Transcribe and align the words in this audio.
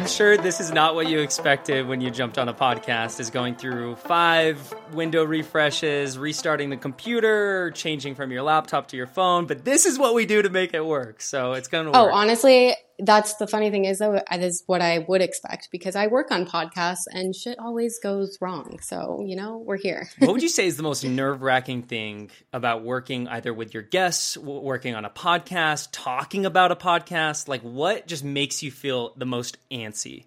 I'm 0.00 0.06
sure 0.06 0.38
this 0.38 0.60
is 0.60 0.72
not 0.72 0.94
what 0.94 1.10
you 1.10 1.18
expected 1.18 1.86
when 1.86 2.00
you 2.00 2.10
jumped 2.10 2.38
on 2.38 2.48
a 2.48 2.54
podcast, 2.54 3.20
is 3.20 3.28
going 3.28 3.54
through 3.54 3.96
five 3.96 4.72
window 4.94 5.22
refreshes, 5.24 6.16
restarting 6.16 6.70
the 6.70 6.78
computer, 6.78 7.70
changing 7.72 8.14
from 8.14 8.32
your 8.32 8.40
laptop 8.40 8.88
to 8.88 8.96
your 8.96 9.06
phone. 9.06 9.44
But 9.44 9.66
this 9.66 9.84
is 9.84 9.98
what 9.98 10.14
we 10.14 10.24
do 10.24 10.40
to 10.40 10.48
make 10.48 10.72
it 10.72 10.86
work. 10.86 11.20
So 11.20 11.52
it's 11.52 11.68
going 11.68 11.84
to 11.84 11.92
Oh, 11.94 12.04
work. 12.04 12.14
honestly, 12.14 12.74
that's 13.02 13.34
the 13.36 13.46
funny 13.46 13.70
thing 13.70 13.84
is 13.84 13.98
though, 13.98 14.20
that 14.30 14.40
is 14.40 14.62
what 14.66 14.82
I 14.82 15.04
would 15.08 15.20
expect 15.20 15.68
because 15.70 15.96
I 15.96 16.06
work 16.06 16.30
on 16.30 16.46
podcasts 16.46 17.04
and 17.10 17.34
shit 17.34 17.58
always 17.58 17.98
goes 17.98 18.38
wrong. 18.40 18.78
So, 18.82 19.22
you 19.26 19.36
know, 19.36 19.58
we're 19.58 19.76
here. 19.76 20.08
what 20.18 20.32
would 20.32 20.42
you 20.42 20.48
say 20.48 20.66
is 20.66 20.76
the 20.76 20.82
most 20.82 21.04
nerve 21.04 21.42
wracking 21.42 21.82
thing 21.82 22.30
about 22.52 22.84
working 22.84 23.28
either 23.28 23.52
with 23.52 23.74
your 23.74 23.82
guests, 23.82 24.36
working 24.36 24.94
on 24.94 25.04
a 25.04 25.10
podcast, 25.10 25.88
talking 25.92 26.46
about 26.46 26.72
a 26.72 26.76
podcast? 26.76 27.48
Like, 27.48 27.62
what 27.62 28.06
just 28.06 28.24
makes 28.24 28.62
you 28.62 28.70
feel 28.70 29.14
the 29.16 29.26
most 29.26 29.58
antsy? 29.70 30.24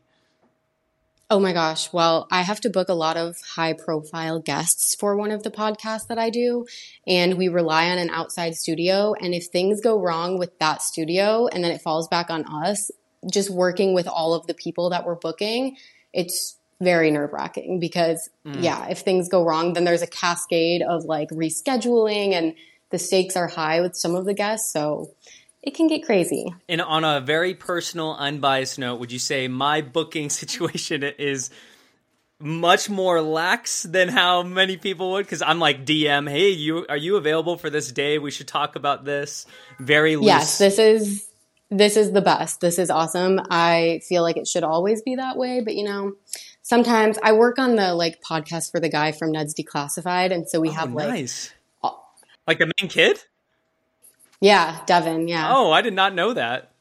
Oh 1.33 1.39
my 1.39 1.51
gosh. 1.51 1.91
Well, 1.91 2.27
I 2.29 2.43
have 2.43 2.61
to 2.61 2.69
book 2.69 2.89
a 2.89 2.93
lot 2.93 3.17
of 3.17 3.41
high 3.41 3.73
profile 3.73 4.39
guests 4.39 4.93
for 4.93 5.15
one 5.15 5.31
of 5.31 5.41
the 5.41 5.49
podcasts 5.49 6.05
that 6.09 6.19
I 6.19 6.29
do. 6.29 6.67
And 7.07 7.39
we 7.39 7.47
rely 7.47 7.89
on 7.89 7.97
an 7.97 8.11
outside 8.11 8.53
studio. 8.53 9.15
And 9.19 9.33
if 9.33 9.47
things 9.47 9.81
go 9.81 9.99
wrong 9.99 10.37
with 10.37 10.59
that 10.59 10.83
studio 10.83 11.47
and 11.47 11.63
then 11.63 11.71
it 11.71 11.81
falls 11.81 12.07
back 12.07 12.29
on 12.29 12.45
us, 12.45 12.91
just 13.31 13.49
working 13.49 13.95
with 13.95 14.07
all 14.07 14.35
of 14.35 14.45
the 14.45 14.53
people 14.53 14.91
that 14.91 15.07
we're 15.07 15.15
booking, 15.15 15.75
it's 16.13 16.55
very 16.79 17.09
nerve 17.09 17.33
wracking 17.33 17.79
because, 17.79 18.29
mm. 18.45 18.61
yeah, 18.61 18.87
if 18.89 18.99
things 18.99 19.27
go 19.27 19.43
wrong, 19.43 19.73
then 19.73 19.85
there's 19.85 20.03
a 20.03 20.07
cascade 20.07 20.83
of 20.83 21.05
like 21.05 21.29
rescheduling 21.29 22.33
and 22.33 22.53
the 22.91 22.99
stakes 22.99 23.35
are 23.35 23.47
high 23.47 23.81
with 23.81 23.95
some 23.95 24.13
of 24.13 24.25
the 24.25 24.35
guests. 24.35 24.71
So 24.71 25.09
it 25.63 25.75
can 25.75 25.87
get 25.87 26.05
crazy. 26.05 26.53
And 26.67 26.81
on 26.81 27.05
a 27.05 27.21
very 27.21 27.55
personal, 27.55 28.13
unbiased 28.13 28.77
note, 28.77 28.99
would 28.99 29.11
you 29.11 29.19
say 29.19 29.47
my 29.47 29.81
booking 29.81 30.29
situation 30.41 31.03
is 31.03 31.49
much 32.39 32.89
more 32.89 33.21
lax 33.21 33.83
than 33.83 34.09
how 34.09 34.43
many 34.43 34.75
people 34.75 35.11
would? 35.13 35.25
Because 35.25 35.41
I'm 35.41 35.59
like 35.59 35.85
DM, 35.85 36.29
hey, 36.29 36.49
you 36.49 36.85
are 36.89 36.97
you 36.97 37.15
available 37.15 37.57
for 37.57 37.69
this 37.69 37.91
day? 37.91 38.19
We 38.19 38.29
should 38.29 38.47
talk 38.47 38.75
about 38.75 39.05
this. 39.05 39.45
Very 39.79 40.17
loose. 40.17 40.25
Yes, 40.25 40.57
this 40.57 40.77
is 40.77 41.27
this 41.71 41.95
is 41.95 42.11
the 42.11 42.21
best. 42.21 42.59
This 42.59 42.77
is 42.77 42.89
awesome. 42.89 43.39
I 43.49 44.01
feel 44.07 44.21
like 44.21 44.35
it 44.35 44.47
should 44.47 44.65
always 44.65 45.01
be 45.01 45.15
that 45.15 45.37
way, 45.37 45.61
but 45.61 45.75
you 45.75 45.85
know, 45.85 46.13
sometimes 46.61 47.17
I 47.23 47.31
work 47.31 47.57
on 47.57 47.77
the 47.77 47.95
like 47.95 48.21
podcast 48.21 48.69
for 48.69 48.81
the 48.81 48.89
guy 48.89 49.13
from 49.13 49.31
Ned's 49.31 49.55
Declassified, 49.55 50.33
and 50.33 50.47
so 50.47 50.59
we 50.59 50.69
oh, 50.69 50.73
have 50.73 50.93
like 50.93 51.07
nice. 51.07 51.53
Like 52.45 52.59
the 52.59 52.69
main 52.81 52.89
kid? 52.89 53.23
Yeah, 54.43 54.81
Devon, 54.85 55.29
yeah. 55.29 55.53
Oh, 55.55 55.71
I 55.71 55.81
did 55.81 55.93
not 55.93 56.13
know 56.13 56.33
that. 56.33 56.73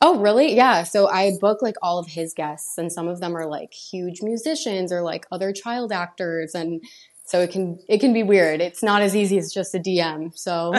Oh, 0.00 0.18
really? 0.18 0.56
Yeah. 0.56 0.84
So 0.84 1.08
I 1.08 1.32
book 1.38 1.60
like 1.60 1.76
all 1.82 1.98
of 1.98 2.06
his 2.06 2.32
guests, 2.32 2.78
and 2.78 2.90
some 2.90 3.06
of 3.06 3.20
them 3.20 3.36
are 3.36 3.44
like 3.44 3.74
huge 3.74 4.22
musicians 4.22 4.90
or 4.90 5.02
like 5.02 5.26
other 5.30 5.52
child 5.52 5.92
actors, 5.92 6.54
and 6.54 6.82
so 7.26 7.40
it 7.40 7.50
can 7.50 7.78
it 7.86 7.98
can 7.98 8.14
be 8.14 8.22
weird. 8.22 8.62
It's 8.62 8.82
not 8.82 9.02
as 9.02 9.14
easy 9.14 9.36
as 9.36 9.52
just 9.52 9.74
a 9.74 9.78
DM. 9.78 10.34
So 10.34 10.72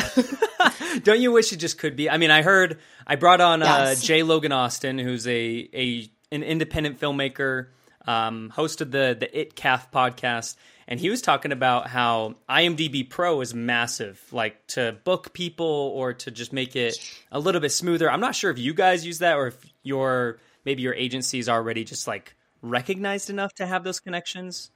Don't 1.04 1.22
you 1.22 1.32
wish 1.32 1.54
it 1.54 1.58
just 1.58 1.78
could 1.78 1.96
be? 1.96 2.10
I 2.10 2.18
mean, 2.18 2.32
I 2.32 2.42
heard 2.42 2.80
I 3.06 3.16
brought 3.16 3.40
on 3.40 3.62
uh, 3.62 3.94
Jay 3.94 4.24
Logan 4.24 4.52
Austin, 4.52 4.98
who's 4.98 5.28
a 5.28 5.70
a 5.72 6.12
an 6.32 6.42
independent 6.42 7.00
filmmaker, 7.00 7.68
um, 8.08 8.52
hosted 8.56 8.92
the 8.92 9.16
the 9.20 9.40
It 9.40 9.56
Calf 9.56 9.92
podcast, 9.92 10.56
and 10.88 11.00
he 11.00 11.10
was 11.10 11.22
talking 11.22 11.52
about 11.52 11.88
how 11.88 12.36
IMDb 12.50 13.10
Pro 13.10 13.42
is 13.42 13.54
massive, 13.54 14.22
like 14.32 14.66
to 14.68 14.98
book 15.04 15.34
people 15.34 15.66
or 15.66 16.14
to 16.14 16.32
just 16.32 16.54
make 16.54 16.76
it 16.76 16.98
a 17.32 17.40
little 17.40 17.62
bit 17.62 17.72
smoother. 17.72 18.10
I'm 18.10 18.22
not 18.22 18.36
sure 18.36 18.52
if 18.52 18.60
you 18.60 18.74
guys 18.74 19.06
use 19.06 19.20
that 19.20 19.38
or 19.38 19.48
if 19.48 19.74
your 19.84 20.40
maybe 20.66 20.82
your 20.82 20.94
agency 20.94 21.40
is 21.40 21.50
already 21.50 21.84
just 21.84 22.08
like 22.08 22.36
recognized 22.62 23.30
enough 23.30 23.54
to 23.56 23.66
have 23.66 23.84
those 23.84 24.00
connections. 24.00 24.72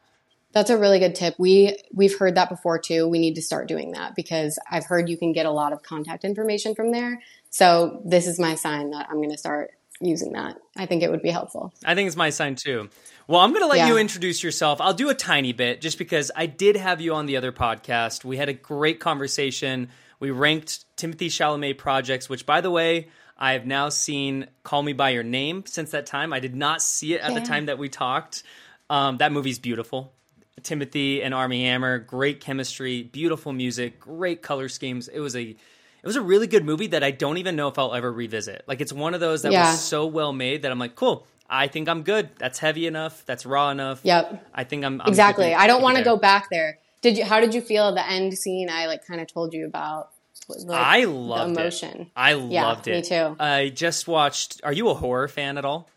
That's 0.52 0.70
a 0.70 0.78
really 0.78 1.00
good 1.00 1.16
tip. 1.16 1.36
We 1.38 1.78
we've 1.94 2.18
heard 2.18 2.36
that 2.36 2.50
before 2.50 2.80
too. 2.80 3.08
We 3.08 3.20
need 3.20 3.36
to 3.36 3.42
start 3.42 3.68
doing 3.68 3.92
that 3.92 4.16
because 4.16 4.58
I've 4.72 4.86
heard 4.86 5.10
you 5.10 5.18
can 5.18 5.34
get 5.34 5.46
a 5.46 5.52
lot 5.52 5.74
of 5.74 5.84
contact 5.84 6.24
information 6.24 6.76
from 6.76 6.92
there. 6.92 7.22
So 7.50 8.02
this 8.06 8.26
is 8.26 8.40
my 8.40 8.56
sign 8.56 8.92
that 8.92 9.08
I'm 9.10 9.18
going 9.18 9.32
to 9.32 9.38
start 9.38 9.72
using 10.00 10.34
that. 10.34 10.58
I 10.78 10.86
think 10.86 11.04
it 11.04 11.12
would 11.12 11.22
be 11.22 11.30
helpful. 11.30 11.74
I 11.86 11.96
think 11.96 12.08
it's 12.08 12.16
my 12.16 12.30
sign 12.30 12.56
too. 12.56 12.90
Well, 13.28 13.42
I'm 13.42 13.50
going 13.52 13.64
to 13.64 13.68
let 13.68 13.78
Yeah. 13.80 13.88
you 13.88 13.98
introduce 13.98 14.44
yourself. 14.44 14.80
I'll 14.80 14.94
do 14.94 15.10
a 15.10 15.16
tiny 15.16 15.52
bit 15.52 15.82
just 15.82 15.98
because 15.98 16.32
I 16.36 16.46
did 16.46 16.76
have 16.76 17.02
you 17.02 17.16
on 17.16 17.26
the 17.26 17.38
other 17.38 17.52
podcast. 17.52 18.24
We 18.24 18.38
had 18.38 18.50
a 18.50 18.54
great 18.54 19.00
conversation. 19.00 19.90
We 20.20 20.30
ranked 20.32 20.86
Timothée 20.96 21.28
Chalamet 21.28 21.78
projects, 21.78 22.30
which, 22.30 22.46
by 22.46 22.62
the 22.62 22.70
way, 22.70 23.08
I 23.38 23.54
have 23.54 23.66
now 23.66 23.90
seen 23.90 24.48
Call 24.64 24.84
Me 24.84 24.94
By 24.94 25.10
Your 25.10 25.24
Name 25.24 25.66
since 25.66 25.92
that 25.92 26.06
time. 26.06 26.34
I 26.34 26.40
did 26.40 26.56
not 26.56 26.82
see 26.82 27.16
it 27.16 27.22
at 27.22 27.34
the 27.34 27.42
time 27.42 27.66
that 27.66 27.78
we 27.80 27.90
talked. 27.90 28.44
Um, 28.90 29.18
that 29.18 29.32
movie's 29.32 29.60
beautiful. 29.60 30.14
Timothée 30.62 31.24
and 31.24 31.34
Armie 31.34 31.66
Hammer, 31.66 32.00
great 32.00 32.40
chemistry, 32.40 33.04
beautiful 33.04 33.52
music, 33.54 34.00
great 34.00 34.42
color 34.42 34.70
schemes. 34.70 35.08
It 35.08 35.20
was 35.20 35.36
a 35.36 35.42
it 35.50 36.08
was 36.08 36.16
a 36.16 36.22
really 36.22 36.46
good 36.48 36.64
movie 36.64 36.88
that 36.88 37.04
I 37.04 37.10
don't 37.12 37.38
even 37.38 37.56
know 37.56 37.68
if 37.68 37.80
I'll 37.80 37.94
ever 37.96 38.12
revisit. 38.14 38.64
Like 38.68 38.80
it's 38.80 38.94
one 38.94 39.14
of 39.16 39.20
those 39.20 39.42
that 39.42 39.52
Yeah. 39.52 39.72
was 39.72 39.82
so 39.84 40.06
well 40.06 40.32
made 40.32 40.62
that 40.62 40.72
I'm 40.72 40.78
like, 40.80 40.96
cool. 40.96 41.26
I 41.50 41.68
think 41.68 41.88
I'm 41.88 42.04
good. 42.04 42.30
That's 42.40 42.60
heavy 42.60 42.88
enough. 42.88 43.24
That's 43.26 43.46
raw 43.46 43.70
enough. 43.70 44.02
Yep. 44.04 44.48
I 44.54 44.64
think 44.64 44.84
I'm, 44.84 45.00
I'm 45.02 45.08
exactly. 45.08 45.54
I 45.54 45.68
don't 45.68 45.82
want 45.82 45.98
to 45.98 46.04
go 46.04 46.18
back 46.18 46.48
there. 46.50 46.80
Did 47.02 47.18
you 47.18 47.26
how 47.26 47.40
did 47.40 47.54
you 47.54 47.62
feel 47.62 47.94
the 47.94 48.08
end 48.10 48.36
scene 48.38 48.70
I 48.70 48.88
like 48.88 49.06
kind 49.06 49.22
of 49.22 49.28
told 49.28 49.54
you 49.54 49.66
about? 49.68 50.10
Like, 50.48 50.80
I 50.80 51.06
the 51.06 51.12
emotion. 51.46 52.02
it. 52.02 52.08
I 52.16 52.34
Yeah, 52.36 52.66
loved 52.68 52.88
it. 52.88 52.92
me 52.96 53.02
too. 53.02 53.36
I 53.40 53.70
just 53.70 54.08
watched. 54.08 54.62
Are 54.64 54.74
you 54.74 54.90
a 54.90 54.94
horror 54.94 55.28
fan 55.28 55.58
at 55.58 55.66
all? 55.66 55.90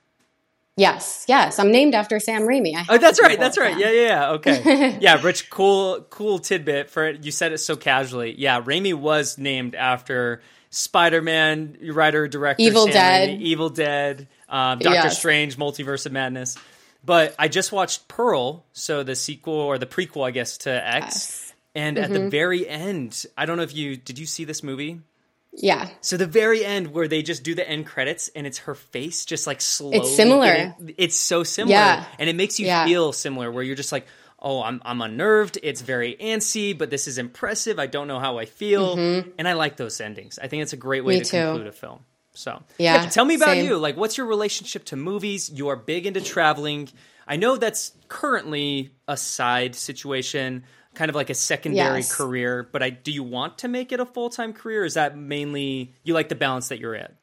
Yes. 0.76 1.24
Yes, 1.28 1.58
I'm 1.58 1.72
named 1.72 1.94
after 1.94 2.20
Sam 2.20 2.42
Raimi. 2.42 2.74
I 2.74 2.84
Oh, 2.88 2.98
that's 2.98 3.18
to 3.18 3.22
be 3.22 3.26
a 3.26 3.28
right. 3.30 3.40
That's 3.40 3.58
right. 3.58 3.72
fan. 3.72 3.80
Yeah, 3.80 3.90
yeah, 3.90 4.06
yeah. 4.06 4.30
Okay. 4.32 4.98
yeah, 5.00 5.20
Rich, 5.20 5.50
cool, 5.50 6.06
cool 6.08 6.38
tidbit 6.38 6.88
for 6.88 7.04
it. 7.06 7.24
You 7.24 7.32
said 7.32 7.52
it 7.52 7.58
so 7.58 7.74
casually. 7.74 8.34
Yeah, 8.38 8.60
Raimi 8.62 8.94
was 8.94 9.38
named 9.38 9.74
after 9.74 10.40
Spider-Man 10.70 11.78
writer 11.92 12.28
director 12.28 12.62
Evil 12.62 12.84
Sam 12.84 12.92
Dead. 12.92 13.28
Raimi, 13.30 13.40
Evil 13.40 13.68
Dead, 13.70 14.28
um, 14.48 14.78
Doctor 14.78 14.94
Yes. 14.94 15.18
Strange, 15.18 15.56
Multiverse 15.56 16.06
of 16.06 16.12
Madness. 16.12 16.56
But 17.04 17.34
I 17.38 17.48
just 17.48 17.70
watched 17.72 18.08
Pearl, 18.08 18.64
so 18.72 19.02
the 19.02 19.14
sequel 19.14 19.54
or 19.54 19.78
the 19.78 19.86
prequel, 19.86 20.26
I 20.26 20.30
guess, 20.32 20.58
to 20.58 20.70
X. 20.70 21.04
Yes. 21.06 21.54
And 21.74 21.96
at 21.98 22.10
Mm-hmm. 22.10 22.24
the 22.24 22.30
very 22.30 22.68
end, 22.68 23.24
I 23.36 23.46
don't 23.46 23.56
know 23.56 23.62
if 23.62 23.74
you 23.74 23.96
did 23.96 24.18
you 24.18 24.26
see 24.26 24.44
this 24.44 24.62
movie? 24.62 25.00
Yeah. 25.52 25.88
So 26.00 26.16
the 26.16 26.26
very 26.26 26.64
end 26.64 26.92
where 26.92 27.08
they 27.08 27.22
just 27.22 27.42
do 27.42 27.54
the 27.54 27.68
end 27.68 27.86
credits 27.86 28.28
and 28.34 28.46
it's 28.46 28.58
her 28.58 28.74
face 28.74 29.24
just 29.24 29.46
like 29.46 29.60
slowly. 29.60 29.98
It's 29.98 30.14
similar. 30.16 30.74
it's 30.96 31.16
so 31.16 31.42
similar, 31.44 31.74
Yeah. 31.76 32.04
and 32.18 32.28
it 32.28 32.36
makes 32.36 32.58
you 32.58 32.66
Yeah. 32.66 32.84
feel 32.84 33.12
similar. 33.12 33.50
Where 33.50 33.62
you're 33.62 33.76
just 33.76 33.92
like, 33.92 34.06
oh, 34.40 34.62
I'm 34.62 34.80
I'm 34.84 35.00
unnerved. 35.00 35.58
It's 35.62 35.80
very 35.80 36.16
antsy, 36.20 36.76
but 36.76 36.90
this 36.90 37.06
is 37.06 37.16
impressive. 37.18 37.78
I 37.78 37.86
don't 37.86 38.08
know 38.08 38.18
how 38.18 38.38
I 38.38 38.44
feel, 38.44 38.98
and 38.98 39.46
I 39.48 39.52
like 39.52 39.76
those 39.76 40.00
endings. 40.00 40.38
I 40.42 40.48
think 40.48 40.62
it's 40.62 40.72
a 40.72 40.76
great 40.76 41.04
way 41.04 41.14
Mm-hmm. 41.14 41.18
Me 41.20 41.24
to 41.24 41.30
too. 41.30 41.46
conclude 41.46 41.66
a 41.68 41.72
film. 41.72 42.00
So 42.38 42.62
Yeah, 42.78 43.00
tell 43.08 43.24
me 43.24 43.34
about 43.34 43.56
same. 43.56 43.66
you. 43.66 43.76
Like, 43.76 43.96
what's 43.96 44.16
your 44.16 44.26
relationship 44.26 44.84
to 44.86 44.96
movies? 44.96 45.50
You 45.50 45.68
are 45.68 45.76
big 45.76 46.06
into 46.06 46.20
traveling. 46.20 46.88
I 47.26 47.36
know 47.36 47.56
that's 47.56 47.92
currently 48.06 48.94
a 49.08 49.16
side 49.16 49.74
situation, 49.74 50.62
kind 50.94 51.08
of 51.08 51.16
like 51.16 51.30
a 51.30 51.34
secondary 51.34 51.98
Yes. 51.98 52.14
career. 52.14 52.68
But 52.70 52.82
I 52.82 52.90
do 52.90 53.10
you 53.10 53.24
want 53.24 53.58
to 53.58 53.68
make 53.68 53.90
it 53.90 53.98
a 53.98 54.06
full 54.06 54.30
time 54.30 54.52
career? 54.52 54.84
Is 54.84 54.94
that 54.94 55.16
mainly 55.16 55.94
you 56.04 56.14
like 56.14 56.28
the 56.28 56.36
balance 56.36 56.68
that 56.68 56.78
you're 56.78 56.94
at? 56.94 57.14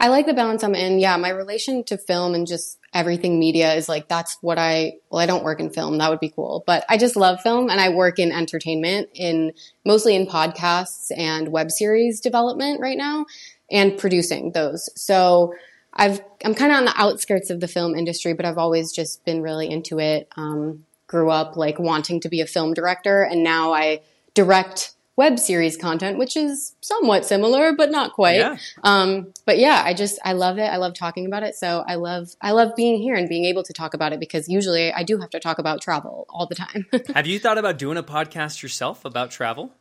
I 0.00 0.08
like 0.08 0.26
the 0.26 0.34
balance 0.34 0.62
I'm 0.62 0.74
in. 0.74 0.98
Yeah, 0.98 1.16
my 1.16 1.30
relation 1.30 1.82
to 1.84 1.98
film 1.98 2.34
and 2.34 2.46
just 2.46 2.78
everything 2.94 3.38
media 3.38 3.74
is 3.74 3.88
like 3.88 4.08
that's 4.08 4.36
what 4.40 4.58
I 4.58 4.94
well 5.10 5.20
I 5.20 5.26
don't 5.26 5.44
work 5.44 5.60
in 5.60 5.70
film. 5.70 5.98
That 5.98 6.10
would 6.10 6.20
be 6.20 6.30
cool. 6.30 6.64
But 6.66 6.84
I 6.88 6.96
just 6.96 7.14
love 7.16 7.40
film 7.40 7.70
and 7.70 7.80
I 7.80 7.90
work 7.90 8.18
in 8.18 8.32
entertainment 8.32 9.10
in 9.14 9.52
mostly 9.84 10.16
in 10.16 10.26
podcasts 10.26 11.12
and 11.16 11.48
web 11.48 11.70
series 11.70 12.20
development 12.20 12.80
right 12.80 12.98
now 12.98 13.26
and 13.70 13.98
producing 13.98 14.52
those. 14.52 14.88
So 15.00 15.54
I've 15.92 16.20
I'm 16.44 16.54
kind 16.54 16.72
of 16.72 16.78
on 16.78 16.84
the 16.84 16.94
outskirts 16.96 17.50
of 17.50 17.60
the 17.60 17.68
film 17.68 17.94
industry, 17.94 18.32
but 18.32 18.44
I've 18.44 18.58
always 18.58 18.92
just 18.92 19.24
been 19.24 19.42
really 19.42 19.70
into 19.70 19.98
it. 19.98 20.28
Um, 20.36 20.84
grew 21.06 21.30
up 21.30 21.56
like 21.56 21.78
wanting 21.78 22.20
to 22.20 22.28
be 22.28 22.40
a 22.40 22.46
film 22.46 22.74
director 22.74 23.22
and 23.22 23.42
now 23.42 23.72
I 23.72 24.02
direct 24.34 24.92
web 25.18 25.36
series 25.36 25.76
content, 25.76 26.16
which 26.16 26.36
is 26.36 26.76
somewhat 26.80 27.24
similar, 27.24 27.72
but 27.72 27.90
not 27.90 28.12
quite. 28.12 28.36
Yeah. 28.36 28.56
Um, 28.84 29.32
but 29.46 29.58
yeah, 29.58 29.82
I 29.84 29.92
just 29.92 30.18
I 30.24 30.32
love 30.32 30.58
it. 30.58 30.66
I 30.66 30.76
love 30.76 30.94
talking 30.94 31.26
about 31.26 31.42
it. 31.42 31.56
So 31.56 31.84
I 31.86 31.96
love 31.96 32.28
I 32.40 32.52
love 32.52 32.76
being 32.76 33.02
here 33.02 33.16
and 33.16 33.28
being 33.28 33.44
able 33.44 33.64
to 33.64 33.72
talk 33.72 33.94
about 33.94 34.12
it 34.12 34.20
because 34.20 34.48
usually 34.48 34.92
I 34.92 35.02
do 35.02 35.18
have 35.18 35.30
to 35.30 35.40
talk 35.40 35.58
about 35.58 35.82
travel 35.82 36.24
all 36.30 36.46
the 36.46 36.54
time. 36.54 36.86
Have 37.14 37.26
you 37.26 37.40
thought 37.40 37.58
about 37.58 37.78
doing 37.78 37.98
a 37.98 38.02
podcast 38.02 38.62
yourself 38.62 39.04
about 39.04 39.32
travel? 39.32 39.72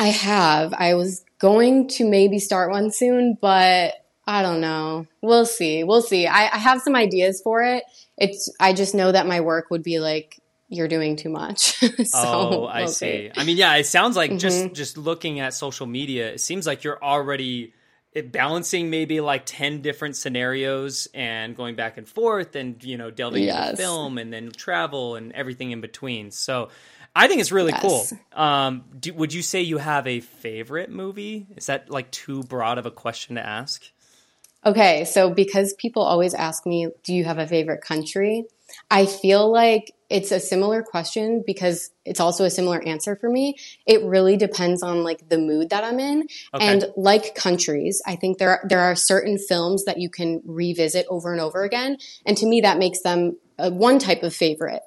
I 0.00 0.08
have. 0.08 0.72
I 0.76 0.94
was 0.94 1.24
going 1.38 1.88
to 1.88 2.08
maybe 2.08 2.38
start 2.38 2.70
one 2.70 2.90
soon, 2.90 3.36
but 3.40 3.92
I 4.26 4.42
don't 4.42 4.60
know. 4.60 5.06
We'll 5.22 5.46
see. 5.46 5.84
We'll 5.84 6.02
see. 6.02 6.26
I, 6.26 6.44
I 6.46 6.58
have 6.58 6.80
some 6.80 6.96
ideas 6.96 7.40
for 7.42 7.62
it. 7.62 7.84
It's 8.16 8.50
I 8.58 8.72
just 8.72 8.94
know 8.94 9.12
that 9.12 9.26
my 9.26 9.40
work 9.42 9.70
would 9.70 9.82
be 9.82 9.98
like 10.00 10.40
you're 10.68 10.88
doing 10.88 11.16
too 11.16 11.28
much. 11.28 11.74
so 12.04 12.04
oh, 12.14 12.64
I 12.64 12.80
we'll 12.80 12.88
see. 12.88 13.30
I 13.36 13.44
mean, 13.44 13.56
yeah, 13.56 13.74
it 13.76 13.84
sounds 13.86 14.16
like 14.16 14.36
just 14.38 14.64
Mm-hmm. 14.64 14.74
just 14.74 14.96
looking 14.96 15.38
at 15.40 15.52
social 15.54 15.86
media, 15.86 16.32
it 16.32 16.40
seems 16.40 16.66
like 16.66 16.82
you're 16.84 17.02
already 17.02 17.74
it 18.12 18.32
balancing 18.32 18.90
maybe 18.90 19.20
like 19.20 19.42
10 19.46 19.82
different 19.82 20.16
scenarios 20.16 21.06
and 21.14 21.54
going 21.54 21.76
back 21.76 21.96
and 21.96 22.08
forth 22.08 22.56
and 22.56 22.82
you 22.82 22.96
know 22.98 23.08
delving 23.10 23.44
Yes. 23.44 23.70
into 23.70 23.82
film 23.82 24.18
and 24.18 24.32
then 24.32 24.50
travel 24.50 25.14
and 25.14 25.30
everything 25.32 25.70
in 25.70 25.80
between 25.80 26.32
so 26.32 26.70
i 27.14 27.28
think 27.28 27.40
it's 27.40 27.52
really 27.52 27.72
Yes. 27.72 27.80
cool 27.82 28.18
um 28.40 28.84
do, 28.98 29.12
would 29.14 29.32
you 29.32 29.42
say 29.42 29.60
you 29.60 29.78
have 29.78 30.06
a 30.06 30.20
favorite 30.20 30.90
movie 30.90 31.46
is 31.56 31.66
that 31.66 31.90
like 31.90 32.10
too 32.10 32.42
broad 32.44 32.78
of 32.78 32.86
a 32.86 32.90
question 32.90 33.36
to 33.36 33.46
ask 33.46 33.84
Okay, 34.64 35.06
so 35.06 35.30
because 35.30 35.72
people 35.74 36.02
always 36.02 36.34
ask 36.34 36.66
me, 36.66 36.88
do 37.02 37.14
you 37.14 37.24
have 37.24 37.38
a 37.38 37.46
favorite 37.46 37.80
country? 37.80 38.44
I 38.90 39.06
feel 39.06 39.50
like 39.50 39.94
it's 40.10 40.32
a 40.32 40.38
similar 40.38 40.82
question 40.82 41.42
because 41.46 41.90
it's 42.04 42.20
also 42.20 42.44
a 42.44 42.50
similar 42.50 42.82
answer 42.86 43.16
for 43.16 43.30
me. 43.30 43.56
It 43.86 44.02
really 44.04 44.36
depends 44.36 44.82
on 44.82 45.02
like 45.02 45.28
the 45.28 45.38
mood 45.38 45.70
that 45.70 45.82
I'm 45.82 45.98
in. 45.98 46.26
Okay. 46.52 46.66
And 46.66 46.86
like 46.96 47.34
countries, 47.34 48.02
I 48.06 48.16
think 48.16 48.38
there 48.38 48.50
are, 48.50 48.60
there 48.68 48.80
are 48.80 48.94
certain 48.94 49.38
films 49.38 49.84
that 49.86 49.98
you 49.98 50.10
can 50.10 50.42
revisit 50.44 51.06
over 51.08 51.32
and 51.32 51.40
over 51.40 51.62
again. 51.62 51.96
And 52.26 52.36
to 52.36 52.46
me, 52.46 52.60
that 52.60 52.78
makes 52.78 53.00
them 53.00 53.38
uh, 53.58 53.70
one 53.70 53.98
type 53.98 54.22
of 54.22 54.34
favorite. 54.34 54.82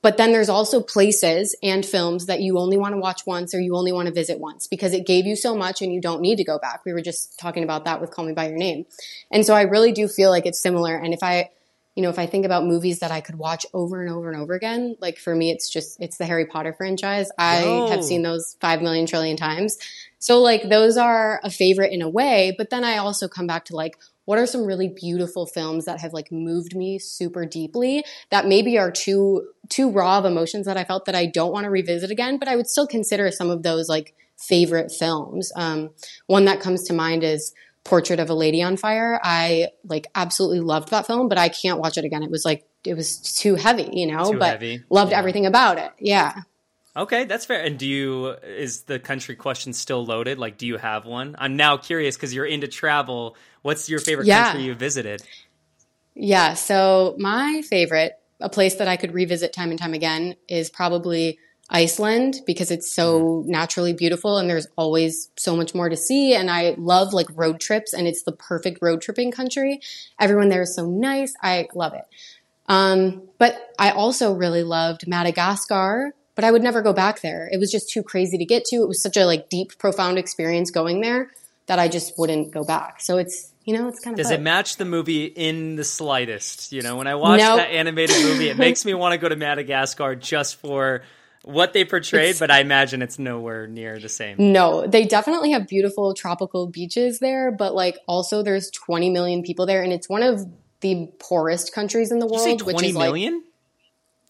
But 0.00 0.16
then 0.16 0.30
there's 0.30 0.48
also 0.48 0.80
places 0.80 1.56
and 1.62 1.84
films 1.84 2.26
that 2.26 2.40
you 2.40 2.58
only 2.58 2.76
want 2.76 2.94
to 2.94 3.00
watch 3.00 3.26
once 3.26 3.52
or 3.52 3.60
you 3.60 3.76
only 3.76 3.90
want 3.90 4.06
to 4.06 4.14
visit 4.14 4.38
once 4.38 4.68
because 4.68 4.94
it 4.94 5.06
gave 5.06 5.26
you 5.26 5.34
so 5.34 5.56
much 5.56 5.82
and 5.82 5.92
you 5.92 6.00
don't 6.00 6.20
need 6.20 6.36
to 6.36 6.44
go 6.44 6.58
back. 6.58 6.84
We 6.84 6.92
were 6.92 7.02
just 7.02 7.38
talking 7.38 7.64
about 7.64 7.84
that 7.84 8.00
with 8.00 8.12
Call 8.12 8.24
Me 8.24 8.32
By 8.32 8.48
Your 8.48 8.56
Name. 8.56 8.86
And 9.30 9.44
so 9.44 9.54
I 9.54 9.62
really 9.62 9.90
do 9.90 10.06
feel 10.06 10.30
like 10.30 10.46
it's 10.46 10.60
similar. 10.60 10.96
And 10.96 11.12
if 11.12 11.22
I, 11.22 11.50
you 11.96 12.02
know, 12.02 12.10
if 12.10 12.18
I 12.20 12.26
think 12.26 12.46
about 12.46 12.64
movies 12.64 13.00
that 13.00 13.10
I 13.10 13.20
could 13.20 13.34
watch 13.34 13.66
over 13.74 14.00
and 14.00 14.12
over 14.12 14.30
and 14.30 14.40
over 14.40 14.54
again, 14.54 14.96
like 15.00 15.18
for 15.18 15.34
me, 15.34 15.50
it's 15.50 15.68
just, 15.68 16.00
it's 16.00 16.16
the 16.16 16.26
Harry 16.26 16.46
Potter 16.46 16.72
franchise. 16.72 17.28
I 17.36 17.64
Yo. 17.64 17.88
have 17.88 18.04
seen 18.04 18.22
those 18.22 18.56
five 18.60 18.80
million 18.80 19.04
trillion 19.04 19.36
times. 19.36 19.78
So 20.20 20.40
like 20.40 20.68
those 20.68 20.96
are 20.96 21.40
a 21.42 21.50
favorite 21.50 21.92
in 21.92 22.02
a 22.02 22.08
way, 22.08 22.54
but 22.56 22.70
then 22.70 22.84
I 22.84 22.98
also 22.98 23.26
come 23.26 23.48
back 23.48 23.64
to 23.64 23.74
like, 23.74 23.96
what 24.28 24.38
are 24.38 24.46
some 24.46 24.64
really 24.66 24.88
beautiful 24.88 25.46
films 25.46 25.86
that 25.86 25.98
have 26.00 26.12
like 26.12 26.30
moved 26.30 26.76
me 26.76 26.98
super 26.98 27.46
deeply 27.46 28.04
that 28.28 28.46
maybe 28.46 28.76
are 28.76 28.90
too 28.90 29.48
too 29.70 29.90
raw 29.90 30.18
of 30.18 30.26
emotions 30.26 30.66
that 30.66 30.76
I 30.76 30.84
felt 30.84 31.06
that 31.06 31.14
I 31.14 31.24
don't 31.24 31.50
want 31.50 31.64
to 31.64 31.70
revisit 31.70 32.10
again, 32.10 32.38
but 32.38 32.46
I 32.46 32.54
would 32.54 32.66
still 32.66 32.86
consider 32.86 33.30
some 33.30 33.48
of 33.48 33.62
those 33.62 33.88
like 33.88 34.14
favorite 34.36 34.92
films. 34.92 35.50
Um, 35.56 35.90
one 36.26 36.44
that 36.44 36.60
comes 36.60 36.84
to 36.88 36.92
mind 36.92 37.24
is 37.24 37.54
Portrait 37.84 38.20
of 38.20 38.28
a 38.28 38.34
Lady 38.34 38.62
on 38.62 38.76
Fire. 38.76 39.18
I 39.22 39.68
like 39.84 40.08
absolutely 40.14 40.60
loved 40.60 40.90
that 40.90 41.06
film, 41.06 41.30
but 41.30 41.38
I 41.38 41.48
can't 41.48 41.78
watch 41.80 41.96
it 41.96 42.04
again. 42.04 42.22
It 42.22 42.30
was 42.30 42.44
like 42.44 42.66
it 42.84 42.92
was 42.92 43.18
too 43.40 43.54
heavy, 43.54 43.88
you 43.94 44.06
know, 44.06 44.32
Too 44.32 44.38
but 44.38 44.50
heavy. 44.50 44.84
loved 44.90 45.12
Yeah. 45.12 45.18
everything 45.20 45.46
about 45.46 45.78
it. 45.78 45.90
Yeah. 45.98 46.34
Okay, 46.98 47.24
that's 47.26 47.44
fair. 47.44 47.62
And 47.62 47.78
do 47.78 47.86
you 47.86 48.30
is 48.42 48.82
the 48.82 48.98
country 48.98 49.36
question 49.36 49.72
still 49.72 50.04
loaded? 50.04 50.36
Like, 50.36 50.58
do 50.58 50.66
you 50.66 50.78
have 50.78 51.06
one? 51.06 51.36
I'm 51.38 51.56
now 51.56 51.76
curious 51.76 52.16
because 52.16 52.34
you're 52.34 52.44
into 52.44 52.66
travel. 52.66 53.36
What's 53.62 53.88
your 53.88 54.00
favorite 54.00 54.26
Yeah. 54.26 54.50
country 54.50 54.66
you 54.66 54.74
visited? 54.74 55.22
Yeah. 56.14 56.54
So 56.54 57.14
my 57.16 57.62
favorite, 57.70 58.14
a 58.40 58.48
place 58.48 58.74
that 58.76 58.88
I 58.88 58.96
could 58.96 59.14
revisit 59.14 59.52
time 59.52 59.70
and 59.70 59.78
time 59.78 59.94
again, 59.94 60.34
is 60.48 60.70
probably 60.70 61.38
Iceland 61.70 62.40
because 62.46 62.72
it's 62.72 62.92
so 62.92 63.44
naturally 63.46 63.92
beautiful 63.92 64.38
and 64.38 64.50
there's 64.50 64.66
always 64.76 65.30
so 65.36 65.54
much 65.54 65.76
more 65.76 65.88
to 65.88 65.96
see. 65.96 66.34
And 66.34 66.50
I 66.50 66.74
love 66.78 67.12
like 67.12 67.26
road 67.34 67.60
trips 67.60 67.92
and 67.92 68.08
it's 68.08 68.24
the 68.24 68.32
perfect 68.32 68.78
road 68.82 69.02
tripping 69.02 69.30
country. 69.30 69.80
Everyone 70.18 70.48
there 70.48 70.62
is 70.62 70.74
so 70.74 70.86
nice. 70.86 71.32
I 71.42 71.68
love 71.74 71.92
it. 71.94 72.04
Um, 72.66 73.28
but 73.38 73.72
I 73.78 73.90
also 73.90 74.32
really 74.32 74.62
loved 74.62 75.06
Madagascar, 75.06 76.12
but 76.38 76.44
I 76.44 76.52
would 76.52 76.62
never 76.62 76.82
go 76.82 76.92
back 76.92 77.20
there. 77.20 77.48
It 77.50 77.58
was 77.58 77.68
just 77.72 77.90
too 77.90 78.04
crazy 78.04 78.38
to 78.38 78.44
get 78.44 78.64
to. 78.66 78.76
It 78.76 78.86
was 78.86 79.02
such 79.02 79.16
a 79.16 79.24
like 79.26 79.48
deep, 79.48 79.76
profound 79.76 80.18
experience 80.18 80.70
going 80.70 81.00
there 81.00 81.32
that 81.66 81.80
I 81.80 81.88
just 81.88 82.16
wouldn't 82.16 82.52
go 82.52 82.62
back. 82.62 83.00
So 83.00 83.18
it's, 83.18 83.50
you 83.64 83.76
know, 83.76 83.88
it's 83.88 83.98
kind 83.98 84.14
of 84.14 84.18
Does 84.18 84.28
both. 84.30 84.38
it 84.38 84.42
match 84.42 84.76
the 84.76 84.84
movie 84.84 85.24
in 85.24 85.74
the 85.74 85.82
slightest? 85.82 86.70
You 86.70 86.82
know, 86.82 86.94
when 86.94 87.08
I 87.08 87.16
watch 87.16 87.40
Nope. 87.40 87.56
that 87.56 87.70
animated 87.70 88.22
movie, 88.22 88.50
it 88.50 88.56
makes 88.56 88.84
me 88.84 88.94
want 89.02 89.14
to 89.14 89.18
go 89.18 89.28
to 89.28 89.34
Madagascar 89.34 90.14
just 90.14 90.60
for 90.60 91.02
what 91.42 91.72
they 91.72 91.84
portrayed, 91.84 92.22
It's- 92.36 92.38
but 92.38 92.52
I 92.52 92.60
imagine 92.60 93.02
it's 93.02 93.18
nowhere 93.18 93.66
near 93.66 93.98
the 93.98 94.08
same. 94.08 94.36
No, 94.38 94.86
they 94.86 95.06
definitely 95.06 95.50
have 95.50 95.66
beautiful 95.66 96.14
tropical 96.14 96.68
beaches 96.68 97.18
there, 97.18 97.50
but 97.50 97.74
like 97.74 97.98
also 98.06 98.44
there's 98.44 98.70
20 98.70 99.10
million 99.10 99.42
people 99.42 99.66
there 99.66 99.82
and 99.82 99.92
it's 99.92 100.08
one 100.08 100.22
of 100.22 100.46
the 100.82 101.08
poorest 101.18 101.74
countries 101.74 102.12
in 102.12 102.20
the 102.20 102.26
You 102.26 102.32
world, 102.32 102.44
say 102.44 102.52
which 102.52 102.74
twenty 102.74 102.88
is 102.90 102.94
like 102.94 103.08
million? 103.08 103.42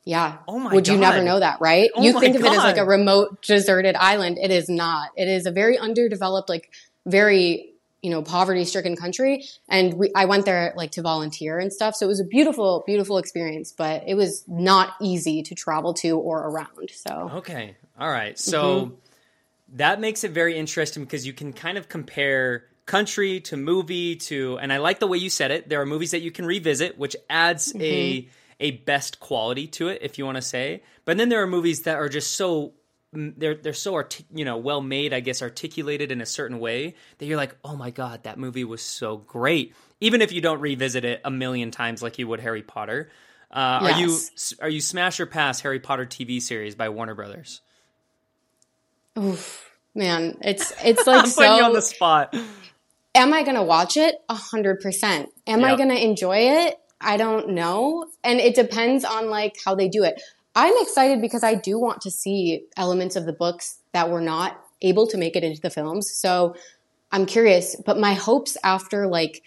Yeah. 0.05 0.39
Oh 0.49 0.59
my 0.59 0.75
Would 0.75 0.89
you 0.89 0.97
never 0.97 1.23
know 1.23 1.39
that, 1.41 1.61
right? 1.61 1.91
Oh 1.95 2.03
you 2.03 2.19
think 2.19 2.35
of 2.37 2.43
it 2.43 2.53
as 2.53 2.59
like 2.59 2.79
a 2.79 2.85
remote 2.85 3.43
deserted 3.43 3.95
island. 3.97 4.39
It 4.39 4.51
is 4.51 4.69
not. 4.69 5.11
It 5.17 5.29
is 5.29 5.47
a 5.47 5.51
very 5.51 5.77
underdeveloped 5.79 6.49
like 6.49 6.71
very, 7.07 7.73
you 8.03 8.11
know, 8.11 8.23
poverty-stricken 8.23 8.97
country 8.97 9.45
and 9.69 9.95
we, 9.95 10.11
I 10.15 10.25
went 10.27 10.45
there 10.45 10.73
like 10.77 10.93
to 10.93 11.03
volunteer 11.03 11.59
and 11.59 11.73
stuff. 11.73 11.95
So 11.95 12.07
it 12.07 12.09
was 12.09 12.21
a 12.21 12.25
beautiful 12.25 12.85
beautiful 12.87 13.19
experience, 13.19 13.73
but 13.73 14.05
it 14.07 14.15
was 14.15 14.45
not 14.47 14.95
easy 15.01 15.43
to 15.43 15.55
travel 15.55 15.95
to 15.95 16.17
or 16.19 16.39
around. 16.49 16.91
So 16.91 17.31
Okay. 17.37 17.77
All 17.99 18.11
right. 18.11 18.39
So 18.39 18.87
Mm-hmm. 18.87 18.95
that 19.77 20.01
makes 20.01 20.25
it 20.25 20.31
very 20.31 20.57
interesting 20.57 21.05
because 21.05 21.27
you 21.27 21.33
can 21.33 21.53
kind 21.53 21.77
of 21.77 21.89
compare 21.89 22.65
country 22.87 23.41
to 23.41 23.57
movie 23.57 24.17
to 24.17 24.59
and 24.59 24.73
I 24.73 24.79
like 24.79 24.99
the 24.99 25.07
way 25.07 25.19
you 25.19 25.29
said 25.29 25.51
it. 25.51 25.69
There 25.69 25.81
are 25.83 25.87
movies 25.87 26.13
that 26.13 26.21
you 26.21 26.31
can 26.31 26.47
revisit 26.47 26.99
which 26.99 27.15
adds 27.29 27.73
Mm-hmm. 27.73 27.83
a 27.83 28.29
best 28.71 29.21
quality 29.21 29.67
to 29.69 29.89
it 29.89 30.01
if 30.03 30.19
you 30.19 30.25
want 30.25 30.37
to 30.37 30.43
say. 30.43 30.83
But 31.05 31.17
then 31.17 31.29
there 31.29 31.43
are 31.43 31.47
movies 31.47 31.83
that 31.83 31.97
are 31.97 32.09
just 32.09 32.35
so 32.37 32.75
mm, 33.15 33.33
they're 33.37 33.55
they're 33.55 33.73
so 33.73 33.95
artic- 33.95 34.27
you 34.35 34.45
know 34.45 34.57
well 34.57 34.81
made 34.81 35.13
I 35.13 35.21
guess 35.21 35.43
articulated 35.43 36.11
in 36.13 36.21
a 36.21 36.27
certain 36.27 36.59
way 36.59 36.95
that 37.19 37.27
you're 37.27 37.37
like, 37.37 37.57
"Oh 37.65 37.77
my 37.77 37.91
god, 37.91 38.25
that 38.25 38.39
movie 38.39 38.65
was 38.65 38.83
so 38.83 39.17
great." 39.17 39.75
Even 40.01 40.23
if 40.23 40.33
you 40.33 40.41
don't 40.41 40.61
revisit 40.61 41.05
it 41.05 41.21
a 41.25 41.31
million 41.31 41.71
times 41.71 42.03
like 42.03 42.19
you 42.19 42.29
would 42.29 42.41
Harry 42.41 42.63
Potter. 42.63 43.11
Uh, 43.51 43.81
Are 43.83 43.91
you 43.93 44.19
are 44.61 44.69
you 44.69 44.81
smash 44.81 45.21
or 45.21 45.27
pass 45.27 45.61
Harry 45.61 45.81
Potter 45.81 46.05
TV 46.05 46.41
series 46.43 46.75
by 46.75 46.91
Warner 46.91 47.15
Brothers? 47.15 47.63
oof, 49.19 49.71
man, 49.95 50.37
it's 50.43 50.73
it's 50.85 51.07
like 51.07 51.21
I'm 51.25 51.31
so 51.31 51.57
you 51.57 51.65
on 51.65 51.73
the 51.73 51.83
spot. 51.83 52.37
am 53.15 53.33
I 53.33 53.43
going 53.43 53.57
to 53.57 53.63
watch 53.63 53.97
it? 53.97 54.17
A 54.29 54.35
hundred 54.35 54.81
percent. 54.81 55.31
Am 55.47 55.65
I 55.65 55.77
going 55.77 55.89
to 55.89 56.01
enjoy 56.03 56.37
it? 56.67 56.79
I 57.01 57.17
don't 57.17 57.51
know. 57.51 58.07
And 58.25 58.41
it 58.41 58.55
depends 58.55 59.05
on 59.05 59.31
like 59.31 59.57
how 59.65 59.75
they 59.75 59.89
do 59.89 60.05
it. 60.05 60.21
I'm 60.55 60.75
excited 60.79 61.21
because 61.21 61.45
I 61.45 61.55
do 61.55 61.79
want 61.79 62.01
to 62.03 62.11
see 62.11 62.65
elements 62.77 63.17
of 63.17 63.27
the 63.27 63.33
books 63.33 63.79
that 63.93 64.11
were 64.11 64.21
not 64.21 64.61
able 64.83 65.07
to 65.09 65.17
make 65.17 65.37
it 65.37 65.45
into 65.45 65.61
the 65.61 65.71
films. 65.71 66.11
So 66.11 66.57
I'm 67.13 67.27
curious, 67.27 67.77
but 67.87 67.99
my 67.99 68.15
hopes 68.15 68.57
after 68.65 69.07
like, 69.07 69.43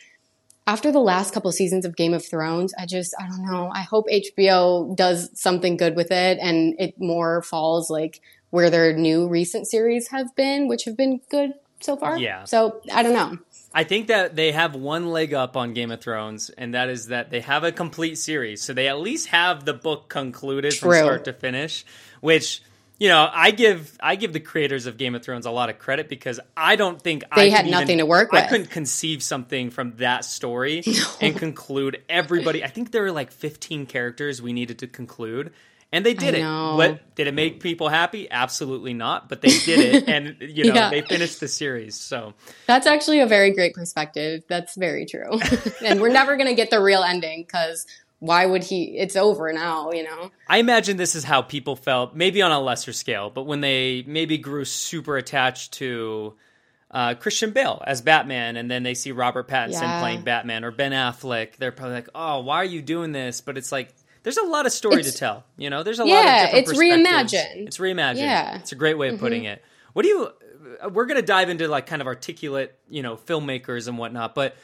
after 0.67 0.91
the 0.91 0.99
last 0.99 1.33
couple 1.33 1.51
seasons 1.51 1.85
of 1.85 1.97
Game 1.97 2.13
of 2.13 2.25
Thrones, 2.25 2.73
I 2.77 2.85
just, 2.85 3.13
I 3.19 3.27
don't 3.27 3.45
know. 3.45 3.69
I 3.73 3.81
hope 3.81 4.05
HBO 4.07 4.95
does 4.95 5.29
something 5.33 5.75
good 5.75 5.95
with 5.95 6.11
it 6.11 6.37
and 6.39 6.75
it 6.79 6.99
more 6.99 7.41
falls 7.41 7.89
like 7.89 8.21
where 8.51 8.69
their 8.69 8.95
new 8.95 9.27
recent 9.27 9.67
series 9.67 10.09
have 10.09 10.33
been, 10.35 10.67
which 10.67 10.85
have 10.85 10.95
been 10.95 11.19
good 11.29 11.53
so 11.81 11.97
far. 11.97 12.17
Yeah. 12.17 12.43
So 12.45 12.81
I 12.93 13.03
don't 13.03 13.13
know. 13.13 13.37
I 13.73 13.83
think 13.85 14.07
that 14.07 14.35
they 14.35 14.51
have 14.51 14.75
one 14.75 15.09
leg 15.11 15.33
up 15.33 15.55
on 15.55 15.73
Game 15.73 15.91
of 15.91 16.01
Thrones, 16.01 16.49
and 16.49 16.73
that 16.73 16.89
is 16.89 17.07
that 17.07 17.29
they 17.29 17.39
have 17.41 17.63
a 17.63 17.71
complete 17.71 18.17
series. 18.17 18.61
So 18.61 18.73
they 18.73 18.87
at 18.87 18.99
least 18.99 19.27
have 19.27 19.63
the 19.65 19.73
book 19.73 20.09
concluded 20.09 20.73
from 20.73 20.93
start 20.93 21.25
to 21.25 21.33
finish, 21.33 21.85
which 22.19 22.61
you 23.01 23.07
know, 23.07 23.27
I 23.33 23.49
give 23.49 23.97
I 23.99 24.15
give 24.15 24.31
the 24.31 24.39
creators 24.39 24.85
of 24.85 24.95
Game 24.95 25.15
of 25.15 25.23
Thrones 25.23 25.47
a 25.47 25.51
lot 25.51 25.71
of 25.71 25.79
credit 25.79 26.07
because 26.07 26.39
I 26.55 26.75
don't 26.75 27.01
think 27.01 27.23
I 27.31 27.35
They 27.35 27.49
could 27.49 27.55
had 27.55 27.65
even- 27.65 27.79
nothing 27.79 27.97
to 27.97 28.05
work 28.05 28.31
with. 28.31 28.43
I 28.43 28.47
couldn't 28.47 28.69
conceive 28.69 29.23
something 29.23 29.71
from 29.71 29.95
that 29.97 30.23
story 30.23 30.83
and 31.21 31.35
conclude 31.35 32.03
everybody. 32.07 32.63
I 32.63 32.67
think 32.67 32.91
there 32.91 33.01
were 33.01 33.11
like 33.11 33.31
15 33.31 33.87
characters 33.87 34.39
we 34.39 34.53
needed 34.53 34.77
to 34.79 34.87
conclude. 34.87 35.51
And 35.93 36.05
they 36.05 36.13
did 36.13 36.35
it. 36.35 36.43
What 36.45 37.15
did 37.15 37.27
it 37.27 37.33
make 37.33 37.59
people 37.59 37.89
happy? 37.89 38.29
Absolutely 38.31 38.93
not. 38.93 39.27
But 39.27 39.41
they 39.41 39.49
did 39.49 39.79
it, 39.95 40.07
and 40.07 40.37
you 40.39 40.65
know 40.65 40.73
Yeah. 40.73 40.89
they 40.89 41.01
finished 41.01 41.39
the 41.41 41.47
series. 41.49 41.95
So 41.95 42.33
That's 42.65 42.87
actually 42.87 43.19
a 43.19 43.27
very 43.27 43.51
great 43.51 43.73
perspective. 43.73 44.43
That's 44.47 44.75
very 44.75 45.05
true. 45.05 45.29
and 45.85 45.99
we're 45.99 46.09
never 46.13 46.37
going 46.37 46.47
to 46.47 46.55
get 46.55 46.69
the 46.69 46.81
real 46.81 47.03
ending 47.03 47.43
because 47.43 47.85
why 48.19 48.45
would 48.45 48.63
he? 48.63 48.97
It's 48.99 49.15
over 49.15 49.51
now, 49.51 49.91
you 49.91 50.03
know? 50.03 50.31
I 50.47 50.59
imagine 50.59 50.95
this 50.95 51.15
is 51.15 51.23
how 51.25 51.41
people 51.41 51.75
felt, 51.75 52.15
maybe 52.15 52.41
on 52.41 52.51
a 52.51 52.59
lesser 52.61 52.93
scale, 52.93 53.29
but 53.29 53.43
when 53.43 53.61
they 53.61 54.03
maybe 54.07 54.37
grew 54.37 54.63
super 54.63 55.17
attached 55.17 55.73
to 55.73 56.35
uh, 56.91 57.15
Christian 57.15 57.49
Bale 57.51 57.81
as 57.87 58.01
Batman, 58.01 58.57
and 58.57 58.69
then 58.69 58.83
they 58.83 58.93
see 58.93 59.11
Robert 59.11 59.47
Pattinson 59.47 59.81
Yeah. 59.81 59.99
playing 59.99 60.21
Batman 60.21 60.63
or 60.63 60.71
Ben 60.71 60.91
Affleck, 60.91 61.55
they're 61.57 61.71
probably 61.71 61.95
like, 61.95 62.09
"Oh, 62.13 62.41
why 62.41 62.57
are 62.57 62.65
you 62.65 62.81
doing 62.81 63.11
this?" 63.11 63.41
But 63.41 63.57
it's 63.57 63.71
like 63.71 63.93
there's 64.23 64.37
a 64.37 64.43
lot 64.43 64.65
of 64.65 64.71
story 64.71 64.99
It's- 65.01 65.13
to 65.13 65.17
tell. 65.19 65.43
You 65.57 65.69
know, 65.69 65.83
there's 65.83 65.99
a 65.99 66.05
lot 66.05 66.17
of 66.19 66.23
Yeah, 66.25 66.45
different 66.45 66.67
it's 66.69 66.79
reimagined. 66.79 67.67
It's 67.67 67.77
reimagined. 67.77 68.17
Yeah. 68.17 68.57
it's 68.57 68.71
a 68.71 68.75
great 68.75 68.97
way 68.97 69.09
of 69.09 69.19
putting 69.19 69.43
it. 69.45 69.63
What 69.93 70.03
do 70.03 70.09
you? 70.09 70.31
uh, 70.83 70.89
We're 70.89 71.05
gonna 71.05 71.21
dive 71.21 71.49
into 71.49 71.67
like 71.67 71.85
kind 71.87 72.01
of 72.01 72.07
articulate, 72.07 72.77
you 72.89 73.01
know, 73.03 73.15
filmmakers 73.17 73.87
and 73.87 73.97
whatnot, 73.97 74.35
but. 74.35 74.55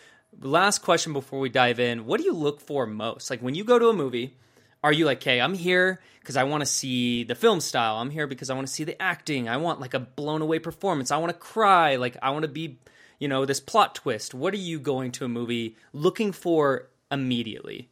Last 0.41 0.79
question 0.83 1.13
before 1.13 1.39
we 1.39 1.49
dive 1.49 1.79
in. 1.79 2.05
What 2.05 2.19
do 2.19 2.25
you 2.25 2.33
look 2.33 2.59
for 2.59 2.85
most? 2.85 3.29
Like 3.31 3.39
when 3.41 3.55
you 3.55 3.63
go 3.63 3.79
to 3.79 3.87
a 3.87 3.93
movie, 3.93 4.35
are 4.83 4.91
you 4.91 5.05
like, 5.05 5.23
hey, 5.23 5.39
I'm 5.41 5.55
here 5.55 5.99
because 6.19 6.35
I 6.35 6.43
want 6.43 6.61
to 6.61 6.65
see 6.65 7.23
the 7.23 7.33
film 7.33 7.59
style. 7.59 7.95
I'm 7.95 8.11
here 8.11 8.27
because 8.27 8.49
I 8.51 8.53
want 8.53 8.67
to 8.67 8.73
see 8.73 8.83
the 8.83 9.01
acting. 9.01 9.49
I 9.49 9.57
want 9.57 9.79
like 9.79 9.93
a 9.95 9.99
blown 9.99 10.41
away 10.43 10.59
performance. 10.59 11.09
I 11.11 11.17
want 11.17 11.31
to 11.31 11.37
cry. 11.39 11.95
Like 11.95 12.17
I 12.21 12.29
want 12.31 12.43
to 12.43 12.49
be, 12.49 12.77
you 13.19 13.27
know, 13.29 13.45
this 13.45 13.59
plot 13.61 13.95
twist? 13.95 14.35
What 14.35 14.53
are 14.53 14.57
you 14.57 14.79
going 14.79 15.11
to 15.13 15.25
a 15.25 15.29
movie 15.29 15.75
looking 15.93 16.31
for 16.33 16.89
immediately? 17.09 17.89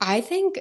I 0.00 0.20
think, 0.20 0.60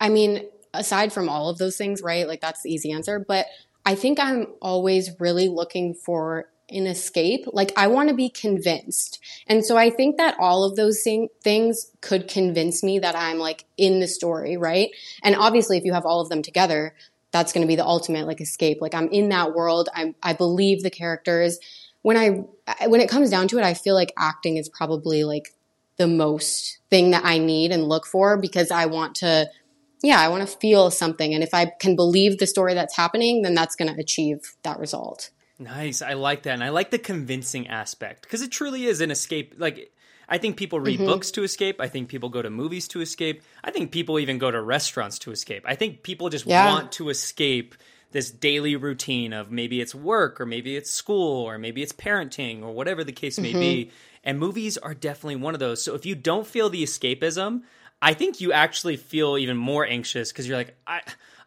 I 0.00 0.08
mean, 0.08 0.48
aside 0.74 1.12
from 1.12 1.28
all 1.28 1.48
of 1.48 1.58
those 1.58 1.76
things, 1.76 2.02
right? 2.02 2.26
Like 2.26 2.40
that's 2.40 2.62
the 2.62 2.72
easy 2.72 2.92
answer. 2.92 3.18
But 3.18 3.46
I 3.84 3.94
think 3.94 4.18
I'm 4.20 4.46
always 4.60 5.10
really 5.20 5.48
looking 5.48 5.94
for 5.94 6.48
an 6.70 6.86
escape. 6.86 7.44
Like 7.52 7.72
I 7.76 7.86
want 7.88 8.08
to 8.08 8.14
be 8.14 8.28
convinced. 8.28 9.20
And 9.46 9.64
so 9.64 9.76
I 9.76 9.90
think 9.90 10.16
that 10.16 10.36
all 10.40 10.64
of 10.64 10.76
those 10.76 11.02
thing- 11.02 11.28
things 11.42 11.92
could 12.00 12.28
convince 12.28 12.82
me 12.82 12.98
that 13.00 13.14
I'm 13.14 13.38
like 13.38 13.64
in 13.76 14.00
the 14.00 14.08
story, 14.08 14.56
right? 14.56 14.90
And 15.22 15.36
obviously 15.36 15.76
if 15.76 15.84
you 15.84 15.92
have 15.92 16.06
all 16.06 16.20
of 16.20 16.28
them 16.28 16.42
together, 16.42 16.94
that's 17.30 17.52
going 17.52 17.62
to 17.62 17.68
be 17.68 17.76
the 17.76 17.86
ultimate 17.86 18.26
like 18.26 18.40
escape. 18.40 18.78
Like 18.80 18.94
I'm 18.94 19.08
in 19.08 19.30
that 19.30 19.54
world. 19.54 19.88
I 19.94 20.14
I 20.22 20.32
believe 20.34 20.82
the 20.82 20.90
characters. 20.90 21.58
When 22.02 22.16
I 22.16 22.44
when 22.86 23.00
it 23.00 23.08
comes 23.08 23.30
down 23.30 23.48
to 23.48 23.58
it, 23.58 23.64
I 23.64 23.74
feel 23.74 23.94
like 23.94 24.12
acting 24.18 24.56
is 24.56 24.68
probably 24.68 25.24
like 25.24 25.54
the 26.02 26.08
most 26.08 26.78
thing 26.90 27.12
that 27.12 27.24
I 27.24 27.38
need 27.38 27.70
and 27.70 27.88
look 27.88 28.06
for 28.06 28.36
because 28.36 28.72
I 28.72 28.86
want 28.86 29.14
to 29.16 29.48
yeah, 30.02 30.18
I 30.18 30.28
want 30.30 30.48
to 30.48 30.56
feel 30.58 30.90
something 30.90 31.32
and 31.32 31.44
if 31.44 31.54
I 31.54 31.66
can 31.78 31.94
believe 31.94 32.38
the 32.38 32.46
story 32.48 32.74
that's 32.74 32.96
happening, 32.96 33.42
then 33.42 33.54
that's 33.54 33.76
going 33.76 33.94
to 33.94 34.00
achieve 34.00 34.56
that 34.64 34.80
result. 34.80 35.30
Nice. 35.60 36.02
I 36.02 36.14
like 36.14 36.42
that. 36.42 36.54
And 36.54 36.64
I 36.64 36.70
like 36.70 36.90
the 36.90 36.98
convincing 36.98 37.68
aspect 37.68 38.22
because 38.22 38.42
it 38.42 38.50
truly 38.50 38.86
is 38.86 39.00
an 39.00 39.12
escape. 39.12 39.54
Like, 39.58 39.92
I 40.28 40.38
think 40.38 40.56
people 40.56 40.80
read 40.80 40.98
mm-hmm. 40.98 41.06
books 41.06 41.30
to 41.32 41.44
escape. 41.44 41.80
I 41.80 41.86
think 41.86 42.08
people 42.08 42.30
go 42.30 42.42
to 42.42 42.50
movies 42.50 42.88
to 42.88 43.00
escape. 43.00 43.42
I 43.62 43.70
think 43.70 43.92
people 43.92 44.18
even 44.18 44.38
go 44.38 44.50
to 44.50 44.60
restaurants 44.60 45.20
to 45.20 45.30
escape. 45.30 45.62
I 45.64 45.76
think 45.76 46.02
people 46.02 46.30
just 46.30 46.46
yeah. 46.46 46.68
want 46.68 46.90
to 46.92 47.10
escape 47.10 47.76
this 48.10 48.30
daily 48.30 48.74
routine 48.74 49.32
of 49.32 49.52
maybe 49.52 49.80
it's 49.80 49.94
work 49.94 50.40
or 50.40 50.46
maybe 50.46 50.76
it's 50.76 50.90
school 50.90 51.44
or 51.44 51.58
maybe 51.58 51.80
it's 51.82 51.92
parenting 51.92 52.62
or 52.62 52.72
whatever 52.72 53.04
the 53.04 53.12
case 53.12 53.38
may 53.38 53.50
mm-hmm. 53.50 53.60
be. 53.60 53.90
And 54.24 54.38
movies 54.38 54.78
are 54.78 54.94
definitely 54.94 55.36
one 55.36 55.54
of 55.54 55.60
those. 55.60 55.82
So 55.82 55.94
if 55.94 56.06
you 56.06 56.14
don't 56.14 56.46
feel 56.46 56.70
the 56.70 56.82
escapism, 56.82 57.62
I 58.00 58.14
think 58.14 58.40
you 58.40 58.52
actually 58.52 58.96
feel 58.96 59.36
even 59.36 59.56
more 59.56 59.86
anxious 59.86 60.30
because 60.30 60.46
you're 60.46 60.56
like, 60.56 60.76
I, 60.86 61.00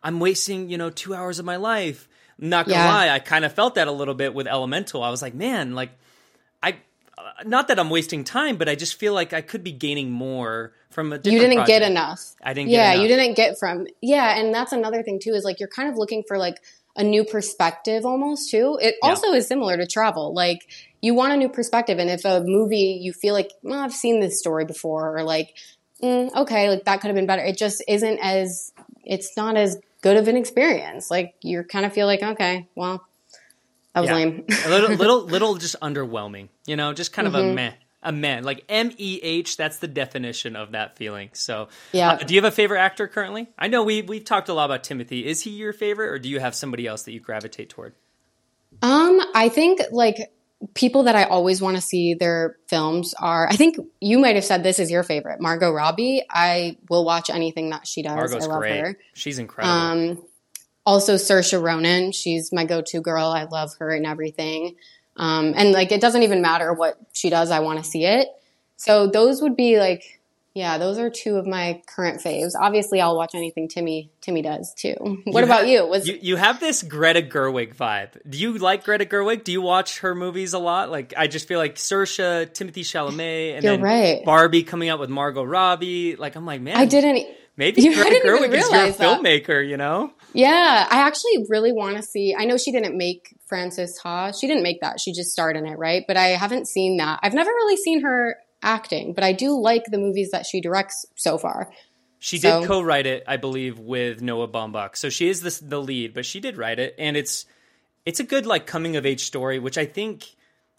I'm 0.04 0.20
wasting, 0.20 0.70
you 0.70 0.78
know, 0.78 0.90
two 0.90 1.14
hours 1.14 1.40
of 1.40 1.46
my 1.46 1.56
life 1.56 2.08
not 2.38 2.68
gonna 2.68 2.80
yeah. 2.80 2.94
lie, 2.94 3.10
I 3.10 3.20
kind 3.20 3.46
of 3.46 3.54
felt 3.54 3.76
that 3.76 3.88
a 3.88 3.92
little 3.92 4.14
bit 4.14 4.34
with 4.34 4.48
Elemental. 4.48 5.04
I 5.04 5.10
was 5.10 5.22
like, 5.22 5.34
man, 5.34 5.74
like 5.74 5.92
I 6.62 6.78
uh, 7.18 7.44
not 7.46 7.70
that 7.70 7.80
I'm 7.80 7.90
wasting 7.90 8.24
time, 8.24 8.58
but 8.58 8.68
I 8.68 8.76
just 8.76 9.00
feel 9.00 9.14
like 9.14 9.34
I 9.34 9.42
could 9.42 9.64
be 9.64 9.72
gaining 9.72 10.12
more 10.12 10.74
from 10.90 11.14
a 11.14 11.16
You 11.16 11.40
didn't 11.40 11.58
project. 11.58 11.68
get 11.68 11.82
enough. 11.82 12.36
I 12.44 12.54
didn't 12.54 12.72
Yeah, 12.72 12.94
you 12.94 13.08
didn't 13.08 13.36
get 13.36 13.58
from 13.58 13.88
Yeah, 14.02 14.38
and 14.38 14.54
that's 14.54 14.74
another 14.74 15.02
thing 15.04 15.20
too 15.20 15.32
is 15.32 15.44
like 15.44 15.60
you're 15.60 15.70
kind 15.70 15.90
of 15.90 15.98
looking 15.98 16.24
for 16.28 16.38
like 16.38 16.62
a 16.98 17.04
new 17.04 17.24
perspective 17.24 18.06
almost 18.06 18.50
too. 18.52 18.78
It 18.82 18.96
yeah. 19.02 19.10
also 19.10 19.32
is 19.32 19.48
similar 19.48 19.78
to 19.78 19.88
travel. 19.88 20.34
Like 20.34 20.68
you 21.06 21.14
want 21.14 21.34
a 21.34 21.38
new 21.38 21.50
perspective 21.50 22.00
and 22.00 22.10
if 22.10 22.26
a 22.26 22.44
movie 22.46 23.00
you 23.02 23.14
feel 23.14 23.34
like, 23.34 23.52
well, 23.62 23.80
I've 23.80 23.94
seen 23.94 24.20
this 24.20 24.40
story 24.40 24.66
before 24.66 25.18
or 25.18 25.24
like 25.24 25.56
mm, 26.02 26.34
okay, 26.36 26.70
like 26.70 26.86
that 26.86 27.02
could 27.02 27.08
have 27.08 27.16
been 27.16 27.26
better. 27.26 27.44
It 27.44 27.58
just 27.58 27.84
isn't 27.88 28.20
as 28.20 28.74
it's 29.04 29.36
not 29.38 29.58
as 29.58 29.78
good 30.02 30.18
of 30.18 30.28
an 30.28 30.38
experience. 30.38 31.10
Like 31.10 31.36
you 31.42 31.64
kind 31.64 31.86
of 31.86 31.94
feel 31.94 32.08
like, 32.08 32.22
okay, 32.22 32.68
well, 32.76 33.06
that 33.94 34.02
was 34.02 34.10
yeah. 34.10 34.16
lame. 34.16 34.46
a 34.66 34.70
little, 34.70 34.96
little, 34.96 35.24
little, 35.24 35.56
just 35.56 35.80
underwhelming. 35.80 36.50
You 36.66 36.76
know, 36.76 36.94
just 36.94 37.14
kind 37.14 37.28
of 37.28 37.34
mm-hmm. 37.34 37.52
a 37.52 37.54
meh, 37.54 37.74
a 38.04 38.12
man 38.12 38.44
Like 38.44 38.66
M 38.68 38.92
E 38.98 39.20
H. 39.22 39.58
That's 39.58 39.78
the 39.78 39.88
definition 39.88 40.56
of 40.56 40.74
that 40.74 40.98
feeling. 40.98 41.30
So, 41.34 41.70
yeah. 41.92 42.14
Uh, 42.14 42.18
do 42.18 42.34
you 42.34 42.42
have 42.42 42.52
a 42.52 42.56
favorite 42.56 42.80
actor 42.80 43.08
currently? 43.08 43.48
I 43.58 43.68
know 43.68 43.84
we 43.84 44.02
we've 44.02 44.26
talked 44.26 44.50
a 44.50 44.54
lot 44.54 44.66
about 44.66 44.84
Timothée 44.84 45.24
Is 45.24 45.42
he 45.42 45.52
your 45.52 45.74
favorite, 45.74 46.10
or 46.10 46.20
do 46.20 46.30
you 46.30 46.40
have 46.40 46.56
somebody 46.56 46.88
else 46.88 47.04
that 47.04 47.14
you 47.14 47.20
gravitate 47.20 47.70
toward? 47.70 47.94
Um, 48.82 49.22
I 49.34 49.50
think 49.50 49.82
like 49.92 50.32
people 50.74 51.04
that 51.04 51.16
I 51.16 51.24
always 51.24 51.62
want 51.62 51.76
to 51.76 51.82
see 51.82 52.14
their 52.14 52.58
films 52.68 53.14
are, 53.20 53.48
I 53.48 53.56
think 53.56 53.78
you 54.00 54.20
might 54.20 54.36
have 54.36 54.46
said 54.46 54.64
this 54.64 54.80
is 54.80 54.90
your 54.90 55.04
favorite, 55.04 55.42
Margot 55.42 55.72
Robbie. 55.72 56.24
I 56.30 56.78
will 56.90 57.06
watch 57.06 57.30
anything 57.30 57.70
that 57.72 57.86
she 57.86 58.02
does. 58.02 58.16
Margot's 58.16 58.46
I 58.46 58.50
love 58.50 58.60
great. 58.60 58.80
her. 58.80 58.98
She's 59.14 59.38
incredible. 59.38 59.74
Um, 59.74 60.24
also 60.86 61.16
Saoirse 61.16 61.62
Ronan, 61.62 62.12
she's 62.12 62.52
my 62.54 62.64
go-to 62.64 63.02
girl. 63.02 63.28
I 63.28 63.44
love 63.44 63.72
her 63.80 63.92
and 63.92 64.06
everything. 64.06 64.76
Um, 65.18 65.54
and 65.56 65.72
like, 65.72 65.92
it 65.92 66.02
doesn't 66.02 66.24
even 66.24 66.42
matter 66.42 66.74
what 66.74 66.98
she 67.14 67.30
does. 67.30 67.52
I 67.52 67.60
want 67.60 67.84
to 67.84 67.90
see 67.90 68.06
it. 68.06 68.28
So 68.78 69.08
those 69.08 69.42
would 69.42 69.56
be 69.56 69.80
like 69.80 70.15
yeah, 70.56 70.78
those 70.78 70.98
are 70.98 71.10
two 71.10 71.36
of 71.36 71.46
my 71.46 71.82
current 71.86 72.22
faves. 72.22 72.54
Obviously, 72.58 73.02
I'll 73.02 73.18
watch 73.18 73.36
anything 73.36 73.68
Timmy 73.68 74.10
Timmy 74.22 74.42
does 74.42 74.74
too. 74.74 74.96
What 75.26 75.42
you 75.42 75.46
about 75.46 75.60
have, 75.60 75.68
you? 75.68 75.86
Was 75.86 76.08
you, 76.08 76.18
you 76.22 76.36
have 76.38 76.62
this 76.62 76.82
Greta 76.82 77.22
Gerwig 77.22 77.76
vibe? 77.76 78.18
Do 78.28 78.38
you 78.38 78.58
like 78.58 78.86
Greta 78.86 79.04
Gerwig? 79.06 79.44
Do 79.44 79.52
you 79.52 79.62
watch 79.62 80.00
her 80.00 80.16
movies 80.16 80.54
a 80.54 80.60
lot? 80.60 80.90
Like, 80.90 81.14
I 81.18 81.28
just 81.28 81.50
feel 81.50 81.60
like 81.60 81.76
Saoirse, 81.76 82.48
Timothée 82.54 82.86
Chalamet, 82.86 83.56
and 83.56 83.64
You're 83.66 83.74
then 83.74 83.82
right. 83.82 84.24
Barbie 84.24 84.64
coming 84.64 84.88
out 84.88 84.98
with 84.98 85.10
Margot 85.10 85.44
Robbie. 85.44 86.16
Like, 86.16 86.38
I'm 86.38 86.46
like, 86.46 86.62
man, 86.62 86.78
I 86.78 86.86
didn't. 86.86 87.28
Maybe 87.58 87.82
you 87.82 87.94
Greta 87.94 88.26
Gerwig 88.26 88.54
is 88.54 88.70
your 88.70 88.92
that. 88.92 88.98
filmmaker. 88.98 89.68
You 89.68 89.76
know? 89.76 90.14
Yeah, 90.34 90.88
I 90.90 91.00
actually 91.00 91.46
really 91.50 91.74
want 91.74 91.98
to 91.98 92.04
see. 92.04 92.34
I 92.38 92.46
know 92.46 92.56
she 92.56 92.72
didn't 92.72 92.98
make 92.98 93.36
Frances 93.46 93.98
Ha. 93.98 94.32
She 94.32 94.48
didn't 94.48 94.64
make 94.64 94.80
that. 94.80 95.02
She 95.02 95.12
just 95.12 95.32
starred 95.32 95.58
in 95.58 95.66
it, 95.66 95.78
right? 95.78 96.04
But 96.08 96.16
I 96.16 96.30
haven't 96.30 96.68
seen 96.70 96.98
that. 96.98 97.20
I've 97.24 97.34
never 97.34 97.50
really 97.50 97.78
seen 97.78 98.04
her 98.04 98.38
acting, 98.66 99.14
but 99.14 99.24
I 99.24 99.32
do 99.32 99.58
like 99.60 99.86
the 99.86 99.98
movies 99.98 100.32
that 100.32 100.46
she 100.46 100.60
directs 100.60 101.06
so 101.16 101.38
far. 101.38 101.72
She 102.20 102.38
so. 102.40 102.62
did 102.62 102.68
co-write 102.68 103.06
it, 103.06 103.24
I 103.28 103.38
believe, 103.38 103.80
with 103.80 104.22
Noah 104.22 104.48
Baumbach. 104.48 104.98
So 104.98 105.10
she 105.10 105.30
is 105.30 105.42
the, 105.42 105.64
the 105.64 105.80
lead, 105.80 106.14
but 106.14 106.26
she 106.26 106.40
did 106.40 106.58
write 106.58 106.80
it, 106.80 106.96
and 106.98 107.16
it's 107.16 107.46
it's 108.06 108.20
a 108.20 108.24
good 108.24 108.46
like 108.46 108.66
coming 108.66 108.96
of 108.96 109.06
age 109.06 109.22
story, 109.22 109.60
which 109.60 109.78
I 109.78 109.86
think 109.86 110.36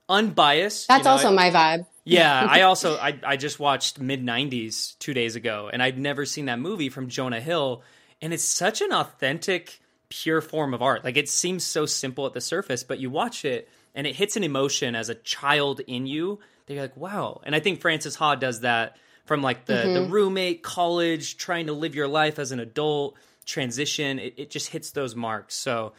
unbiased. 0.09 0.89
That's 0.89 1.01
you 1.01 1.05
know, 1.05 1.11
also 1.13 1.29
I, 1.29 1.33
my 1.33 1.51
vibe. 1.51 1.87
Yeah, 2.09 2.47
I 2.49 2.63
also 2.63 2.97
I 2.97 3.19
I 3.27 3.37
just 3.37 3.59
watched 3.59 3.99
mid 3.99 4.25
'90s 4.25 4.97
two 5.01 5.13
days 5.13 5.35
ago, 5.35 5.69
and 5.73 5.83
I'd 5.83 5.99
never 5.99 6.25
seen 6.25 6.45
that 6.45 6.61
movie 6.61 6.89
from 6.89 7.09
Jonah 7.09 7.41
Hill, 7.41 7.83
and 8.23 8.33
it's 8.33 8.45
such 8.45 8.81
an 8.81 8.93
authentic, 8.93 9.81
pure 10.09 10.41
form 10.41 10.73
of 10.73 10.83
art. 10.83 11.03
Like 11.03 11.17
it 11.17 11.29
seems 11.29 11.65
so 11.65 11.85
simple 11.85 12.25
at 12.25 12.33
the 12.33 12.41
surface, 12.41 12.85
but 12.85 13.01
you 13.01 13.11
watch 13.11 13.45
it 13.45 13.69
and 13.97 14.07
it 14.07 14.15
hits 14.15 14.37
an 14.37 14.45
emotion 14.45 14.95
as 14.95 15.09
a 15.09 15.17
child 15.17 15.81
in 15.81 16.07
you 16.07 16.39
they're 16.67 16.83
like, 16.83 16.97
wow. 16.97 17.41
And 17.45 17.55
I 17.55 17.61
think 17.61 17.81
Frances 17.81 18.17
Ha 18.17 18.35
does 18.35 18.61
that 18.61 18.97
from 19.25 19.43
like 19.43 19.65
the, 19.65 19.75
mm-hmm. 19.75 19.95
the 19.95 20.03
roommate, 20.03 20.63
college, 20.63 21.37
trying 21.37 21.67
to 21.67 21.73
live 21.73 21.95
your 21.95 22.09
life 22.09 22.39
as 22.39 22.53
an 22.53 22.61
adult, 22.61 23.17
transition. 23.45 24.19
It, 24.19 24.35
it 24.37 24.51
just 24.51 24.69
hits 24.69 24.91
those 24.91 25.15
marks. 25.15 25.55
So, 25.55 25.93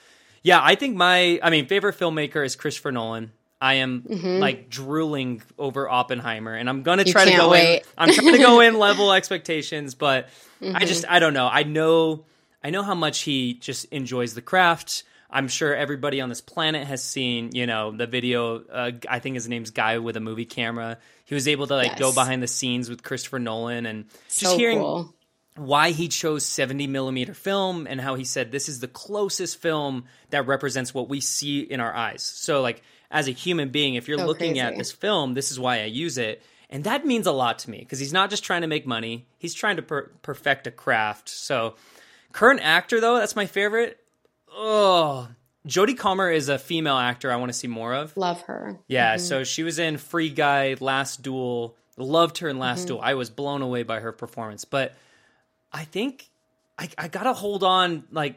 yeah, 0.43 0.59
I 0.61 0.75
think 0.75 0.95
my, 0.95 1.39
I 1.41 1.49
mean, 1.49 1.67
favorite 1.67 1.97
filmmaker 1.97 2.45
is 2.45 2.55
Christopher 2.55 2.91
Nolan. 2.91 3.31
I 3.59 3.75
am 3.75 4.03
mm-hmm. 4.03 4.39
like 4.39 4.69
drooling 4.69 5.41
over 5.57 5.89
Oppenheimer, 5.89 6.53
and 6.53 6.69
I'm 6.69 6.83
gonna 6.83 7.03
try 7.03 7.25
to 7.25 7.35
go 7.35 7.49
wait. 7.49 7.77
in. 7.77 7.83
I'm 7.97 8.13
trying 8.13 8.33
to 8.33 8.37
go 8.37 8.59
in 8.59 8.77
level 8.79 9.11
expectations, 9.11 9.95
but 9.95 10.27
mm-hmm. 10.61 10.75
I 10.75 10.85
just 10.85 11.05
I 11.09 11.17
don't 11.17 11.33
know. 11.33 11.47
I 11.51 11.63
know 11.63 12.25
I 12.63 12.69
know 12.69 12.83
how 12.83 12.93
much 12.93 13.21
he 13.21 13.55
just 13.55 13.85
enjoys 13.85 14.35
the 14.35 14.41
craft. 14.41 15.03
I'm 15.29 15.47
sure 15.49 15.75
everybody 15.75 16.21
on 16.21 16.29
this 16.29 16.41
planet 16.41 16.87
has 16.87 17.03
seen, 17.03 17.51
you 17.53 17.67
know, 17.67 17.91
the 17.91 18.07
video. 18.07 18.63
Uh, 18.63 18.91
I 19.09 19.19
think 19.19 19.35
his 19.35 19.47
name's 19.47 19.71
Guy 19.71 19.97
with 19.97 20.15
a 20.15 20.21
movie 20.21 20.45
camera. 20.45 20.97
He 21.25 21.35
was 21.35 21.47
able 21.47 21.67
to 21.67 21.75
like 21.75 21.91
yes. 21.91 21.99
go 21.99 22.13
behind 22.13 22.41
the 22.41 22.47
scenes 22.47 22.89
with 22.89 23.03
Christopher 23.03 23.39
Nolan 23.39 23.85
and 23.85 24.05
just 24.29 24.39
so 24.39 24.57
hearing 24.57 24.79
cool. 24.79 25.13
why 25.55 25.91
he 25.91 26.07
chose 26.07 26.45
70 26.45 26.87
millimeter 26.87 27.33
film 27.33 27.87
and 27.87 27.99
how 27.99 28.15
he 28.15 28.23
said 28.23 28.51
this 28.51 28.69
is 28.69 28.79
the 28.79 28.87
closest 28.87 29.61
film 29.61 30.05
that 30.29 30.47
represents 30.47 30.93
what 30.93 31.09
we 31.09 31.19
see 31.19 31.59
in 31.59 31.81
our 31.81 31.93
eyes. 31.93 32.23
So, 32.23 32.61
like, 32.61 32.81
as 33.11 33.27
a 33.27 33.31
human 33.31 33.69
being, 33.69 33.95
if 33.95 34.07
you're 34.07 34.19
so 34.19 34.25
looking 34.25 34.53
crazy. 34.53 34.61
at 34.61 34.77
this 34.77 34.93
film, 34.93 35.33
this 35.33 35.51
is 35.51 35.59
why 35.59 35.81
I 35.81 35.85
use 35.85 36.17
it. 36.17 36.41
And 36.69 36.85
that 36.85 37.05
means 37.05 37.27
a 37.27 37.31
lot 37.31 37.59
to 37.59 37.69
me 37.69 37.79
because 37.79 37.99
he's 37.99 38.13
not 38.13 38.29
just 38.29 38.43
trying 38.43 38.61
to 38.61 38.67
make 38.67 38.85
money, 38.87 39.27
he's 39.37 39.53
trying 39.53 39.75
to 39.75 39.81
per- 39.81 40.11
perfect 40.21 40.67
a 40.67 40.71
craft. 40.71 41.27
So, 41.27 41.75
current 42.31 42.61
actor, 42.63 43.01
though, 43.01 43.17
that's 43.17 43.35
my 43.35 43.45
favorite 43.45 43.99
oh, 44.57 45.29
Jodie 45.67 45.97
Comer 45.97 46.31
is 46.31 46.49
a 46.49 46.57
female 46.57 46.97
actor 46.97 47.31
I 47.31 47.35
want 47.35 47.49
to 47.49 47.57
see 47.57 47.67
more 47.67 47.93
of. 47.93 48.15
Love 48.17 48.41
her. 48.43 48.79
Yeah, 48.87 49.15
mm-hmm. 49.15 49.23
so 49.23 49.43
she 49.43 49.63
was 49.63 49.79
in 49.79 49.97
Free 49.97 50.29
Guy, 50.29 50.75
Last 50.79 51.21
Duel. 51.21 51.75
Loved 51.97 52.39
her 52.39 52.49
in 52.49 52.59
Last 52.59 52.81
mm-hmm. 52.81 52.87
Duel. 52.87 53.01
I 53.01 53.15
was 53.15 53.29
blown 53.29 53.61
away 53.61 53.83
by 53.83 53.99
her 53.99 54.11
performance. 54.11 54.65
But 54.65 54.93
I 55.71 55.83
think 55.83 56.29
I, 56.77 56.89
I 56.97 57.07
gotta 57.07 57.33
hold 57.33 57.63
on. 57.63 58.03
Like 58.11 58.35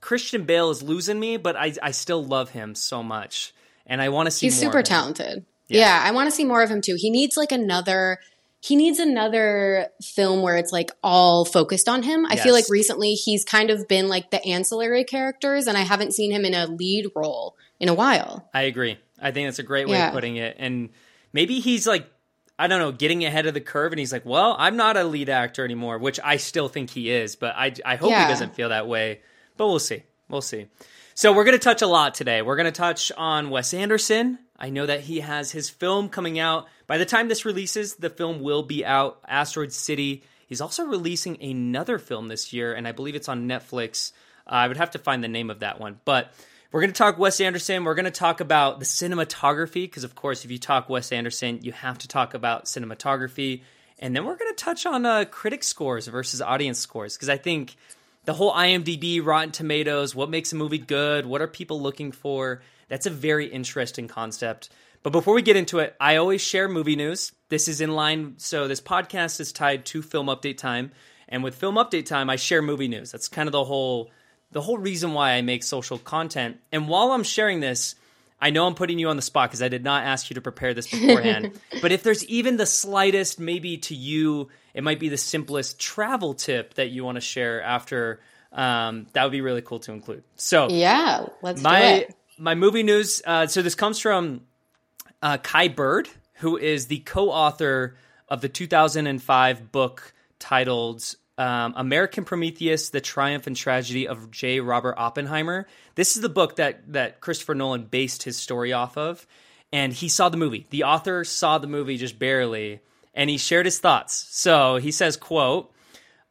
Christian 0.00 0.44
Bale 0.44 0.70
is 0.70 0.82
losing 0.82 1.18
me, 1.18 1.36
but 1.36 1.56
I 1.56 1.74
I 1.82 1.90
still 1.92 2.24
love 2.24 2.50
him 2.50 2.74
so 2.74 3.02
much, 3.02 3.54
and 3.86 4.00
I 4.00 4.08
want 4.08 4.26
to 4.26 4.30
see. 4.30 4.46
He's 4.46 4.58
super 4.58 4.82
talented. 4.82 5.44
Yeah. 5.68 5.80
yeah, 5.80 6.02
I 6.04 6.10
want 6.10 6.26
to 6.26 6.30
see 6.30 6.44
more 6.44 6.62
of 6.62 6.70
him 6.70 6.80
too. 6.80 6.96
He 6.98 7.10
needs 7.10 7.36
like 7.36 7.52
another 7.52 8.18
he 8.64 8.76
needs 8.76 9.00
another 9.00 9.88
film 10.00 10.40
where 10.40 10.56
it's 10.56 10.70
like 10.70 10.92
all 11.02 11.44
focused 11.44 11.88
on 11.88 12.04
him. 12.04 12.24
I 12.26 12.36
feel 12.36 12.52
like 12.52 12.68
recently 12.70 13.14
he's 13.14 13.44
kind 13.44 13.70
of 13.70 13.88
been 13.88 14.06
like 14.06 14.30
the 14.30 14.40
ancillary 14.46 15.02
characters, 15.02 15.66
and 15.66 15.76
I 15.76 15.80
haven't 15.80 16.14
seen 16.14 16.30
him 16.30 16.44
in 16.44 16.54
a 16.54 16.68
lead 16.68 17.10
role 17.16 17.56
in 17.80 17.88
a 17.88 17.94
while. 17.94 18.48
I 18.54 18.62
agree. 18.62 19.00
I 19.20 19.32
think 19.32 19.48
that's 19.48 19.58
a 19.58 19.64
great 19.64 19.88
way 19.88 19.96
yeah. 19.96 20.08
of 20.08 20.14
putting 20.14 20.36
it. 20.36 20.54
And 20.60 20.90
maybe 21.32 21.58
he's 21.58 21.88
like, 21.88 22.08
I 22.56 22.68
don't 22.68 22.78
know, 22.78 22.92
getting 22.92 23.24
ahead 23.24 23.46
of 23.46 23.54
the 23.54 23.60
curve, 23.60 23.90
and 23.92 23.98
he's 23.98 24.12
like, 24.12 24.24
well, 24.24 24.54
I'm 24.56 24.76
not 24.76 24.96
a 24.96 25.02
lead 25.02 25.28
actor 25.28 25.64
anymore, 25.64 25.98
which 25.98 26.20
I 26.22 26.36
still 26.36 26.68
think 26.68 26.90
he 26.90 27.10
is, 27.10 27.34
but 27.34 27.56
I, 27.56 27.74
I 27.84 27.96
hope 27.96 28.10
yeah. 28.10 28.26
he 28.26 28.32
doesn't 28.32 28.54
feel 28.54 28.68
that 28.68 28.86
way. 28.86 29.22
But 29.56 29.66
we'll 29.66 29.80
see. 29.80 30.04
We'll 30.28 30.40
see. 30.40 30.68
So 31.14 31.32
we're 31.32 31.44
going 31.44 31.58
to 31.58 31.64
touch 31.64 31.82
a 31.82 31.88
lot 31.88 32.14
today. 32.14 32.42
We're 32.42 32.56
going 32.56 32.66
to 32.66 32.70
touch 32.70 33.10
on 33.16 33.50
Wes 33.50 33.74
Anderson. 33.74 34.38
I 34.58 34.70
know 34.70 34.86
that 34.86 35.00
he 35.00 35.20
has 35.20 35.50
his 35.50 35.70
film 35.70 36.08
coming 36.08 36.38
out. 36.38 36.68
By 36.86 36.98
the 36.98 37.06
time 37.06 37.28
this 37.28 37.44
releases, 37.44 37.94
the 37.94 38.10
film 38.10 38.40
will 38.40 38.62
be 38.62 38.84
out, 38.84 39.20
Asteroid 39.26 39.72
City. 39.72 40.22
He's 40.46 40.60
also 40.60 40.84
releasing 40.84 41.42
another 41.42 41.98
film 41.98 42.28
this 42.28 42.52
year, 42.52 42.74
and 42.74 42.86
I 42.86 42.92
believe 42.92 43.14
it's 43.14 43.28
on 43.28 43.48
Netflix. 43.48 44.12
Uh, 44.46 44.50
I 44.50 44.68
would 44.68 44.76
have 44.76 44.90
to 44.92 44.98
find 44.98 45.24
the 45.24 45.28
name 45.28 45.50
of 45.50 45.60
that 45.60 45.80
one. 45.80 46.00
But 46.04 46.32
we're 46.70 46.80
going 46.80 46.92
to 46.92 46.98
talk 46.98 47.18
Wes 47.18 47.40
Anderson. 47.40 47.84
We're 47.84 47.94
going 47.94 48.04
to 48.04 48.10
talk 48.10 48.40
about 48.40 48.78
the 48.78 48.84
cinematography, 48.84 49.84
because, 49.84 50.04
of 50.04 50.14
course, 50.14 50.44
if 50.44 50.50
you 50.50 50.58
talk 50.58 50.88
Wes 50.88 51.12
Anderson, 51.12 51.60
you 51.62 51.72
have 51.72 51.98
to 51.98 52.08
talk 52.08 52.34
about 52.34 52.66
cinematography. 52.66 53.62
And 53.98 54.14
then 54.14 54.24
we're 54.24 54.36
going 54.36 54.54
to 54.54 54.64
touch 54.64 54.84
on 54.86 55.06
uh, 55.06 55.24
critic 55.24 55.64
scores 55.64 56.06
versus 56.06 56.42
audience 56.42 56.78
scores, 56.78 57.16
because 57.16 57.28
I 57.28 57.36
think 57.36 57.76
the 58.24 58.34
whole 58.34 58.52
IMDb, 58.52 59.24
Rotten 59.24 59.52
Tomatoes, 59.52 60.14
what 60.14 60.30
makes 60.30 60.52
a 60.52 60.56
movie 60.56 60.78
good, 60.78 61.26
what 61.26 61.42
are 61.42 61.48
people 61.48 61.80
looking 61.80 62.12
for, 62.12 62.62
that's 62.92 63.06
a 63.06 63.10
very 63.10 63.46
interesting 63.46 64.06
concept. 64.06 64.68
But 65.02 65.14
before 65.14 65.32
we 65.32 65.40
get 65.40 65.56
into 65.56 65.78
it, 65.78 65.96
I 65.98 66.16
always 66.16 66.42
share 66.42 66.68
movie 66.68 66.94
news. 66.94 67.32
This 67.48 67.66
is 67.66 67.80
in 67.80 67.92
line, 67.92 68.34
so 68.36 68.68
this 68.68 68.82
podcast 68.82 69.40
is 69.40 69.50
tied 69.50 69.86
to 69.86 70.02
Film 70.02 70.26
Update 70.26 70.58
Time. 70.58 70.90
And 71.26 71.42
with 71.42 71.54
Film 71.54 71.76
Update 71.76 72.04
Time, 72.04 72.28
I 72.28 72.36
share 72.36 72.60
movie 72.60 72.88
news. 72.88 73.10
That's 73.10 73.28
kind 73.28 73.48
of 73.48 73.52
the 73.52 73.64
whole 73.64 74.10
the 74.50 74.60
whole 74.60 74.76
reason 74.76 75.14
why 75.14 75.32
I 75.32 75.40
make 75.40 75.62
social 75.62 75.96
content. 75.96 76.58
And 76.70 76.86
while 76.86 77.12
I'm 77.12 77.22
sharing 77.22 77.60
this, 77.60 77.94
I 78.38 78.50
know 78.50 78.66
I'm 78.66 78.74
putting 78.74 78.98
you 78.98 79.08
on 79.08 79.16
the 79.16 79.22
spot 79.22 79.48
because 79.48 79.62
I 79.62 79.68
did 79.68 79.84
not 79.84 80.04
ask 80.04 80.28
you 80.28 80.34
to 80.34 80.42
prepare 80.42 80.74
this 80.74 80.86
beforehand. 80.88 81.58
but 81.80 81.92
if 81.92 82.02
there's 82.02 82.26
even 82.26 82.58
the 82.58 82.66
slightest, 82.66 83.40
maybe 83.40 83.78
to 83.78 83.94
you, 83.94 84.50
it 84.74 84.84
might 84.84 85.00
be 85.00 85.08
the 85.08 85.16
simplest 85.16 85.80
travel 85.80 86.34
tip 86.34 86.74
that 86.74 86.90
you 86.90 87.04
want 87.04 87.16
to 87.16 87.22
share 87.22 87.62
after. 87.62 88.20
Um, 88.52 89.06
that 89.14 89.22
would 89.22 89.32
be 89.32 89.40
really 89.40 89.62
cool 89.62 89.78
to 89.78 89.92
include. 89.92 90.24
So 90.36 90.68
yeah, 90.68 91.28
let's 91.40 91.62
my, 91.62 91.80
do 91.80 91.86
it. 91.86 92.16
My 92.38 92.54
movie 92.54 92.82
news. 92.82 93.22
Uh, 93.24 93.46
so 93.46 93.62
this 93.62 93.74
comes 93.74 93.98
from 93.98 94.42
uh, 95.20 95.38
Kai 95.38 95.68
Bird, 95.68 96.08
who 96.34 96.56
is 96.56 96.86
the 96.86 96.98
co-author 97.00 97.96
of 98.28 98.40
the 98.40 98.48
2005 98.48 99.70
book 99.70 100.14
titled 100.38 101.14
um, 101.36 101.74
American 101.76 102.24
Prometheus: 102.24 102.90
The 102.90 103.00
Triumph 103.00 103.46
and 103.46 103.54
Tragedy 103.56 104.08
of 104.08 104.30
J. 104.30 104.60
Robert 104.60 104.94
Oppenheimer. 104.96 105.66
This 105.94 106.16
is 106.16 106.22
the 106.22 106.28
book 106.28 106.56
that 106.56 106.92
that 106.92 107.20
Christopher 107.20 107.54
Nolan 107.54 107.84
based 107.84 108.22
his 108.22 108.38
story 108.38 108.72
off 108.72 108.96
of, 108.96 109.26
and 109.72 109.92
he 109.92 110.08
saw 110.08 110.28
the 110.28 110.36
movie. 110.38 110.66
The 110.70 110.84
author 110.84 111.24
saw 111.24 111.58
the 111.58 111.66
movie 111.66 111.98
just 111.98 112.18
barely, 112.18 112.80
and 113.14 113.28
he 113.28 113.36
shared 113.36 113.66
his 113.66 113.78
thoughts. 113.78 114.26
So 114.30 114.76
he 114.76 114.90
says, 114.90 115.16
"quote 115.16 115.72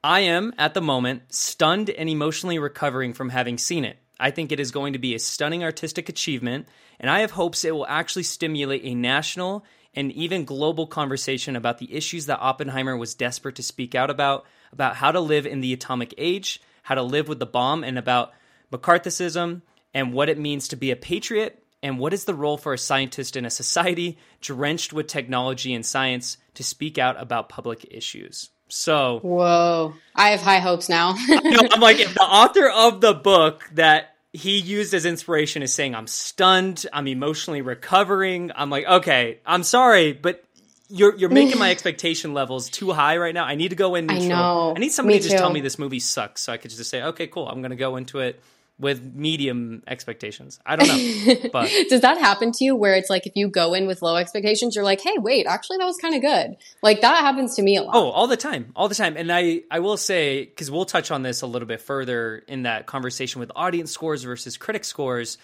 I 0.03 0.21
am 0.21 0.53
at 0.57 0.73
the 0.73 0.81
moment 0.81 1.33
stunned 1.33 1.91
and 1.91 2.09
emotionally 2.09 2.57
recovering 2.57 3.13
from 3.13 3.29
having 3.29 3.59
seen 3.59 3.85
it. 3.85 3.97
I 4.21 4.31
think 4.31 4.51
it 4.51 4.59
is 4.59 4.71
going 4.71 4.93
to 4.93 4.99
be 4.99 5.15
a 5.15 5.19
stunning 5.19 5.63
artistic 5.63 6.07
achievement, 6.07 6.67
and 6.99 7.09
I 7.09 7.19
have 7.19 7.31
hopes 7.31 7.65
it 7.65 7.75
will 7.75 7.87
actually 7.87 8.23
stimulate 8.23 8.83
a 8.85 8.95
national." 8.95 9.65
And 9.93 10.13
even 10.13 10.45
global 10.45 10.87
conversation 10.87 11.57
about 11.57 11.79
the 11.79 11.93
issues 11.93 12.27
that 12.27 12.39
Oppenheimer 12.39 12.95
was 12.95 13.13
desperate 13.13 13.55
to 13.55 13.63
speak 13.63 13.93
out 13.93 14.09
about, 14.09 14.45
about 14.71 14.95
how 14.95 15.11
to 15.11 15.19
live 15.19 15.45
in 15.45 15.59
the 15.59 15.73
atomic 15.73 16.13
age, 16.17 16.61
how 16.83 16.95
to 16.95 17.03
live 17.03 17.27
with 17.27 17.39
the 17.39 17.45
bomb, 17.45 17.83
and 17.83 17.97
about 17.97 18.31
McCarthyism 18.71 19.61
and 19.93 20.13
what 20.13 20.29
it 20.29 20.39
means 20.39 20.69
to 20.69 20.75
be 20.75 20.91
a 20.91 20.95
patriot, 20.95 21.63
and 21.83 21.99
what 21.99 22.13
is 22.13 22.25
the 22.25 22.33
role 22.33 22.57
for 22.57 22.73
a 22.73 22.77
scientist 22.77 23.35
in 23.35 23.45
a 23.45 23.49
society 23.49 24.17
drenched 24.39 24.93
with 24.93 25.07
technology 25.07 25.73
and 25.73 25.85
science 25.85 26.37
to 26.53 26.63
speak 26.63 26.97
out 26.97 27.19
about 27.19 27.49
public 27.49 27.85
issues. 27.89 28.49
So, 28.67 29.19
whoa, 29.21 29.95
I 30.15 30.29
have 30.29 30.41
high 30.41 30.59
hopes 30.59 30.87
now. 30.87 31.15
I'm 31.29 31.81
like, 31.81 31.99
if 31.99 32.13
the 32.13 32.21
author 32.21 32.69
of 32.69 33.01
the 33.01 33.13
book 33.13 33.69
that 33.73 34.10
he 34.33 34.57
used 34.57 34.93
as 34.93 35.05
inspiration 35.05 35.61
is 35.61 35.73
saying, 35.73 35.93
I'm 35.93 36.07
stunned, 36.07 36.85
I'm 36.93 37.07
emotionally 37.07 37.61
recovering, 37.61 38.51
I'm 38.55 38.69
like, 38.69 38.85
okay, 38.85 39.39
I'm 39.45 39.63
sorry, 39.63 40.13
but 40.13 40.43
you're 40.89 41.15
you're 41.15 41.29
making 41.29 41.59
my 41.59 41.71
expectation 41.71 42.33
levels 42.33 42.69
too 42.69 42.91
high 42.91 43.17
right 43.17 43.33
now. 43.33 43.45
I 43.45 43.55
need 43.55 43.69
to 43.69 43.75
go 43.75 43.95
in 43.95 44.07
neutral. 44.07 44.25
I 44.25 44.27
know. 44.27 44.73
I 44.75 44.79
need 44.79 44.91
somebody 44.91 45.17
Me 45.17 45.21
to 45.21 45.29
just 45.29 45.37
tell 45.37 45.51
me 45.51 45.61
this 45.61 45.79
movie 45.79 45.99
sucks, 45.99 46.41
so 46.41 46.53
I 46.53 46.57
could 46.57 46.71
just 46.71 46.89
say, 46.89 47.01
okay, 47.03 47.27
cool. 47.27 47.47
I'm 47.47 47.61
going 47.61 47.71
to 47.71 47.77
go 47.77 47.95
into 47.95 48.19
it 48.19 48.41
with 48.81 49.13
medium 49.13 49.83
expectations. 49.87 50.59
I 50.65 50.75
don't 50.75 50.87
know, 50.87 51.49
but 51.53 51.71
Does 51.89 52.01
that 52.01 52.17
happen 52.17 52.51
to 52.53 52.65
you 52.65 52.75
where 52.75 52.95
it's 52.95 53.09
like 53.09 53.27
if 53.27 53.33
you 53.35 53.47
go 53.47 53.73
in 53.73 53.87
with 53.87 54.01
low 54.01 54.15
expectations, 54.15 54.75
you're 54.75 54.83
like, 54.83 54.99
hey, 55.01 55.17
wait, 55.17 55.45
actually, 55.45 55.77
that 55.77 55.85
was 55.85 55.97
kind 55.97 56.15
of 56.15 56.21
good? 56.21 56.57
Like 56.81 57.01
that 57.01 57.21
happens 57.21 57.55
to 57.55 57.61
me 57.61 57.77
a 57.77 57.83
lot. 57.83 57.95
oh, 57.95 58.09
all 58.09 58.27
the 58.27 58.37
time, 58.37 58.71
all 58.75 58.89
the 58.89 58.95
time. 58.95 59.15
And 59.15 59.31
I 59.31 59.61
I 59.69 59.79
will 59.79 59.97
say 59.97 60.43
because 60.45 60.69
we'll 60.69 60.85
touch 60.85 61.11
on 61.11 61.21
this 61.21 61.41
a 61.43 61.47
little 61.47 61.67
bit 61.67 61.79
further 61.79 62.43
in 62.47 62.63
that 62.63 62.87
conversation 62.87 63.39
with 63.39 63.51
audience 63.55 63.91
scores 63.91 64.23
versus 64.23 64.57
critic 64.57 64.83
scores. 64.83 65.37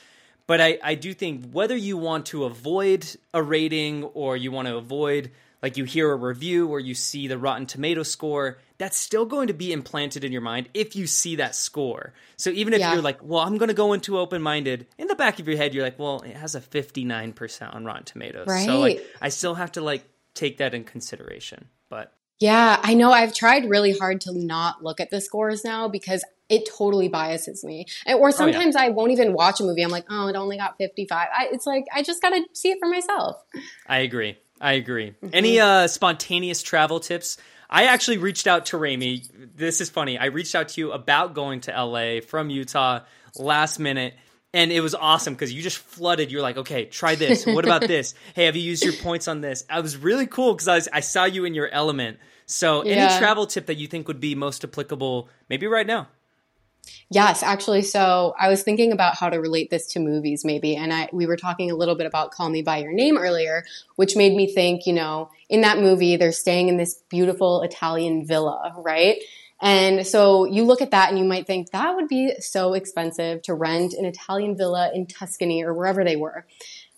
But 0.48 0.62
I, 0.62 0.80
I 0.82 0.96
do 0.96 1.14
think 1.14 1.52
whether 1.52 1.76
you 1.76 1.98
want 1.98 2.28
to 2.28 2.46
avoid 2.46 3.06
a 3.34 3.44
rating 3.44 4.04
or 4.06 4.36
you 4.36 4.52
want 4.52 4.68
to 4.68 4.78
avoid 4.78 5.32
like 5.62 5.78
you 5.78 5.84
hear 5.84 6.12
a 6.12 6.16
review 6.16 6.70
or 6.70 6.80
you 6.80 6.94
see 6.96 7.28
the 7.28 7.38
Rotten 7.38 7.66
Tomato 7.66 8.04
score, 8.04 8.60
that's 8.78 8.98
still 8.98 9.26
going 9.26 9.48
to 9.48 9.54
be 9.54 9.72
implanted 9.74 10.24
in 10.24 10.32
your 10.32 10.42
mind 10.42 10.70
if 10.74 10.96
you 10.96 11.08
see 11.08 11.36
that 11.38 11.56
score. 11.56 12.14
So 12.38 12.50
even 12.52 12.74
if 12.74 12.80
Yeah. 12.80 12.94
you're 12.94 13.02
like, 13.02 13.20
well, 13.24 13.42
I'm 13.42 13.58
going 13.58 13.70
to 13.70 13.74
go 13.74 13.94
into 13.94 14.18
open 14.18 14.42
minded, 14.42 14.88
in 14.98 15.08
the 15.08 15.16
back 15.16 15.40
of 15.40 15.48
your 15.48 15.58
head, 15.58 15.74
you're 15.74 15.84
like, 15.84 15.98
well, 15.98 16.22
it 16.22 16.36
has 16.36 16.54
a 16.56 16.62
59% 16.62 17.74
on 17.74 17.86
Rotten 17.86 18.04
Tomatoes. 18.04 18.48
Right. 18.48 18.66
So 18.66 18.80
like, 18.80 19.06
I 19.22 19.30
still 19.30 19.56
have 19.56 19.72
to 19.74 19.82
like 19.82 20.04
take 20.34 20.58
that 20.58 20.74
in 20.74 20.84
consideration. 20.84 21.70
But 21.90 22.14
Yeah, 22.40 22.80
I 22.84 22.94
know. 22.94 23.12
I've 23.12 23.34
tried 23.34 23.68
really 23.70 23.98
hard 23.98 24.22
to 24.22 24.34
not 24.38 24.84
look 24.84 25.00
at 25.00 25.10
the 25.10 25.22
scores 25.22 25.64
now 25.64 25.88
because 25.88 26.24
it 26.50 26.70
totally 26.78 27.08
biases 27.08 27.64
me. 27.64 27.88
And, 28.06 28.20
or 28.20 28.32
sometimes 28.32 28.76
I 28.76 28.90
won't 28.90 29.12
even 29.12 29.34
watch 29.34 29.60
a 29.60 29.64
movie. 29.64 29.82
I'm 29.82 29.90
like, 29.90 30.06
oh, 30.10 30.28
it 30.28 30.36
only 30.36 30.58
got 30.58 30.78
55. 30.78 31.28
I, 31.36 31.48
it's 31.52 31.66
like, 31.66 31.86
I 31.94 32.04
just 32.04 32.22
got 32.22 32.30
to 32.30 32.44
see 32.54 32.70
it 32.70 32.78
for 32.80 32.88
myself. 32.88 33.38
I 33.88 34.00
agree. 34.00 34.38
I 34.62 34.74
agree. 34.74 35.10
Mm-hmm. 35.12 35.30
Any 35.34 35.60
uh, 35.60 35.88
spontaneous 35.88 36.62
travel 36.62 37.00
tips? 37.00 37.38
I 37.70 37.86
actually 37.86 38.18
reached 38.18 38.48
out 38.48 38.68
to 38.68 38.78
Raimee. 38.78 39.28
This 39.56 39.82
is 39.82 39.90
funny. 39.90 40.18
I 40.18 40.26
reached 40.26 40.56
out 40.56 40.70
to 40.70 40.82
you 40.82 40.92
about 40.92 41.34
going 41.34 41.62
to 41.62 41.72
LA 41.72 42.22
from 42.22 42.50
Utah 42.50 43.02
last 43.38 43.80
minute. 43.80 44.14
And 44.54 44.72
it 44.72 44.80
was 44.80 44.96
awesome 44.96 45.34
because 45.34 45.52
you 45.54 45.62
just 45.62 45.78
flooded. 45.78 46.32
You're 46.32 46.42
like, 46.42 46.58
okay, 46.58 46.86
try 46.86 47.16
this. 47.16 47.46
What 47.46 47.66
about 47.66 47.82
this? 47.88 48.16
Hey, 48.34 48.46
have 48.46 48.56
you 48.56 48.62
used 48.64 48.84
your 48.84 48.94
points 48.94 49.28
on 49.28 49.42
this? 49.42 49.66
I 49.70 49.82
was 49.82 49.98
really 49.98 50.26
cool 50.26 50.54
because 50.54 50.68
I, 50.70 50.76
was- 50.76 50.90
I 50.94 51.02
saw 51.02 51.26
you 51.26 51.44
in 51.46 51.54
your 51.54 51.68
element. 51.68 52.18
So, 52.46 52.82
any 52.82 53.20
travel 53.20 53.46
tip 53.46 53.66
that 53.66 53.76
you 53.76 53.88
think 53.88 54.08
would 54.08 54.22
be 54.22 54.34
most 54.34 54.64
applicable, 54.64 55.28
maybe 55.50 55.68
right 55.68 55.86
now? 55.86 56.08
Yes, 57.10 57.44
actually. 57.44 57.84
So 57.84 58.34
I 58.38 58.50
was 58.50 58.64
thinking 58.64 58.92
about 58.92 59.18
how 59.18 59.30
to 59.30 59.38
relate 59.38 59.70
this 59.70 59.88
to 59.94 60.00
movies, 60.00 60.44
maybe, 60.44 60.76
and 60.76 60.94
I 60.94 61.10
we 61.14 61.26
were 61.26 61.38
talking 61.38 61.72
a 61.72 61.76
little 61.76 61.96
bit 61.96 62.06
about 62.06 62.32
"Call 62.32 62.50
Me 62.50 62.62
by 62.62 62.78
Your 62.78 62.94
Name" 62.94 63.18
earlier, 63.18 63.64
which 63.96 64.16
made 64.16 64.36
me 64.36 64.54
think. 64.54 64.86
You 64.86 64.94
know, 64.94 65.30
in 65.50 65.62
that 65.62 65.80
movie, 65.80 66.18
they're 66.18 66.32
staying 66.32 66.70
in 66.70 66.78
this 66.78 67.02
beautiful 67.10 67.62
Italian 67.62 68.26
villa, 68.26 68.74
right? 68.78 69.18
And 69.60 70.06
so 70.06 70.46
you 70.46 70.64
look 70.66 70.82
at 70.82 70.92
that 70.92 71.10
and 71.10 71.18
you 71.18 71.26
might 71.26 71.48
think 71.48 71.72
that 71.72 71.96
would 71.96 72.08
be 72.08 72.34
so 72.40 72.74
expensive 72.74 73.42
to 73.44 73.54
rent 73.56 73.94
an 73.94 74.06
Italian 74.06 74.56
villa 74.56 74.92
in 74.94 75.08
Tuscany 75.08 75.64
or 75.64 75.74
wherever 75.74 76.04
they 76.04 76.16
were. 76.16 76.46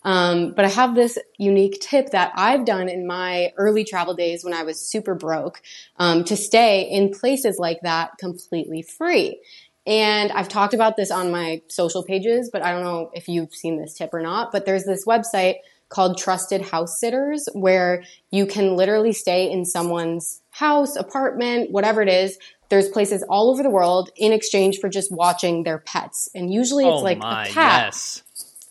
Um, 0.02 0.52
but 0.52 0.64
I 0.64 0.68
have 0.68 0.94
this 0.94 1.18
unique 1.38 1.78
tip 1.80 2.10
that 2.10 2.32
I've 2.34 2.64
done 2.64 2.88
in 2.88 3.06
my 3.06 3.52
early 3.56 3.84
travel 3.84 4.14
days 4.14 4.44
when 4.44 4.54
I 4.54 4.62
was 4.62 4.80
super 4.80 5.14
broke 5.14 5.60
um, 5.98 6.24
to 6.24 6.36
stay 6.36 6.82
in 6.82 7.10
places 7.10 7.58
like 7.58 7.80
that 7.82 8.16
completely 8.18 8.82
free. 8.82 9.40
And 9.86 10.30
I've 10.32 10.48
talked 10.48 10.74
about 10.74 10.96
this 10.96 11.10
on 11.10 11.30
my 11.30 11.62
social 11.68 12.02
pages, 12.02 12.50
but 12.52 12.62
I 12.62 12.70
don't 12.70 12.84
know 12.84 13.10
if 13.14 13.28
you've 13.28 13.54
seen 13.54 13.80
this 13.80 13.94
tip 13.94 14.12
or 14.12 14.20
not. 14.20 14.52
But 14.52 14.66
there's 14.66 14.84
this 14.84 15.06
website 15.06 15.56
called 15.88 16.18
Trusted 16.18 16.62
House 16.62 16.98
Sitters 17.00 17.48
where 17.52 18.04
you 18.30 18.46
can 18.46 18.76
literally 18.76 19.12
stay 19.12 19.50
in 19.50 19.64
someone's 19.64 20.40
house, 20.50 20.96
apartment, 20.96 21.70
whatever 21.70 22.00
it 22.02 22.08
is. 22.08 22.38
There's 22.68 22.88
places 22.88 23.24
all 23.28 23.50
over 23.50 23.62
the 23.62 23.70
world 23.70 24.10
in 24.16 24.32
exchange 24.32 24.78
for 24.78 24.88
just 24.88 25.10
watching 25.10 25.64
their 25.64 25.78
pets. 25.78 26.28
And 26.34 26.52
usually 26.52 26.84
it's 26.84 27.00
oh 27.00 27.02
like 27.02 27.18
my, 27.18 27.46
a 27.46 27.50
cat. 27.50 27.86
yes. 27.86 28.22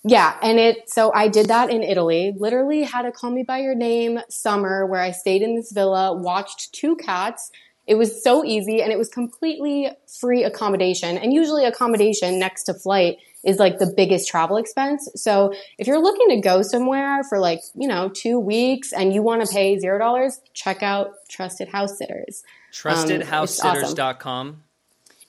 Yeah, 0.05 0.37
and 0.41 0.57
it 0.57 0.89
so 0.89 1.11
I 1.13 1.27
did 1.27 1.47
that 1.47 1.69
in 1.69 1.83
Italy. 1.83 2.33
Literally 2.37 2.83
had 2.83 3.05
a 3.05 3.11
call 3.11 3.31
me 3.31 3.43
by 3.43 3.57
your 3.59 3.75
name 3.75 4.19
summer 4.29 4.85
where 4.85 5.01
I 5.01 5.11
stayed 5.11 5.41
in 5.41 5.55
this 5.55 5.73
villa, 5.73 6.15
watched 6.15 6.71
two 6.71 6.95
cats. 6.95 7.51
It 7.89 7.97
was 7.97 8.23
so 8.23 8.45
easy 8.45 8.83
and 8.83 8.91
it 8.91 8.99
was 8.99 9.09
completely 9.09 9.89
free 10.21 10.43
accommodation. 10.43 11.17
And 11.17 11.33
usually 11.33 11.65
accommodation 11.65 12.37
next 12.37 12.65
to 12.65 12.75
flight 12.75 13.17
is 13.43 13.57
like 13.57 13.79
the 13.79 13.91
biggest 13.97 14.29
travel 14.29 14.57
expense. 14.57 15.09
So 15.15 15.53
if 15.79 15.87
you're 15.87 15.99
looking 15.99 16.29
to 16.29 16.39
go 16.39 16.61
somewhere 16.61 17.23
for 17.23 17.39
like, 17.39 17.61
you 17.73 17.87
know, 17.87 18.09
2 18.09 18.39
weeks 18.39 18.93
and 18.93 19.11
you 19.11 19.23
want 19.23 19.43
to 19.43 19.51
pay 19.51 19.75
$0, 19.75 20.33
check 20.53 20.83
out 20.83 21.13
Trusted 21.29 21.69
House 21.69 21.97
Sitters. 21.97 22.43
TrustedHouseSitters.com. 22.73 24.47
Um, 24.47 24.63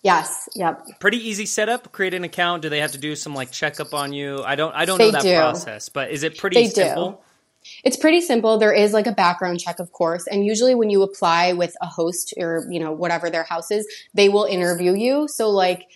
yes, 0.03 0.47
yep. 0.55 0.87
pretty 1.01 1.17
easy 1.17 1.47
setup. 1.47 1.93
Create 1.93 2.13
an 2.13 2.25
account. 2.25 2.61
Do 2.61 2.69
they 2.69 2.81
have 2.81 2.93
to 2.93 2.99
do 2.99 3.17
some 3.17 3.35
like 3.35 3.51
checkup 3.51 3.95
on 3.95 4.13
you? 4.13 4.43
I 4.45 4.55
don't. 4.55 4.75
I 4.75 4.85
don't 4.85 4.99
know 4.99 5.13
that 5.13 5.23
do. 5.23 5.35
process, 5.35 5.89
but 5.89 6.11
is 6.11 6.25
it 6.25 6.37
pretty 6.37 6.57
They 6.57 6.69
do. 6.69 7.17
It's 7.85 7.97
pretty 7.97 8.21
simple. 8.21 8.59
There 8.59 8.73
is 8.73 8.93
like 8.93 9.07
a 9.07 9.13
background 9.13 9.61
check, 9.61 9.79
of 9.79 9.93
course. 9.93 10.27
And 10.27 10.45
usually 10.45 10.75
when 10.75 10.91
you 10.91 11.03
apply 11.03 11.53
with 11.53 11.77
a 11.81 11.87
host 11.87 12.35
or, 12.39 12.67
you 12.71 12.81
know, 12.81 12.93
whatever 12.93 13.31
their 13.31 13.45
house 13.45 13.71
is, 13.71 13.87
they 14.15 14.29
will 14.29 14.45
interview 14.45 14.95
you. 14.95 15.29
So 15.29 15.51
like, 15.51 15.87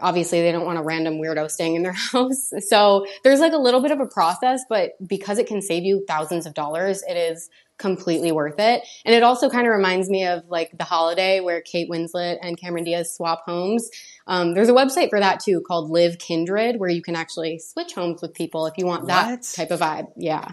obviously 0.00 0.42
they 0.42 0.50
don't 0.50 0.66
want 0.66 0.78
a 0.78 0.82
random 0.82 1.18
weirdo 1.20 1.50
staying 1.50 1.74
in 1.76 1.82
their 1.82 1.92
house. 2.12 2.52
So 2.68 3.06
there's 3.22 3.40
like 3.40 3.52
a 3.52 3.58
little 3.58 3.80
bit 3.80 3.90
of 3.90 4.00
a 4.00 4.06
process, 4.06 4.62
but 4.68 4.92
because 5.06 5.38
it 5.38 5.46
can 5.46 5.62
save 5.62 5.84
you 5.84 6.04
thousands 6.08 6.46
of 6.46 6.54
dollars, 6.54 7.02
it 7.08 7.16
is 7.16 7.48
completely 7.76 8.30
worth 8.30 8.58
it. 8.58 8.82
And 9.04 9.14
it 9.14 9.22
also 9.24 9.50
kind 9.50 9.66
of 9.66 9.72
reminds 9.72 10.08
me 10.08 10.24
of 10.26 10.44
like 10.48 10.76
the 10.78 10.84
holiday 10.84 11.40
where 11.40 11.60
Kate 11.60 11.90
Winslet 11.90 12.38
and 12.40 12.56
Cameron 12.56 12.84
Diaz 12.84 13.12
swap 13.14 13.44
homes. 13.46 13.90
Um, 14.26 14.54
there's 14.54 14.68
a 14.68 14.72
website 14.72 15.10
for 15.10 15.18
that 15.20 15.40
too 15.40 15.60
called 15.60 15.90
Live 15.90 16.18
Kindred 16.18 16.78
where 16.78 16.88
you 16.88 17.02
can 17.02 17.16
actually 17.16 17.58
switch 17.58 17.94
homes 17.94 18.22
with 18.22 18.32
people 18.32 18.66
if 18.66 18.74
you 18.78 18.86
want 18.86 19.08
that 19.08 19.30
What? 19.30 19.42
type 19.42 19.70
of 19.70 19.80
vibe. 19.80 20.06
Yeah. 20.16 20.52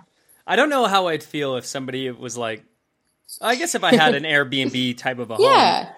I 0.51 0.57
don't 0.57 0.69
know 0.69 0.85
how 0.85 1.07
I'd 1.07 1.23
feel 1.23 1.55
if 1.55 1.65
somebody 1.65 2.11
was 2.11 2.35
like, 2.37 2.65
I 3.41 3.55
guess 3.55 3.73
if 3.73 3.83
I 3.85 3.95
had 3.95 4.15
an 4.15 4.23
Airbnb 4.35 4.97
type 4.97 5.19
of 5.19 5.31
a 5.31 5.35
home. 5.35 5.45
Yeah. 5.45 5.93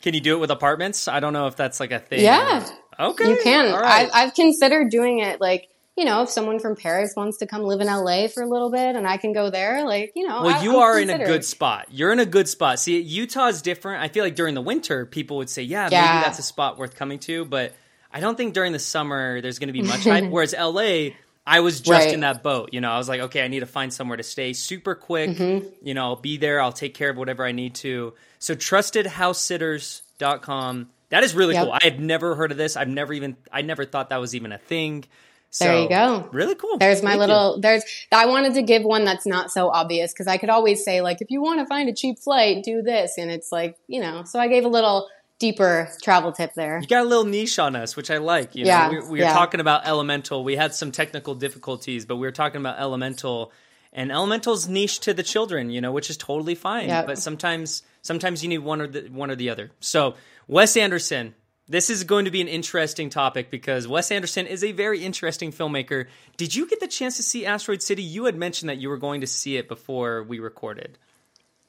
Can 0.00 0.14
you 0.14 0.20
do 0.20 0.34
it 0.34 0.40
with 0.40 0.50
apartments? 0.50 1.06
I 1.06 1.20
don't 1.20 1.32
know 1.32 1.46
if 1.46 1.54
that's 1.54 1.78
like 1.78 1.92
a 1.92 2.00
thing. 2.00 2.20
Yeah. 2.24 2.68
Okay. 2.98 3.30
You 3.30 3.38
can. 3.42 3.72
Right. 3.72 4.10
I, 4.12 4.24
I've 4.24 4.34
considered 4.34 4.90
doing 4.90 5.20
it 5.20 5.40
like, 5.40 5.68
you 5.96 6.04
know, 6.04 6.22
if 6.22 6.30
someone 6.30 6.58
from 6.58 6.74
Paris 6.74 7.14
wants 7.16 7.36
to 7.38 7.46
come 7.46 7.62
live 7.62 7.80
in 7.80 7.86
LA 7.86 8.26
for 8.26 8.42
a 8.42 8.48
little 8.48 8.70
bit 8.72 8.96
and 8.96 9.06
I 9.06 9.18
can 9.18 9.32
go 9.32 9.50
there, 9.50 9.84
like, 9.86 10.12
you 10.16 10.26
know. 10.26 10.42
well, 10.42 10.56
I- 10.56 10.62
you 10.64 10.72
I'll 10.72 10.80
are 10.80 10.98
in 10.98 11.08
a 11.08 11.18
good 11.24 11.44
spot. 11.44 11.86
You're 11.92 12.12
in 12.12 12.18
a 12.18 12.26
good 12.26 12.48
spot. 12.48 12.80
See, 12.80 13.00
Utah's 13.00 13.62
different. 13.62 14.02
I 14.02 14.08
feel 14.08 14.24
like 14.24 14.34
during 14.34 14.54
the 14.56 14.62
winter, 14.62 15.06
people 15.06 15.36
would 15.36 15.50
say, 15.50 15.62
yeah, 15.62 15.88
Yeah. 15.92 16.00
maybe 16.14 16.24
that's 16.24 16.40
a 16.40 16.42
spot 16.42 16.76
worth 16.78 16.96
coming 16.96 17.20
to. 17.20 17.44
But 17.44 17.72
I 18.12 18.18
don't 18.18 18.36
think 18.36 18.54
during 18.54 18.72
the 18.72 18.78
summer 18.80 19.40
there's 19.40 19.60
going 19.60 19.68
to 19.68 19.72
be 19.72 19.82
much 19.82 20.02
hype. 20.04 20.24
Whereas 20.30 20.54
LA, 20.58 21.10
I 21.46 21.60
was 21.60 21.80
just 21.80 21.90
Right. 21.90 22.12
in 22.14 22.20
that 22.20 22.42
boat. 22.42 22.70
You 22.72 22.80
know, 22.80 22.90
I 22.90 22.98
was 22.98 23.08
like, 23.08 23.20
okay, 23.22 23.44
I 23.44 23.48
need 23.48 23.60
to 23.60 23.66
find 23.66 23.92
somewhere 23.92 24.16
to 24.16 24.22
stay 24.22 24.52
super 24.52 24.94
quick. 24.94 25.30
Mm-hmm. 25.30 25.66
You 25.82 25.94
know, 25.94 26.02
I'll 26.04 26.16
be 26.16 26.36
there. 26.36 26.60
I'll 26.60 26.72
take 26.72 26.94
care 26.94 27.10
of 27.10 27.16
whatever 27.16 27.44
I 27.44 27.52
need 27.52 27.74
to. 27.76 28.14
So 28.38 28.54
trustedhousesitters.com. 28.54 30.90
That 31.10 31.24
is 31.24 31.34
really 31.34 31.54
Yep. 31.54 31.64
cool. 31.64 31.72
I 31.74 31.80
had 31.82 32.00
never 32.00 32.34
heard 32.34 32.52
of 32.52 32.58
this. 32.58 32.76
I've 32.76 32.88
never 32.88 33.12
even, 33.12 33.36
I 33.52 33.62
never 33.62 33.84
thought 33.84 34.10
that 34.10 34.20
was 34.20 34.34
even 34.34 34.52
a 34.52 34.58
thing. 34.58 35.04
So, 35.50 35.64
There 35.66 35.82
you 35.82 35.88
go. 35.90 36.28
Really 36.32 36.54
cool. 36.54 36.78
There's 36.78 37.02
my 37.02 37.10
Thank 37.10 37.20
you. 37.22 37.26
little, 37.26 37.60
there's, 37.60 37.84
I 38.10 38.24
wanted 38.24 38.54
to 38.54 38.62
give 38.62 38.84
one 38.84 39.04
that's 39.04 39.26
not 39.26 39.52
so 39.52 39.68
obvious 39.68 40.10
because 40.12 40.26
I 40.26 40.38
could 40.38 40.48
always 40.48 40.82
say, 40.82 41.02
like, 41.02 41.20
if 41.20 41.30
you 41.30 41.42
want 41.42 41.60
to 41.60 41.66
find 41.66 41.90
a 41.90 41.92
cheap 41.92 42.18
flight, 42.18 42.64
do 42.64 42.80
this. 42.80 43.18
And 43.18 43.30
it's 43.30 43.52
like, 43.52 43.76
you 43.86 44.00
know, 44.00 44.22
so 44.24 44.38
I 44.40 44.48
gave 44.48 44.64
a 44.64 44.68
little 44.68 45.08
deeper 45.42 45.90
travel 46.00 46.30
tip 46.30 46.54
there. 46.54 46.78
You 46.80 46.86
got 46.86 47.04
a 47.04 47.08
little 47.08 47.24
niche 47.24 47.58
on 47.58 47.74
us, 47.74 47.96
which 47.96 48.10
I 48.12 48.18
like. 48.18 48.54
You 48.54 48.64
know, 48.64 48.70
Yeah, 48.70 48.88
we, 48.90 49.00
we 49.00 49.08
were 49.08 49.16
yeah. 49.16 49.32
talking 49.32 49.58
about 49.58 49.86
Elemental. 49.86 50.44
We 50.44 50.54
had 50.54 50.72
some 50.72 50.92
technical 50.92 51.34
difficulties, 51.34 52.06
but 52.06 52.16
we 52.16 52.26
were 52.28 52.32
talking 52.32 52.60
about 52.60 52.78
Elemental, 52.78 53.52
and 53.92 54.12
Elemental's 54.12 54.68
niche 54.68 55.00
to 55.00 55.12
the 55.12 55.24
children. 55.24 55.68
You 55.68 55.80
know, 55.80 55.90
which 55.90 56.10
is 56.10 56.16
totally 56.16 56.54
fine. 56.54 56.88
Yep. 56.88 57.06
But 57.06 57.18
sometimes, 57.18 57.82
sometimes 58.02 58.44
you 58.44 58.48
need 58.48 58.58
one 58.58 58.80
or 58.80 58.86
the 58.86 59.02
one 59.10 59.30
or 59.32 59.34
the 59.36 59.50
other. 59.50 59.72
So, 59.80 60.14
Wes 60.46 60.76
Anderson. 60.76 61.34
This 61.68 61.90
is 61.90 62.04
going 62.04 62.24
to 62.24 62.30
be 62.30 62.40
an 62.40 62.48
interesting 62.48 63.08
topic 63.08 63.50
because 63.50 63.86
Wes 63.86 64.10
Anderson 64.10 64.46
is 64.46 64.64
a 64.64 64.72
very 64.72 65.04
interesting 65.04 65.52
filmmaker. 65.52 66.06
Did 66.36 66.54
you 66.54 66.66
get 66.68 66.80
the 66.80 66.88
chance 66.88 67.16
to 67.16 67.22
see 67.22 67.46
Asteroid 67.46 67.82
City? 67.82 68.02
You 68.02 68.24
had 68.24 68.36
mentioned 68.36 68.68
that 68.68 68.78
you 68.78 68.88
were 68.88 68.98
going 68.98 69.20
to 69.22 69.28
see 69.28 69.56
it 69.56 69.68
before 69.68 70.24
we 70.24 70.40
recorded. 70.40 70.98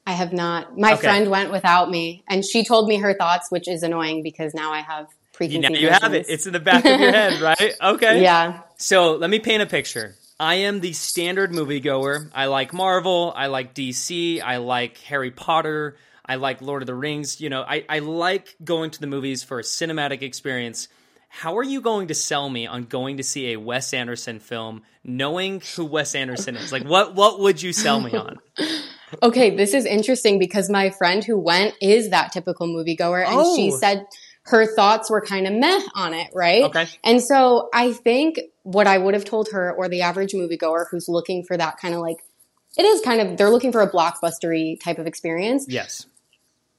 I 0.06 0.12
have 0.12 0.32
not. 0.32 0.78
My 0.78 0.92
Okay. 0.92 1.02
friend 1.02 1.30
went 1.30 1.50
without 1.50 1.90
me 1.90 2.24
and 2.28 2.44
she 2.44 2.64
told 2.64 2.88
me 2.88 2.96
her 2.96 3.14
thoughts, 3.14 3.50
which 3.50 3.68
is 3.68 3.82
annoying 3.82 4.22
because 4.22 4.54
now 4.54 4.72
I 4.72 4.80
have 4.80 5.06
You, 5.06 5.12
preconceived 5.32 5.72
now 5.72 5.78
you 5.78 5.90
have 5.90 6.14
it. 6.14 6.26
It's 6.28 6.46
in 6.46 6.52
the 6.52 6.60
back 6.60 6.84
of 6.84 7.00
your 7.00 7.10
head, 7.12 7.40
right? 7.40 7.74
Okay. 7.82 8.22
yeah. 8.22 8.60
So 8.76 9.14
let 9.16 9.30
me 9.30 9.38
paint 9.38 9.62
a 9.62 9.66
picture. 9.66 10.14
I 10.38 10.56
am 10.56 10.80
the 10.80 10.92
standard 10.92 11.52
moviegoer. 11.52 12.28
I 12.34 12.46
like 12.46 12.72
Marvel. 12.72 13.32
I 13.34 13.46
like 13.46 13.74
DC. 13.74 14.42
I 14.42 14.58
like 14.58 14.98
Harry 14.98 15.30
Potter. 15.30 15.96
I 16.26 16.36
like 16.36 16.60
Lord 16.60 16.82
of 16.82 16.86
the 16.86 16.94
Rings. 16.94 17.40
You 17.40 17.50
know, 17.50 17.62
I, 17.62 17.84
I 17.88 18.00
like 18.00 18.56
going 18.62 18.90
to 18.90 19.00
the 19.00 19.06
movies 19.06 19.42
for 19.42 19.58
a 19.58 19.62
cinematic 19.62 20.22
experience. 20.22 20.88
How 21.28 21.58
are 21.58 21.62
you 21.64 21.80
going 21.80 22.08
to 22.08 22.14
sell 22.14 22.48
me 22.48 22.66
on 22.66 22.84
going 22.84 23.16
to 23.16 23.22
see 23.22 23.52
a 23.52 23.56
Wes 23.58 23.92
Anderson 23.94 24.38
film, 24.38 24.82
knowing 25.02 25.62
who 25.76 25.84
Wes 25.84 26.14
Anderson 26.14 26.56
is? 26.56 26.72
Like, 26.72 26.84
what 26.84 27.14
what 27.14 27.40
would 27.40 27.60
you 27.62 27.72
sell 27.72 28.00
me 28.00 28.14
on? 28.14 28.38
Okay, 29.22 29.54
this 29.54 29.74
is 29.74 29.84
interesting 29.86 30.38
because 30.38 30.68
my 30.70 30.90
friend 30.90 31.22
who 31.24 31.38
went 31.38 31.74
is 31.80 32.10
that 32.10 32.32
typical 32.32 32.66
moviegoer, 32.66 33.24
and 33.26 33.56
she 33.56 33.72
Oh. 33.72 33.76
said 33.78 34.06
her 34.46 34.66
thoughts 34.66 35.10
were 35.10 35.20
kind 35.22 35.46
of 35.46 35.52
meh 35.54 35.80
on 35.94 36.12
it, 36.14 36.28
right? 36.34 36.64
Okay. 36.64 36.86
And 37.02 37.22
so 37.22 37.68
I 37.72 37.92
think 37.92 38.40
what 38.62 38.86
I 38.86 38.98
would 38.98 39.14
have 39.14 39.24
told 39.24 39.48
her, 39.52 39.74
or 39.74 39.88
the 39.88 40.02
average 40.02 40.32
moviegoer 40.32 40.86
who's 40.90 41.08
looking 41.08 41.44
for 41.44 41.56
that 41.56 41.78
kind 41.78 41.94
of 41.94 42.00
like, 42.00 42.18
it 42.76 42.84
is 42.84 43.00
kind 43.00 43.20
of 43.20 43.36
they're 43.36 43.50
looking 43.50 43.72
for 43.72 43.80
a 43.80 43.90
blockbustery 43.90 44.78
type 44.80 44.98
of 44.98 45.06
experience. 45.06 45.66
Yes. 45.68 46.06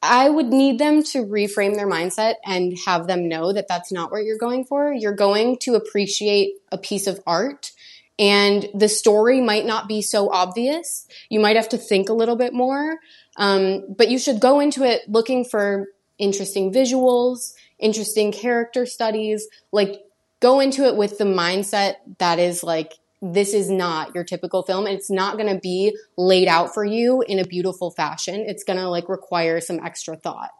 I 0.03 0.29
would 0.29 0.47
need 0.47 0.77
them 0.77 1.01
to 1.03 1.23
reframe 1.23 1.75
their 1.75 1.87
mindset 1.87 2.35
and 2.45 2.77
have 2.85 3.07
them 3.07 3.27
know 3.27 3.53
that 3.53 3.67
that's 3.67 3.91
not 3.91 4.11
what 4.11 4.23
you're 4.23 4.37
going 4.37 4.65
for. 4.65 4.93
You're 4.93 5.15
going 5.15 5.57
to 5.61 5.73
appreciate 5.73 6.53
a 6.71 6.77
piece 6.77 7.07
of 7.07 7.19
art 7.25 7.71
and 8.17 8.67
the 8.73 8.87
story 8.87 9.41
might 9.41 9.65
not 9.65 9.87
be 9.87 10.01
so 10.01 10.31
obvious. 10.31 11.07
You 11.29 11.39
might 11.39 11.55
have 11.55 11.69
to 11.69 11.77
think 11.77 12.09
a 12.09 12.13
little 12.13 12.35
bit 12.35 12.53
more. 12.53 12.97
Um, 13.37 13.83
but 13.95 14.09
you 14.09 14.17
should 14.17 14.39
go 14.39 14.59
into 14.59 14.83
it 14.83 15.01
looking 15.09 15.43
for 15.43 15.87
interesting 16.17 16.71
visuals, 16.71 17.53
interesting 17.77 18.31
character 18.31 18.85
studies, 18.85 19.47
like 19.71 20.01
go 20.39 20.59
into 20.59 20.85
it 20.85 20.95
with 20.95 21.17
the 21.17 21.25
mindset 21.25 21.95
that 22.19 22.39
is 22.39 22.63
like, 22.63 22.93
this 23.21 23.53
is 23.53 23.69
not 23.69 24.13
your 24.13 24.23
typical 24.23 24.63
film. 24.63 24.87
It's 24.87 25.09
not 25.09 25.37
going 25.37 25.53
to 25.53 25.59
be 25.59 25.97
laid 26.17 26.47
out 26.47 26.73
for 26.73 26.85
you 26.85 27.23
in 27.27 27.39
a 27.39 27.45
beautiful 27.45 27.91
fashion. 27.91 28.45
It's 28.47 28.63
going 28.63 28.77
to 28.77 28.87
like 28.87 29.09
require 29.09 29.59
some 29.59 29.79
extra 29.83 30.15
thought. 30.15 30.51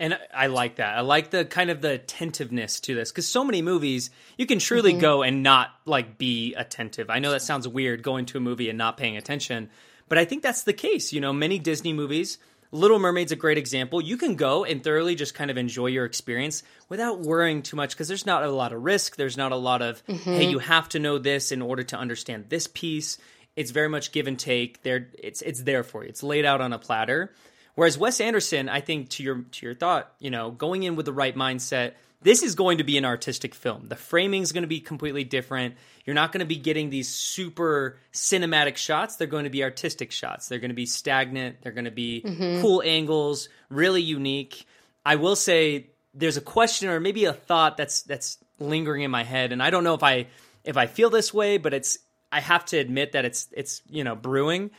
And 0.00 0.18
I 0.34 0.48
like 0.48 0.76
that. 0.76 0.98
I 0.98 1.02
like 1.02 1.30
the 1.30 1.44
kind 1.44 1.70
of 1.70 1.80
the 1.80 1.92
attentiveness 1.92 2.80
to 2.80 2.94
this 2.94 3.12
because 3.12 3.28
so 3.28 3.44
many 3.44 3.62
movies 3.62 4.10
you 4.36 4.46
can 4.46 4.58
truly 4.58 4.92
Mm-hmm. 4.92 5.00
go 5.00 5.22
and 5.22 5.42
not 5.42 5.70
like 5.84 6.18
be 6.18 6.54
attentive. 6.54 7.08
I 7.10 7.18
know 7.20 7.30
that 7.30 7.42
sounds 7.42 7.68
weird 7.68 8.02
going 8.02 8.26
to 8.26 8.38
a 8.38 8.40
movie 8.40 8.68
and 8.68 8.76
not 8.78 8.96
paying 8.96 9.16
attention, 9.16 9.70
but 10.08 10.18
I 10.18 10.24
think 10.24 10.42
that's 10.42 10.64
the 10.64 10.72
case. 10.72 11.12
You 11.12 11.20
know, 11.20 11.32
many 11.32 11.58
Disney 11.60 11.92
movies, 11.92 12.38
Little 12.72 12.98
Mermaid's 12.98 13.30
a 13.32 13.36
great 13.36 13.58
example. 13.58 14.00
You 14.00 14.16
can 14.16 14.34
go 14.34 14.64
and 14.64 14.82
thoroughly 14.82 15.14
just 15.14 15.34
kind 15.34 15.50
of 15.50 15.56
enjoy 15.56 15.86
your 15.88 16.04
experience 16.06 16.62
without 16.88 17.20
worrying 17.20 17.62
too 17.62 17.76
much 17.76 17.90
because 17.90 18.08
there's 18.08 18.26
not 18.26 18.42
a 18.42 18.50
lot 18.50 18.72
of 18.72 18.82
risk. 18.82 19.16
There's 19.16 19.36
not 19.36 19.52
a 19.52 19.56
lot 19.56 19.82
of 19.82 20.02
hey, 20.06 20.48
you 20.48 20.58
have 20.58 20.88
to 20.90 20.98
know 20.98 21.18
this 21.18 21.52
in 21.52 21.62
order 21.62 21.82
to 21.84 21.96
understand 21.96 22.46
this 22.48 22.66
piece. 22.66 23.18
It's 23.54 23.70
very 23.70 23.88
much 23.90 24.10
give 24.10 24.26
and 24.26 24.38
take. 24.38 24.82
There, 24.82 25.10
it's 25.18 25.42
it's 25.42 25.62
there 25.62 25.84
for 25.84 26.02
you. 26.02 26.08
It's 26.08 26.22
laid 26.22 26.44
out 26.44 26.60
on 26.60 26.72
a 26.72 26.78
platter. 26.78 27.32
Whereas 27.74 27.96
Wes 27.96 28.20
Anderson, 28.20 28.68
I 28.68 28.80
think 28.80 29.08
to 29.10 29.22
your 29.22 29.42
to 29.42 29.66
your 29.66 29.74
thought, 29.74 30.12
you 30.18 30.30
know, 30.30 30.50
going 30.50 30.82
in 30.82 30.96
with 30.96 31.06
the 31.06 31.12
right 31.12 31.34
mindset, 31.34 31.92
this 32.22 32.42
is 32.42 32.54
going 32.54 32.78
to 32.78 32.84
be 32.84 32.98
an 32.98 33.04
artistic 33.04 33.54
film. 33.54 33.88
The 33.88 33.96
framing 33.96 34.42
is 34.42 34.52
going 34.52 34.62
to 34.62 34.68
be 34.68 34.80
completely 34.80 35.24
different. 35.24 35.74
You're 36.04 36.14
not 36.14 36.32
going 36.32 36.40
to 36.40 36.46
be 36.46 36.56
getting 36.56 36.90
these 36.90 37.08
super 37.08 37.98
cinematic 38.12 38.76
shots. 38.76 39.16
They're 39.16 39.26
going 39.26 39.44
to 39.44 39.50
be 39.50 39.64
artistic 39.64 40.12
shots. 40.12 40.48
They're 40.48 40.58
going 40.58 40.70
to 40.70 40.74
be 40.74 40.86
stagnant. 40.86 41.62
They're 41.62 41.72
going 41.72 41.86
to 41.86 41.90
be 41.90 42.22
mm-hmm. 42.24 42.60
cool 42.60 42.82
angles, 42.84 43.48
really 43.70 44.02
unique. 44.02 44.66
I 45.04 45.16
will 45.16 45.36
say 45.36 45.88
there's 46.14 46.36
a 46.36 46.42
question 46.42 46.88
or 46.88 47.00
maybe 47.00 47.24
a 47.24 47.32
thought 47.32 47.76
that's 47.76 48.02
that's 48.02 48.38
lingering 48.58 49.02
in 49.02 49.10
my 49.10 49.24
head, 49.24 49.52
and 49.52 49.62
I 49.62 49.70
don't 49.70 49.84
know 49.84 49.94
if 49.94 50.02
I 50.02 50.26
if 50.64 50.76
I 50.76 50.86
feel 50.86 51.10
this 51.10 51.34
way, 51.34 51.58
but 51.58 51.74
it's 51.74 51.98
I 52.30 52.40
have 52.40 52.64
to 52.66 52.78
admit 52.78 53.12
that 53.12 53.24
it's 53.24 53.48
it's 53.52 53.82
you 53.88 54.04
know 54.04 54.14
brewing. 54.14 54.70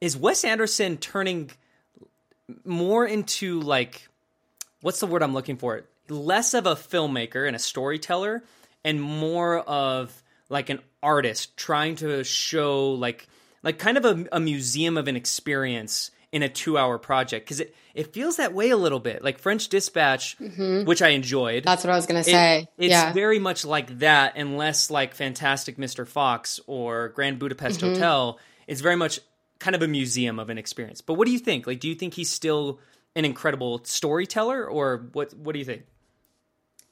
Is 0.00 0.16
Wes 0.16 0.44
Anderson 0.44 0.96
turning 0.96 1.50
more 2.64 3.06
into 3.06 3.60
like 3.60 4.08
what's 4.82 5.00
the 5.00 5.06
word 5.06 5.22
I'm 5.22 5.34
looking 5.34 5.56
for? 5.56 5.84
Less 6.08 6.54
of 6.54 6.66
a 6.66 6.74
filmmaker 6.74 7.46
and 7.46 7.54
a 7.54 7.58
storyteller 7.58 8.42
and 8.84 9.00
more 9.00 9.58
of 9.58 10.22
like 10.48 10.70
an 10.70 10.80
artist 11.02 11.56
trying 11.56 11.96
to 11.96 12.24
show 12.24 12.92
like 12.92 13.28
like 13.62 13.78
kind 13.78 13.96
of 13.96 14.04
a, 14.04 14.26
a 14.32 14.40
museum 14.40 14.96
of 14.96 15.06
an 15.08 15.16
experience 15.16 16.10
in 16.32 16.42
a 16.42 16.48
two 16.48 16.78
hour 16.78 16.96
project 16.98 17.44
because 17.46 17.60
it, 17.60 17.74
it 17.94 18.12
feels 18.12 18.36
that 18.36 18.52
way 18.54 18.70
a 18.70 18.76
little 18.76 19.00
bit 19.00 19.22
like 19.24 19.38
french 19.38 19.68
dispatch 19.68 20.36
which 20.38 21.02
i 21.02 21.08
enjoyed 21.08 21.64
That's 21.64 21.82
what 21.84 21.92
I 21.92 21.96
was 21.96 22.06
going 22.06 22.22
to 22.22 22.28
it- 22.30 22.32
say. 22.32 22.68
it's 22.78 22.90
yeah. 22.92 23.12
very 23.12 23.38
much 23.40 23.64
like 23.64 23.98
that 23.98 24.34
and 24.36 24.56
less 24.56 24.90
like 24.90 25.14
fantastic 25.14 25.76
mr 25.76 26.06
fox 26.06 26.60
or 26.66 27.08
grand 27.10 27.38
budapest 27.38 27.80
Mm-hmm. 27.80 27.94
hotel 27.94 28.38
it's 28.68 28.80
very 28.80 28.94
much 28.96 29.18
kind 29.60 29.76
of 29.76 29.82
a 29.82 29.88
museum 29.88 30.38
of 30.40 30.50
an 30.50 30.58
experience 30.58 31.00
but 31.00 31.14
what 31.14 31.26
do 31.26 31.32
you 31.32 31.38
think 31.38 31.66
like 31.66 31.78
do 31.78 31.88
you 31.88 31.94
think 31.94 32.14
he's 32.14 32.30
still 32.30 32.80
an 33.14 33.24
incredible 33.24 33.80
storyteller 33.84 34.66
or 34.66 35.08
what 35.12 35.32
what 35.34 35.52
do 35.52 35.58
you 35.58 35.64
think 35.64 35.82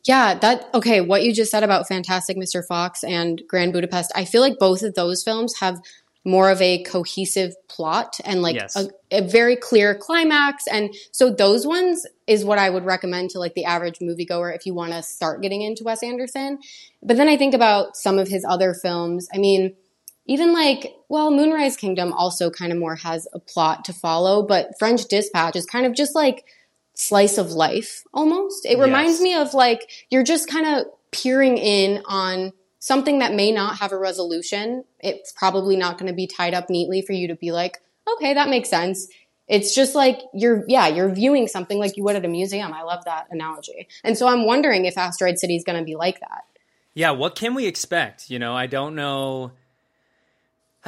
Yeah, 0.04 0.34
that 0.38 0.68
okay, 0.72 1.00
what 1.00 1.22
you 1.22 1.34
just 1.34 1.50
said 1.50 1.64
about 1.64 1.88
Fantastic 1.88 2.36
Mr. 2.36 2.64
Fox 2.66 3.04
and 3.04 3.42
Grand 3.48 3.72
Budapest, 3.72 4.12
I 4.14 4.24
feel 4.24 4.40
like 4.40 4.58
both 4.58 4.82
of 4.82 4.94
those 4.94 5.22
films 5.22 5.58
have 5.60 5.80
more 6.24 6.50
of 6.50 6.60
a 6.62 6.82
cohesive 6.82 7.52
plot 7.68 8.18
and 8.24 8.42
like 8.42 8.56
Yes. 8.56 8.76
a, 8.76 8.88
a 9.10 9.22
very 9.22 9.56
clear 9.56 9.94
climax. 9.94 10.66
And 10.66 10.94
so 11.12 11.30
those 11.30 11.66
ones 11.66 12.06
is 12.26 12.44
what 12.44 12.58
I 12.58 12.70
would 12.70 12.84
recommend 12.84 13.30
to 13.30 13.38
like 13.38 13.54
the 13.54 13.64
average 13.64 13.98
moviegoer 13.98 14.54
if 14.54 14.66
you 14.66 14.74
want 14.74 14.92
to 14.92 15.02
start 15.02 15.42
getting 15.42 15.62
into 15.62 15.84
Wes 15.84 16.02
Anderson. 16.02 16.58
But 17.02 17.16
then 17.16 17.28
I 17.28 17.36
think 17.36 17.54
about 17.54 17.96
some 17.96 18.18
of 18.18 18.28
his 18.28 18.44
other 18.48 18.74
films. 18.74 19.28
I 19.32 19.38
mean, 19.38 19.74
even 20.28 20.52
like, 20.52 20.94
well, 21.08 21.30
Moonrise 21.32 21.76
Kingdom 21.76 22.12
also 22.12 22.50
kind 22.50 22.70
of 22.70 22.78
more 22.78 22.94
has 22.96 23.26
a 23.32 23.40
plot 23.40 23.84
to 23.86 23.92
follow, 23.92 24.42
but 24.46 24.78
French 24.78 25.06
Dispatch 25.06 25.56
is 25.56 25.66
kind 25.66 25.86
of 25.86 25.94
just 25.94 26.14
like 26.14 26.44
slice 26.94 27.38
of 27.38 27.52
life 27.52 28.04
almost. 28.12 28.66
It 28.66 28.78
reminds 28.78 29.14
Yes. 29.14 29.20
me 29.22 29.34
of 29.34 29.54
like 29.54 29.90
you're 30.10 30.22
just 30.22 30.48
kind 30.48 30.66
of 30.66 30.86
peering 31.10 31.56
in 31.56 32.02
on 32.04 32.52
something 32.78 33.20
that 33.20 33.34
may 33.34 33.50
not 33.50 33.78
have 33.78 33.90
a 33.92 33.98
resolution. 33.98 34.84
It's 35.00 35.32
probably 35.32 35.76
not 35.76 35.98
going 35.98 36.10
to 36.10 36.14
be 36.14 36.26
tied 36.26 36.54
up 36.54 36.68
neatly 36.68 37.02
for 37.02 37.12
you 37.14 37.28
to 37.28 37.34
be 37.34 37.50
like, 37.50 37.78
okay, 38.14 38.34
that 38.34 38.48
makes 38.48 38.68
sense. 38.68 39.08
It's 39.48 39.74
just 39.74 39.94
like 39.94 40.20
you're, 40.34 40.64
yeah, 40.68 40.88
you're 40.88 41.08
viewing 41.08 41.48
something 41.48 41.78
like 41.78 41.96
you 41.96 42.04
would 42.04 42.16
at 42.16 42.24
a 42.24 42.28
museum. 42.28 42.74
I 42.74 42.82
love 42.82 43.04
that 43.06 43.28
analogy. 43.30 43.88
And 44.04 44.18
so 44.18 44.28
I'm 44.28 44.44
wondering 44.44 44.84
if 44.84 44.98
Asteroid 44.98 45.38
City 45.38 45.56
is 45.56 45.64
going 45.64 45.78
to 45.78 45.84
be 45.84 45.96
like 45.96 46.20
that. 46.20 46.44
Yeah, 46.92 47.12
what 47.12 47.34
can 47.34 47.54
we 47.54 47.66
expect? 47.66 48.28
You 48.28 48.38
know, 48.38 48.54
I 48.54 48.66
don't 48.66 48.94
know. 48.94 49.52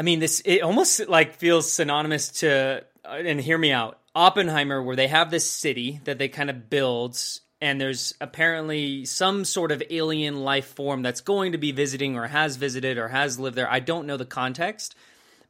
I 0.00 0.02
mean, 0.02 0.18
this 0.18 0.40
it 0.46 0.62
almost 0.62 1.10
like 1.10 1.34
feels 1.34 1.70
synonymous 1.70 2.40
to, 2.40 2.82
uh, 3.04 3.08
and 3.10 3.38
hear 3.38 3.58
me 3.58 3.70
out, 3.70 3.98
Oppenheimer, 4.14 4.82
where 4.82 4.96
they 4.96 5.08
have 5.08 5.30
this 5.30 5.48
city 5.48 6.00
that 6.04 6.16
they 6.16 6.28
kind 6.28 6.48
of 6.48 6.70
build, 6.70 7.20
and 7.60 7.78
there's 7.78 8.14
apparently 8.18 9.04
some 9.04 9.44
sort 9.44 9.72
of 9.72 9.82
alien 9.90 10.40
life 10.40 10.68
form 10.68 11.02
that's 11.02 11.20
going 11.20 11.52
to 11.52 11.58
be 11.58 11.72
visiting 11.72 12.16
or 12.16 12.28
has 12.28 12.56
visited 12.56 12.96
or 12.96 13.08
has 13.08 13.38
lived 13.38 13.58
there. 13.58 13.70
I 13.70 13.80
don't 13.80 14.06
know 14.06 14.16
the 14.16 14.24
context, 14.24 14.94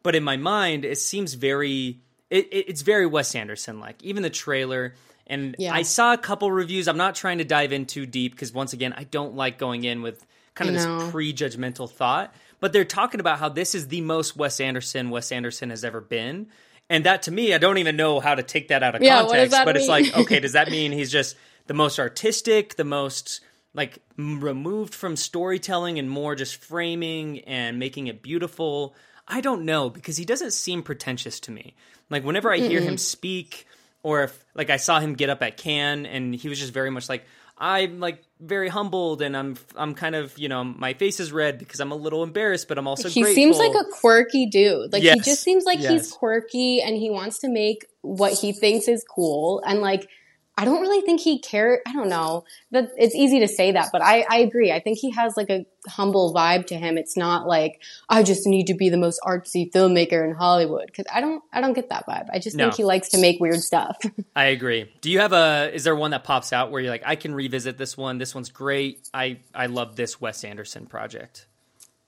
but 0.02 0.16
in 0.16 0.24
my 0.24 0.36
mind, 0.36 0.84
it 0.84 0.98
seems 0.98 1.34
very 1.34 2.00
it, 2.28 2.48
it, 2.52 2.64
it's 2.70 2.82
very 2.82 3.06
Wes 3.06 3.36
Anderson 3.36 3.78
like. 3.78 4.02
Even 4.02 4.24
the 4.24 4.30
trailer. 4.30 4.94
And 5.28 5.54
yeah. 5.60 5.72
I 5.72 5.82
saw 5.82 6.12
a 6.12 6.18
couple 6.18 6.50
reviews. 6.50 6.88
I'm 6.88 6.96
not 6.96 7.14
trying 7.14 7.38
to 7.38 7.44
dive 7.44 7.72
in 7.72 7.86
too 7.86 8.04
deep 8.04 8.32
because 8.32 8.52
once 8.52 8.72
again, 8.72 8.94
I 8.96 9.04
don't 9.04 9.36
like 9.36 9.58
going 9.58 9.84
in 9.84 10.02
with 10.02 10.26
kind 10.56 10.70
of 10.70 10.74
this 10.74 11.10
pre-judgmental 11.12 11.88
thought. 11.88 12.34
But 12.60 12.72
they're 12.72 12.84
talking 12.84 13.20
about 13.20 13.38
how 13.38 13.48
this 13.48 13.74
is 13.74 13.88
the 13.88 14.02
most 14.02 14.36
Wes 14.36 14.60
Anderson 14.60 15.10
Wes 15.10 15.32
Anderson 15.32 15.70
has 15.70 15.84
ever 15.84 16.00
been. 16.00 16.48
And 16.88 17.04
that 17.04 17.22
to 17.22 17.30
me, 17.30 17.54
I 17.54 17.58
don't 17.58 17.78
even 17.78 17.96
know 17.96 18.20
how 18.20 18.34
to 18.34 18.42
take 18.42 18.68
that 18.68 18.82
out 18.82 18.94
of 18.94 19.02
yeah, 19.02 19.20
context. 19.20 19.52
But 19.52 19.66
mean? 19.66 19.76
it's 19.76 19.88
like, 19.88 20.16
okay, 20.16 20.40
does 20.40 20.52
that 20.52 20.70
mean 20.70 20.92
he's 20.92 21.10
just 21.10 21.36
the 21.66 21.74
most 21.74 21.98
artistic, 21.98 22.76
the 22.76 22.84
most 22.84 23.40
like 23.72 23.98
removed 24.16 24.94
from 24.94 25.16
storytelling 25.16 25.98
and 25.98 26.10
more 26.10 26.34
just 26.34 26.56
framing 26.56 27.40
and 27.40 27.78
making 27.78 28.08
it 28.08 28.22
beautiful? 28.22 28.94
I 29.26 29.40
don't 29.40 29.64
know 29.64 29.88
because 29.88 30.16
he 30.16 30.24
doesn't 30.24 30.52
seem 30.52 30.82
pretentious 30.82 31.38
to 31.40 31.52
me. 31.52 31.74
Like 32.10 32.24
whenever 32.24 32.52
I 32.52 32.58
hear 32.58 32.80
Mm-mm. 32.80 32.88
him 32.88 32.98
speak, 32.98 33.66
or 34.02 34.24
if 34.24 34.44
like 34.54 34.70
I 34.70 34.76
saw 34.76 34.98
him 34.98 35.14
get 35.14 35.30
up 35.30 35.42
at 35.42 35.56
Cannes 35.56 36.06
and 36.06 36.34
he 36.34 36.48
was 36.48 36.58
just 36.58 36.72
very 36.72 36.90
much 36.90 37.08
like 37.08 37.24
I'm 37.60 38.00
like 38.00 38.22
very 38.40 38.68
humbled 38.68 39.20
and 39.20 39.36
I'm 39.36 39.56
I'm 39.76 39.94
kind 39.94 40.14
of 40.14 40.36
you 40.38 40.48
know 40.48 40.64
my 40.64 40.94
face 40.94 41.20
is 41.20 41.30
red 41.30 41.58
because 41.58 41.78
I'm 41.78 41.92
a 41.92 41.96
little 41.96 42.22
embarrassed, 42.22 42.68
but 42.68 42.78
I'm 42.78 42.88
also 42.88 43.08
he 43.10 43.20
grateful. 43.20 43.34
seems 43.34 43.58
like 43.58 43.74
a 43.74 43.84
quirky 43.84 44.46
dude. 44.46 44.92
Like 44.92 45.02
yes. 45.02 45.14
he 45.14 45.20
just 45.20 45.42
seems 45.42 45.64
like 45.64 45.80
yes. 45.80 45.90
he's 45.90 46.12
quirky 46.12 46.80
and 46.80 46.96
he 46.96 47.10
wants 47.10 47.40
to 47.40 47.50
make 47.50 47.86
what 48.00 48.32
he 48.32 48.52
thinks 48.52 48.88
is 48.88 49.04
cool 49.04 49.62
and 49.66 49.80
like 49.80 50.08
I 50.56 50.64
don't 50.64 50.80
really 50.82 51.00
think 51.00 51.20
he 51.20 51.38
cares. 51.38 51.80
I 51.86 51.92
don't 51.92 52.08
know 52.08 52.44
that 52.70 52.90
it's 52.98 53.14
easy 53.14 53.40
to 53.40 53.48
say 53.48 53.72
that, 53.72 53.88
but 53.92 54.02
I, 54.02 54.26
I 54.28 54.38
agree. 54.38 54.70
I 54.70 54.80
think 54.80 54.98
he 54.98 55.10
has 55.12 55.34
like 55.34 55.48
a 55.48 55.64
humble 55.88 56.34
vibe 56.34 56.66
to 56.66 56.74
him. 56.74 56.98
It's 56.98 57.16
not 57.16 57.46
like 57.46 57.80
I 58.08 58.22
just 58.22 58.46
need 58.46 58.66
to 58.66 58.74
be 58.74 58.88
the 58.88 58.96
most 58.96 59.20
artsy 59.22 59.70
filmmaker 59.70 60.24
in 60.24 60.34
Hollywood 60.34 60.86
because 60.86 61.06
I 61.12 61.20
don't 61.20 61.42
I 61.52 61.60
don't 61.60 61.72
get 61.72 61.88
that 61.90 62.06
vibe. 62.06 62.28
I 62.32 62.38
just 62.38 62.56
no. 62.56 62.64
think 62.64 62.74
he 62.74 62.84
likes 62.84 63.10
to 63.10 63.18
make 63.18 63.40
weird 63.40 63.60
stuff. 63.60 63.96
I 64.36 64.46
agree. 64.46 64.92
Do 65.00 65.10
you 65.10 65.20
have 65.20 65.32
a? 65.32 65.70
Is 65.72 65.84
there 65.84 65.96
one 65.96 66.10
that 66.12 66.24
pops 66.24 66.52
out 66.52 66.70
where 66.70 66.80
you're 66.80 66.90
like, 66.90 67.02
I 67.04 67.16
can 67.16 67.34
revisit 67.34 67.78
this 67.78 67.96
one. 67.96 68.18
This 68.18 68.34
one's 68.34 68.50
great. 68.50 69.08
I 69.14 69.38
I 69.54 69.66
love 69.66 69.96
this 69.96 70.20
Wes 70.20 70.44
Anderson 70.44 70.86
project. 70.86 71.46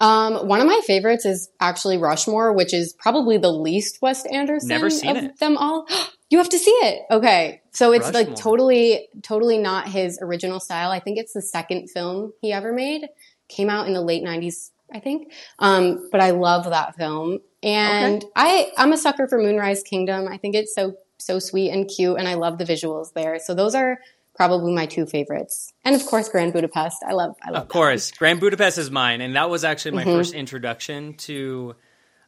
Um, 0.02 0.48
one 0.48 0.60
of 0.60 0.66
my 0.66 0.80
favorites 0.84 1.24
is 1.24 1.48
actually 1.60 1.96
Rushmore, 1.96 2.52
which 2.52 2.74
is 2.74 2.92
probably 2.92 3.38
the 3.38 3.52
least 3.52 4.02
Wes 4.02 4.26
Anderson 4.26 4.68
Never 4.68 4.90
seen 4.90 5.16
of 5.16 5.24
it. 5.24 5.38
them 5.38 5.56
all. 5.56 5.86
You 6.32 6.38
have 6.38 6.48
to 6.48 6.58
see 6.58 6.70
it. 6.70 7.02
Okay. 7.10 7.60
So 7.72 7.92
it's 7.92 8.06
Rushmore. 8.06 8.22
like 8.22 8.36
totally, 8.36 9.06
totally 9.22 9.58
not 9.58 9.86
his 9.86 10.18
original 10.22 10.60
style. 10.60 10.90
I 10.90 10.98
think 10.98 11.18
it's 11.18 11.34
the 11.34 11.42
second 11.42 11.90
film 11.90 12.32
he 12.40 12.54
ever 12.54 12.72
made. 12.72 13.06
Came 13.54 13.68
out 13.68 13.86
in 13.86 13.92
the 13.92 14.00
late 14.00 14.24
90s, 14.24 14.70
I 14.92 15.00
think. 15.00 15.32
Um, 15.58 16.08
but 16.10 16.20
I 16.20 16.30
love 16.30 16.64
that 16.64 16.96
film. 16.96 17.40
And 17.62 18.22
okay. 18.22 18.32
I, 18.34 18.72
I'm 18.76 18.92
a 18.92 18.96
sucker 18.96 19.28
for 19.28 19.38
Moonrise 19.38 19.82
Kingdom. 19.82 20.26
I 20.28 20.36
think 20.36 20.54
it's 20.54 20.74
so, 20.74 20.96
so 21.18 21.38
sweet 21.38 21.70
and 21.70 21.88
cute. 21.88 22.18
And 22.18 22.26
I 22.26 22.34
love 22.34 22.58
the 22.58 22.64
visuals 22.64 23.12
there. 23.12 23.38
So 23.38 23.54
those 23.54 23.74
are 23.74 23.98
probably 24.34 24.72
my 24.72 24.86
two 24.86 25.06
favorites. 25.06 25.72
And 25.84 25.94
of 25.94 26.04
course, 26.06 26.28
Grand 26.28 26.52
Budapest. 26.52 27.04
I 27.06 27.12
love, 27.12 27.36
I 27.42 27.50
love 27.50 27.62
Of 27.62 27.68
course. 27.68 28.10
Grand 28.12 28.40
Budapest 28.40 28.78
is 28.78 28.90
mine. 28.90 29.20
And 29.20 29.36
that 29.36 29.50
was 29.50 29.64
actually 29.64 29.92
my 29.92 30.04
mm-hmm. 30.04 30.12
first 30.12 30.34
introduction 30.34 31.14
to 31.18 31.76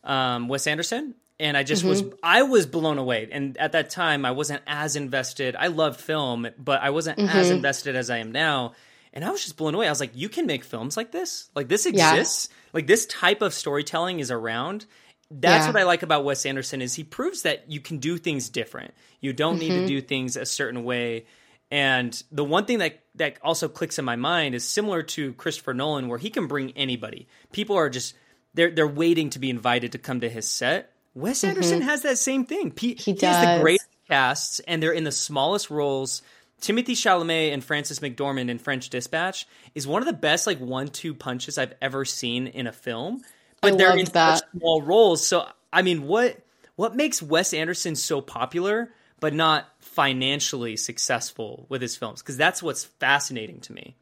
um, 0.05 0.49
Wes 0.49 0.67
Anderson 0.67 1.15
and 1.41 1.57
I 1.57 1.63
just 1.63 1.83
mm-hmm. 1.83 1.89
was 1.91 2.05
I 2.23 2.43
was 2.43 2.67
blown 2.67 2.99
away. 2.99 3.29
And 3.31 3.57
at 3.59 3.73
that 3.73 3.91
time, 3.91 4.25
I 4.25 4.31
wasn't 4.31 4.63
as 4.67 4.97
invested. 4.97 5.57
I 5.57 5.67
loved 5.69 6.01
film, 6.01 6.47
but 6.59 6.81
I 6.81 6.91
wasn't 6.91 7.19
mm-hmm. 7.19 7.37
as 7.37 7.51
invested 7.51 7.97
as 7.97 8.11
I 8.11 8.19
am 8.19 8.33
now. 8.33 8.75
And 9.15 9.25
I 9.25 9.31
was 9.31 9.43
just 9.43 9.57
blown 9.57 9.75
away. 9.75 9.87
I 9.87 9.91
was 9.91 10.01
like, 10.01 10.11
you 10.15 10.29
can 10.29 10.45
make 10.45 10.65
films 10.65 10.97
like 10.97 11.13
this? 11.13 11.49
Like 11.55 11.69
this 11.69 11.87
exists? 11.87 12.49
Yeah. 12.51 12.57
Like 12.75 12.87
this 12.87 13.07
type 13.07 13.41
of 13.41 13.55
storytelling 13.55 14.21
is 14.21 14.31
around. 14.31 14.85
That's 15.31 15.65
yeah. 15.65 15.73
what 15.73 15.81
I 15.81 15.85
like 15.85 16.03
about 16.03 16.25
Wes 16.25 16.45
Anderson 16.45 16.83
is 16.83 16.95
he 16.95 17.05
proves 17.05 17.43
that 17.43 17.71
you 17.71 17.81
can 17.81 17.99
do 17.99 18.19
things 18.19 18.49
different. 18.51 18.93
You 19.21 19.33
don't 19.33 19.55
mm-hmm. 19.55 19.61
need 19.61 19.69
to 19.69 19.75
mm-hmm. 19.77 19.87
do 19.87 20.01
things 20.03 20.37
a 20.37 20.45
certain 20.45 20.85
way. 20.85 21.25
And 21.71 22.23
the 22.31 22.45
one 22.45 22.67
thing 22.67 22.79
that 22.79 23.01
that 23.15 23.39
also 23.43 23.69
clicks 23.69 23.99
in 23.99 24.05
my 24.05 24.17
mind 24.17 24.55
is 24.55 24.69
similar 24.69 25.03
to 25.03 25.33
Christopher 25.35 25.73
Nolan, 25.73 26.09
where 26.09 26.19
he 26.19 26.29
can 26.29 26.47
bring 26.47 26.73
anybody. 26.73 27.27
People 27.53 27.77
are 27.77 27.89
just 27.89 28.15
they're 28.53 28.71
they're 28.71 28.87
waiting 28.87 29.31
to 29.31 29.39
be 29.39 29.49
invited 29.49 29.93
to 29.93 29.99
come 29.99 30.21
to 30.21 30.29
his 30.29 30.49
set 30.49 30.95
Wes 31.15 31.39
mm-hmm. 31.39 31.51
Anderson 31.51 31.81
has 31.83 32.03
that 32.03 32.19
same 32.19 32.45
thing. 32.45 32.73
He, 32.77 32.95
he, 32.95 33.13
he 33.13 33.27
has 33.27 33.57
the 33.57 33.63
great 33.63 33.81
casts, 34.09 34.61
and 34.61 34.83
they're 34.83 34.93
in 34.93 35.05
the 35.05 35.13
smallest 35.13 35.71
roles. 35.71 36.23
Timothée 36.65 36.97
Chalamet 36.97 37.53
and 37.53 37.63
Frances 37.63 38.01
McDormand 38.01 38.49
in 38.49 38.59
French 38.59 38.89
Dispatch 38.89 39.47
is 39.75 39.87
one 39.87 40.01
of 40.01 40.07
the 40.07 40.15
best 40.15 40.47
like 40.47 40.59
one-two 40.59 41.13
punches 41.13 41.59
I've 41.59 41.75
ever 41.83 42.07
seen 42.07 42.47
in 42.47 42.67
a 42.67 42.73
film. 42.73 43.21
But 43.61 43.75
I 43.75 43.77
they're 43.77 43.99
in 43.99 44.07
that. 44.07 44.39
such 44.39 44.49
small 44.59 44.81
roles. 44.81 45.27
So 45.27 45.47
I 45.71 45.83
mean, 45.83 46.05
what 46.05 46.39
what 46.77 46.97
makes 46.97 47.23
Wes 47.23 47.53
Anderson 47.53 47.97
so 47.97 48.23
popular 48.23 48.91
but 49.21 49.35
not 49.35 49.67
financially 49.81 50.77
successful 50.77 51.67
with 51.69 51.83
his 51.83 51.97
films? 51.97 52.23
Because 52.23 52.39
that's 52.39 52.63
what's 52.63 52.85
fascinating 52.85 53.61
to 53.61 53.73
me. 53.75 53.97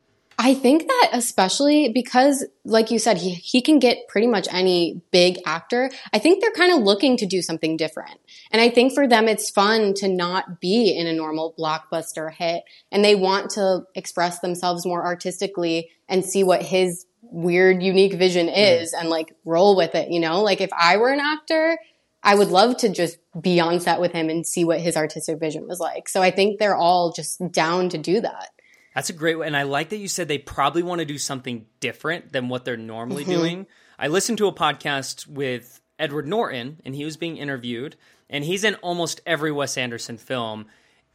I 0.45 0.55
think 0.55 0.89
that 0.89 1.11
especially 1.13 1.91
because, 1.91 2.45
like 2.65 2.91
you 2.91 2.99
said, 2.99 3.19
he, 3.19 3.31
he 3.31 3.63
can 3.63 3.79
get 3.79 4.09
pretty 4.09 4.27
much 4.27 4.49
any 4.51 5.01
big 5.13 5.39
actor. 5.47 5.89
I 6.13 6.19
think 6.19 6.41
they're 6.41 6.51
kind 6.51 6.73
of 6.77 6.83
looking 6.83 7.17
to 7.19 7.27
do 7.27 7.43
something 7.43 7.77
different. 7.77 8.19
And 8.51 8.61
I 8.61 8.69
think 8.69 8.93
for 8.93 9.07
them, 9.07 9.29
it's 9.29 9.51
fun 9.51 9.95
to 9.95 10.09
not 10.09 10.61
be 10.61 10.99
in 10.99 11.07
a 11.07 11.13
normal 11.13 11.55
blockbuster 11.57 12.33
hit. 12.33 12.65
And 12.91 13.05
they 13.05 13.15
want 13.15 13.51
to 13.51 13.85
express 13.95 14.41
themselves 14.41 14.85
more 14.85 15.05
artistically 15.05 15.91
and 16.09 16.25
see 16.25 16.43
what 16.43 16.63
his 16.63 17.07
weird, 17.23 17.81
unique 17.81 18.15
vision 18.15 18.49
is 18.49 18.95
and 18.95 19.09
like 19.09 19.37
roll 19.45 19.77
with 19.77 19.95
it, 19.95 20.11
you 20.11 20.19
know? 20.19 20.43
Like 20.43 20.61
if 20.61 20.71
I 20.73 20.97
were 20.97 21.13
an 21.13 21.21
actor, 21.21 21.79
I 22.21 22.35
would 22.35 22.49
love 22.49 22.79
to 22.79 22.89
just 22.89 23.19
be 23.41 23.61
on 23.61 23.79
set 23.79 24.01
with 24.01 24.11
him 24.11 24.29
and 24.29 24.45
see 24.45 24.65
what 24.65 24.81
his 24.81 24.97
artistic 24.97 25.39
vision 25.39 25.69
was 25.69 25.79
like. 25.79 26.09
So 26.09 26.21
I 26.21 26.33
think 26.33 26.59
they're 26.59 26.75
all 26.75 27.13
just 27.13 27.41
down 27.53 27.91
to 27.91 27.99
do 27.99 28.21
that. 28.21 28.49
That's 28.95 29.11
a 29.11 29.15
great 29.15 29.39
way. 29.39 29.47
And 29.47 29.57
I 29.57 29.63
like 29.63 29.91
that 29.91 29.97
you 29.97 30.09
said 30.09 30.29
they 30.29 30.39
probably 30.39 30.83
want 30.83 31.01
to 31.01 31.05
do 31.05 31.19
something 31.19 31.67
different 31.81 32.33
than 32.33 32.49
what 32.49 32.65
they're 32.65 32.77
normally 32.77 33.25
mm-hmm. 33.25 33.33
doing. 33.33 33.67
I 33.99 34.09
listened 34.09 34.39
to 34.39 34.49
a 34.49 34.53
podcast 34.53 35.27
with 35.27 35.81
Edward 35.99 36.27
Norton, 36.27 36.81
and 36.85 36.95
he 36.95 37.05
was 37.05 37.17
being 37.17 37.37
interviewed, 37.37 37.97
and 38.29 38.45
he's 38.45 38.65
in 38.65 38.75
almost 38.77 39.21
every 39.27 39.53
Wes 39.53 39.79
Anderson 39.79 40.19
film. 40.19 40.67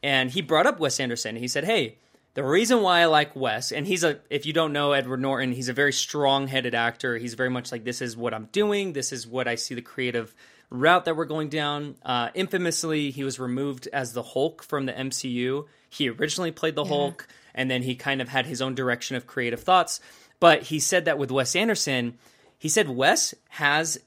And 0.01 0.31
he 0.31 0.41
brought 0.41 0.67
up 0.67 0.79
Wes 0.79 0.99
Anderson. 0.99 1.35
He 1.35 1.47
said, 1.47 1.65
Hey, 1.65 1.97
the 2.33 2.43
reason 2.43 2.81
why 2.81 3.01
I 3.01 3.05
like 3.05 3.35
Wes, 3.35 3.71
and 3.71 3.85
he's 3.85 4.03
a, 4.03 4.19
if 4.29 4.45
you 4.45 4.53
don't 4.53 4.73
know 4.73 4.93
Edward 4.93 5.21
Norton, 5.21 5.51
he's 5.51 5.69
a 5.69 5.73
very 5.73 5.93
strong 5.93 6.47
headed 6.47 6.75
actor. 6.75 7.17
He's 7.17 7.33
very 7.33 7.49
much 7.49 7.71
like, 7.71 7.83
This 7.83 8.01
is 8.01 8.15
what 8.15 8.33
I'm 8.33 8.45
doing, 8.51 8.93
this 8.93 9.11
is 9.11 9.27
what 9.27 9.47
I 9.47 9.55
see 9.55 9.75
the 9.75 9.81
creative 9.81 10.33
route 10.69 11.05
that 11.05 11.15
we're 11.15 11.25
going 11.25 11.49
down. 11.49 11.95
Uh, 12.03 12.29
infamously, 12.33 13.11
he 13.11 13.23
was 13.23 13.39
removed 13.39 13.87
as 13.91 14.13
the 14.13 14.23
Hulk 14.23 14.63
from 14.63 14.85
the 14.85 14.93
MCU. 14.93 15.65
He 15.89 16.09
originally 16.09 16.51
played 16.51 16.75
the 16.75 16.83
yeah. 16.83 16.89
Hulk 16.89 17.27
and 17.57 17.69
then 17.69 17.81
he 17.81 17.95
kind 17.95 18.21
of 18.21 18.29
had 18.29 18.45
his 18.45 18.61
own 18.61 18.75
direction 18.75 19.17
of 19.17 19.27
creative 19.27 19.61
thoughts. 19.61 19.99
But 20.39 20.63
he 20.63 20.79
said 20.79 21.05
that 21.05 21.17
with 21.17 21.31
Wes 21.31 21.55
Anderson, 21.55 22.17
he 22.57 22.69
said 22.69 22.87
Wes 22.87 23.33
has 23.49 23.99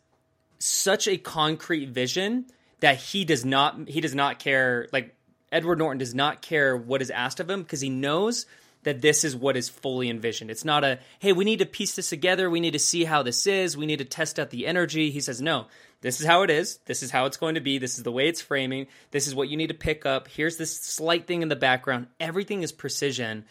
such 0.58 1.06
a 1.08 1.18
concrete 1.18 1.90
vision 1.90 2.46
that 2.78 2.96
he 2.96 3.24
does 3.24 3.44
not 3.44 3.88
he 3.88 4.00
does 4.00 4.14
not 4.14 4.38
care 4.38 4.86
like 4.92 5.14
Edward 5.52 5.78
Norton 5.78 5.98
does 5.98 6.14
not 6.14 6.40
care 6.40 6.76
what 6.76 7.02
is 7.02 7.10
asked 7.10 7.40
of 7.40 7.50
him 7.50 7.62
because 7.62 7.80
he 7.80 7.90
knows 7.90 8.46
that 8.82 9.02
this 9.02 9.24
is 9.24 9.36
what 9.36 9.56
is 9.56 9.68
fully 9.68 10.08
envisioned. 10.08 10.50
It's 10.50 10.64
not 10.64 10.84
a, 10.84 11.00
hey, 11.18 11.32
we 11.32 11.44
need 11.44 11.58
to 11.58 11.66
piece 11.66 11.96
this 11.96 12.08
together. 12.08 12.48
We 12.48 12.60
need 12.60 12.72
to 12.72 12.78
see 12.78 13.04
how 13.04 13.22
this 13.22 13.46
is. 13.46 13.76
We 13.76 13.86
need 13.86 13.98
to 13.98 14.04
test 14.04 14.38
out 14.38 14.50
the 14.50 14.66
energy. 14.66 15.10
He 15.10 15.20
says, 15.20 15.42
no, 15.42 15.66
this 16.00 16.20
is 16.20 16.26
how 16.26 16.42
it 16.42 16.50
is. 16.50 16.78
This 16.86 17.02
is 17.02 17.10
how 17.10 17.26
it's 17.26 17.36
going 17.36 17.56
to 17.56 17.60
be. 17.60 17.78
This 17.78 17.98
is 17.98 18.04
the 18.04 18.12
way 18.12 18.28
it's 18.28 18.40
framing. 18.40 18.86
This 19.10 19.26
is 19.26 19.34
what 19.34 19.48
you 19.48 19.56
need 19.56 19.68
to 19.68 19.74
pick 19.74 20.06
up. 20.06 20.28
Here's 20.28 20.56
this 20.56 20.74
slight 20.74 21.26
thing 21.26 21.42
in 21.42 21.48
the 21.48 21.56
background. 21.56 22.06
Everything 22.18 22.62
is 22.62 22.72
precision. 22.72 23.44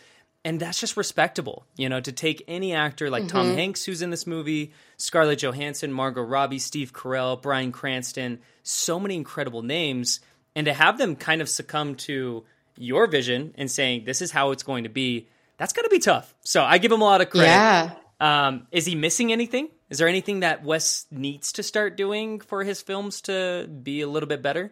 And 0.45 0.59
that's 0.59 0.79
just 0.79 0.95
respectable, 0.95 1.65
you 1.75 1.89
know, 1.89 1.99
to 1.99 2.11
take 2.13 2.43
any 2.47 2.73
actor 2.73 3.09
like 3.09 3.23
mm-hmm. 3.23 3.37
Tom 3.37 3.55
Hanks, 3.55 3.83
who's 3.83 4.01
in 4.01 4.09
this 4.09 4.25
movie, 4.25 4.71
Scarlett 4.95 5.43
Johansson, 5.43 5.91
Margot 5.91 6.21
Robbie, 6.21 6.59
Steve 6.59 6.93
Carell, 6.93 7.41
Bryan 7.41 7.73
Cranston, 7.73 8.39
so 8.63 9.01
many 9.01 9.15
incredible 9.15 9.63
names, 9.63 10.21
and 10.55 10.65
to 10.65 10.73
have 10.73 10.97
them 10.97 11.17
kind 11.17 11.41
of 11.41 11.49
succumb 11.49 11.95
to 11.95 12.45
your 12.77 13.07
vision 13.07 13.53
and 13.57 13.69
saying, 13.69 14.05
this 14.05 14.21
is 14.21 14.31
how 14.31 14.51
it's 14.51 14.63
going 14.63 14.85
to 14.85 14.89
be, 14.89 15.27
That's 15.59 15.73
got 15.73 15.83
to 15.83 15.89
be 15.89 15.99
tough. 15.99 16.33
So 16.41 16.63
I 16.63 16.77
give 16.77 16.91
him 16.91 17.01
a 17.01 17.05
lot 17.05 17.21
of 17.21 17.29
credit. 17.29 17.47
Yeah. 17.47 17.91
Um, 18.19 18.67
is 18.71 18.85
he 18.85 18.95
missing 18.95 19.31
anything? 19.31 19.69
Is 19.89 19.97
there 19.97 20.07
anything 20.07 20.41
that 20.41 20.63
Wes 20.63 21.05
needs 21.09 21.53
to 21.53 21.63
start 21.63 21.97
doing 21.97 22.39
for 22.39 22.63
his 22.63 22.81
films 22.81 23.21
to 23.21 23.67
be 23.67 24.01
a 24.01 24.07
little 24.07 24.27
bit 24.27 24.41
better? 24.41 24.71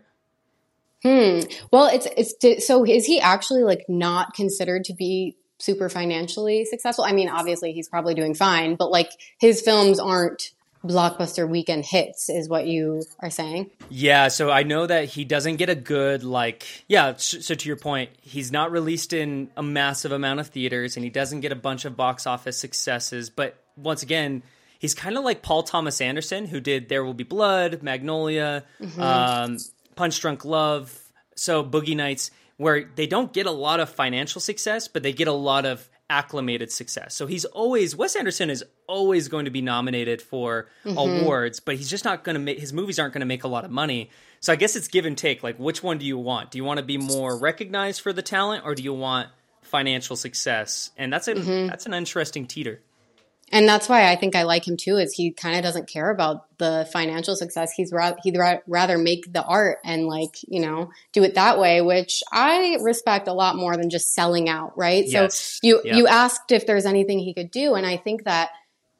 Hmm. 1.03 1.39
Well, 1.71 1.89
it's 1.93 2.07
it's 2.17 2.67
so 2.67 2.85
is 2.85 3.05
he 3.05 3.19
actually 3.19 3.63
like 3.63 3.85
not 3.87 4.33
considered 4.33 4.83
to 4.85 4.93
be 4.93 5.37
super 5.59 5.89
financially 5.89 6.65
successful? 6.65 7.05
I 7.05 7.13
mean, 7.13 7.29
obviously 7.29 7.71
he's 7.71 7.87
probably 7.87 8.13
doing 8.13 8.33
fine, 8.33 8.75
but 8.75 8.91
like 8.91 9.11
his 9.39 9.61
films 9.61 9.99
aren't 9.99 10.51
blockbuster 10.87 11.47
weekend 11.47 11.85
hits 11.85 12.29
is 12.29 12.47
what 12.49 12.67
you 12.67 13.03
are 13.19 13.29
saying 13.29 13.69
yeah 13.89 14.27
so 14.27 14.49
i 14.49 14.63
know 14.63 14.85
that 14.85 15.05
he 15.05 15.23
doesn't 15.23 15.57
get 15.57 15.69
a 15.69 15.75
good 15.75 16.23
like 16.23 16.65
yeah 16.87 17.13
so 17.17 17.53
to 17.53 17.67
your 17.67 17.75
point 17.75 18.09
he's 18.21 18.51
not 18.51 18.71
released 18.71 19.13
in 19.13 19.49
a 19.57 19.63
massive 19.63 20.11
amount 20.11 20.39
of 20.39 20.47
theaters 20.47 20.95
and 20.95 21.03
he 21.03 21.09
doesn't 21.09 21.41
get 21.41 21.51
a 21.51 21.55
bunch 21.55 21.85
of 21.85 21.95
box 21.95 22.25
office 22.25 22.57
successes 22.57 23.29
but 23.29 23.61
once 23.75 24.03
again 24.03 24.41
he's 24.79 24.93
kind 24.93 25.17
of 25.17 25.23
like 25.23 25.41
paul 25.41 25.63
thomas 25.63 26.01
anderson 26.01 26.45
who 26.45 26.59
did 26.59 26.89
there 26.89 27.03
will 27.03 27.13
be 27.13 27.23
blood 27.23 27.83
magnolia 27.83 28.63
mm-hmm. 28.79 29.01
um, 29.01 29.57
punch 29.95 30.19
drunk 30.21 30.45
love 30.45 30.97
so 31.35 31.63
boogie 31.63 31.95
nights 31.95 32.31
where 32.57 32.89
they 32.95 33.05
don't 33.05 33.33
get 33.33 33.45
a 33.45 33.51
lot 33.51 33.79
of 33.79 33.89
financial 33.89 34.41
success 34.41 34.87
but 34.87 35.03
they 35.03 35.13
get 35.13 35.27
a 35.27 35.33
lot 35.33 35.65
of 35.65 35.89
acclimated 36.09 36.71
success. 36.71 37.15
So 37.15 37.27
he's 37.27 37.45
always 37.45 37.95
Wes 37.95 38.15
Anderson 38.15 38.49
is 38.49 38.63
always 38.87 39.27
going 39.27 39.45
to 39.45 39.51
be 39.51 39.61
nominated 39.61 40.21
for 40.21 40.67
mm-hmm. 40.85 40.97
awards, 40.97 41.59
but 41.59 41.75
he's 41.75 41.89
just 41.89 42.05
not 42.05 42.23
going 42.23 42.35
to 42.35 42.39
make 42.39 42.59
his 42.59 42.73
movies 42.73 42.99
aren't 42.99 43.13
going 43.13 43.21
to 43.21 43.27
make 43.27 43.43
a 43.43 43.47
lot 43.47 43.65
of 43.65 43.71
money. 43.71 44.09
So 44.39 44.53
I 44.53 44.55
guess 44.55 44.75
it's 44.75 44.87
give 44.87 45.05
and 45.05 45.17
take. 45.17 45.43
Like 45.43 45.57
which 45.57 45.83
one 45.83 45.97
do 45.97 46.05
you 46.05 46.17
want? 46.17 46.51
Do 46.51 46.57
you 46.57 46.63
want 46.63 46.79
to 46.79 46.85
be 46.85 46.97
more 46.97 47.37
recognized 47.37 48.01
for 48.01 48.13
the 48.13 48.21
talent 48.21 48.63
or 48.65 48.75
do 48.75 48.83
you 48.83 48.93
want 48.93 49.29
financial 49.61 50.15
success? 50.15 50.91
And 50.97 51.11
that's 51.11 51.27
a 51.27 51.35
mm-hmm. 51.35 51.67
that's 51.67 51.85
an 51.85 51.93
interesting 51.93 52.47
teeter 52.47 52.81
and 53.51 53.67
that's 53.67 53.87
why 53.87 54.11
I 54.11 54.15
think 54.17 54.35
I 54.35 54.43
like 54.43 54.67
him 54.67 54.75
too. 54.75 54.97
Is 54.97 55.13
he 55.13 55.31
kind 55.31 55.55
of 55.55 55.63
doesn't 55.63 55.87
care 55.87 56.09
about 56.09 56.57
the 56.57 56.87
financial 56.91 57.35
success. 57.35 57.71
He's 57.71 57.93
ra- 57.93 58.15
he'd 58.23 58.37
ra- 58.37 58.59
rather 58.67 58.97
make 58.97 59.31
the 59.31 59.43
art 59.43 59.79
and 59.85 60.05
like 60.05 60.35
you 60.47 60.59
know 60.59 60.89
do 61.13 61.23
it 61.23 61.35
that 61.35 61.57
way, 61.57 61.81
which 61.81 62.23
I 62.31 62.77
respect 62.81 63.27
a 63.27 63.33
lot 63.33 63.55
more 63.55 63.77
than 63.77 63.89
just 63.89 64.13
selling 64.13 64.49
out. 64.49 64.77
Right. 64.77 65.05
Yes. 65.07 65.37
So 65.37 65.59
you 65.63 65.81
yep. 65.83 65.95
you 65.95 66.07
asked 66.07 66.51
if 66.51 66.65
there's 66.65 66.85
anything 66.85 67.19
he 67.19 67.33
could 67.33 67.51
do, 67.51 67.75
and 67.75 67.85
I 67.85 67.97
think 67.97 68.25
that 68.25 68.49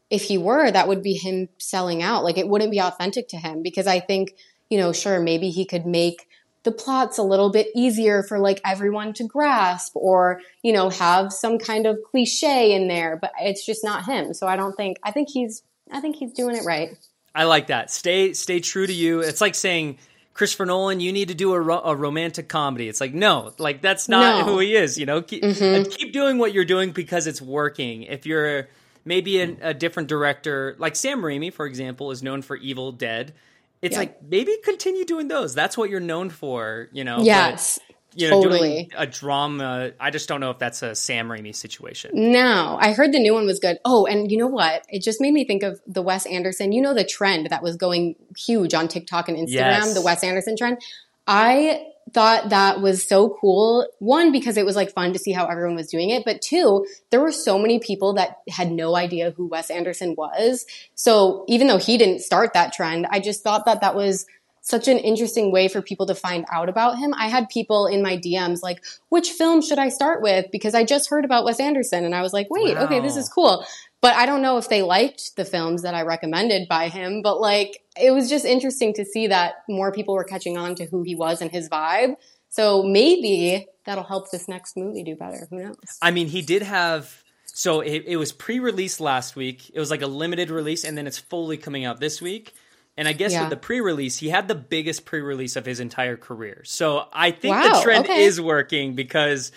if 0.10 0.24
he 0.24 0.38
were, 0.38 0.72
that 0.72 0.88
would 0.88 1.04
be 1.04 1.14
him 1.14 1.50
selling 1.58 2.02
out. 2.02 2.24
Like 2.24 2.38
it 2.38 2.48
wouldn't 2.48 2.72
be 2.72 2.82
authentic 2.82 3.28
to 3.30 3.38
him 3.38 3.64
because 3.64 3.88
I 3.88 4.00
think 4.00 4.36
you 4.70 4.78
know 4.78 4.94
sure 4.94 5.20
maybe 5.20 5.50
he 5.50 5.66
could 5.66 5.86
make 5.86 6.27
the 6.68 6.72
plot's 6.74 7.18
a 7.18 7.24
little 7.24 7.50
bit 7.50 7.68
easier 7.74 8.24
for 8.24 8.40
like 8.40 8.60
everyone 8.66 9.14
to 9.14 9.24
grasp 9.24 9.94
or, 9.96 10.42
you 10.64 10.74
know, 10.74 10.90
have 10.90 11.32
some 11.32 11.58
kind 11.58 11.86
of 11.86 11.98
cliche 12.12 12.76
in 12.76 12.90
there, 12.90 13.16
but 13.16 13.32
it's 13.40 13.66
just 13.66 13.86
not 13.86 14.04
him. 14.04 14.34
So 14.34 14.48
I 14.48 14.58
don't 14.58 14.76
think, 14.76 14.98
I 15.02 15.12
think 15.12 15.30
he's, 15.30 15.64
I 15.90 16.02
think 16.02 16.18
he's 16.18 16.34
doing 16.34 16.58
it 16.58 16.66
right. 16.66 16.90
I 17.34 17.46
like 17.46 17.68
that. 17.68 17.90
Stay, 17.90 18.34
stay 18.34 18.60
true 18.60 18.86
to 18.86 18.92
you. 18.92 19.22
It's 19.22 19.40
like 19.40 19.56
saying, 19.56 19.98
Christopher 20.34 20.66
Nolan, 20.66 21.00
you 21.00 21.14
need 21.14 21.30
to 21.30 21.36
do 21.36 21.54
a, 21.54 21.62
ro- 21.62 21.84
a 21.86 21.96
romantic 21.96 22.50
comedy. 22.50 22.90
It's 22.90 23.00
like, 23.00 23.14
no, 23.14 23.54
like 23.58 23.82
that's 23.82 24.10
not 24.10 24.46
no. 24.46 24.52
who 24.52 24.60
he 24.60 24.76
is, 24.76 24.98
you 24.98 25.06
know? 25.06 25.22
Keep, 25.22 25.44
mm-hmm. 25.44 25.90
keep 25.90 26.12
doing 26.12 26.38
what 26.38 26.54
you're 26.54 26.66
doing 26.66 26.92
because 26.92 27.28
it's 27.28 27.42
working. 27.42 28.04
If 28.04 28.26
you're 28.26 28.68
maybe 29.06 29.40
a, 29.40 29.56
a 29.62 29.74
different 29.74 30.10
director, 30.10 30.76
like 30.80 30.98
Sam 30.98 31.22
Raimi, 31.22 31.54
for 31.54 31.66
example, 31.66 32.12
is 32.12 32.22
known 32.22 32.42
for 32.42 32.58
Evil 32.58 32.92
Dead 32.92 33.34
it's 33.82 33.94
yeah. 33.94 34.00
like 34.00 34.24
maybe 34.24 34.56
continue 34.64 35.06
doing 35.06 35.28
those. 35.28 35.54
That's 35.54 35.78
what 35.78 35.90
you're 35.90 36.00
known 36.00 36.30
for, 36.30 36.90
you 36.92 37.04
know. 37.04 37.20
Yes. 37.22 37.80
But, 37.88 37.96
you 38.20 38.30
know, 38.32 38.42
totally. 38.42 38.70
doing 38.70 38.90
a 38.98 39.06
drama. 39.06 39.92
I 40.00 40.10
just 40.10 40.28
don't 40.28 40.40
know 40.40 40.50
if 40.50 40.58
that's 40.58 40.82
a 40.82 40.96
Sam 40.96 41.28
Raimi 41.28 41.56
situation. 41.56 42.12
No, 42.32 42.76
I 42.80 42.94
heard 42.94 43.12
the 43.12 43.20
new 43.20 43.34
one 43.34 43.46
was 43.46 43.60
good. 43.60 43.78
Oh, 43.86 44.08
and 44.08 44.32
you 44.32 44.40
know 44.40 44.48
what? 44.48 44.84
It 44.90 45.04
just 45.04 45.22
made 45.22 45.34
me 45.34 45.46
think 45.46 45.62
of 45.62 45.80
the 45.86 46.02
Wes 46.02 46.26
Anderson. 46.26 46.72
You 46.72 46.82
know 46.82 46.96
the 46.96 47.04
trend 47.04 47.52
that 47.52 47.62
was 47.62 47.76
going 47.76 48.16
huge 48.36 48.74
on 48.74 48.88
TikTok 48.88 49.30
and 49.30 49.38
Instagram, 49.38 49.50
yes. 49.52 49.94
the 49.94 50.02
Wes 50.02 50.24
Anderson 50.24 50.58
trend. 50.58 50.82
I 51.28 51.86
thought 52.14 52.50
that 52.50 52.82
was 52.82 53.08
so 53.08 53.38
cool. 53.42 53.88
One, 54.00 54.32
because 54.32 54.58
it 54.58 54.66
was 54.66 54.76
like 54.76 54.94
fun 54.94 55.14
to 55.14 55.20
see 55.20 55.32
how 55.32 55.46
everyone 55.46 55.76
was 55.76 55.88
doing 55.88 56.10
it. 56.10 56.24
But 56.26 56.42
two, 56.42 56.86
there 57.12 57.22
were 57.22 57.32
so 57.32 57.60
many 57.60 57.80
people 57.80 58.14
that 58.14 58.38
had 58.50 58.72
no 58.72 58.96
idea 58.96 59.32
who 59.32 59.48
Wes 59.48 59.70
Anderson 59.70 60.16
was. 60.18 60.66
So 60.96 61.46
even 61.48 61.68
though 61.68 61.78
he 61.78 61.98
didn't 61.98 62.22
start 62.22 62.54
that 62.54 62.74
trend, 62.74 63.08
I 63.10 63.20
just 63.20 63.44
thought 63.44 63.66
that 63.66 63.82
that 63.82 63.96
was 63.96 64.26
such 64.68 64.90
an 64.90 64.98
interesting 64.98 65.50
way 65.50 65.70
for 65.70 65.82
people 65.82 66.06
to 66.06 66.16
find 66.16 66.46
out 66.52 66.68
about 66.68 66.98
him. 66.98 67.14
I 67.14 67.30
had 67.30 67.48
people 67.48 67.88
in 67.88 68.04
my 68.04 68.18
DMs 68.18 68.62
like, 68.62 68.84
which 69.08 69.30
film 69.30 69.62
should 69.62 69.80
I 69.80 69.88
start 69.88 70.22
with? 70.22 70.48
Because 70.52 70.76
I 70.76 70.84
just 70.84 71.10
heard 71.10 71.24
about 71.24 71.46
Wes 71.46 71.62
Anderson. 71.62 72.04
And 72.04 72.14
I 72.14 72.22
was 72.22 72.34
like, 72.34 72.48
wait, 72.50 72.76
wow. 72.76 72.84
okay, 72.84 73.00
this 73.00 73.16
is 73.16 73.30
cool. 73.30 73.66
But 74.02 74.16
I 74.16 74.26
don't 74.26 74.42
know 74.42 74.58
if 74.58 74.68
they 74.68 74.82
liked 74.82 75.38
the 75.38 75.46
films 75.46 75.84
that 75.84 75.96
I 75.96 76.02
recommended 76.02 76.68
by 76.68 76.90
him, 76.90 77.22
but 77.22 77.40
like 77.40 77.82
it 78.02 78.12
was 78.12 78.30
just 78.30 78.46
interesting 78.46 78.94
to 78.96 79.06
see 79.06 79.28
that 79.28 79.56
more 79.68 79.92
people 79.92 80.16
were 80.16 80.24
catching 80.24 80.58
on 80.58 80.76
to 80.76 80.86
who 80.86 81.04
he 81.04 81.16
was 81.16 81.42
and 81.42 81.52
his 81.52 81.70
vibe. 81.70 82.16
So 82.50 82.84
maybe 82.84 83.68
that'll 83.86 84.04
help 84.04 84.32
this 84.32 84.48
next 84.48 84.78
movie 84.78 85.04
do 85.04 85.16
better. 85.16 85.48
Who 85.50 85.64
knows? 85.64 85.76
I 86.02 86.12
mean, 86.12 86.28
he 86.28 86.42
did 86.42 86.62
have 86.62 87.24
so 87.46 87.82
it, 87.82 88.04
it 88.06 88.18
was 88.18 88.32
pre-released 88.32 89.00
last 89.00 89.36
week. 89.36 89.72
It 89.74 89.80
was 89.80 89.90
like 89.90 90.04
a 90.04 90.08
limited 90.08 90.52
release, 90.52 90.84
and 90.84 90.98
then 90.98 91.08
it's 91.08 91.18
fully 91.18 91.58
coming 91.58 91.86
out 91.86 92.00
this 92.00 92.22
week. 92.22 92.54
And 92.96 93.08
I 93.08 93.14
guess 93.14 93.32
yeah. 93.32 93.42
with 93.42 93.50
the 93.50 93.58
pre-release, 93.58 94.18
he 94.18 94.30
had 94.30 94.48
the 94.48 94.56
biggest 94.56 95.06
pre-release 95.06 95.56
of 95.56 95.66
his 95.66 95.80
entire 95.80 96.18
career. 96.18 96.62
So 96.66 97.06
I 97.12 97.32
think 97.32 97.56
wow, 97.56 97.74
the 97.74 97.82
trend 97.82 98.06
okay. 98.06 98.24
is 98.24 98.40
working 98.40 98.94
because 98.94 99.52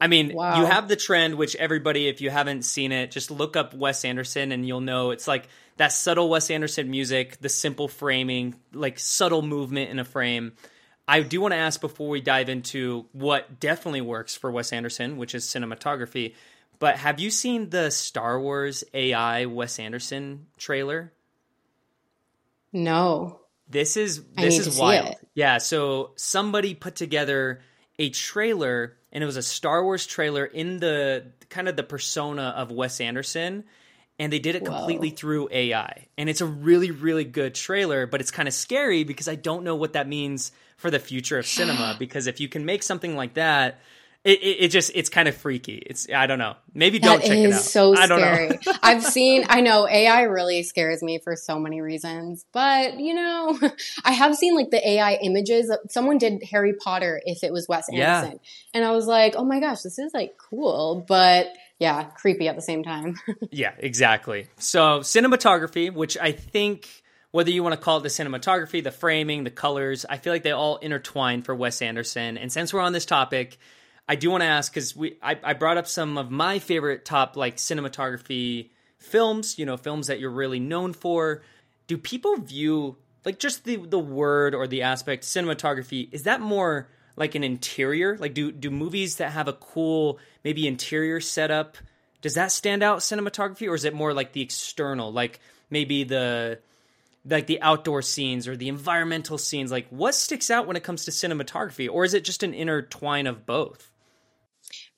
I 0.00 0.06
mean, 0.08 0.34
wow. 0.34 0.58
you 0.58 0.66
have 0.66 0.88
the 0.88 0.96
trend, 0.96 1.36
which 1.36 1.54
everybody, 1.56 2.08
if 2.08 2.20
you 2.20 2.30
haven't 2.30 2.62
seen 2.62 2.92
it, 2.92 3.10
just 3.10 3.30
look 3.30 3.56
up 3.56 3.74
Wes 3.74 4.04
Anderson 4.04 4.52
and 4.52 4.66
you'll 4.66 4.80
know 4.80 5.10
it's 5.10 5.28
like 5.28 5.48
that 5.76 5.92
subtle 5.92 6.28
Wes 6.28 6.50
Anderson 6.50 6.90
music, 6.90 7.38
the 7.40 7.48
simple 7.48 7.88
framing, 7.88 8.54
like 8.72 8.98
subtle 8.98 9.42
movement 9.42 9.90
in 9.90 9.98
a 9.98 10.04
frame. 10.04 10.52
I 11.06 11.20
do 11.22 11.40
want 11.40 11.52
to 11.52 11.58
ask 11.58 11.80
before 11.80 12.08
we 12.08 12.20
dive 12.20 12.48
into 12.48 13.06
what 13.12 13.60
definitely 13.60 14.00
works 14.00 14.36
for 14.36 14.50
Wes 14.50 14.72
Anderson, 14.72 15.16
which 15.16 15.34
is 15.34 15.44
cinematography. 15.44 16.34
But 16.78 16.96
have 16.96 17.20
you 17.20 17.30
seen 17.30 17.70
the 17.70 17.90
Star 17.90 18.40
Wars 18.40 18.82
AI 18.92 19.46
Wes 19.46 19.78
Anderson 19.78 20.46
trailer? 20.56 21.12
No. 22.72 23.40
This 23.68 23.96
is 23.96 24.22
this 24.36 24.58
is 24.58 24.78
wild. 24.78 25.14
Yeah, 25.34 25.58
so 25.58 26.12
somebody 26.16 26.74
put 26.74 26.94
together 26.94 27.62
a 27.98 28.10
trailer 28.10 28.96
and 29.12 29.22
it 29.22 29.26
was 29.26 29.36
a 29.36 29.42
Star 29.42 29.84
Wars 29.84 30.06
trailer 30.06 30.44
in 30.44 30.78
the 30.78 31.26
kind 31.50 31.68
of 31.68 31.76
the 31.76 31.82
persona 31.82 32.54
of 32.56 32.70
Wes 32.70 33.00
Anderson 33.00 33.64
and 34.18 34.32
they 34.32 34.38
did 34.38 34.54
it 34.54 34.64
completely 34.64 35.08
Whoa. 35.10 35.16
through 35.16 35.48
AI. 35.50 36.06
And 36.16 36.28
it's 36.28 36.40
a 36.40 36.46
really 36.46 36.90
really 36.90 37.24
good 37.24 37.54
trailer, 37.54 38.06
but 38.06 38.20
it's 38.20 38.30
kind 38.30 38.48
of 38.48 38.54
scary 38.54 39.04
because 39.04 39.28
I 39.28 39.34
don't 39.34 39.64
know 39.64 39.76
what 39.76 39.94
that 39.94 40.08
means 40.08 40.52
for 40.76 40.90
the 40.90 40.98
future 40.98 41.38
of 41.38 41.46
cinema 41.46 41.96
because 41.98 42.26
if 42.26 42.40
you 42.40 42.48
can 42.48 42.64
make 42.64 42.82
something 42.82 43.16
like 43.16 43.34
that 43.34 43.80
it, 44.24 44.40
it, 44.40 44.56
it, 44.64 44.68
just 44.68 44.92
it's 44.94 45.08
kind 45.08 45.26
of 45.26 45.36
freaky. 45.36 45.82
It's 45.84 46.06
I 46.14 46.26
don't 46.26 46.38
know. 46.38 46.54
Maybe 46.74 47.00
don't 47.00 47.20
that 47.20 47.26
check 47.26 47.38
it 47.38 47.46
out. 47.46 47.58
It's 47.58 47.70
so 47.70 47.94
scary. 47.94 48.58
I've 48.82 49.02
seen. 49.02 49.44
I 49.48 49.60
know 49.62 49.88
AI 49.88 50.22
really 50.22 50.62
scares 50.62 51.02
me 51.02 51.18
for 51.18 51.34
so 51.34 51.58
many 51.58 51.80
reasons, 51.80 52.44
but 52.52 53.00
you 53.00 53.14
know, 53.14 53.58
I 54.04 54.12
have 54.12 54.36
seen 54.36 54.54
like 54.54 54.70
the 54.70 54.88
AI 54.88 55.14
images. 55.14 55.74
Someone 55.88 56.18
did 56.18 56.44
Harry 56.44 56.74
Potter 56.74 57.20
if 57.24 57.42
it 57.42 57.52
was 57.52 57.66
Wes 57.68 57.88
Anderson, 57.88 58.38
yeah. 58.40 58.48
and 58.74 58.84
I 58.84 58.92
was 58.92 59.06
like, 59.06 59.34
oh 59.36 59.44
my 59.44 59.58
gosh, 59.58 59.82
this 59.82 59.98
is 59.98 60.12
like 60.14 60.38
cool, 60.38 61.04
but 61.08 61.48
yeah, 61.80 62.04
creepy 62.04 62.46
at 62.46 62.54
the 62.54 62.62
same 62.62 62.84
time. 62.84 63.16
yeah, 63.50 63.72
exactly. 63.76 64.46
So 64.56 65.00
cinematography, 65.00 65.92
which 65.92 66.16
I 66.16 66.30
think 66.30 66.88
whether 67.32 67.50
you 67.50 67.64
want 67.64 67.72
to 67.72 67.80
call 67.80 67.96
it 67.96 68.02
the 68.02 68.08
cinematography, 68.08 68.84
the 68.84 68.92
framing, 68.92 69.42
the 69.42 69.50
colors, 69.50 70.06
I 70.08 70.18
feel 70.18 70.32
like 70.32 70.44
they 70.44 70.52
all 70.52 70.76
intertwine 70.76 71.42
for 71.42 71.56
Wes 71.56 71.82
Anderson. 71.82 72.38
And 72.38 72.52
since 72.52 72.72
we're 72.72 72.82
on 72.82 72.92
this 72.92 73.04
topic 73.04 73.58
I 74.08 74.16
do 74.16 74.30
want 74.30 74.42
to 74.42 74.46
ask 74.46 74.72
because 74.72 74.96
we 74.96 75.16
I, 75.22 75.38
I 75.42 75.54
brought 75.54 75.76
up 75.76 75.86
some 75.86 76.18
of 76.18 76.30
my 76.30 76.58
favorite 76.58 77.04
top 77.04 77.36
like 77.36 77.56
cinematography 77.56 78.70
films, 78.98 79.58
you 79.58 79.66
know, 79.66 79.76
films 79.76 80.08
that 80.08 80.20
you're 80.20 80.30
really 80.30 80.60
known 80.60 80.92
for. 80.92 81.42
Do 81.86 81.96
people 81.96 82.36
view 82.36 82.96
like 83.24 83.38
just 83.38 83.64
the 83.64 83.76
the 83.76 83.98
word 83.98 84.54
or 84.54 84.66
the 84.66 84.82
aspect 84.82 85.24
cinematography 85.24 86.08
is 86.12 86.24
that 86.24 86.40
more 86.40 86.88
like 87.16 87.34
an 87.34 87.44
interior? 87.44 88.16
Like 88.18 88.34
do 88.34 88.50
do 88.50 88.70
movies 88.70 89.16
that 89.16 89.32
have 89.32 89.48
a 89.48 89.52
cool 89.52 90.18
maybe 90.44 90.66
interior 90.66 91.20
setup 91.20 91.76
does 92.22 92.34
that 92.34 92.52
stand 92.52 92.82
out 92.82 93.00
cinematography 93.00 93.68
or 93.68 93.74
is 93.74 93.84
it 93.84 93.92
more 93.92 94.14
like 94.14 94.32
the 94.32 94.40
external 94.40 95.12
like 95.12 95.40
maybe 95.68 96.04
the 96.04 96.58
like 97.24 97.46
the 97.46 97.60
outdoor 97.60 98.00
scenes 98.00 98.48
or 98.48 98.56
the 98.56 98.68
environmental 98.68 99.36
scenes 99.36 99.70
like 99.70 99.86
what 99.90 100.14
sticks 100.14 100.50
out 100.50 100.66
when 100.66 100.76
it 100.76 100.82
comes 100.82 101.04
to 101.04 101.10
cinematography 101.10 101.88
or 101.90 102.04
is 102.04 102.14
it 102.14 102.24
just 102.24 102.42
an 102.42 102.54
intertwine 102.54 103.26
of 103.26 103.44
both 103.44 103.91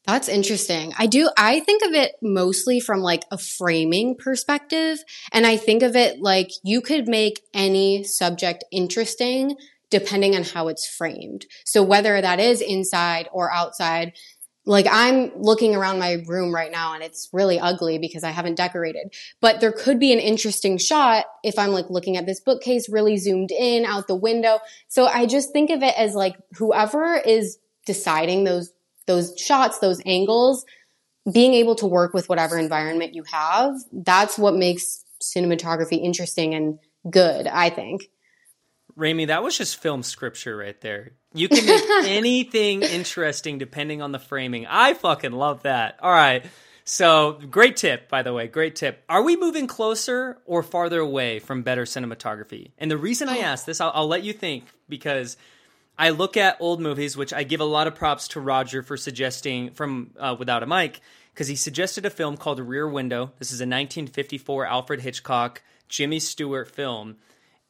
that's 0.07 0.29
interesting. 0.29 0.93
I 0.99 1.07
do, 1.07 1.31
I 1.37 1.61
think 1.61 1.83
of 1.83 1.93
it 1.93 2.13
mostly 2.21 2.79
from 2.79 3.01
like 3.01 3.23
a 3.31 3.39
framing 3.39 4.17
perspective. 4.17 4.99
And 5.33 5.47
I 5.47 5.57
think 5.57 5.83
of 5.83 5.97
it 5.97 6.21
like 6.21 6.51
you 6.63 6.83
could 6.83 7.09
make 7.09 7.41
any 7.55 8.05
subject 8.05 8.65
interesting 8.71 9.57
depending 9.91 10.35
on 10.35 10.43
how 10.43 10.69
it's 10.69 10.87
framed. 10.87 11.47
So 11.65 11.83
whether 11.83 12.21
that 12.21 12.41
is 12.41 12.61
inside 12.61 13.29
or 13.33 13.53
outside, 13.53 14.13
like 14.67 14.87
I'm 14.91 15.31
looking 15.37 15.75
around 15.75 15.99
my 15.99 16.23
room 16.27 16.55
right 16.55 16.73
now 16.73 16.95
and 16.95 17.03
it's 17.03 17.29
really 17.33 17.61
ugly 17.61 17.99
because 17.99 18.25
I 18.25 18.31
haven't 18.31 18.57
decorated. 18.57 19.15
But 19.41 19.61
there 19.61 19.73
could 19.73 19.99
be 19.99 20.13
an 20.13 20.19
interesting 20.19 20.79
shot 20.79 21.27
if 21.43 21.59
I'm 21.59 21.71
like 21.71 21.91
looking 21.91 22.17
at 22.17 22.27
this 22.27 22.41
bookcase 22.41 22.89
really 22.89 23.17
zoomed 23.17 23.51
in 23.53 23.85
out 23.85 24.09
the 24.09 24.17
window. 24.17 24.59
So 24.89 25.07
I 25.07 25.27
just 25.27 25.53
think 25.53 25.71
of 25.71 25.83
it 25.83 25.95
as 25.97 26.15
like 26.15 26.37
whoever 26.57 27.15
is 27.17 27.59
deciding 27.87 28.45
those 28.45 28.73
those 29.07 29.35
shots, 29.39 29.79
those 29.79 30.01
angles, 30.07 30.65
being 31.31 31.55
able 31.55 31.75
to 31.77 31.87
work 31.87 32.13
with 32.15 32.29
whatever 32.29 32.59
environment 32.59 33.15
you 33.15 33.25
have, 33.25 33.75
that's 33.93 34.39
what 34.39 34.55
makes 34.55 35.05
cinematography 35.23 36.03
interesting 36.03 36.55
and 36.55 36.79
good, 37.11 37.47
I 37.47 37.71
think. 37.71 38.09
Raimee, 38.97 39.27
that 39.27 39.43
was 39.43 39.59
just 39.59 39.81
film 39.81 40.03
scripture 40.03 40.57
right 40.57 40.81
there. 40.81 41.13
You 41.33 41.49
can 41.49 41.67
make 41.67 41.83
anything 42.09 42.83
interesting 42.83 43.59
depending 43.59 44.03
on 44.03 44.13
the 44.13 44.19
framing. 44.19 44.67
I 44.67 44.95
fucking 44.95 45.33
love 45.33 45.63
that. 45.63 45.99
All 46.01 46.13
right. 46.13 46.45
So, 46.87 47.41
great 47.51 47.77
tip, 47.77 48.11
by 48.11 48.23
the 48.23 48.33
way. 48.35 48.47
Great 48.47 48.77
tip. 48.77 49.03
Are 49.09 49.23
we 49.23 49.37
moving 49.37 49.67
closer 49.67 50.39
or 50.45 50.63
farther 50.63 51.01
away 51.01 51.39
from 51.39 51.63
better 51.63 51.85
cinematography? 51.85 52.73
And 52.77 52.91
the 52.91 52.99
reason 52.99 53.29
I 53.29 53.39
oh. 53.39 53.43
ask 53.43 53.65
this, 53.65 53.81
I'll, 53.81 53.91
I'll 53.95 54.07
let 54.07 54.23
you 54.23 54.35
think 54.35 54.67
because 54.87 55.39
I 55.99 56.11
look 56.11 56.37
at 56.37 56.57
old 56.61 56.81
movies, 56.81 57.17
which 57.17 57.33
I 57.33 57.45
give 57.45 57.61
a 57.61 57.65
lot 57.65 57.87
of 57.87 57.95
props 57.95 58.29
to 58.29 58.41
Roger 58.41 58.83
for 58.83 58.97
suggesting 58.97 59.71
from 59.71 60.11
uh, 60.19 60.35
Without 60.39 60.63
a 60.63 60.67
Mic, 60.67 61.01
because 61.33 61.49
he 61.49 61.57
suggested 61.57 62.05
a 62.05 62.11
film 62.11 62.37
called 62.37 62.61
Rear 62.61 62.89
Window. 62.89 63.33
This 63.39 63.53
is 63.53 63.61
a 63.61 63.65
1954 63.65 64.67
Alfred 64.67 65.01
Hitchcock, 65.01 65.63
Jimmy 65.89 66.19
Stewart 66.19 66.69
film 66.69 67.17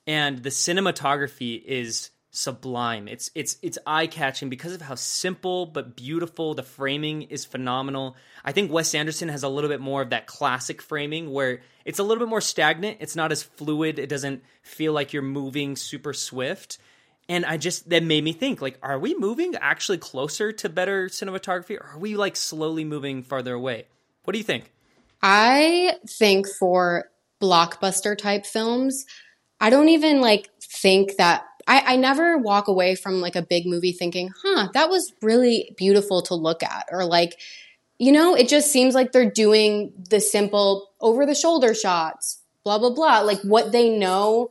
and 0.07 0.43
the 0.43 0.51
cinematography 0.51 1.63
is 1.65 2.11
sublime. 2.31 3.07
It's 3.07 3.31
it's 3.35 3.59
it's 3.63 3.79
eye 3.87 4.07
catching 4.07 4.49
because 4.49 4.73
of 4.73 4.83
how 4.83 4.97
simple 4.97 5.67
but 5.67 5.97
beautiful 5.97 6.55
the 6.55 6.63
framing 6.63 7.23
is 7.23 7.45
phenomenal. 7.45 8.17
I 8.45 8.53
think 8.53 8.73
Wes 8.73 8.95
Anderson 8.95 9.29
has 9.29 9.43
a 9.43 9.49
little 9.49 9.71
bit 9.71 9.81
more 9.81 10.03
of 10.03 10.11
that 10.11 10.27
classic 10.27 10.83
framing 10.83 11.31
where 11.31 11.61
it's 11.85 11.99
a 11.99 12.03
little 12.03 12.25
bit 12.25 12.31
more 12.31 12.41
stagnant. 12.41 12.99
It's 13.01 13.17
not 13.17 13.33
as 13.33 13.43
fluid. 13.43 13.99
It 13.99 14.09
doesn't 14.09 14.43
feel 14.63 14.93
like 14.93 15.13
you're 15.13 15.23
moving 15.23 15.77
super 15.77 16.13
swift. 16.13 16.79
And 17.29 17.45
I 17.47 17.57
just 17.57 17.89
that 17.91 18.03
made 18.03 18.23
me 18.23 18.33
think 18.33 18.61
like 18.61 18.79
are 18.83 18.99
we 18.99 19.15
moving 19.15 19.55
actually 19.57 19.99
closer 19.99 20.53
to 20.53 20.69
better 20.69 21.07
cinematography 21.09 21.79
or 21.81 21.87
are 21.95 21.99
we 21.99 22.17
like 22.17 22.37
slowly 22.37 22.85
moving 22.85 23.23
farther 23.23 23.55
away? 23.55 23.87
What 24.25 24.33
do 24.33 24.39
you 24.39 24.45
think? 24.45 24.71
I 25.23 25.97
think 26.07 26.47
for 26.47 27.11
blockbuster 27.41 28.17
type 28.17 28.45
films, 28.45 29.07
I 29.61 29.71
don't 29.71 29.89
even 29.89 30.21
like 30.21 30.51
think 30.61 31.17
that 31.17 31.45
I, 31.67 31.95
I 31.95 31.97
never 31.97 32.37
walk 32.37 32.69
away 32.69 32.95
from 32.95 33.21
like 33.21 33.37
a 33.37 33.43
big 33.43 33.67
movie 33.67 33.93
thinking, 33.93 34.31
huh, 34.43 34.69
that 34.75 34.91
was 34.91 35.13
really 35.23 35.75
beautiful 35.77 36.23
to 36.23 36.35
look 36.35 36.63
at. 36.63 36.89
Or 36.93 37.05
like, 37.05 37.41
you 37.99 38.13
know, 38.13 38.35
it 38.35 38.49
just 38.49 38.71
seems 38.71 38.95
like 38.95 39.13
they're 39.13 39.31
doing 39.31 39.93
the 40.11 40.21
simple 40.21 40.91
over 41.01 41.25
the 41.25 41.35
shoulder 41.35 41.75
shots, 41.75 42.43
blah, 42.65 42.79
blah, 42.79 42.91
blah. 42.91 43.21
Like 43.21 43.41
what 43.41 43.73
they 43.73 43.89
know 43.89 44.51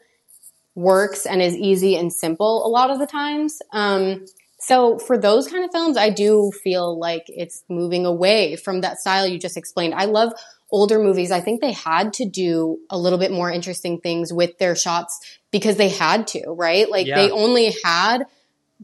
works 0.76 1.26
and 1.26 1.42
is 1.42 1.56
easy 1.56 1.96
and 1.96 2.12
simple 2.12 2.66
a 2.66 2.70
lot 2.70 2.90
of 2.90 3.00
the 3.00 3.08
times. 3.08 3.62
Um, 3.72 4.26
so 4.60 4.98
for 4.98 5.18
those 5.18 5.48
kind 5.48 5.66
of 5.66 5.72
films, 5.72 5.98
I 5.98 6.10
do 6.10 6.52
feel 6.64 6.98
like 6.98 7.26
it's 7.28 7.64
moving 7.70 8.06
away 8.06 8.56
from 8.56 8.82
that 8.82 9.00
style 9.00 9.28
you 9.28 9.38
just 9.38 9.58
explained. 9.58 9.94
I 9.94 10.06
love 10.06 10.34
older 10.74 10.98
movies, 10.98 11.32
I 11.32 11.40
think 11.40 11.62
they 11.62 11.72
had 11.72 12.14
to 12.14 12.26
do 12.26 12.80
a 12.90 12.98
little 12.98 13.20
bit 13.20 13.32
more 13.32 13.52
interesting 13.52 14.02
things 14.02 14.34
with 14.34 14.58
their 14.58 14.76
shots 14.76 15.20
because 15.52 15.78
they 15.78 15.90
had 15.90 16.26
to, 16.28 16.50
right? 16.50 16.90
Like 16.90 17.06
yeah. 17.06 17.16
they 17.16 17.30
only 17.30 17.76
had, 17.84 18.24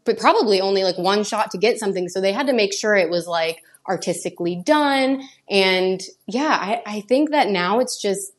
but 0.05 0.19
probably 0.19 0.61
only 0.61 0.83
like 0.83 0.99
one 0.99 1.23
shot 1.23 1.49
to 1.51 1.57
get 1.57 1.79
something. 1.79 2.07
So 2.07 2.21
they 2.21 2.31
had 2.31 2.45
to 2.45 2.53
make 2.53 2.73
sure 2.73 2.95
it 2.95 3.09
was 3.09 3.25
like 3.25 3.63
artistically 3.87 4.61
done. 4.63 5.23
And 5.49 5.99
yeah, 6.27 6.55
I, 6.61 6.83
I 6.85 7.01
think 7.01 7.31
that 7.31 7.49
now 7.49 7.79
it's 7.79 7.99
just 7.99 8.33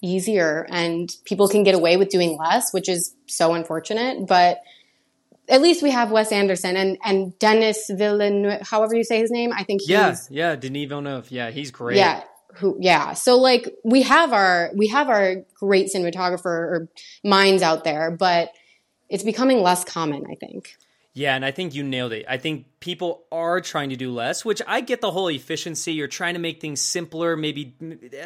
easier 0.00 0.66
and 0.70 1.14
people 1.24 1.48
can 1.48 1.64
get 1.64 1.74
away 1.74 1.96
with 1.96 2.08
doing 2.08 2.36
less, 2.38 2.72
which 2.72 2.88
is 2.88 3.14
so 3.26 3.54
unfortunate. 3.54 4.26
But 4.26 4.62
at 5.48 5.62
least 5.62 5.82
we 5.82 5.90
have 5.90 6.10
Wes 6.10 6.32
Anderson 6.32 6.76
and 6.76 6.98
and 7.04 7.38
Denis 7.38 7.90
Villeneuve, 7.90 8.62
however 8.62 8.94
you 8.94 9.04
say 9.04 9.18
his 9.18 9.30
name. 9.30 9.52
I 9.52 9.64
think 9.64 9.82
he's 9.82 9.90
yeah, 9.90 10.16
yeah, 10.30 10.56
Denis 10.56 10.88
Villeneuve. 10.88 11.30
Yeah, 11.30 11.50
he's 11.50 11.70
great. 11.70 11.96
Yeah, 11.96 12.22
who 12.54 12.76
yeah 12.80 13.12
so 13.12 13.36
like 13.36 13.74
we 13.84 14.02
have 14.02 14.32
our 14.32 14.70
we 14.74 14.88
have 14.88 15.08
our 15.08 15.36
great 15.54 15.90
cinematographer 15.94 16.46
or 16.46 16.88
minds 17.22 17.62
out 17.62 17.84
there 17.84 18.10
but 18.10 18.52
it's 19.08 19.22
becoming 19.22 19.62
less 19.62 19.84
common 19.84 20.24
i 20.30 20.34
think 20.34 20.76
yeah 21.14 21.34
and 21.34 21.44
i 21.44 21.50
think 21.50 21.74
you 21.74 21.82
nailed 21.82 22.12
it 22.12 22.24
i 22.28 22.36
think 22.36 22.66
people 22.80 23.24
are 23.32 23.60
trying 23.60 23.90
to 23.90 23.96
do 23.96 24.12
less 24.12 24.44
which 24.44 24.62
i 24.66 24.80
get 24.80 25.00
the 25.00 25.10
whole 25.10 25.28
efficiency 25.28 25.92
you're 25.92 26.06
trying 26.08 26.34
to 26.34 26.40
make 26.40 26.60
things 26.60 26.80
simpler 26.80 27.36
maybe 27.36 27.74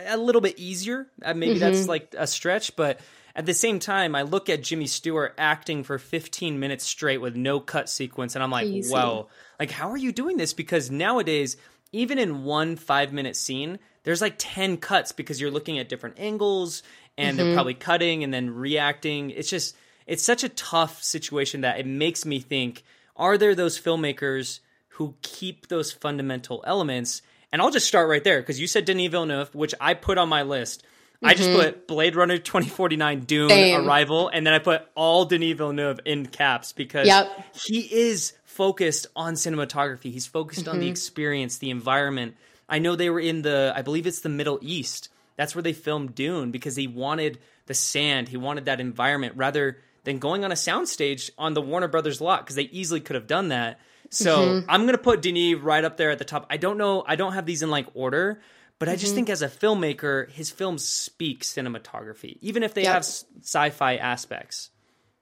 a 0.06 0.16
little 0.16 0.40
bit 0.40 0.58
easier 0.58 1.06
uh, 1.24 1.34
maybe 1.34 1.54
mm-hmm. 1.54 1.60
that's 1.60 1.88
like 1.88 2.14
a 2.16 2.26
stretch 2.26 2.74
but 2.76 3.00
at 3.34 3.46
the 3.46 3.54
same 3.54 3.78
time 3.78 4.14
i 4.14 4.22
look 4.22 4.48
at 4.48 4.62
jimmy 4.62 4.86
stewart 4.86 5.34
acting 5.38 5.82
for 5.84 5.98
15 5.98 6.58
minutes 6.58 6.84
straight 6.84 7.20
with 7.20 7.36
no 7.36 7.60
cut 7.60 7.88
sequence 7.88 8.34
and 8.34 8.42
i'm 8.42 8.50
like 8.50 8.66
Easy. 8.66 8.92
whoa 8.92 9.28
like 9.58 9.70
how 9.70 9.90
are 9.90 9.96
you 9.96 10.12
doing 10.12 10.36
this 10.36 10.52
because 10.52 10.90
nowadays 10.90 11.56
even 11.92 12.18
in 12.18 12.44
one 12.44 12.76
five 12.76 13.12
minute 13.12 13.36
scene 13.36 13.78
there's 14.04 14.20
like 14.20 14.34
10 14.38 14.78
cuts 14.78 15.12
because 15.12 15.40
you're 15.40 15.50
looking 15.50 15.78
at 15.78 15.88
different 15.88 16.18
angles 16.18 16.82
and 17.16 17.36
mm-hmm. 17.36 17.46
they're 17.46 17.54
probably 17.54 17.74
cutting 17.74 18.24
and 18.24 18.32
then 18.32 18.50
reacting. 18.50 19.30
It's 19.30 19.50
just, 19.50 19.76
it's 20.12 20.22
such 20.22 20.44
a 20.44 20.50
tough 20.50 21.02
situation 21.02 21.62
that 21.62 21.80
it 21.80 21.86
makes 21.86 22.26
me 22.26 22.38
think 22.38 22.82
are 23.16 23.38
there 23.38 23.54
those 23.54 23.80
filmmakers 23.80 24.60
who 24.88 25.14
keep 25.22 25.68
those 25.68 25.90
fundamental 25.90 26.62
elements? 26.66 27.22
And 27.50 27.62
I'll 27.62 27.70
just 27.70 27.86
start 27.86 28.08
right 28.08 28.22
there 28.22 28.40
because 28.40 28.60
you 28.60 28.66
said 28.66 28.84
Denis 28.84 29.10
Villeneuve, 29.10 29.54
which 29.54 29.74
I 29.80 29.94
put 29.94 30.18
on 30.18 30.28
my 30.28 30.42
list. 30.42 30.82
Mm-hmm. 30.82 31.26
I 31.26 31.34
just 31.34 31.48
mm-hmm. 31.48 31.60
put 31.60 31.88
Blade 31.88 32.14
Runner 32.14 32.36
2049, 32.36 33.20
Dune, 33.20 33.48
Same. 33.48 33.86
Arrival, 33.86 34.28
and 34.28 34.46
then 34.46 34.52
I 34.52 34.58
put 34.58 34.82
all 34.94 35.24
Denis 35.24 35.56
Villeneuve 35.56 36.00
in 36.04 36.26
caps 36.26 36.72
because 36.72 37.06
yep. 37.06 37.30
he 37.54 37.80
is 37.80 38.34
focused 38.44 39.06
on 39.16 39.34
cinematography. 39.34 40.12
He's 40.12 40.26
focused 40.26 40.62
mm-hmm. 40.62 40.70
on 40.70 40.78
the 40.78 40.86
mm-hmm. 40.86 40.92
experience, 40.92 41.58
the 41.58 41.70
environment, 41.70 42.36
I 42.68 42.78
know 42.78 42.96
they 42.96 43.10
were 43.10 43.20
in 43.20 43.42
the, 43.42 43.72
I 43.74 43.82
believe 43.82 44.06
it's 44.06 44.20
the 44.20 44.30
Middle 44.30 44.58
East. 44.62 45.10
That's 45.36 45.54
where 45.54 45.62
they 45.62 45.74
filmed 45.74 46.14
Dune 46.14 46.50
because 46.50 46.76
he 46.76 46.86
wanted 46.86 47.38
the 47.66 47.74
sand, 47.74 48.28
he 48.28 48.36
wanted 48.36 48.64
that 48.64 48.80
environment 48.80 49.34
rather 49.36 49.78
than 50.04 50.18
going 50.18 50.44
on 50.44 50.52
a 50.52 50.56
soundstage 50.56 51.30
on 51.38 51.54
the 51.54 51.62
Warner 51.62 51.88
Brothers 51.88 52.20
lot 52.20 52.40
because 52.40 52.56
they 52.56 52.62
easily 52.64 53.00
could 53.00 53.14
have 53.14 53.26
done 53.26 53.48
that. 53.48 53.78
So 54.10 54.36
mm-hmm. 54.36 54.70
I'm 54.70 54.84
gonna 54.86 54.98
put 54.98 55.22
Denis 55.22 55.56
right 55.56 55.84
up 55.84 55.96
there 55.96 56.10
at 56.10 56.18
the 56.18 56.24
top. 56.24 56.46
I 56.50 56.56
don't 56.56 56.78
know, 56.78 57.02
I 57.06 57.16
don't 57.16 57.32
have 57.32 57.46
these 57.46 57.62
in 57.62 57.70
like 57.70 57.86
order, 57.94 58.42
but 58.78 58.88
I 58.88 58.96
just 58.96 59.06
mm-hmm. 59.06 59.16
think 59.16 59.30
as 59.30 59.42
a 59.42 59.48
filmmaker, 59.48 60.30
his 60.30 60.50
films 60.50 60.86
speak 60.86 61.42
cinematography, 61.42 62.38
even 62.40 62.62
if 62.62 62.74
they 62.74 62.82
yep. 62.82 62.94
have 62.94 63.04
sci-fi 63.04 63.96
aspects. 63.96 64.70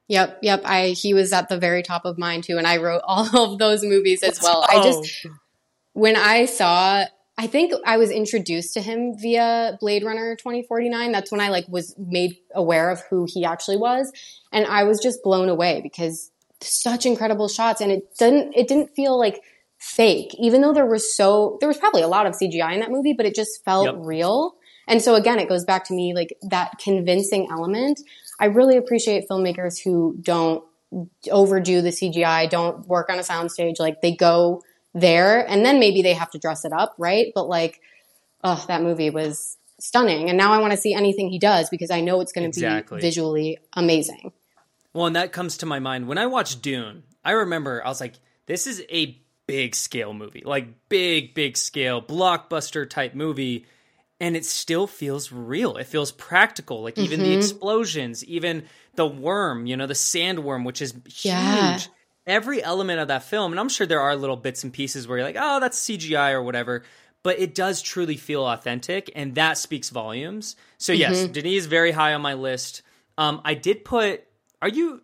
Yep, 0.09 0.41
yep. 0.43 0.62
I 0.64 0.89
he 0.89 1.14
was 1.14 1.33
at 1.33 1.49
the 1.49 1.59
very 1.59 1.85
top 1.85 2.05
of 2.05 2.18
mine 2.18 2.43
too, 2.43 2.59
and 2.59 2.66
I 2.66 2.78
wrote 2.78 3.03
all 3.07 3.53
of 3.53 3.59
those 3.59 3.85
movies 3.85 4.22
as 4.22 4.43
well. 4.43 4.66
I 4.68 4.83
just 4.83 5.26
when 5.93 6.16
I 6.16 6.47
saw 6.47 7.05
I 7.41 7.47
think 7.47 7.72
I 7.86 7.97
was 7.97 8.11
introduced 8.11 8.74
to 8.74 8.82
him 8.82 9.16
via 9.16 9.78
Blade 9.80 10.05
Runner 10.05 10.36
2049. 10.36 11.11
That's 11.11 11.32
when 11.32 11.41
I 11.41 11.49
like 11.49 11.64
was 11.68 11.95
made 11.97 12.36
aware 12.55 12.91
of 12.91 13.01
who 13.09 13.26
he 13.26 13.47
actually 13.47 13.78
was. 13.78 14.12
And 14.53 14.66
I 14.66 14.84
was 14.84 15.01
just 15.01 15.22
blown 15.22 15.49
away 15.49 15.80
because 15.82 16.30
such 16.61 17.07
incredible 17.07 17.49
shots 17.49 17.80
and 17.80 17.91
it 17.91 18.14
didn't 18.18 18.53
it 18.55 18.68
didn't 18.68 18.95
feel 18.95 19.18
like 19.18 19.41
fake 19.78 20.34
even 20.38 20.61
though 20.61 20.74
there 20.74 20.84
was 20.84 21.16
so 21.16 21.57
there 21.61 21.66
was 21.66 21.78
probably 21.78 22.03
a 22.03 22.09
lot 22.09 22.26
of 22.26 22.34
CGI 22.34 22.74
in 22.74 22.80
that 22.80 22.91
movie 22.91 23.14
but 23.14 23.24
it 23.24 23.34
just 23.34 23.64
felt 23.64 23.86
yep. 23.86 23.95
real. 24.01 24.57
And 24.86 25.01
so 25.01 25.14
again 25.14 25.38
it 25.38 25.49
goes 25.49 25.64
back 25.64 25.86
to 25.86 25.95
me 25.95 26.12
like 26.14 26.36
that 26.43 26.72
convincing 26.78 27.49
element. 27.51 28.01
I 28.38 28.47
really 28.47 28.76
appreciate 28.76 29.24
filmmakers 29.30 29.82
who 29.82 30.18
don't 30.20 30.62
overdo 31.30 31.80
the 31.80 31.88
CGI, 31.88 32.51
don't 32.51 32.86
work 32.86 33.09
on 33.09 33.18
a 33.18 33.22
soundstage 33.22 33.78
like 33.78 34.03
they 34.03 34.14
go 34.14 34.61
there 34.95 35.49
and 35.49 35.64
then 35.64 35.78
maybe 35.78 36.03
they 36.03 36.14
have 36.14 36.30
to 36.30 36.38
dress 36.38 36.64
it 36.64 36.72
up, 36.72 36.95
right? 36.99 37.32
But 37.34 37.49
like, 37.49 37.80
oh, 38.43 38.64
that 38.68 38.82
movie 38.82 39.11
was 39.11 39.57
stunning. 39.78 40.28
And 40.28 40.36
now 40.36 40.53
I 40.53 40.59
want 40.59 40.72
to 40.72 40.76
see 40.76 40.95
anything 40.95 41.28
he 41.30 41.38
does 41.38 41.68
because 41.70 41.91
I 41.91 42.01
know 42.01 42.20
it's 42.20 42.32
going 42.32 42.51
to 42.51 42.59
exactly. 42.59 42.97
be 42.99 43.03
visually 43.03 43.59
amazing. 43.74 44.32
Well, 44.93 45.07
and 45.07 45.16
that 45.16 45.32
comes 45.32 45.59
to 45.59 45.66
my 45.66 45.78
mind 45.78 46.09
when 46.09 46.18
I 46.18 46.26
watched 46.26 46.62
Dune. 46.62 47.05
I 47.24 47.32
remember 47.32 47.84
I 47.84 47.88
was 47.88 48.01
like, 48.01 48.14
this 48.47 48.66
is 48.66 48.82
a 48.91 49.20
big 49.47 49.74
scale 49.74 50.12
movie, 50.12 50.43
like 50.45 50.88
big, 50.88 51.34
big 51.34 51.57
scale, 51.57 52.03
blockbuster 52.03 52.88
type 52.88 53.14
movie. 53.14 53.66
And 54.22 54.36
it 54.36 54.45
still 54.45 54.86
feels 54.86 55.32
real. 55.32 55.76
It 55.76 55.86
feels 55.86 56.12
practical. 56.12 56.82
Like 56.82 56.99
even 56.99 57.20
mm-hmm. 57.20 57.30
the 57.30 57.36
explosions, 57.36 58.22
even 58.24 58.64
the 58.95 59.07
worm, 59.07 59.64
you 59.64 59.76
know, 59.78 59.86
the 59.86 59.95
sandworm, 59.95 60.66
which 60.66 60.82
is 60.82 60.93
huge. 61.07 61.88
Every 62.27 62.62
element 62.62 63.01
of 63.01 63.09
that 63.09 63.25
film, 63.25 63.53
and 63.53 63.59
I'm 63.59 63.68
sure 63.68 63.87
there 63.87 64.01
are 64.01 64.14
little 64.14 64.37
bits 64.37 64.62
and 64.62 64.73
pieces 64.73 65.09
where 65.09 65.18
you're 65.18 65.27
like, 65.27 65.37
oh, 65.39 65.59
that's 65.59 65.81
CGI 65.81 66.33
or 66.33 66.43
whatever, 66.43 66.85
but 67.23 67.39
it 67.39 67.55
does 67.55 67.83
truly 67.83 68.16
feel 68.16 68.47
authentic, 68.47 69.11
and 69.14 69.35
that 69.35 69.59
speaks 69.59 69.91
volumes. 69.91 70.57
So 70.79 70.93
yes, 70.93 71.18
mm-hmm. 71.18 71.33
Denis 71.33 71.53
is 71.53 71.66
very 71.66 71.93
high 71.93 72.14
on 72.14 72.21
my 72.21 72.35
list. 72.35 72.83
Um, 73.18 73.41
I 73.45 73.55
did 73.55 73.85
put. 73.85 74.25
Are 74.62 74.68
you? 74.68 75.03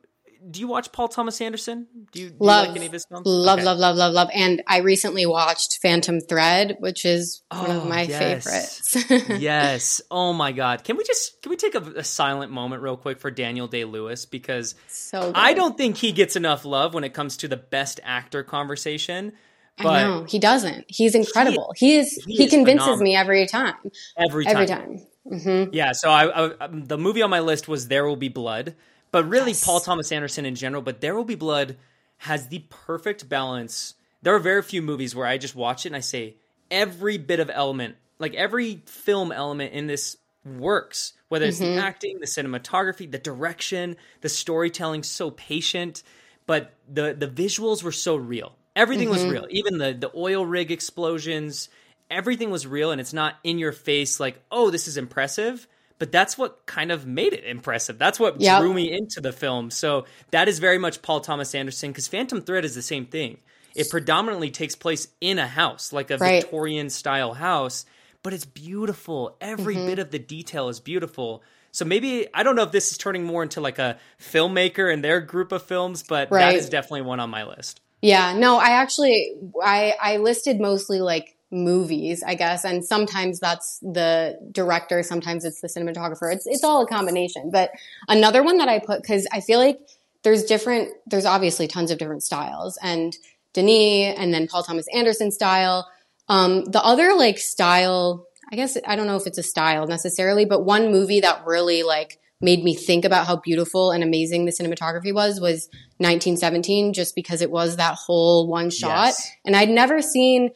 Do 0.49 0.61
you 0.61 0.69
watch 0.69 0.93
Paul 0.93 1.09
Thomas 1.09 1.41
Anderson? 1.41 1.87
Do 2.13 2.21
you, 2.21 2.31
do 2.31 2.37
love, 2.41 2.65
you 2.65 2.69
like 2.69 2.77
any 2.77 2.87
of 2.87 2.93
his 2.93 3.07
films? 3.07 3.27
Love, 3.27 3.59
Okay. 3.59 3.65
love, 3.65 3.79
love, 3.79 3.97
love, 3.97 4.13
love. 4.13 4.29
And 4.33 4.63
I 4.67 4.79
recently 4.79 5.27
watched 5.27 5.79
Phantom 5.83 6.21
Thread, 6.21 6.77
which 6.81 7.05
is 7.05 7.43
one 7.51 7.71
of 7.71 7.83
Oh, 7.85 7.89
my 7.89 8.03
yes. 8.03 8.93
favorites. 8.95 9.29
yes. 9.41 10.01
Oh 10.11 10.33
my 10.33 10.53
God. 10.53 10.85
Can 10.85 10.97
we 10.97 11.05
just 11.05 11.41
can 11.43 11.51
we 11.51 11.57
take 11.57 11.75
a, 11.75 11.81
a 11.97 12.05
silent 12.05 12.53
moment 12.53 12.83
real 12.83 12.97
quick 12.97 13.19
for 13.19 13.31
Daniel 13.31 13.67
Day 13.67 13.85
Lewis 13.85 14.27
because 14.27 14.75
so. 14.89 15.33
I 15.35 15.55
don't 15.55 15.77
think 15.77 15.97
he 15.97 16.13
gets 16.13 16.37
enough 16.37 16.65
love 16.65 16.95
when 16.95 17.05
it 17.05 17.15
comes 17.15 17.39
to 17.39 17.49
the 17.49 17.57
best 17.57 18.01
actor 18.05 18.43
conversation. 18.43 19.33
But 19.79 19.87
I 19.89 20.03
know 20.05 20.25
he 20.25 20.39
doesn't. 20.39 20.87
He's 20.89 21.15
incredible. 21.15 21.73
He, 21.77 21.97
is. 21.97 22.15
he 22.27 22.37
He, 22.37 22.45
is 22.45 22.51
convinces 22.51 22.85
phenomenal. 22.85 23.05
me 23.05 23.17
every 23.17 23.47
time. 23.47 23.75
every 24.17 24.45
time, 24.45 24.55
Every 24.55 24.67
time. 24.67 25.01
hmm 25.29 25.65
Yeah, 25.73 25.93
so 25.93 26.09
I, 26.09 26.25
I 26.27 26.51
um, 26.65 26.85
the 26.87 26.97
movie 26.97 27.21
on 27.21 27.29
my 27.29 27.41
list 27.41 27.69
was 27.69 27.89
There 27.89 28.07
Will 28.07 28.17
Be 28.17 28.29
Blood, 28.29 28.75
but 29.17 29.31
really 29.31 29.53
Yes. 29.53 29.65
Paul 29.65 29.81
Thomas 29.81 30.13
Anderson 30.13 30.45
in 30.45 30.57
general. 30.57 30.83
But 30.83 31.01
There 31.01 31.15
Will 31.15 31.25
Be 31.25 31.37
Blood 31.37 31.79
has 32.19 32.49
the 32.49 32.59
perfect 32.69 33.31
balance. 33.31 33.95
There 34.21 34.35
are 34.35 34.39
very 34.39 34.61
few 34.61 34.83
movies 34.83 35.15
where 35.15 35.27
I 35.27 35.39
just 35.39 35.55
watch 35.57 35.87
it 35.87 35.89
and 35.89 35.97
I 35.97 36.01
say 36.01 36.37
every 36.71 37.17
bit 37.17 37.41
of 37.41 37.49
element, 37.49 37.97
like 38.19 38.35
every 38.35 38.83
film 38.85 39.33
element 39.33 39.73
in 39.73 39.87
this 39.87 40.19
works. 40.45 41.15
Whether 41.31 41.47
it's 41.47 41.61
the 41.61 41.65
mm-hmm. 41.65 41.79
acting, 41.79 42.19
the 42.21 42.27
cinematography, 42.27 43.11
the 43.11 43.17
direction, 43.17 43.97
the 44.21 44.29
storytelling, 44.29 45.03
so 45.03 45.31
patient, 45.31 46.03
but 46.45 46.75
the 46.87 47.15
the 47.19 47.27
visuals 47.27 47.83
were 47.83 47.93
so 47.93 48.17
real. 48.17 48.55
Everything 48.77 49.09
was 49.09 49.23
mm-hmm. 49.23 49.31
real. 49.31 49.47
Even 49.49 49.79
the 49.79 49.95
the 49.95 50.11
oil 50.15 50.45
rig 50.45 50.71
explosions, 50.71 51.71
everything 52.11 52.51
was 52.51 52.67
real 52.67 52.91
and 52.91 53.01
it's 53.01 53.15
not 53.15 53.37
in 53.45 53.59
your 53.59 53.73
face 53.73 54.21
like, 54.21 54.43
"Oh, 54.51 54.69
this 54.69 54.87
is 54.87 54.99
impressive." 54.99 55.67
But 55.99 56.13
that's 56.13 56.37
what 56.37 56.67
kind 56.67 56.93
of 56.93 57.07
made 57.07 57.33
it 57.33 57.45
impressive. 57.45 57.99
That's 57.99 58.21
what 58.21 58.41
Yep. 58.41 58.59
drew 58.59 58.75
me 58.75 58.93
into 58.93 59.21
the 59.21 59.33
film. 59.33 59.71
So 59.71 60.05
that 60.31 60.49
is 60.49 60.59
very 60.59 60.79
much 60.79 61.03
Paul 61.03 61.21
Thomas 61.21 61.55
Anderson 61.55 61.91
because 61.91 62.09
Phantom 62.09 62.41
Thread 62.43 62.65
is 62.65 62.75
the 62.75 62.83
same 62.83 63.07
thing. 63.07 63.39
It 63.75 63.91
predominantly 63.91 64.51
takes 64.51 64.75
place 64.75 65.09
in 65.21 65.39
a 65.39 65.47
house, 65.47 65.93
like 65.93 66.11
a 66.11 66.19
Right. 66.19 66.45
Victorian 66.45 66.91
style 66.91 67.35
house, 67.35 67.87
but 68.23 68.33
it's 68.35 68.45
beautiful. 68.45 69.37
Every 69.41 69.77
Mm-hmm. 69.77 69.87
bit 69.87 69.99
of 69.99 70.11
the 70.11 70.19
detail 70.19 70.69
is 70.69 70.81
beautiful. 70.81 71.43
So 71.73 71.85
maybe 71.85 72.27
I 72.35 72.43
don't 72.43 72.57
know 72.57 72.63
if 72.63 72.73
this 72.73 72.91
is 72.91 72.99
turning 72.99 73.25
more 73.25 73.43
into 73.43 73.61
like 73.61 73.79
a 73.79 73.99
filmmaker 74.21 74.93
and 74.93 75.05
their 75.05 75.21
group 75.21 75.53
of 75.53 75.63
films, 75.63 76.03
but 76.03 76.39
that 76.39 76.57
Right. 76.57 76.57
is 76.57 76.71
definitely 76.71 77.03
one 77.03 77.21
on 77.21 77.31
my 77.31 77.45
list. 77.45 77.81
Yeah, 78.03 78.35
no, 78.39 78.57
I 78.59 78.71
actually 78.71 79.35
I 79.63 79.95
I 80.01 80.17
listed 80.19 80.61
mostly 80.61 81.01
like 81.01 81.36
movies, 81.51 82.23
I 82.27 82.35
guess, 82.35 82.65
and 82.65 82.85
sometimes 82.85 83.39
that's 83.41 83.79
the 83.81 84.39
director, 84.53 85.03
sometimes 85.03 85.45
it's 85.45 85.61
the 85.61 85.69
cinematographer. 85.69 86.33
It's 86.33 86.47
it's 86.47 86.65
all 86.65 86.83
a 86.83 86.87
combination. 86.87 87.51
But 87.51 87.71
another 88.09 88.43
one 88.43 88.59
that 88.59 88.69
I 88.69 88.79
put 88.79 89.05
cuz 89.07 89.27
I 89.33 89.41
feel 89.41 89.59
like 89.59 89.79
there's 90.23 90.45
different 90.45 90.91
there's 91.07 91.25
obviously 91.27 91.69
tons 91.69 91.91
of 91.91 91.99
different 91.99 92.23
styles 92.25 92.79
and 92.83 93.17
Denis 93.53 94.15
and 94.19 94.35
then 94.35 94.49
Paul 94.49 94.65
Thomas 94.65 94.87
Anderson 94.93 95.31
style. 95.31 95.89
Um 96.29 96.65
the 96.65 96.83
other 96.85 97.15
like 97.15 97.39
style, 97.39 98.27
I 98.53 98.57
guess 98.57 98.77
I 98.87 98.97
don't 98.97 99.07
know 99.07 99.17
if 99.17 99.27
it's 99.27 99.39
a 99.39 99.43
style 99.45 99.87
necessarily, 99.87 100.45
but 100.45 100.65
one 100.65 100.91
movie 100.91 101.21
that 101.21 101.47
really 101.47 101.83
like 101.85 102.19
made 102.41 102.63
me 102.63 102.75
think 102.75 103.05
about 103.07 103.27
how 103.27 103.37
beautiful 103.37 103.93
and 103.93 104.03
amazing 104.05 104.45
the 104.45 104.53
cinematography 104.53 105.15
was 105.15 105.41
was 105.41 105.69
1917 105.99 106.93
just 106.93 107.15
because 107.15 107.41
it 107.41 107.51
was 107.51 107.77
that 107.77 107.95
whole 107.95 108.47
one 108.47 108.69
shot 108.69 109.07
Yes. 109.07 109.31
and 109.47 109.57
I'd 109.57 109.71
never 109.71 110.03
seen 110.03 110.51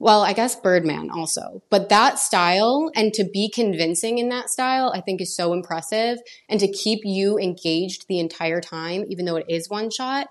well, 0.00 0.22
I 0.22 0.32
guess 0.32 0.54
Birdman 0.54 1.10
also, 1.10 1.62
but 1.70 1.88
that 1.88 2.18
style 2.18 2.90
and 2.94 3.12
to 3.14 3.24
be 3.24 3.50
convincing 3.50 4.18
in 4.18 4.28
that 4.28 4.48
style, 4.48 4.92
I 4.94 5.00
think 5.00 5.20
is 5.20 5.34
so 5.34 5.52
impressive. 5.52 6.18
And 6.48 6.60
to 6.60 6.70
keep 6.70 7.00
you 7.04 7.38
engaged 7.38 8.06
the 8.08 8.20
entire 8.20 8.60
time, 8.60 9.04
even 9.08 9.24
though 9.24 9.36
it 9.36 9.46
is 9.48 9.68
one 9.68 9.90
shot, 9.90 10.28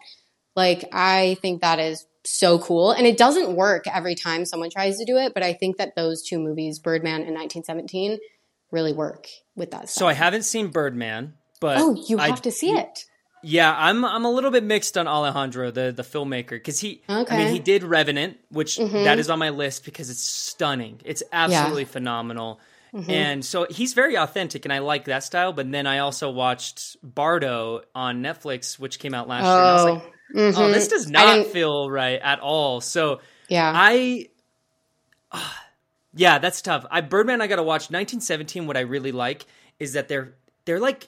like 0.55 0.87
I 0.93 1.37
think 1.41 1.61
that 1.61 1.79
is 1.79 2.05
so 2.23 2.59
cool. 2.59 2.91
And 2.91 3.05
it 3.05 3.17
doesn't 3.17 3.55
work 3.55 3.85
every 3.87 4.15
time 4.15 4.45
someone 4.45 4.69
tries 4.69 4.97
to 4.97 5.05
do 5.05 5.17
it, 5.17 5.33
but 5.33 5.43
I 5.43 5.53
think 5.53 5.77
that 5.77 5.95
those 5.95 6.23
two 6.23 6.39
movies, 6.39 6.79
Birdman 6.79 7.21
and 7.21 7.35
1917, 7.35 8.19
really 8.71 8.93
work 8.93 9.27
with 9.55 9.71
that 9.71 9.89
style. 9.89 10.05
So 10.05 10.07
I 10.07 10.13
haven't 10.13 10.43
seen 10.43 10.69
Birdman, 10.69 11.33
but 11.59 11.77
oh, 11.77 12.01
you 12.07 12.19
I- 12.19 12.27
have 12.27 12.41
to 12.43 12.51
see 12.51 12.71
it. 12.71 13.05
Yeah, 13.49 13.73
I'm 13.77 14.03
I'm 14.03 14.25
a 14.25 14.29
little 14.31 14.51
bit 14.51 14.63
mixed 14.65 14.97
on 14.97 15.07
Alejandro, 15.07 15.71
the 15.71 15.93
the 15.95 16.03
filmmaker, 16.03 16.49
because 16.49 16.79
he 16.81 17.01
I 17.07 17.13
mean 17.15 17.25
Mm-hmm. 17.27 17.53
he 17.53 17.59
did 17.59 17.83
Revenant, 17.83 18.37
which 18.49 18.75
that 18.77 19.19
is 19.19 19.29
on 19.29 19.39
my 19.39 19.51
list 19.51 19.85
because 19.85 20.09
it's 20.09 20.21
stunning. 20.21 20.99
It's 21.05 21.23
absolutely 21.31 21.85
phenomenal. 21.85 22.59
Mm-hmm. 22.93 23.09
And 23.11 23.45
so 23.45 23.65
he's 23.69 23.93
very 23.93 24.17
authentic, 24.17 24.65
and 24.65 24.73
I 24.73 24.79
like 24.79 25.05
that 25.05 25.23
style. 25.23 25.53
But 25.53 25.71
then 25.71 25.87
I 25.87 25.99
also 25.99 26.29
watched 26.29 26.97
Bardo 27.03 27.83
on 27.95 28.21
Netflix, 28.21 28.77
which 28.79 28.99
came 28.99 29.13
out 29.13 29.27
last 29.29 29.43
year. 29.43 29.53
And 29.53 29.61
I 29.61 29.73
was 29.73 29.81
Oh, 29.85 29.93
like, 29.93 30.03
oh, 30.57 30.69
mhm. 30.69 30.73
this 30.73 30.87
does 30.89 31.09
not 31.09 31.47
feel 31.47 31.89
right 31.89 32.19
at 32.21 32.39
all. 32.41 32.81
So 32.81 33.21
yeah. 33.49 33.71
I, 33.73 34.27
ah, 35.31 35.63
yeah, 36.13 36.37
that's 36.39 36.61
tough. 36.61 36.85
I 36.91 36.99
Birdman, 37.01 37.41
I 37.41 37.47
got 37.47 37.57
to 37.57 37.63
watch. 37.63 37.83
1917. 37.91 38.67
What 38.67 38.75
I 38.77 38.81
really 38.81 39.11
like 39.13 39.45
is 39.79 39.93
that 39.93 40.07
they're 40.09 40.33
they're 40.65 40.79
like 40.81 41.07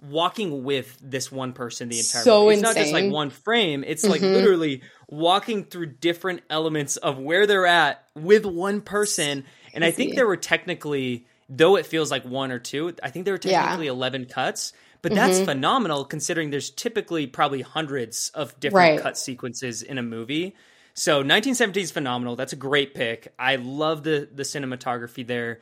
walking 0.00 0.62
with 0.62 0.96
this 1.02 1.32
one 1.32 1.52
person 1.52 1.88
the 1.88 1.98
entire 1.98 2.22
So 2.22 2.42
movie. 2.44 2.54
It's 2.54 2.62
not 2.62 2.76
just 2.76 2.92
like 2.92 3.10
one 3.10 3.30
frame. 3.30 3.82
It's 3.86 4.04
like 4.04 4.20
Mhm. 4.20 4.34
literally 4.34 4.82
walking 5.08 5.64
through 5.64 5.86
different 5.86 6.42
elements 6.50 6.96
of 6.98 7.18
where 7.18 7.46
they're 7.46 7.66
at 7.66 8.04
with 8.14 8.44
one 8.44 8.82
person. 8.82 9.44
And 9.72 9.84
I 9.84 9.90
think 9.90 10.14
there 10.14 10.26
were 10.26 10.36
technically, 10.36 11.26
though 11.48 11.76
it 11.76 11.86
feels 11.86 12.10
like 12.10 12.24
one 12.24 12.52
or 12.52 12.58
two, 12.58 12.94
I 13.02 13.10
think 13.10 13.24
there 13.24 13.34
were 13.34 13.40
Yeah. 13.42 13.62
technically 13.62 13.86
11 13.86 14.26
cuts. 14.26 14.72
But 15.02 15.14
that's 15.14 15.38
Mhm. 15.40 15.44
phenomenal 15.44 16.04
considering 16.04 16.50
there's 16.50 16.70
typically 16.70 17.26
probably 17.26 17.62
hundreds 17.62 18.30
of 18.34 18.58
different 18.60 18.96
Right. 18.96 19.00
cut 19.00 19.16
sequences 19.16 19.82
in 19.82 19.98
a 19.98 20.02
movie. 20.02 20.56
So 20.94 21.22
1917 21.22 21.84
is 21.84 21.90
phenomenal. 21.90 22.36
That's 22.36 22.52
a 22.52 22.56
great 22.56 22.94
pick. 22.94 23.32
I 23.38 23.56
love 23.56 24.02
the 24.02 24.28
the 24.34 24.42
cinematography 24.42 25.26
there. 25.26 25.60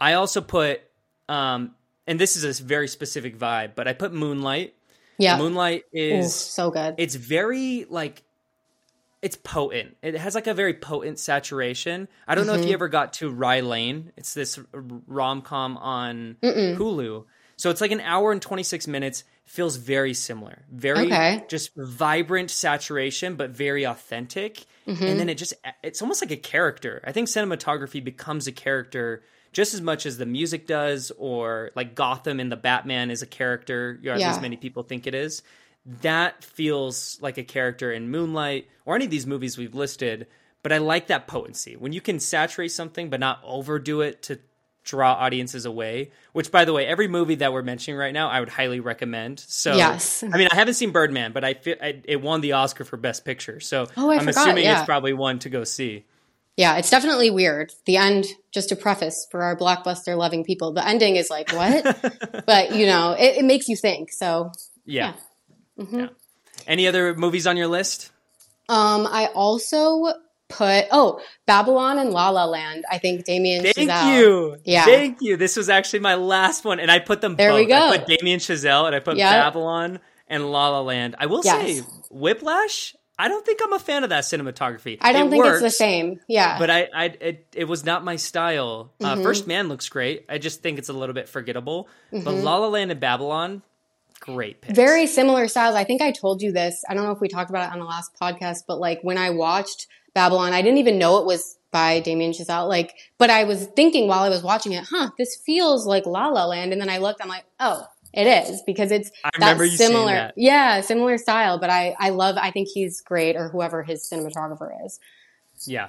I 0.00 0.14
also 0.14 0.40
put 0.40 0.80
um 1.28 1.74
and 2.06 2.18
this 2.18 2.36
is 2.36 2.60
a 2.60 2.62
very 2.62 2.88
specific 2.88 3.38
vibe, 3.38 3.74
but 3.74 3.88
I 3.88 3.92
put 3.92 4.12
Moonlight. 4.12 4.74
yeah. 5.18 5.38
Moonlight 5.38 5.84
Ooh, 5.94 5.98
is 5.98 6.34
so 6.34 6.70
good. 6.70 6.94
it's 6.98 7.14
very 7.14 7.86
like 7.88 8.22
it's 9.22 9.36
potent. 9.36 9.96
It 10.02 10.14
has 10.14 10.34
like 10.34 10.46
a 10.46 10.54
very 10.54 10.74
potent 10.74 11.18
saturation. 11.18 12.06
I 12.28 12.34
don't 12.34 12.46
know 12.46 12.52
if 12.52 12.60
you 12.60 12.66
mm-hmm. 12.66 12.74
ever 12.74 12.88
got 12.88 13.14
to 13.14 13.30
Rye 13.30 13.60
Lane. 13.60 14.12
It's 14.16 14.34
this 14.34 14.58
rom 14.72 15.42
com 15.42 15.76
on 15.78 16.36
Hulu. 16.42 17.24
So 17.56 17.70
it's 17.70 17.80
like 17.80 17.90
an 17.90 18.02
hour 18.02 18.32
and 18.32 18.40
26 18.40 18.86
minutes. 18.86 19.24
Feels 19.44 19.76
very 19.76 20.12
similar. 20.12 20.64
Very 20.70 21.06
Okay. 21.06 21.44
just 21.48 21.70
vibrant 21.76 22.50
saturation, 22.50 23.36
but 23.36 23.50
very 23.50 23.84
authentic. 23.84 24.66
And 24.86 24.96
mm-hmm. 24.96 25.18
then 25.18 25.28
it 25.28 25.36
just, 25.36 25.54
it's 25.82 26.02
almost 26.02 26.22
like 26.22 26.30
a 26.30 26.36
character. 26.36 27.00
I 27.04 27.12
think 27.12 27.28
cinematography 27.28 28.04
becomes 28.04 28.46
a 28.46 28.52
character 28.52 29.22
just 29.56 29.72
as 29.72 29.80
much 29.80 30.04
as 30.04 30.18
the 30.18 30.26
music 30.26 30.66
does, 30.66 31.10
or 31.16 31.70
like 31.74 31.94
Gotham 31.94 32.40
in 32.40 32.50
the 32.50 32.56
Batman 32.56 33.10
is 33.10 33.22
a 33.22 33.26
character, 33.26 33.98
or 34.04 34.12
at 34.12 34.20
Yeah. 34.20 34.28
least 34.28 34.42
many 34.42 34.56
people 34.56 34.82
think 34.82 35.06
it 35.06 35.14
is 35.14 35.42
that 36.02 36.42
feels 36.44 37.16
like 37.22 37.38
a 37.38 37.44
character 37.44 37.92
in 37.92 38.10
Moonlight 38.10 38.68
or 38.84 38.96
any 38.96 39.04
of 39.04 39.10
these 39.10 39.26
movies 39.26 39.56
we've 39.56 39.74
listed, 39.74 40.26
but 40.62 40.72
I 40.72 40.78
like 40.78 41.06
that 41.06 41.26
potency. 41.28 41.76
When 41.76 41.92
you 41.92 42.00
can 42.00 42.18
saturate 42.18 42.72
something 42.72 43.08
but 43.08 43.20
not 43.20 43.40
overdo 43.44 44.00
it 44.00 44.22
to 44.24 44.38
draw 44.84 45.12
audiences 45.14 45.64
away, 45.64 46.10
which 46.32 46.50
by 46.50 46.64
the 46.64 46.72
way, 46.72 46.86
every 46.86 47.08
movie 47.08 47.36
that 47.36 47.52
we're 47.52 47.62
mentioning 47.62 47.98
right 47.98 48.12
now, 48.12 48.28
I 48.28 48.40
would 48.40 48.48
highly 48.48 48.80
recommend. 48.80 49.38
So 49.40 49.76
Yes. 49.76 50.22
I 50.24 50.36
mean, 50.36 50.48
I 50.50 50.54
haven't 50.56 50.74
seen 50.74 50.90
Birdman, 50.90 51.32
but 51.32 51.44
I 51.44 51.54
feel 51.54 51.76
I, 51.80 52.02
it 52.04 52.20
won 52.20 52.40
the 52.40 52.52
Oscar 52.52 52.84
for 52.84 52.96
best 52.96 53.24
picture. 53.24 53.60
So 53.60 53.86
Oh, 53.96 54.10
I 54.10 54.16
I'm 54.16 54.26
forgot, 54.26 54.42
assuming 54.44 54.64
yeah. 54.64 54.78
it's 54.80 54.86
probably 54.86 55.12
one 55.12 55.38
to 55.40 55.48
go 55.48 55.64
see. 55.64 56.04
Yeah, 56.56 56.76
it's 56.78 56.88
definitely 56.90 57.30
weird. 57.30 57.72
The 57.84 57.98
end, 57.98 58.26
just 58.50 58.70
to 58.70 58.76
preface 58.76 59.26
for 59.30 59.42
our 59.42 59.56
blockbuster 59.56 60.16
loving 60.16 60.42
people, 60.44 60.72
the 60.72 60.86
ending 60.86 61.16
is 61.16 61.28
like, 61.28 61.52
what? 61.52 62.44
but, 62.46 62.74
you 62.74 62.86
know, 62.86 63.12
it, 63.12 63.38
it 63.38 63.44
makes 63.44 63.68
you 63.68 63.76
think. 63.76 64.10
So, 64.10 64.52
Yeah. 64.86 65.12
Mhm. 65.78 65.98
yeah. 65.98 66.08
Any 66.66 66.88
other 66.88 67.14
movies 67.14 67.46
on 67.46 67.56
your 67.56 67.66
list? 67.68 68.10
um, 68.68 69.06
I 69.06 69.26
also 69.34 70.12
put, 70.48 70.86
oh, 70.90 71.20
Babylon 71.46 71.98
and 71.98 72.10
La 72.10 72.30
La 72.30 72.44
Land. 72.46 72.84
I 72.90 72.98
think 72.98 73.24
Damien 73.24 73.62
Thank 73.62 73.90
Chazelle. 73.90 74.16
you. 74.18 74.56
Yeah. 74.64 74.84
Thank 74.86 75.18
you. 75.20 75.36
This 75.36 75.56
was 75.56 75.68
actually 75.68 75.98
my 76.00 76.14
last 76.14 76.64
one, 76.64 76.80
and 76.80 76.90
I 76.90 76.98
put 77.00 77.20
them 77.20 77.36
There 77.36 77.50
both. 77.50 77.58
we 77.58 77.66
go. 77.66 77.76
I 77.90 77.98
put 77.98 78.06
Damien 78.06 78.40
Chazelle 78.40 78.86
and 78.86 78.94
I 78.96 79.00
put 79.00 79.16
Yep. 79.18 79.30
Babylon 79.30 80.00
and 80.26 80.50
La 80.50 80.70
La 80.70 80.80
Land. 80.80 81.14
I 81.18 81.26
will 81.26 81.42
Yes. 81.44 81.60
say, 81.66 81.82
Whiplash. 82.10 82.96
I 83.18 83.28
don't 83.28 83.44
think 83.46 83.60
I'm 83.64 83.72
a 83.72 83.78
fan 83.78 84.04
of 84.04 84.10
that 84.10 84.24
cinematography. 84.24 84.98
I 85.00 85.12
don't 85.12 85.28
It 85.28 85.30
think 85.30 85.44
works, 85.44 85.62
it's 85.62 85.62
the 85.62 85.70
same. 85.70 86.20
Yeah. 86.28 86.58
But 86.58 86.70
I, 86.70 86.88
I, 86.94 87.04
it, 87.20 87.46
it 87.54 87.64
was 87.64 87.84
not 87.84 88.04
my 88.04 88.16
style. 88.16 88.92
Uh, 89.00 89.16
Mhm. 89.16 89.22
First 89.22 89.46
Man 89.46 89.68
looks 89.68 89.88
great. 89.88 90.26
I 90.28 90.38
just 90.38 90.62
think 90.62 90.78
it's 90.78 90.88
a 90.90 90.92
little 90.92 91.14
bit 91.14 91.28
forgettable. 91.28 91.88
But 92.12 92.20
Mhm. 92.24 92.42
La 92.42 92.56
La 92.56 92.68
Land 92.68 92.90
and 92.90 93.00
Babylon, 93.00 93.62
great 94.20 94.60
picks. 94.60 94.74
Very 94.76 95.06
similar 95.06 95.48
styles. 95.48 95.74
I 95.76 95.84
think 95.84 96.02
I 96.02 96.10
told 96.12 96.42
you 96.42 96.52
this. 96.52 96.84
I 96.88 96.94
don't 96.94 97.04
know 97.04 97.12
if 97.12 97.20
we 97.20 97.28
talked 97.28 97.50
about 97.50 97.68
it 97.68 97.72
on 97.72 97.78
the 97.78 97.86
last 97.86 98.10
podcast, 98.20 98.64
but 98.68 98.78
like 98.80 99.00
when 99.02 99.16
I 99.18 99.30
watched 99.30 99.86
Babylon, 100.14 100.52
I 100.52 100.62
didn't 100.62 100.78
even 100.78 100.98
know 100.98 101.18
it 101.18 101.26
was 101.26 101.58
by 101.70 102.00
Damien 102.00 102.32
Chazelle. 102.32 102.68
Like, 102.68 102.94
but 103.18 103.28
I 103.28 103.44
was 103.44 103.66
thinking 103.76 104.08
while 104.08 104.22
I 104.22 104.28
was 104.30 104.42
watching 104.42 104.72
it, 104.72 104.84
huh, 104.90 105.10
this 105.18 105.36
feels 105.44 105.86
like 105.86 106.06
La 106.06 106.28
La 106.28 106.46
Land. 106.46 106.72
And 106.72 106.80
then 106.80 106.88
I 106.88 106.98
looked, 106.98 107.20
I'm 107.22 107.28
like, 107.28 107.44
oh, 107.60 107.86
It 108.16 108.26
is 108.26 108.62
because 108.62 108.90
it's 108.90 109.10
I 109.22 109.30
that 109.38 109.58
similar, 109.70 110.14
that. 110.14 110.34
yeah, 110.36 110.80
similar 110.80 111.18
style. 111.18 111.58
But 111.58 111.70
I, 111.70 111.94
I 111.98 112.10
love. 112.10 112.36
I 112.38 112.50
think 112.50 112.68
he's 112.72 113.00
great, 113.02 113.36
or 113.36 113.48
whoever 113.50 113.82
his 113.82 114.08
cinematographer 114.10 114.70
is. 114.86 114.98
Yeah. 115.66 115.88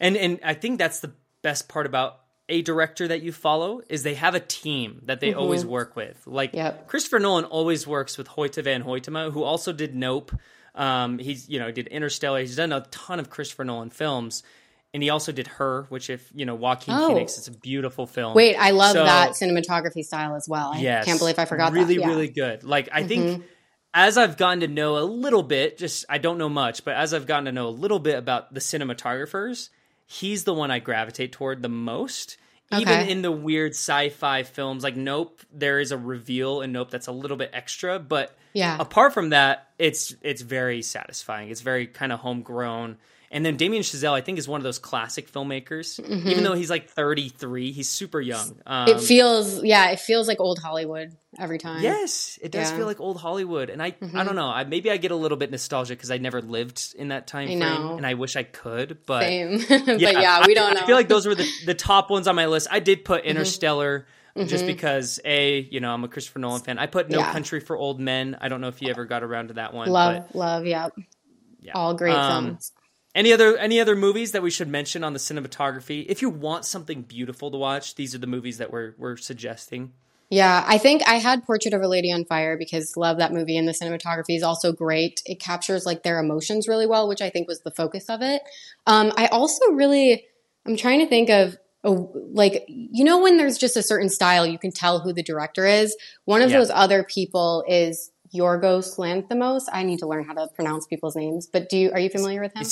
And 0.00 0.16
and 0.16 0.40
I 0.44 0.54
think 0.54 0.78
that's 0.78 1.00
the 1.00 1.12
best 1.42 1.68
part 1.68 1.86
about 1.86 2.20
a 2.48 2.60
director 2.62 3.08
that 3.08 3.22
you 3.22 3.32
follow 3.32 3.80
is 3.88 4.02
they 4.02 4.14
have 4.14 4.34
a 4.34 4.40
team 4.40 5.00
that 5.04 5.20
they 5.20 5.32
always 5.32 5.64
work 5.64 5.96
with. 5.96 6.22
Like 6.26 6.50
Mm-hmm. 6.50 6.58
Yep. 6.58 6.88
Christopher 6.88 7.18
Nolan 7.18 7.44
always 7.46 7.86
works 7.86 8.18
with 8.18 8.28
Hoyte 8.28 8.62
van 8.62 8.82
Hoytema, 8.82 9.32
who 9.32 9.42
also 9.42 9.72
did 9.72 9.94
Nope. 9.94 10.32
Um, 10.74 11.18
he's 11.18 11.48
you 11.48 11.58
know 11.58 11.70
did 11.70 11.86
Interstellar. 11.88 12.40
He's 12.40 12.56
done 12.56 12.72
a 12.72 12.80
ton 12.90 13.18
of 13.20 13.30
Christopher 13.30 13.64
Nolan 13.64 13.90
films, 13.90 14.42
and 14.94 15.02
he 15.02 15.10
also 15.10 15.32
did 15.32 15.46
Her, 15.46 15.86
which 15.88 16.10
if 16.10 16.30
you 16.34 16.44
know 16.46 16.54
Joaquin 16.54 16.94
Oh. 16.94 17.08
Phoenix, 17.08 17.38
it's 17.38 17.48
a 17.48 17.52
beautiful 17.52 18.06
film. 18.06 18.34
Wait, 18.34 18.56
I 18.56 18.70
love 18.70 18.92
So- 18.92 19.04
that 19.04 19.30
cinematography 19.32 20.04
style 20.04 20.34
as 20.36 20.48
well. 20.48 20.72
I 20.74 20.78
Yes. 20.80 21.04
can't 21.04 21.18
believe 21.18 21.38
I 21.38 21.44
forgot 21.44 21.72
really. 21.72 21.94
Yeah. 21.96 22.00
Mm-hmm. 22.02 22.08
really 22.10 22.28
good. 22.28 22.64
Like 22.64 22.88
I 22.92 23.02
think 23.04 23.44
as 23.94 24.16
I've 24.16 24.36
gotten 24.36 24.60
to 24.60 24.68
know 24.68 24.98
a 24.98 25.04
little 25.04 25.42
bit, 25.42 25.76
just 25.78 26.04
I 26.08 26.18
don't 26.18 26.38
know 26.38 26.48
much, 26.48 26.84
but 26.84 26.94
as 26.94 27.12
I've 27.14 27.26
gotten 27.26 27.44
to 27.46 27.52
know 27.52 27.68
a 27.68 27.70
little 27.70 27.98
bit 27.98 28.16
about 28.18 28.54
the 28.54 28.60
cinematographers, 28.60 29.68
he's 30.06 30.44
the 30.44 30.54
one 30.54 30.70
I 30.70 30.78
gravitate 30.78 31.32
toward 31.32 31.62
the 31.62 31.68
most. 31.68 32.36
Even 32.74 33.06
in 33.06 33.20
the 33.20 33.30
weird 33.30 33.72
sci-fi 33.72 34.44
films 34.44 34.82
like 34.82 34.96
Nope, 34.96 35.42
there 35.52 35.78
is 35.78 35.92
a 35.92 35.98
reveal 35.98 36.62
in 36.62 36.72
Nope 36.72 36.90
that's 36.90 37.06
a 37.06 37.12
little 37.12 37.36
bit 37.36 37.50
extra, 37.52 37.98
but 37.98 38.34
Yeah. 38.54 38.78
apart 38.80 39.12
from 39.12 39.28
that, 39.30 39.68
it's 39.78 40.14
it's 40.22 40.40
very 40.40 40.80
satisfying. 40.80 41.50
It's 41.50 41.60
very 41.60 41.86
kind 41.86 42.12
of 42.12 42.20
homegrown. 42.20 42.96
And 43.32 43.44
then 43.46 43.56
Damien 43.56 43.82
Chazelle, 43.82 44.12
I 44.12 44.20
think, 44.20 44.38
is 44.38 44.46
one 44.46 44.60
of 44.60 44.62
those 44.62 44.78
classic 44.78 45.32
filmmakers. 45.32 45.98
Even 45.98 46.44
though 46.44 46.52
he's 46.52 46.68
like 46.68 46.90
33, 46.90 47.72
he's 47.72 47.88
super 47.88 48.20
young. 48.20 48.60
Um, 48.66 48.86
Mm-hmm. 48.86 48.98
it 48.98 49.00
feels, 49.02 49.64
yeah, 49.64 49.90
it 49.90 50.00
feels 50.00 50.28
like 50.28 50.38
old 50.38 50.58
Hollywood 50.58 51.16
every 51.38 51.56
time. 51.58 51.82
Yes, 51.82 52.38
it 52.42 52.52
does 52.52 52.70
Yeah. 52.70 52.76
feel 52.76 52.86
like 52.86 53.00
old 53.00 53.16
Hollywood, 53.16 53.70
and 53.70 53.82
I 53.82 53.94
I 54.14 54.22
don't 54.24 54.36
know. 54.36 54.48
I, 54.48 54.64
maybe 54.64 54.90
I 54.90 54.98
get 54.98 55.10
a 55.12 55.16
little 55.16 55.38
bit 55.38 55.50
nostalgic 55.50 55.96
because 55.98 56.10
I 56.10 56.18
never 56.18 56.42
lived 56.42 56.94
in 56.98 57.08
that 57.08 57.26
time 57.26 57.48
I 57.48 57.56
frame, 57.56 57.58
know. 57.60 57.96
and 57.96 58.06
I 58.06 58.14
wish 58.14 58.36
I 58.36 58.42
could. 58.42 58.98
But 59.06 59.22
Same. 59.22 59.58
but 59.68 59.98
yeah, 59.98 60.44
we 60.46 60.52
I- 60.52 60.54
don't 60.54 60.74
know. 60.74 60.80
Mm-hmm. 60.80 60.84
I 60.84 60.86
feel 60.86 60.96
like 60.96 61.08
those 61.08 61.26
were 61.26 61.34
the 61.34 61.48
the 61.64 61.74
top 61.74 62.10
ones 62.10 62.28
on 62.28 62.36
my 62.36 62.46
list. 62.46 62.68
I 62.70 62.80
did 62.80 63.04
put 63.04 63.24
Interstellar. 63.24 64.06
Just 64.46 64.64
because, 64.64 65.20
a 65.26 65.58
you 65.60 65.80
know, 65.80 65.92
I'm 65.92 66.04
a 66.04 66.08
Christopher 66.08 66.38
Nolan 66.38 66.62
fan. 66.62 66.78
I 66.78 66.86
put 66.86 67.10
No 67.10 67.18
Yeah. 67.18 67.32
Country 67.32 67.60
for 67.60 67.76
Old 67.76 68.00
Men. 68.00 68.34
I 68.40 68.48
don't 68.48 68.62
know 68.62 68.68
if 68.68 68.80
you 68.80 68.88
ever 68.88 69.04
got 69.04 69.22
around 69.22 69.48
to 69.48 69.54
that 69.54 69.74
one. 69.74 69.90
love, 69.90 70.24
but 70.28 70.34
love, 70.34 70.64
yep. 70.64 70.92
yeah. 71.60 71.72
All 71.74 71.92
great 71.94 72.14
Um, 72.14 72.44
films. 72.46 72.72
Any 73.14 73.32
other 73.32 73.56
any 73.58 73.78
other 73.78 73.94
movies 73.94 74.32
that 74.32 74.42
we 74.42 74.50
should 74.50 74.68
mention 74.68 75.04
on 75.04 75.12
the 75.12 75.18
cinematography? 75.18 76.06
If 76.08 76.22
you 76.22 76.30
want 76.30 76.64
something 76.64 77.02
beautiful 77.02 77.50
to 77.50 77.58
watch, 77.58 77.94
these 77.94 78.14
are 78.14 78.18
the 78.18 78.26
movies 78.26 78.58
that 78.58 78.72
we're 78.72 78.94
we're 78.96 79.16
suggesting. 79.18 79.92
Yeah, 80.30 80.64
I 80.66 80.78
think 80.78 81.02
I 81.06 81.16
had 81.16 81.44
Portrait 81.44 81.74
of 81.74 81.82
a 81.82 81.88
Lady 81.88 82.10
on 82.10 82.24
Fire 82.24 82.56
because 82.56 82.96
love 82.96 83.18
that 83.18 83.34
movie 83.34 83.58
and 83.58 83.68
the 83.68 83.72
cinematography 83.72 84.34
is 84.34 84.42
also 84.42 84.72
great. 84.72 85.20
It 85.26 85.40
captures 85.40 85.84
like 85.84 86.04
their 86.04 86.18
emotions 86.18 86.66
really 86.66 86.86
well, 86.86 87.06
which 87.06 87.20
I 87.20 87.28
think 87.28 87.48
was 87.48 87.60
the 87.60 87.70
focus 87.70 88.08
of 88.08 88.22
it. 88.22 88.40
Um, 88.86 89.12
I 89.18 89.26
also 89.26 89.72
really, 89.72 90.24
I'm 90.66 90.78
trying 90.78 91.00
to 91.00 91.06
think 91.06 91.28
of 91.28 91.58
a, 91.84 91.90
like 91.90 92.64
you 92.66 93.04
know 93.04 93.20
when 93.20 93.36
there's 93.36 93.58
just 93.58 93.76
a 93.76 93.82
certain 93.82 94.08
style 94.08 94.46
you 94.46 94.58
can 94.58 94.72
tell 94.72 95.00
who 95.00 95.12
the 95.12 95.22
director 95.22 95.66
is. 95.66 95.94
One 96.24 96.40
of 96.40 96.50
Yeah. 96.50 96.60
those 96.60 96.70
other 96.70 97.04
people 97.04 97.62
is 97.68 98.10
Yorgos 98.34 98.96
Lanthimos. 98.96 99.64
I 99.70 99.82
need 99.82 99.98
to 99.98 100.06
learn 100.06 100.24
how 100.24 100.32
to 100.32 100.48
pronounce 100.54 100.86
people's 100.86 101.14
names, 101.14 101.46
but 101.46 101.68
do 101.68 101.76
you 101.76 101.92
are 101.92 102.00
you 102.00 102.08
familiar 102.08 102.40
with 102.40 102.54
him? 102.56 102.64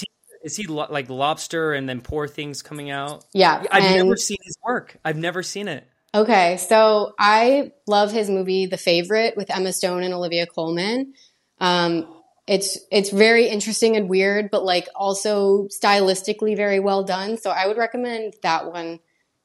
Is 0.43 0.57
he 0.57 0.67
lo- 0.67 0.87
like 0.91 1.11
Lobster 1.11 1.73
and 1.75 1.89
then 1.89 2.01
Poor 2.01 2.27
Things 2.27 2.63
coming 2.63 2.91
out? 2.91 3.25
yeah, 3.33 3.65
I've 3.71 3.85
and- 3.85 3.97
never 3.97 4.17
seen 4.17 4.39
his 4.43 4.57
work. 4.67 4.97
I've 5.05 5.17
never 5.19 5.43
seen 5.43 5.69
it. 5.69 5.87
Okay, 6.13 6.57
so 6.57 7.13
I 7.19 7.71
love 7.87 8.11
his 8.11 8.29
movie 8.29 8.67
The 8.67 8.77
Favorite 8.77 9.37
with 9.37 9.49
Emma 9.51 9.73
Stone 9.73 10.03
and 10.03 10.13
Olivia 10.13 10.45
Colman. 10.47 11.13
Um, 11.61 12.13
it's 12.49 12.79
it's 12.91 13.11
very 13.11 13.47
interesting 13.47 13.95
and 13.97 14.09
weird, 14.09 14.51
but 14.51 14.65
like 14.65 14.89
also 14.97 15.69
stylistically 15.69 16.57
very 16.57 16.81
well 16.81 17.05
done. 17.05 17.37
So 17.39 17.51
I 17.51 17.69
would 17.69 17.77
recommend 17.77 18.35
that 18.43 18.73
one 18.73 18.99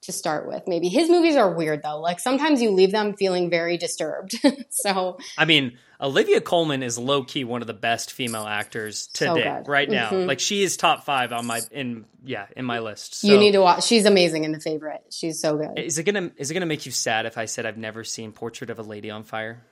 to 0.06 0.12
start 0.12 0.48
with. 0.48 0.64
Maybe 0.68 0.90
his 0.90 1.10
movies 1.10 1.36
are 1.36 1.54
weird 1.54 1.82
though. 1.84 2.00
Like 2.00 2.20
sometimes 2.20 2.62
you 2.62 2.72
leave 2.72 2.92
them 2.92 3.16
feeling 3.16 3.50
very 3.50 3.78
disturbed. 3.78 4.36
so 4.70 5.18
I 5.38 5.46
mean, 5.46 5.78
Olivia 6.00 6.42
Colman 6.42 6.84
is 6.84 6.98
low 6.98 7.24
key 7.24 7.44
one 7.44 7.62
of 7.62 7.68
the 7.68 7.74
best 7.74 8.12
female 8.12 8.46
actors 8.46 9.08
today, 9.08 9.44
good. 9.44 9.68
right 9.68 9.90
now. 9.90 10.10
Mhm. 10.10 10.28
Like 10.28 10.40
she 10.40 10.64
is 10.64 10.78
top 10.78 11.06
five 11.06 11.32
on 11.32 11.46
my 11.46 11.62
in 11.72 12.06
yeah 12.24 12.48
in 12.56 12.66
my 12.66 12.80
list. 12.80 13.16
So, 13.16 13.28
you 13.28 13.38
need 13.38 13.54
to 13.54 13.62
watch. 13.62 13.84
She's 13.84 14.06
amazing 14.06 14.44
in 14.44 14.52
The 14.52 14.60
Favorite. 14.60 15.02
She's 15.10 15.40
so 15.40 15.58
good. 15.58 15.80
Is 15.80 15.98
it 15.98 16.04
gonna 16.04 16.32
is 16.38 16.52
it 16.52 16.54
gonna 16.54 16.66
make 16.66 16.86
you 16.86 16.92
sad 16.92 17.26
if 17.26 17.38
I 17.38 17.46
said 17.46 17.66
I've 17.66 17.78
never 17.78 18.04
seen 18.04 18.32
Portrait 18.32 18.70
of 18.70 18.80
a 18.80 18.84
Lady 18.84 19.10
on 19.10 19.24
Fire? 19.24 19.64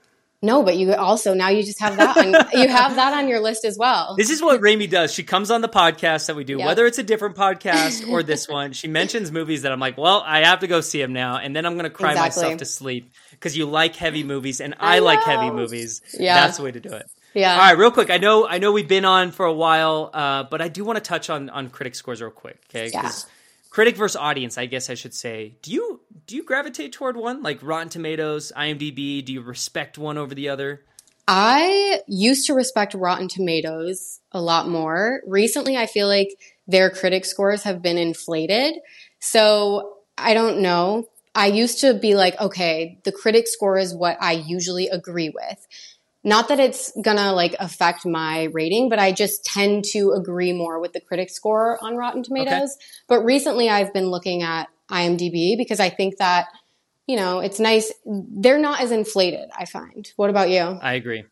No, 0.42 0.62
but 0.62 0.76
you 0.76 0.92
also 0.94 1.32
now 1.32 1.48
you 1.48 1.62
just 1.62 1.80
have 1.80 1.96
that 1.96 2.16
on, 2.18 2.26
you 2.60 2.68
have 2.68 2.96
that 2.96 3.14
on 3.14 3.28
your 3.28 3.40
list 3.40 3.64
as 3.64 3.78
well. 3.78 4.14
This 4.16 4.28
is 4.28 4.42
what 4.42 4.60
Raimee 4.60 4.90
does. 4.90 5.12
She 5.14 5.22
comes 5.22 5.50
on 5.50 5.62
the 5.62 5.68
podcast 5.70 6.26
that 6.26 6.36
we 6.36 6.44
do, 6.44 6.58
Yeah. 6.58 6.66
whether 6.66 6.84
it's 6.84 6.98
a 6.98 7.02
different 7.02 7.34
podcast 7.34 8.08
or 8.10 8.22
this 8.22 8.46
one. 8.58 8.72
She 8.72 8.86
mentions 8.86 9.32
movies 9.32 9.62
that 9.62 9.72
I'm 9.72 9.80
like, 9.80 9.96
well, 9.96 10.22
I 10.26 10.44
have 10.44 10.60
to 10.60 10.66
go 10.66 10.82
see 10.82 11.00
them 11.00 11.14
now, 11.14 11.38
and 11.38 11.56
then 11.56 11.64
I'm 11.64 11.74
going 11.74 11.84
to 11.84 11.90
cry 11.90 12.10
Exactly. 12.12 12.42
myself 12.42 12.58
to 12.58 12.64
sleep 12.66 13.10
because 13.30 13.56
you 13.56 13.64
like 13.64 13.96
heavy 13.96 14.22
movies 14.22 14.60
and 14.60 14.74
I, 14.78 14.98
like 14.98 15.22
heavy 15.22 15.50
movies. 15.50 16.02
Yeah. 16.18 16.34
that's 16.34 16.58
the 16.58 16.64
way 16.64 16.72
to 16.72 16.80
do 16.80 16.92
it. 16.92 17.06
Yeah. 17.32 17.52
All 17.54 17.58
right, 17.58 17.78
real 17.78 17.90
quick. 17.90 18.10
I 18.10 18.18
know 18.18 18.46
I 18.46 18.58
know 18.58 18.70
we've 18.70 18.86
been 18.86 19.04
on 19.04 19.32
for 19.32 19.44
a 19.46 19.52
while, 19.52 20.10
uh, 20.12 20.44
but 20.44 20.60
I 20.62 20.68
do 20.68 20.84
want 20.84 20.98
to 20.98 21.00
touch 21.00 21.30
on 21.30 21.50
on 21.50 21.68
critic 21.68 21.94
scores 21.96 22.22
real 22.22 22.30
quick. 22.30 22.58
Okay, 22.70 22.90
Yeah. 22.92 23.10
Critic 23.74 23.96
versus 23.96 24.14
audience, 24.14 24.56
I 24.56 24.66
guess 24.66 24.88
I 24.88 24.94
should 24.94 25.12
say. 25.12 25.56
Do 25.60 25.72
you 25.72 26.00
do 26.26 26.36
you 26.36 26.44
gravitate 26.44 26.92
toward 26.92 27.16
one 27.16 27.42
like 27.42 27.58
Rotten 27.60 27.88
Tomatoes, 27.88 28.52
IMDb? 28.56 29.22
Do 29.24 29.32
you 29.32 29.42
respect 29.42 29.98
one 29.98 30.16
over 30.16 30.32
the 30.32 30.48
other? 30.48 30.82
I 31.26 32.00
used 32.06 32.46
to 32.46 32.54
respect 32.54 32.94
Rotten 32.94 33.26
Tomatoes 33.26 34.20
a 34.30 34.40
lot 34.40 34.68
more. 34.68 35.22
Recently, 35.26 35.76
I 35.76 35.86
feel 35.86 36.06
like 36.06 36.28
their 36.68 36.88
critic 36.88 37.24
scores 37.24 37.64
have 37.64 37.82
been 37.82 37.98
inflated. 37.98 38.74
So 39.18 39.96
I 40.16 40.34
don't 40.34 40.60
know. 40.60 41.08
I 41.34 41.46
used 41.46 41.80
to 41.80 41.94
be 41.94 42.14
like, 42.14 42.40
okay, 42.40 43.00
the 43.04 43.10
critic 43.10 43.48
score 43.48 43.76
is 43.76 43.92
what 43.92 44.16
I 44.20 44.32
usually 44.32 44.86
agree 44.86 45.30
with. 45.30 45.66
Not 46.24 46.48
that 46.48 46.58
it's 46.58 46.90
gonna 47.02 47.32
like 47.32 47.54
affect 47.60 48.06
my 48.06 48.44
rating, 48.44 48.88
but 48.88 48.98
I 48.98 49.12
just 49.12 49.44
tend 49.44 49.84
to 49.92 50.12
agree 50.12 50.52
more 50.52 50.80
with 50.80 50.94
the 50.94 51.00
critic 51.00 51.28
score 51.28 51.78
on 51.84 51.96
Rotten 51.96 52.22
Tomatoes. 52.22 52.76
But 53.08 53.20
recently 53.20 53.68
I've 53.68 53.92
been 53.92 54.08
looking 54.08 54.42
at 54.42 54.68
IMDb 54.90 55.56
because 55.58 55.80
I 55.80 55.90
think 55.90 56.16
that, 56.16 56.46
you 57.06 57.16
know, 57.16 57.40
it's 57.40 57.60
nice. 57.60 57.92
They're 58.06 58.58
not 58.58 58.80
as 58.80 58.90
inflated, 58.90 59.50
I 59.56 59.66
find. 59.66 60.10
What 60.16 60.30
about 60.30 60.48
you? 60.48 60.60
I 60.60 60.94
agree. 60.94 61.24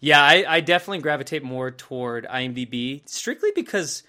Yeah, 0.00 0.22
I, 0.22 0.44
I 0.46 0.60
definitely 0.60 0.98
gravitate 0.98 1.42
more 1.42 1.70
toward 1.70 2.26
IMDb 2.26 3.08
strictly 3.08 3.50
because 3.54 4.02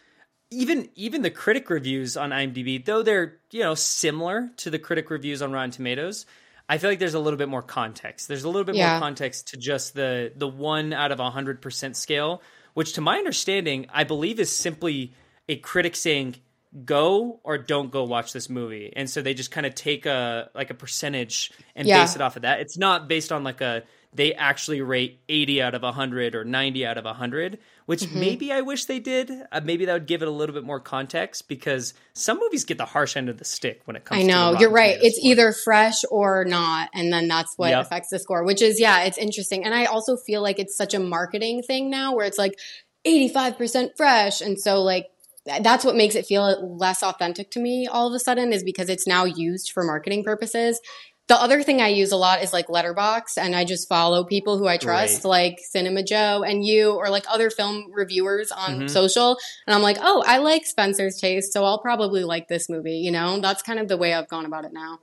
even 0.52 0.90
even 0.96 1.22
the 1.22 1.30
critic 1.30 1.70
reviews 1.70 2.18
on 2.18 2.32
IMDb, 2.32 2.84
though 2.84 3.04
they're 3.04 3.38
you 3.52 3.62
know 3.62 3.76
similar 3.76 4.50
to 4.58 4.70
the 4.70 4.80
critic 4.80 5.10
reviews 5.10 5.42
on 5.42 5.54
Rotten 5.54 5.72
Tomatoes, 5.72 6.26
I 6.68 6.78
feel 6.80 6.90
like 6.90 7.00
there's 7.00 7.14
a 7.14 7.20
little 7.20 7.38
bit 7.38 7.50
more 7.50 7.62
context. 7.62 8.28
There's 8.28 8.44
a 8.44 8.50
little 8.50 8.64
bit 8.64 8.76
Yeah. 8.76 8.92
more 8.94 9.00
context 9.00 9.50
to 9.50 9.58
just 9.58 9.94
the 9.94 10.32
the 10.36 10.48
one 10.48 10.94
out 10.94 11.12
of 11.12 11.20
hundred 11.20 11.62
percent 11.62 11.96
scale, 11.96 12.42
which 12.74 12.94
to 12.94 13.02
my 13.02 13.18
understanding, 13.18 13.86
I 13.94 14.04
believe 14.04 14.40
is 14.40 14.56
simply 14.56 15.14
a 15.48 15.58
critic 15.58 15.96
saying 15.96 16.38
go 16.84 17.40
or 17.44 17.58
don't 17.58 17.90
go 17.90 18.04
watch 18.04 18.34
this 18.34 18.50
movie 18.50 18.92
and 18.98 19.10
so 19.10 19.22
they 19.22 19.34
just 19.34 19.50
kind 19.50 19.66
of 19.66 19.74
take 19.76 20.06
a 20.06 20.50
like 20.54 20.70
a 20.72 20.74
percentage 20.74 21.50
and 21.74 21.88
Yeah. 21.88 22.02
base 22.02 22.16
it 22.18 22.22
off 22.22 22.36
of 22.36 22.42
that 22.42 22.60
it's 22.60 22.78
not 22.78 23.08
based 23.08 23.32
on 23.32 23.46
like 23.46 23.62
a 23.62 23.84
they 24.16 24.34
actually 24.34 24.82
rate 24.82 25.20
80 25.30 25.62
out 25.62 25.76
of 25.76 25.82
100 25.84 26.36
or 26.36 26.44
90 26.46 26.86
out 26.86 26.98
of 26.98 27.06
100 27.06 27.60
which 27.86 28.02
Mm-hmm. 28.02 28.20
maybe 28.20 28.52
i 28.52 28.62
wish 28.62 28.86
they 28.86 29.00
did 29.00 29.32
uh, 29.52 29.62
maybe 29.64 29.86
that 29.86 29.94
would 29.94 30.06
give 30.08 30.22
it 30.22 30.28
a 30.28 30.32
little 30.32 30.56
bit 30.56 30.64
more 30.64 30.80
context 30.80 31.48
because 31.48 31.94
some 32.14 32.40
movies 32.40 32.64
get 32.66 32.78
the 32.78 32.86
harsh 32.86 33.16
end 33.18 33.30
of 33.30 33.38
the 33.38 33.46
stick 33.46 33.82
when 33.86 33.96
it 33.96 34.06
comes 34.06 34.20
I 34.20 34.22
to 34.22 34.28
the 34.28 34.32
know 34.34 34.60
you're 34.60 34.72
right. 34.72 34.98
It's 35.02 35.18
score. 35.18 35.32
either 35.32 35.52
fresh 35.52 36.02
or 36.10 36.46
not, 36.46 36.90
and 36.94 37.12
then 37.12 37.28
that's 37.28 37.54
what 37.58 37.70
Yep. 37.72 37.86
affects 37.86 38.10
the 38.10 38.20
score. 38.20 38.44
Which 38.46 38.62
is 38.62 38.80
yeah, 38.80 39.04
it's 39.04 39.18
interesting. 39.18 39.66
And 39.66 39.74
I 39.74 39.86
also 39.86 40.16
feel 40.18 40.42
like 40.42 40.58
it's 40.60 40.76
such 40.78 40.94
a 40.94 41.00
marketing 41.00 41.62
thing 41.62 41.90
now, 41.90 42.16
where 42.16 42.26
it's 42.26 42.38
like 42.38 42.54
85 43.04 43.58
percent 43.58 43.92
fresh, 43.98 44.42
and 44.42 44.60
so 44.60 44.82
like 44.82 45.08
that's 45.62 45.86
what 45.86 45.96
makes 45.96 46.16
it 46.16 46.26
feel 46.26 46.76
less 46.78 47.04
authentic 47.04 47.52
to 47.52 47.60
me. 47.60 47.86
All 47.88 48.08
of 48.08 48.14
a 48.14 48.20
sudden, 48.20 48.52
is 48.54 48.64
because 48.64 48.90
it's 48.90 49.06
now 49.06 49.26
used 49.26 49.72
for 49.72 49.84
marketing 49.84 50.24
purposes. 50.24 50.80
The 51.28 51.36
other 51.42 51.64
thing 51.64 51.82
I 51.82 51.88
use 51.88 52.12
a 52.12 52.18
lot 52.18 52.44
is 52.44 52.54
like 52.54 52.68
Letterboxd, 52.68 53.38
and 53.40 53.56
I 53.56 53.66
just 53.66 53.90
follow 53.90 54.24
people 54.26 54.60
who 54.60 54.68
I 54.68 54.78
trust, 54.78 55.24
Right. 55.24 55.30
like 55.30 55.58
Cinema 55.60 56.04
Joe 56.04 56.44
and 56.44 56.64
you, 56.64 56.92
or 56.92 57.10
like 57.10 57.26
other 57.28 57.50
film 57.50 57.92
reviewers 57.92 58.52
on 58.52 58.82
Mhm. 58.82 58.90
social. 58.92 59.38
And 59.66 59.74
I'm 59.74 59.82
like, 59.82 59.98
oh, 60.00 60.24
I 60.28 60.38
like 60.38 60.68
Spencer's 60.68 61.18
taste, 61.20 61.52
so 61.52 61.66
I'll 61.66 61.80
probably 61.80 62.24
like 62.24 62.48
this 62.48 62.70
movie. 62.70 62.98
You 62.98 63.12
know, 63.12 63.40
that's 63.40 63.64
kind 63.64 63.80
of 63.80 63.88
the 63.88 63.98
way 63.98 64.14
I've 64.14 64.28
gone 64.30 64.46
about 64.46 64.66
it 64.66 64.72
now. 64.74 65.00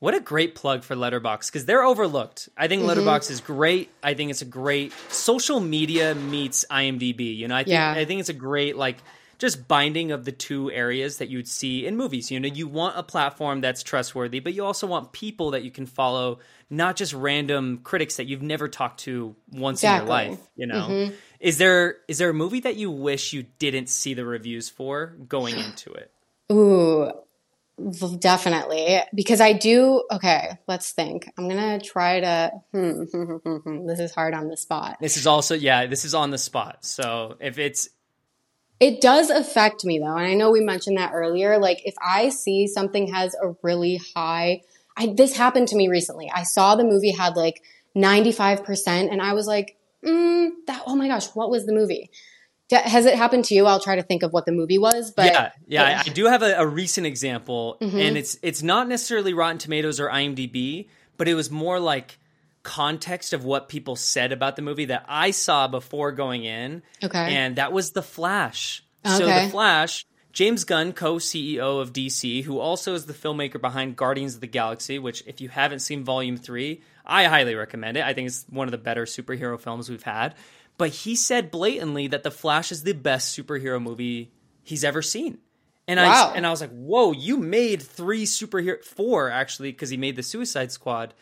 What 0.00 0.14
a 0.14 0.20
great 0.20 0.54
plug 0.54 0.84
for 0.84 0.94
Letterboxd 0.94 1.48
because 1.48 1.66
they're 1.66 1.84
overlooked. 1.84 2.48
I 2.56 2.66
Mm-hmm. 2.66 2.86
think 2.86 2.98
Letterboxd 2.98 3.30
is 3.30 3.40
great. 3.40 3.90
I 4.02 4.14
think 4.14 4.30
it's 4.30 4.40
a 4.42 4.46
great 4.46 4.92
social 5.10 5.60
media 5.60 6.14
meets 6.14 6.64
IMDb. 6.70 7.36
You 7.36 7.48
know, 7.48 7.56
I 7.56 7.64
think 7.64 7.72
Yeah. 7.74 7.92
I 7.94 8.04
think 8.06 8.20
it's 8.20 8.28
a 8.30 8.32
great 8.32 8.76
like 8.76 8.96
just 9.38 9.68
binding 9.68 10.10
of 10.10 10.24
the 10.24 10.32
two 10.32 10.70
areas 10.70 11.18
that 11.18 11.28
you'd 11.28 11.48
see 11.48 11.86
in 11.86 11.96
movies. 11.96 12.30
You 12.30 12.40
know, 12.40 12.48
you 12.48 12.66
want 12.66 12.98
a 12.98 13.02
platform 13.02 13.60
that's 13.60 13.82
trustworthy, 13.82 14.40
but 14.40 14.52
you 14.52 14.64
also 14.64 14.86
want 14.86 15.12
people 15.12 15.52
that 15.52 15.62
you 15.62 15.70
can 15.70 15.86
follow, 15.86 16.40
not 16.68 16.96
just 16.96 17.14
random 17.14 17.78
critics 17.84 18.16
that 18.16 18.26
you've 18.26 18.42
never 18.42 18.68
talked 18.68 19.00
to 19.00 19.36
once 19.50 19.78
exactly. 19.78 20.00
in 20.00 20.06
your 20.06 20.30
life. 20.30 20.48
You 20.56 20.66
know, 20.66 20.88
mm-hmm. 20.88 21.14
is 21.40 21.58
there 21.58 21.96
is 22.08 22.18
there 22.18 22.30
a 22.30 22.34
movie 22.34 22.60
that 22.60 22.76
you 22.76 22.90
wish 22.90 23.32
you 23.32 23.46
didn't 23.58 23.88
see 23.88 24.14
the 24.14 24.24
reviews 24.24 24.68
for 24.68 25.16
going 25.28 25.56
into 25.58 25.92
it? 25.92 26.10
Ooh, 26.50 27.12
Definitely, 28.18 29.00
because 29.14 29.40
I 29.40 29.52
do. 29.52 30.02
Okay, 30.10 30.58
let's 30.66 30.90
think. 30.90 31.30
I'm 31.38 31.48
gonna 31.48 31.78
try 31.78 32.20
to. 32.20 32.52
Hmm, 32.72 33.02
hmm, 33.04 33.56
hmm, 33.56 33.86
this 33.86 34.00
is 34.00 34.12
hard 34.12 34.34
on 34.34 34.48
the 34.48 34.56
spot. 34.56 34.96
This 35.00 35.16
is 35.16 35.28
also 35.28 35.54
yeah. 35.54 35.86
This 35.86 36.04
is 36.04 36.12
on 36.12 36.30
the 36.30 36.38
spot. 36.38 36.84
So 36.84 37.36
if 37.40 37.56
it's, 37.56 37.88
it 38.80 39.00
does 39.00 39.30
affect 39.30 39.84
me 39.84 39.98
though, 39.98 40.16
and 40.16 40.26
I 40.26 40.34
know 40.34 40.50
we 40.50 40.60
mentioned 40.60 40.98
that 40.98 41.12
earlier. 41.12 41.58
Like 41.58 41.82
if 41.84 41.94
I 42.00 42.28
see 42.28 42.66
something 42.66 43.12
has 43.12 43.34
a 43.34 43.54
really 43.62 44.00
high, 44.14 44.62
I 44.96 45.14
this 45.16 45.36
happened 45.36 45.68
to 45.68 45.76
me 45.76 45.88
recently. 45.88 46.30
I 46.32 46.44
saw 46.44 46.76
the 46.76 46.84
movie 46.84 47.10
had 47.10 47.36
like 47.36 47.62
95 47.94 48.64
percent, 48.64 49.10
and 49.10 49.20
I 49.20 49.32
was 49.32 49.46
like, 49.46 49.76
mm, 50.04 50.50
that. 50.66 50.82
Oh 50.86 50.94
my 50.94 51.08
gosh, 51.08 51.26
what 51.34 51.50
was 51.50 51.66
the 51.66 51.72
movie? 51.72 52.10
Has 52.70 53.06
it 53.06 53.14
happened 53.14 53.46
to 53.46 53.54
you? 53.54 53.64
I'll 53.64 53.80
try 53.80 53.96
to 53.96 54.02
think 54.02 54.22
of 54.22 54.32
what 54.32 54.44
the 54.44 54.52
movie 54.52 54.78
was. 54.78 55.10
But 55.10 55.26
yeah, 55.26 55.50
yeah, 55.66 56.02
I 56.04 56.10
do 56.10 56.26
have 56.26 56.42
a, 56.42 56.54
a 56.58 56.66
recent 56.66 57.06
example, 57.06 57.78
mm-hmm. 57.80 57.98
and 57.98 58.16
it's 58.16 58.38
it's 58.42 58.62
not 58.62 58.88
necessarily 58.88 59.34
Rotten 59.34 59.58
Tomatoes 59.58 59.98
or 59.98 60.08
IMDb, 60.08 60.88
but 61.16 61.26
it 61.28 61.34
was 61.34 61.50
more 61.50 61.80
like 61.80 62.18
context 62.62 63.32
of 63.32 63.44
what 63.44 63.68
people 63.68 63.96
said 63.96 64.32
about 64.32 64.56
the 64.56 64.62
movie 64.62 64.86
that 64.86 65.04
I 65.08 65.30
saw 65.30 65.68
before 65.68 66.12
going 66.12 66.44
in. 66.44 66.82
Okay, 67.02 67.36
and 67.36 67.56
that 67.56 67.72
was 67.72 67.92
The 67.92 68.02
Flash. 68.02 68.84
Okay. 69.04 69.16
So 69.16 69.26
The 69.26 69.50
Flash, 69.50 70.04
James 70.32 70.64
Gunn, 70.64 70.92
co-CEO 70.92 71.80
of 71.80 71.92
DC, 71.92 72.44
who 72.44 72.58
also 72.58 72.94
is 72.94 73.06
the 73.06 73.12
filmmaker 73.12 73.60
behind 73.60 73.96
Guardians 73.96 74.34
of 74.34 74.40
the 74.40 74.46
Galaxy, 74.46 74.98
which 74.98 75.22
if 75.26 75.40
you 75.40 75.48
haven't 75.48 75.80
seen 75.80 76.04
Volume 76.04 76.36
Three, 76.36 76.82
I 77.04 77.24
highly 77.24 77.54
recommend 77.54 77.96
it. 77.96 78.04
I 78.04 78.12
think 78.12 78.28
it's 78.28 78.44
one 78.48 78.68
of 78.68 78.72
the 78.72 78.78
better 78.78 79.04
superhero 79.04 79.58
films 79.58 79.88
we've 79.88 80.02
had. 80.02 80.34
But 80.76 80.90
he 80.90 81.16
said 81.16 81.50
blatantly 81.50 82.06
that 82.08 82.22
The 82.22 82.30
Flash 82.30 82.70
is 82.70 82.84
the 82.84 82.92
best 82.92 83.36
superhero 83.36 83.82
movie 83.82 84.30
he's 84.62 84.84
ever 84.84 85.02
seen. 85.02 85.38
And 85.88 85.98
wow. 85.98 86.32
I 86.32 86.36
and 86.36 86.46
I 86.46 86.50
was 86.50 86.60
like, 86.60 86.70
"Whoa, 86.70 87.12
you 87.12 87.38
made 87.38 87.80
three 87.80 88.26
superhero 88.26 88.84
four 88.84 89.30
actually 89.30 89.72
because 89.72 89.88
he 89.88 89.96
made 89.96 90.16
the 90.16 90.22
Suicide 90.22 90.70
Squad." 90.70 91.14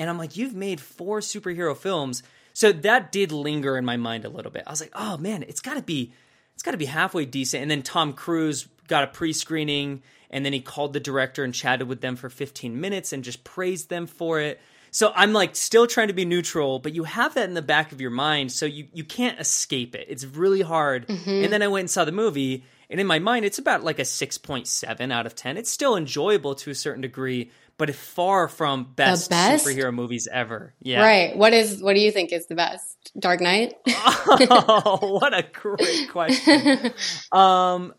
And 0.00 0.10
I'm 0.10 0.18
like, 0.18 0.36
"You've 0.36 0.54
made 0.54 0.80
four 0.80 1.20
superhero 1.20 1.76
films." 1.76 2.24
So 2.54 2.72
that 2.72 3.12
did 3.12 3.30
linger 3.30 3.76
in 3.76 3.84
my 3.84 3.96
mind 3.96 4.24
a 4.24 4.28
little 4.28 4.50
bit. 4.50 4.64
I 4.66 4.70
was 4.70 4.80
like, 4.80 4.92
"Oh 4.94 5.16
man, 5.18 5.44
it's 5.44 5.60
got 5.60 5.74
to 5.74 5.82
be 5.82 6.12
it's 6.54 6.62
got 6.62 6.72
to 6.72 6.76
be 6.76 6.86
halfway 6.86 7.24
decent." 7.26 7.62
And 7.62 7.70
then 7.70 7.82
Tom 7.82 8.14
Cruise 8.14 8.66
got 8.88 9.04
a 9.04 9.06
pre-screening 9.06 10.02
and 10.30 10.44
then 10.44 10.52
he 10.52 10.60
called 10.60 10.92
the 10.92 11.00
director 11.00 11.44
and 11.44 11.52
chatted 11.52 11.88
with 11.88 12.00
them 12.00 12.16
for 12.16 12.30
15 12.30 12.80
minutes 12.80 13.12
and 13.12 13.24
just 13.24 13.44
praised 13.44 13.88
them 13.88 14.06
for 14.06 14.40
it. 14.40 14.60
So 14.92 15.12
I'm 15.14 15.32
like 15.32 15.54
still 15.54 15.86
trying 15.86 16.08
to 16.08 16.14
be 16.14 16.24
neutral, 16.24 16.78
but 16.78 16.94
you 16.94 17.04
have 17.04 17.34
that 17.34 17.48
in 17.48 17.54
the 17.54 17.62
back 17.62 17.92
of 17.92 18.00
your 18.00 18.10
mind, 18.10 18.50
so 18.50 18.66
you 18.66 18.88
you 18.92 19.04
can't 19.04 19.38
escape 19.38 19.94
it. 19.94 20.06
It's 20.08 20.24
really 20.24 20.62
hard. 20.62 21.06
Mm-hmm. 21.06 21.44
And 21.44 21.52
then 21.52 21.62
I 21.62 21.68
went 21.68 21.82
and 21.82 21.90
saw 21.90 22.04
the 22.04 22.12
movie, 22.12 22.64
and 22.88 22.98
in 22.98 23.06
my 23.06 23.20
mind, 23.20 23.44
it's 23.44 23.58
about 23.58 23.84
like 23.84 24.00
a 24.00 24.04
six 24.04 24.36
point 24.36 24.66
seven 24.66 25.12
out 25.12 25.26
of 25.26 25.36
ten. 25.36 25.56
It's 25.56 25.70
still 25.70 25.96
enjoyable 25.96 26.56
to 26.56 26.70
a 26.70 26.74
certain 26.74 27.02
degree, 27.02 27.52
but 27.80 27.88
it's 27.88 27.98
far 27.98 28.46
from 28.46 28.84
best, 28.94 29.30
best, 29.30 29.66
superhero 29.66 29.92
movies 29.92 30.28
ever. 30.30 30.74
Yeah, 30.82 31.00
right. 31.00 31.34
What 31.34 31.54
is 31.54 31.82
what 31.82 31.94
do 31.94 32.00
you 32.00 32.12
think 32.12 32.30
is 32.30 32.46
the 32.46 32.54
best? 32.54 33.10
Dark 33.18 33.40
Knight. 33.40 33.72
oh, 33.88 35.18
what 35.18 35.32
a 35.32 35.42
great 35.42 36.10
question. 36.10 36.92
um, 37.32 37.94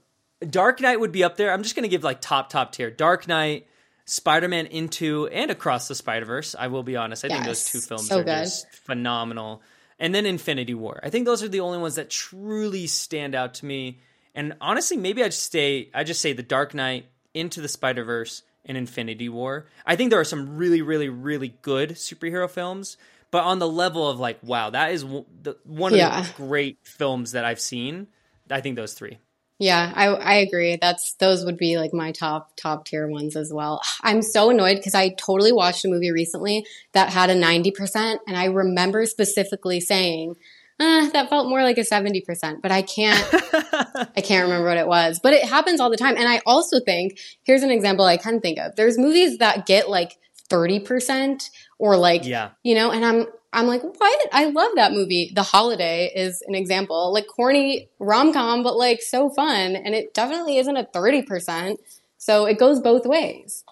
Dark 0.47 0.81
Knight 0.81 0.99
would 0.99 1.11
be 1.11 1.23
up 1.23 1.35
there. 1.35 1.51
I'm 1.51 1.63
just 1.63 1.75
gonna 1.75 1.87
give 1.87 2.03
like 2.03 2.21
top 2.21 2.51
top 2.51 2.71
tier. 2.71 2.91
Dark 2.91 3.27
Knight. 3.27 3.67
Spider-Man 4.05 4.65
Into 4.65 5.27
and 5.27 5.51
Across 5.51 5.87
the 5.87 5.95
Spider-Verse. 5.95 6.55
I 6.57 6.67
will 6.67 6.83
be 6.83 6.97
honest. 6.97 7.23
I 7.23 7.29
yes, 7.29 7.35
think 7.37 7.45
those 7.45 7.71
two 7.71 7.79
films 7.79 8.07
so 8.09 8.19
are 8.19 8.23
good. 8.23 8.43
just 8.43 8.69
phenomenal. 8.71 9.61
And 9.99 10.13
then 10.13 10.25
Infinity 10.25 10.73
War. 10.73 10.99
I 11.01 11.09
think 11.09 11.25
those 11.25 11.43
are 11.43 11.47
the 11.47 11.61
only 11.61 11.77
ones 11.77 11.95
that 11.95 12.09
truly 12.09 12.87
stand 12.87 13.35
out 13.35 13.53
to 13.55 13.65
me. 13.65 14.01
And 14.35 14.57
honestly, 14.59 14.97
maybe 14.97 15.23
I 15.23 15.27
just 15.27 15.43
stay 15.43 15.91
I 15.93 16.03
just 16.03 16.19
say 16.19 16.33
The 16.33 16.43
Dark 16.43 16.73
Knight, 16.73 17.05
Into 17.33 17.61
the 17.61 17.69
Spider-Verse, 17.69 18.43
and 18.65 18.77
Infinity 18.77 19.29
War. 19.29 19.67
I 19.85 19.95
think 19.95 20.09
there 20.09 20.19
are 20.19 20.25
some 20.25 20.57
really 20.57 20.81
really 20.81 21.09
really 21.09 21.55
good 21.61 21.91
superhero 21.91 22.49
films, 22.49 22.97
but 23.31 23.43
on 23.43 23.59
the 23.59 23.67
level 23.67 24.09
of 24.09 24.19
like 24.19 24.39
wow, 24.43 24.69
that 24.69 24.91
is 24.91 25.03
one 25.03 25.93
of 25.93 25.97
yeah. 25.97 26.21
the 26.21 26.29
great 26.35 26.77
films 26.83 27.33
that 27.33 27.45
I've 27.45 27.59
seen. 27.59 28.07
I 28.49 28.61
think 28.61 28.75
those 28.75 28.93
three. 28.93 29.17
Yeah, 29.61 29.93
I, 29.95 30.07
I 30.07 30.33
agree. 30.37 30.79
That's 30.81 31.13
those 31.19 31.45
would 31.45 31.57
be 31.57 31.77
like 31.77 31.93
my 31.93 32.11
top 32.11 32.55
top 32.55 32.85
tier 32.85 33.07
ones 33.07 33.35
as 33.35 33.53
well. 33.53 33.79
I'm 34.01 34.23
so 34.23 34.49
annoyed 34.49 34.77
because 34.77 34.95
I 34.95 35.09
totally 35.09 35.51
watched 35.51 35.85
a 35.85 35.87
movie 35.87 36.11
recently 36.11 36.65
that 36.93 37.09
had 37.09 37.29
a 37.29 37.35
90%, 37.35 38.17
and 38.27 38.35
I 38.35 38.45
remember 38.45 39.05
specifically 39.05 39.79
saying, 39.79 40.35
eh, 40.79 41.09
that 41.11 41.29
felt 41.29 41.47
more 41.47 41.63
like 41.63 41.77
a 41.77 41.81
70%, 41.81 42.61
but 42.61 42.71
I 42.71 42.81
can't 42.81 43.29
I 43.33 44.21
can't 44.21 44.43
remember 44.43 44.67
what 44.67 44.77
it 44.77 44.87
was. 44.87 45.19
But 45.21 45.33
it 45.33 45.45
happens 45.45 45.79
all 45.79 45.89
the 45.89 45.97
time. 45.97 46.15
And 46.17 46.27
I 46.27 46.41
also 46.45 46.79
think, 46.79 47.19
here's 47.43 47.63
an 47.63 47.71
example 47.71 48.05
I 48.05 48.17
can 48.17 48.39
think 48.39 48.59
of. 48.59 48.75
There's 48.75 48.97
movies 48.97 49.37
that 49.39 49.65
get 49.65 49.89
like 49.89 50.17
30% 50.49 51.49
or 51.79 51.97
like 51.97 52.25
yeah. 52.25 52.51
you 52.63 52.75
know, 52.75 52.91
and 52.91 53.05
I'm 53.05 53.25
I'm 53.53 53.67
like, 53.67 53.83
what? 53.83 54.29
I 54.31 54.45
love 54.45 54.71
that 54.75 54.93
movie. 54.93 55.31
The 55.35 55.43
Holiday 55.43 56.11
is 56.15 56.41
an 56.47 56.55
example, 56.55 57.11
like 57.13 57.27
corny 57.27 57.89
rom 57.99 58.31
com, 58.31 58.63
but 58.63 58.77
like 58.77 59.01
so 59.01 59.29
fun. 59.29 59.75
And 59.75 59.93
it 59.93 60.13
definitely 60.13 60.57
isn't 60.57 60.77
a 60.77 60.85
30%. 60.85 61.77
So 62.17 62.45
it 62.45 62.57
goes 62.57 62.79
both 62.79 63.05
ways. 63.05 63.65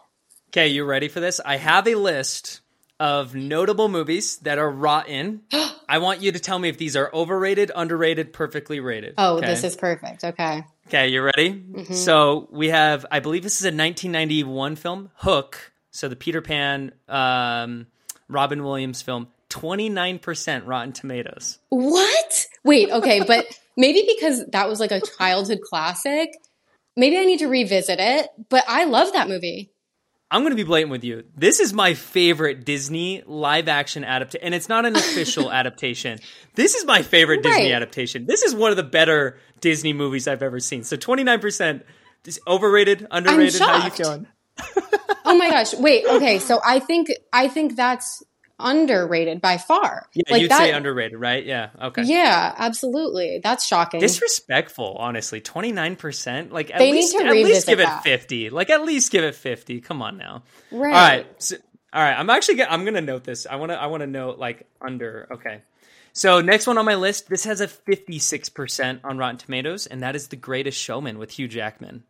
Okay, 0.49 0.67
you 0.67 0.83
ready 0.83 1.07
for 1.07 1.19
this? 1.19 1.39
I 1.45 1.57
have 1.57 1.87
a 1.87 1.95
list 1.95 2.58
of 2.99 3.33
notable 3.33 3.87
movies 3.87 4.37
that 4.39 4.57
are 4.57 4.69
rotten. 4.69 5.41
I 5.89 5.97
want 5.99 6.21
you 6.21 6.31
to 6.31 6.39
tell 6.39 6.59
me 6.59 6.69
if 6.69 6.77
these 6.77 6.95
are 6.95 7.09
overrated, 7.13 7.71
underrated, 7.75 8.33
perfectly 8.33 8.79
rated. 8.79 9.15
Oh, 9.17 9.37
okay? 9.37 9.47
this 9.47 9.63
is 9.63 9.75
perfect. 9.75 10.23
Okay. 10.23 10.63
Okay, 10.87 11.07
you 11.07 11.21
ready? 11.21 11.53
Mm-hmm. 11.53 11.93
So 11.93 12.47
we 12.51 12.69
have, 12.69 13.05
I 13.11 13.19
believe 13.19 13.43
this 13.43 13.59
is 13.59 13.65
a 13.65 13.69
1991 13.69 14.75
film, 14.75 15.11
Hook. 15.15 15.71
So 15.91 16.07
the 16.07 16.15
Peter 16.15 16.41
Pan, 16.41 16.91
um, 17.07 17.87
Robin 18.27 18.63
Williams 18.63 19.01
film. 19.01 19.27
29% 19.49 20.67
Rotten 20.67 20.93
Tomatoes. 20.93 21.57
What? 21.69 22.45
Wait, 22.63 22.91
okay, 22.91 23.23
but 23.27 23.45
maybe 23.75 24.07
because 24.07 24.45
that 24.47 24.69
was 24.69 24.79
like 24.79 24.91
a 24.91 25.01
childhood 25.17 25.61
classic, 25.61 26.29
maybe 26.95 27.17
I 27.17 27.25
need 27.25 27.39
to 27.39 27.47
revisit 27.47 27.99
it, 27.99 28.29
but 28.49 28.63
I 28.67 28.85
love 28.85 29.13
that 29.13 29.27
movie. 29.27 29.71
I'm 30.31 30.41
going 30.41 30.51
to 30.51 30.55
be 30.55 30.63
blatant 30.63 30.91
with 30.91 31.03
you. 31.03 31.23
This 31.35 31.59
is 31.59 31.73
my 31.73 31.95
favorite 31.95 32.63
Disney 32.63 33.23
live 33.25 33.67
action 33.67 34.03
adaptation, 34.03 34.45
and 34.45 34.53
it's 34.53 34.69
not 34.69 34.85
an 34.85 34.95
official 34.95 35.51
adaptation. 35.59 36.19
This 36.53 36.75
is 36.75 36.85
my 36.85 37.01
favorite 37.01 37.41
Disney 37.41 37.73
adaptation. 37.73 38.25
This 38.27 38.43
is 38.43 38.53
one 38.53 38.69
of 38.69 38.77
the 38.77 38.83
better 38.83 39.39
Disney 39.59 39.91
movies 39.91 40.27
I've 40.27 40.43
ever 40.43 40.59
seen. 40.59 40.83
So 40.83 40.97
29% 40.97 41.81
is 42.25 42.39
overrated, 42.47 43.07
underrated. 43.09 43.59
How 43.59 43.81
are 43.81 43.85
you 43.85 43.91
feeling? 43.91 44.27
oh 45.25 45.35
my 45.35 45.49
gosh. 45.51 45.73
Wait, 45.73 46.05
okay. 46.05 46.37
So 46.37 46.59
I 46.63 46.79
think 46.79 47.07
I 47.33 47.47
think 47.47 47.75
that's 47.75 48.21
underrated 48.59 49.41
by 49.41 49.57
far. 49.57 50.07
Yeah, 50.13 50.23
like 50.29 50.41
you'd 50.41 50.51
that, 50.51 50.57
say 50.59 50.71
underrated, 50.71 51.19
right? 51.19 51.45
Yeah. 51.45 51.69
Okay. 51.81 52.03
Yeah, 52.03 52.53
absolutely. 52.57 53.39
That's 53.43 53.65
shocking. 53.65 53.99
Disrespectful, 53.99 54.95
honestly. 54.99 55.41
Twenty 55.41 55.71
nine 55.71 55.95
percent. 55.95 56.51
Like 56.51 56.71
at 56.71 56.79
they 56.79 56.91
least 56.91 57.15
at 57.15 57.31
least 57.31 57.67
give 57.67 57.79
that. 57.79 57.99
it 57.99 58.09
fifty. 58.09 58.49
Like 58.49 58.69
at 58.69 58.83
least 58.83 59.11
give 59.11 59.23
it 59.23 59.35
fifty. 59.35 59.81
Come 59.81 60.01
on 60.01 60.17
now. 60.17 60.43
Right. 60.71 60.93
All 60.93 61.09
right. 61.09 61.41
So, 61.41 61.55
all 61.93 62.01
right. 62.01 62.17
I'm 62.17 62.29
actually 62.29 62.55
Gonna, 62.55 62.71
I'm 62.71 62.85
gonna 62.85 63.01
note 63.01 63.23
this. 63.23 63.47
I 63.49 63.55
wanna 63.55 63.75
I 63.75 63.87
wanna 63.87 64.07
note 64.07 64.37
like 64.37 64.67
under. 64.81 65.27
Okay. 65.31 65.61
So 66.13 66.41
next 66.41 66.67
one 66.67 66.77
on 66.77 66.85
my 66.85 66.95
list, 66.95 67.29
this 67.29 67.45
has 67.45 67.61
a 67.61 67.67
56% 67.67 68.99
on 69.03 69.17
Rotten 69.17 69.37
Tomatoes, 69.37 69.87
and 69.87 70.01
that 70.01 70.15
is 70.15 70.27
The 70.27 70.35
Greatest 70.35 70.77
Showman 70.77 71.19
with 71.19 71.31
Hugh 71.31 71.47
Jackman. 71.47 72.03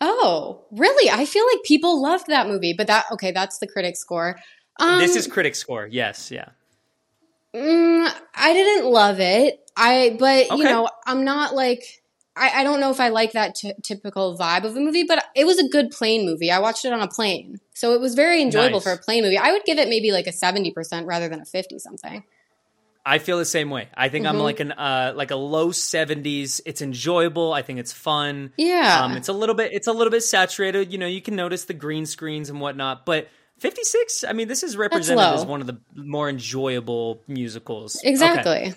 Oh, 0.00 0.64
really? 0.70 1.10
I 1.10 1.24
feel 1.24 1.44
like 1.52 1.64
people 1.64 2.00
loved 2.00 2.26
that 2.28 2.46
movie, 2.46 2.74
but 2.76 2.86
that 2.88 3.06
okay, 3.12 3.32
that's 3.32 3.58
the 3.58 3.66
critic 3.66 3.96
score. 3.96 4.36
Um, 4.78 4.98
this 4.98 5.16
is 5.16 5.26
critic 5.26 5.54
score. 5.54 5.86
Yes, 5.86 6.30
yeah. 6.30 6.48
Mm, 7.54 8.12
I 8.34 8.52
didn't 8.52 8.90
love 8.90 9.20
it. 9.20 9.60
I, 9.76 10.16
but 10.18 10.50
okay. 10.50 10.56
you 10.56 10.64
know, 10.64 10.88
I'm 11.06 11.24
not 11.24 11.54
like 11.54 12.02
I, 12.36 12.60
I 12.60 12.64
don't 12.64 12.80
know 12.80 12.90
if 12.90 13.00
I 13.00 13.08
like 13.08 13.32
that 13.32 13.54
t- 13.54 13.74
typical 13.82 14.36
vibe 14.36 14.64
of 14.64 14.76
a 14.76 14.80
movie, 14.80 15.04
but 15.04 15.24
it 15.36 15.46
was 15.46 15.58
a 15.58 15.68
good 15.68 15.90
plane 15.92 16.26
movie. 16.26 16.50
I 16.50 16.58
watched 16.58 16.84
it 16.84 16.92
on 16.92 17.00
a 17.00 17.08
plane, 17.08 17.60
so 17.74 17.92
it 17.92 18.00
was 18.00 18.14
very 18.14 18.42
enjoyable 18.42 18.78
nice. 18.78 18.84
for 18.84 18.92
a 18.92 18.98
plane 18.98 19.22
movie. 19.22 19.38
I 19.38 19.52
would 19.52 19.64
give 19.64 19.78
it 19.78 19.88
maybe 19.88 20.10
like 20.10 20.26
a 20.26 20.32
seventy 20.32 20.72
percent 20.72 21.06
rather 21.06 21.28
than 21.28 21.40
a 21.40 21.44
fifty 21.44 21.78
something. 21.78 22.24
I 23.06 23.18
feel 23.18 23.38
the 23.38 23.44
same 23.44 23.68
way. 23.70 23.88
I 23.94 24.08
think 24.08 24.24
mm-hmm. 24.24 24.36
I'm 24.36 24.42
like 24.42 24.60
an 24.60 24.72
uh, 24.72 25.12
like 25.14 25.30
a 25.30 25.36
low 25.36 25.68
70s. 25.68 26.62
It's 26.64 26.80
enjoyable. 26.80 27.52
I 27.52 27.60
think 27.60 27.78
it's 27.78 27.92
fun. 27.92 28.52
Yeah. 28.56 29.02
Um, 29.02 29.12
it's 29.12 29.28
a 29.28 29.32
little 29.32 29.54
bit 29.54 29.72
it's 29.72 29.86
a 29.86 29.92
little 29.92 30.10
bit 30.10 30.22
saturated. 30.22 30.90
You 30.90 30.98
know, 30.98 31.06
you 31.06 31.20
can 31.20 31.36
notice 31.36 31.66
the 31.66 31.74
green 31.74 32.06
screens 32.06 32.48
and 32.48 32.60
whatnot, 32.60 33.04
but 33.04 33.28
56 33.58 34.24
i 34.28 34.32
mean 34.32 34.48
this 34.48 34.62
is 34.62 34.76
represented 34.76 35.24
as 35.24 35.46
one 35.46 35.60
of 35.60 35.66
the 35.66 35.78
more 35.94 36.28
enjoyable 36.28 37.22
musicals 37.28 38.00
exactly 38.04 38.52
okay. 38.52 38.74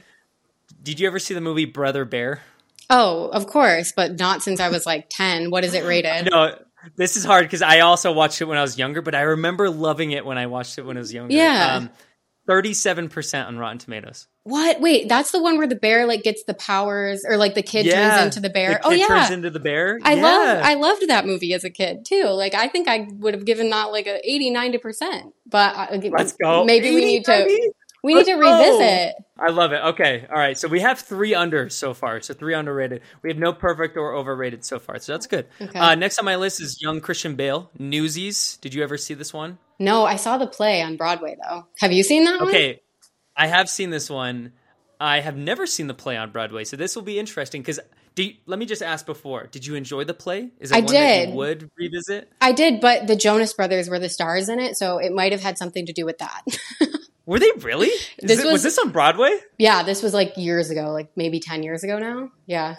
did 0.83 0.99
you 0.99 1.07
ever 1.07 1.19
see 1.19 1.33
the 1.33 1.41
movie 1.41 1.65
brother 1.65 2.05
bear 2.05 2.41
Oh, 2.89 3.27
of 3.27 3.47
course, 3.47 3.91
but 3.95 4.17
not 4.17 4.41
since 4.41 4.59
I 4.59 4.69
was 4.69 4.85
like 4.85 5.07
10. 5.09 5.51
What 5.51 5.65
is 5.65 5.73
it 5.73 5.85
rated? 5.85 6.31
No, 6.31 6.57
this 6.95 7.17
is 7.17 7.25
hard 7.25 7.45
because 7.45 7.61
I 7.61 7.81
also 7.81 8.13
watched 8.13 8.41
it 8.41 8.45
when 8.45 8.57
I 8.57 8.61
was 8.61 8.77
younger, 8.77 9.01
but 9.01 9.13
I 9.13 9.21
remember 9.21 9.69
loving 9.69 10.11
it 10.11 10.25
when 10.25 10.37
I 10.37 10.47
watched 10.47 10.77
it 10.77 10.83
when 10.83 10.97
I 10.97 11.01
was 11.01 11.13
younger. 11.13 11.33
Yeah. 11.33 11.75
Um, 11.75 11.89
37% 12.47 13.45
on 13.45 13.57
Rotten 13.57 13.77
Tomatoes. 13.77 14.27
What? 14.47 14.79
Wait, 14.79 15.09
that's 15.09 15.31
the 15.31 15.41
one 15.41 15.57
where 15.57 15.67
the 15.67 15.75
bear 15.75 16.05
like 16.05 16.23
gets 16.23 16.43
the 16.45 16.53
powers 16.53 17.25
or 17.27 17.35
like 17.35 17.53
the 17.53 17.61
kid 17.61 17.83
turns 17.91 18.23
into 18.23 18.39
the 18.39 18.49
bear. 18.49 18.79
The 18.81 18.87
oh 18.87 18.91
yeah. 18.91 19.07
turns 19.07 19.31
into 19.31 19.49
the 19.49 19.59
bear. 19.59 19.99
I 20.03 20.13
Yeah. 20.13 20.21
love 20.23 20.59
I 20.63 20.73
loved 20.75 21.07
that 21.09 21.25
movie 21.25 21.53
as 21.53 21.65
a 21.65 21.69
kid 21.69 22.05
too. 22.05 22.23
Like 22.29 22.53
I 22.53 22.69
think 22.69 22.87
I 22.87 23.07
would 23.11 23.33
have 23.33 23.43
given 23.43 23.69
that 23.71 23.91
like 23.91 24.07
a 24.07 24.19
80 24.23 24.51
90%. 24.53 25.31
But 25.45 25.75
I, 25.75 25.95
Let's 26.11 26.31
go. 26.33 26.63
Maybe 26.63 26.95
we 26.95 27.03
need 27.03 27.25
to 27.25 27.33
80. 27.45 27.71
we 28.03 28.13
need 28.13 28.23
to 28.25 28.35
Let's 28.37 28.47
go. 28.49 28.79
revisit. 28.79 29.15
I 29.37 29.49
love 29.49 29.73
it. 29.73 29.81
Okay. 29.83 30.25
All 30.29 30.37
right. 30.37 30.57
So 30.57 30.69
we 30.69 30.79
have 30.79 30.99
three 30.99 31.33
unders 31.33 31.73
so 31.73 31.93
far. 31.93 32.21
So 32.21 32.33
three 32.33 32.53
underrated. 32.53 33.01
We 33.23 33.29
have 33.29 33.37
no 33.37 33.51
perfect 33.51 33.97
or 33.97 34.13
overrated 34.15 34.63
so 34.63 34.79
far. 34.79 34.97
So 34.99 35.11
that's 35.11 35.27
good. 35.27 35.47
Okay. 35.61 35.77
Uh, 35.77 35.95
next 35.95 36.17
on 36.19 36.25
my 36.25 36.37
list 36.37 36.61
is 36.61 36.81
young 36.81 37.01
Christian 37.01 37.35
Bale. 37.35 37.69
Newsies. 37.77 38.57
Did 38.61 38.73
you 38.73 38.81
ever 38.81 38.97
see 38.97 39.13
this 39.13 39.33
one? 39.33 39.57
No, 39.77 40.05
I 40.05 40.15
saw 40.15 40.37
the 40.37 40.47
play 40.47 40.81
on 40.81 40.95
Broadway 40.95 41.35
though. 41.47 41.67
Have 41.79 41.91
you 41.91 42.03
seen 42.03 42.23
that 42.23 42.39
one? 42.41 42.49
I 43.37 43.47
have 43.47 43.69
seen 43.69 43.89
this 43.91 44.09
one. 44.09 44.53
I 44.99 45.19
have 45.19 45.37
never 45.37 45.67
seen 45.67 45.87
the 45.87 45.93
play 45.93 46.17
on 46.17 46.31
Broadway. 46.31 46.63
So 46.63 46.75
this 46.75 46.95
will 46.95 47.03
be 47.03 47.19
interesting 47.19 47.61
because 47.61 47.79
let 48.47 48.57
me 48.57 48.65
just 48.65 48.81
ask 48.81 49.05
before. 49.05 49.45
Did 49.51 49.65
you 49.65 49.75
enjoy 49.75 50.03
the 50.05 50.13
play? 50.15 50.49
Is 50.59 50.71
it 50.71 50.75
I 50.75 50.79
one 50.79 50.91
that 50.93 50.99
did. 50.99 51.29
you 51.29 51.35
would 51.35 51.69
revisit? 51.77 52.31
I 52.41 52.51
did, 52.51 52.81
but 52.81 53.05
the 53.05 53.15
Jonas 53.15 53.53
Brothers 53.53 53.89
were 53.89 53.99
the 53.99 54.09
stars 54.09 54.49
in 54.49 54.59
it, 54.59 54.75
so 54.75 54.97
it 54.97 55.11
might 55.13 55.31
have 55.33 55.41
had 55.41 55.57
something 55.59 55.85
to 55.85 55.93
do 55.93 56.03
with 56.05 56.17
that. 56.17 56.41
Were 57.27 57.39
they 57.39 57.51
really? 57.59 57.91
This 58.19 58.39
it- 58.39 58.45
was, 58.45 58.53
was- 58.53 58.63
this 58.63 58.79
on 58.79 58.91
Broadway? 58.91 59.37
yeah, 59.59 59.83
this 59.83 60.01
was 60.01 60.13
like 60.13 60.37
years 60.37 60.69
ago, 60.69 60.91
like 60.93 61.09
maybe 61.17 61.39
10 61.41 61.61
years 61.61 61.83
ago 61.83 61.99
now. 61.99 62.29
Yeah. 62.45 62.77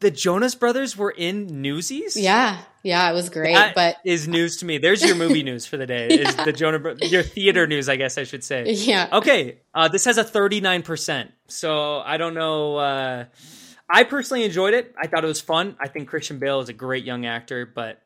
The 0.00 0.10
Jonas 0.10 0.54
Brothers 0.54 0.96
were 0.96 1.10
in 1.10 1.60
Newsies? 1.62 2.16
Yeah. 2.16 2.58
Yeah, 2.82 3.10
it 3.10 3.12
was 3.12 3.28
great, 3.28 3.54
That 3.54 3.74
but 3.74 3.96
is 4.04 4.26
news 4.26 4.56
to 4.58 4.64
me. 4.64 4.78
There's 4.78 5.02
your 5.04 5.14
movie 5.14 5.42
news 5.50 5.66
for 5.66 5.76
the 5.76 5.86
day. 5.86 6.08
Is 6.08 6.34
the 6.36 6.52
Jonah 6.52 6.78
Bro- 6.78 6.96
your 7.02 7.22
theater 7.22 7.66
news? 7.66 7.90
I 7.90 7.96
guess 7.96 8.16
I 8.16 8.24
should 8.24 8.42
say. 8.42 8.72
yeah. 8.72 9.08
Okay, 9.12 9.58
uh, 9.74 9.88
this 9.88 10.06
has 10.06 10.16
a 10.16 10.24
39 10.24 10.82
percent. 10.82 11.30
So 11.48 11.98
I 11.98 12.16
don't 12.16 12.32
know. 12.32 12.76
Uh, 12.76 13.24
I 13.90 14.04
personally 14.04 14.44
enjoyed 14.44 14.72
it. 14.72 14.94
I 14.98 15.08
thought 15.08 15.24
it 15.24 15.26
was 15.26 15.42
fun. 15.42 15.76
I 15.78 15.88
think 15.88 16.08
Christian 16.08 16.38
Bale 16.38 16.60
is 16.60 16.70
a 16.70 16.72
great 16.72 17.04
young 17.04 17.26
actor, 17.26 17.66
but 17.66 18.00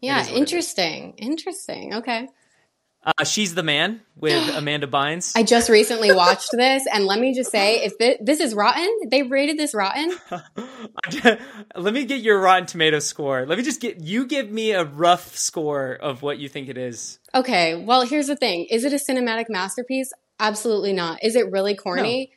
Yeah, 0.00 0.20
is 0.20 0.26
what 0.28 0.30
it 0.30 0.34
is. 0.34 0.38
interesting. 0.38 1.14
Interesting. 1.16 1.94
Okay. 1.94 2.28
uh, 3.04 3.24
she's 3.24 3.56
the 3.56 3.64
man 3.64 4.02
with 4.14 4.48
Amanda 4.54 4.86
Bynes. 4.86 5.32
I 5.34 5.42
just 5.42 5.68
recently 5.68 6.12
watched 6.14 6.50
this, 6.52 6.84
and 6.92 7.06
let 7.06 7.18
me 7.18 7.34
just 7.34 7.50
say, 7.50 7.82
if 7.82 7.94
thi- 7.98 8.18
this 8.20 8.38
is 8.38 8.54
rotten, 8.54 8.88
they 9.10 9.24
rated 9.24 9.58
this 9.58 9.74
rotten. 9.74 10.12
Let 11.76 11.94
me 11.94 12.04
get 12.04 12.22
your 12.22 12.40
Rotten 12.40 12.66
Tomato 12.66 12.98
score. 12.98 13.46
Let 13.46 13.58
me 13.58 13.64
just 13.64 13.80
get 13.80 14.00
you 14.00 14.26
give 14.26 14.50
me 14.50 14.72
a 14.72 14.84
rough 14.84 15.36
score 15.36 15.94
of 15.94 16.22
what 16.22 16.38
you 16.38 16.48
think 16.48 16.68
it 16.68 16.78
is. 16.78 17.18
Okay, 17.34 17.74
well, 17.74 18.02
here's 18.06 18.26
the 18.26 18.36
thing: 18.36 18.66
is 18.70 18.84
it 18.84 18.92
a 18.92 18.96
cinematic 18.96 19.46
masterpiece? 19.48 20.12
Absolutely 20.40 20.92
not. 20.92 21.22
Is 21.22 21.36
it 21.36 21.50
really 21.50 21.76
corny? 21.76 22.32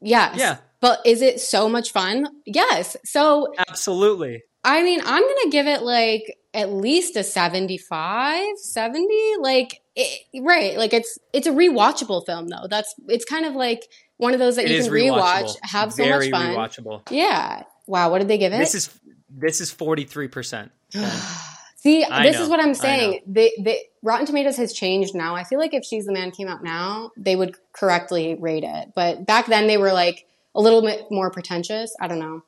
Yes. 0.00 0.36
Yeah. 0.38 0.58
But 0.80 1.00
is 1.04 1.22
it 1.22 1.40
so 1.40 1.68
much 1.68 1.92
fun? 1.92 2.26
Yes. 2.46 2.96
So, 3.04 3.52
Absolutely. 3.68 4.42
I 4.62 4.82
mean, 4.82 5.00
I'm 5.04 5.22
going 5.22 5.36
to 5.44 5.50
give 5.50 5.66
it 5.66 5.82
like 5.82 6.36
at 6.54 6.72
least 6.72 7.16
a 7.16 7.24
75, 7.24 8.58
70. 8.58 9.08
Like, 9.40 9.80
it, 9.96 10.42
right. 10.42 10.76
Like, 10.76 10.92
it's 10.92 11.18
it's 11.32 11.46
a 11.46 11.52
rewatchable 11.52 12.24
film, 12.26 12.48
though. 12.48 12.66
That's 12.68 12.94
it's 13.08 13.24
kind 13.24 13.44
of 13.46 13.54
like 13.54 13.82
one 14.18 14.34
of 14.34 14.38
those 14.40 14.56
that 14.56 14.66
It 14.66 14.72
you 14.72 14.82
can 14.82 14.92
rewatch, 14.92 15.56
have 15.62 15.92
so 15.92 16.04
Very 16.04 16.30
much 16.30 16.42
fun. 16.42 16.54
rewatchable. 16.54 17.02
Yeah. 17.10 17.62
Wow. 17.88 18.10
What 18.10 18.18
did 18.18 18.28
they 18.28 18.38
give 18.38 18.52
it? 18.52 18.58
This 18.58 18.74
is 18.74 19.00
this 19.28 19.60
is 19.60 19.70
43 19.70 20.28
percent. 20.28 20.72
See, 21.76 22.02
I 22.02 22.24
this 22.24 22.36
know, 22.36 22.42
is 22.42 22.48
what 22.48 22.58
I'm 22.58 22.74
saying. 22.74 23.20
The, 23.24 23.52
the 23.62 23.78
Rotten 24.02 24.26
Tomatoes 24.26 24.56
has 24.56 24.72
changed 24.72 25.14
now. 25.14 25.36
I 25.36 25.44
feel 25.44 25.60
like 25.60 25.74
if 25.74 25.84
She's 25.84 26.06
the 26.06 26.12
Man 26.12 26.32
came 26.32 26.48
out 26.48 26.64
now, 26.64 27.12
they 27.16 27.36
would 27.36 27.54
correctly 27.72 28.34
rate 28.34 28.64
it. 28.64 28.88
But 28.96 29.24
back 29.26 29.46
then, 29.46 29.68
they 29.68 29.76
were 29.76 29.92
like 29.92 30.26
a 30.56 30.60
little 30.60 30.82
bit 30.82 31.06
more 31.08 31.30
pretentious. 31.30 31.94
I 32.00 32.08
don't 32.08 32.18
know. 32.18 32.42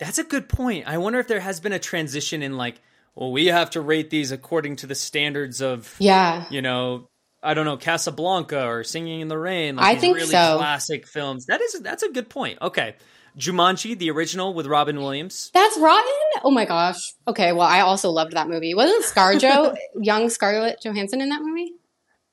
That's 0.00 0.18
a 0.18 0.24
good 0.24 0.48
point. 0.48 0.88
I 0.88 0.98
wonder 0.98 1.20
if 1.20 1.28
there 1.28 1.38
has 1.38 1.60
been 1.60 1.72
a 1.72 1.78
transition 1.78 2.42
in 2.42 2.56
like, 2.56 2.80
well, 3.14 3.30
we 3.30 3.46
have 3.46 3.70
to 3.70 3.80
rate 3.80 4.10
these 4.10 4.32
according 4.32 4.76
to 4.76 4.88
the 4.88 4.94
standards 4.96 5.60
of, 5.60 5.94
Yeah, 6.00 6.46
you 6.50 6.60
know, 6.60 7.08
I 7.42 7.54
don't 7.54 7.66
know, 7.66 7.76
Casablanca 7.76 8.66
or 8.66 8.82
Singing 8.82 9.20
in 9.20 9.28
the 9.28 9.38
Rain. 9.38 9.76
Like 9.76 9.96
I 9.96 10.00
think 10.00 10.16
really 10.16 10.28
so. 10.28 10.56
classic 10.56 11.06
films. 11.06 11.46
That 11.46 11.60
is 11.60 11.80
that's 11.80 12.02
a 12.02 12.10
good 12.10 12.28
point. 12.28 12.58
Okay, 12.60 12.96
Jumanji, 13.38 13.96
the 13.98 14.10
original 14.10 14.54
with 14.54 14.66
Robin 14.66 14.98
Williams. 15.00 15.50
that's 15.54 15.78
rotten. 15.78 16.12
Oh 16.44 16.50
my 16.50 16.64
gosh. 16.64 17.14
Okay, 17.28 17.52
well, 17.52 17.66
I 17.66 17.80
also 17.80 18.10
loved 18.10 18.32
that 18.32 18.48
movie. 18.48 18.74
Wasn't 18.74 19.04
ScarJo, 19.04 19.76
young 20.00 20.28
Scarlett 20.30 20.80
Johansson 20.84 21.20
in 21.20 21.28
that 21.30 21.42
movie? 21.42 21.72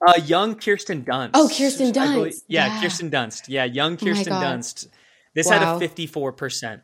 Uh, 0.06 0.14
young 0.26 0.56
Kirsten 0.56 1.04
Dunst. 1.04 1.32
Oh, 1.34 1.48
Kirsten 1.48 1.88
I 1.98 2.14
believe- 2.14 2.34
Dunst. 2.34 2.44
Yeah, 2.48 2.68
Yeah. 2.68 2.82
Kirsten 2.82 3.10
Dunst. 3.12 3.44
Yeah, 3.48 3.64
young 3.66 3.98
Kirsten 3.98 4.34
God. 4.34 4.44
Dunst. 4.60 4.88
This 5.34 5.50
had 5.50 5.62
a 5.64 5.78
fifty-four 5.80 6.34
percent. 6.34 6.82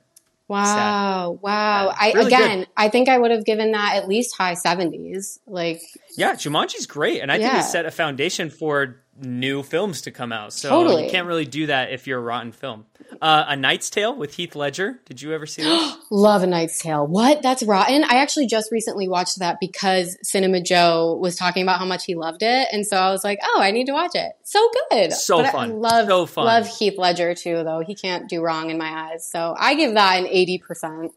Wow, 0.48 1.40
wow. 1.42 1.88
I 1.98 2.12
really 2.14 2.28
again, 2.28 2.60
good. 2.60 2.68
I 2.78 2.90
think 2.90 3.10
I 3.10 3.18
would 3.18 3.32
have 3.32 3.46
given 3.46 3.72
that 3.72 3.96
at 3.96 4.08
least 4.08 4.36
high 4.38 4.54
seventies. 4.54 5.40
Like, 5.48 5.82
Yeah, 6.18 6.34
Jumanji's 6.34 6.86
great, 6.86 7.22
and 7.22 7.32
I 7.32 7.38
think 7.40 7.52
Yeah. 7.52 7.60
it 7.60 7.64
set 7.64 7.86
a 7.86 7.92
foundation 7.92 8.50
for 8.50 9.02
new 9.22 9.62
films 9.64 10.02
to 10.02 10.12
come 10.12 10.32
out. 10.32 10.54
So 10.54 10.70
Totally. 10.70 11.06
you 11.06 11.12
can't 11.12 11.28
really 11.28 11.46
do 11.46 11.68
that 11.68 11.92
if 11.92 12.08
you're 12.08 12.20
a 12.20 12.22
rotten 12.22 12.52
film. 12.52 12.86
Uh, 13.22 13.46
a 13.50 13.56
Knight's 13.56 13.90
Tale 13.92 14.16
with 14.16 14.34
Heath 14.36 14.56
Ledger. 14.56 15.00
Did 15.06 15.22
you 15.22 15.34
ever 15.34 15.46
see 15.46 15.62
that? 15.62 15.98
Love 16.12 16.42
A 16.42 16.48
Knight's 16.48 16.80
Tale. 16.80 17.06
What? 17.06 17.44
That's 17.44 17.62
rotten. 17.62 18.04
I 18.04 18.16
actually 18.16 18.48
just 18.48 18.72
recently 18.72 19.08
watched 19.08 19.38
that 19.40 19.58
because 19.60 20.18
Cinema 20.24 20.62
Joe 20.62 21.16
was 21.22 21.36
talking 21.36 21.62
about 21.62 21.78
how 21.80 21.86
much 21.86 22.06
he 22.06 22.16
loved 22.16 22.42
it, 22.42 22.68
and 22.72 22.86
so 22.88 22.98
I 22.98 23.12
was 23.12 23.24
like, 23.24 23.38
"Oh, 23.44 23.60
I 23.62 23.70
need 23.72 23.86
to 23.86 23.94
watch 23.94 24.12
it." 24.16 24.32
So 24.44 24.68
good. 24.90 25.14
So 25.14 25.38
But 25.38 25.46
I 25.46 25.52
fun. 25.52 25.80
love 25.80 26.08
So 26.08 26.26
fun. 26.26 26.46
love 26.46 26.68
Heath 26.68 26.98
Ledger 26.98 27.36
too, 27.36 27.64
though 27.64 27.84
he 27.86 27.94
can't 27.94 28.28
do 28.28 28.42
wrong 28.42 28.72
in 28.72 28.78
my 28.80 29.10
eyes. 29.12 29.30
So 29.30 29.56
I 29.60 29.76
give 29.76 29.94
that 29.94 30.20
an 30.20 30.28
eighty 30.28 30.58
percent. 30.58 31.12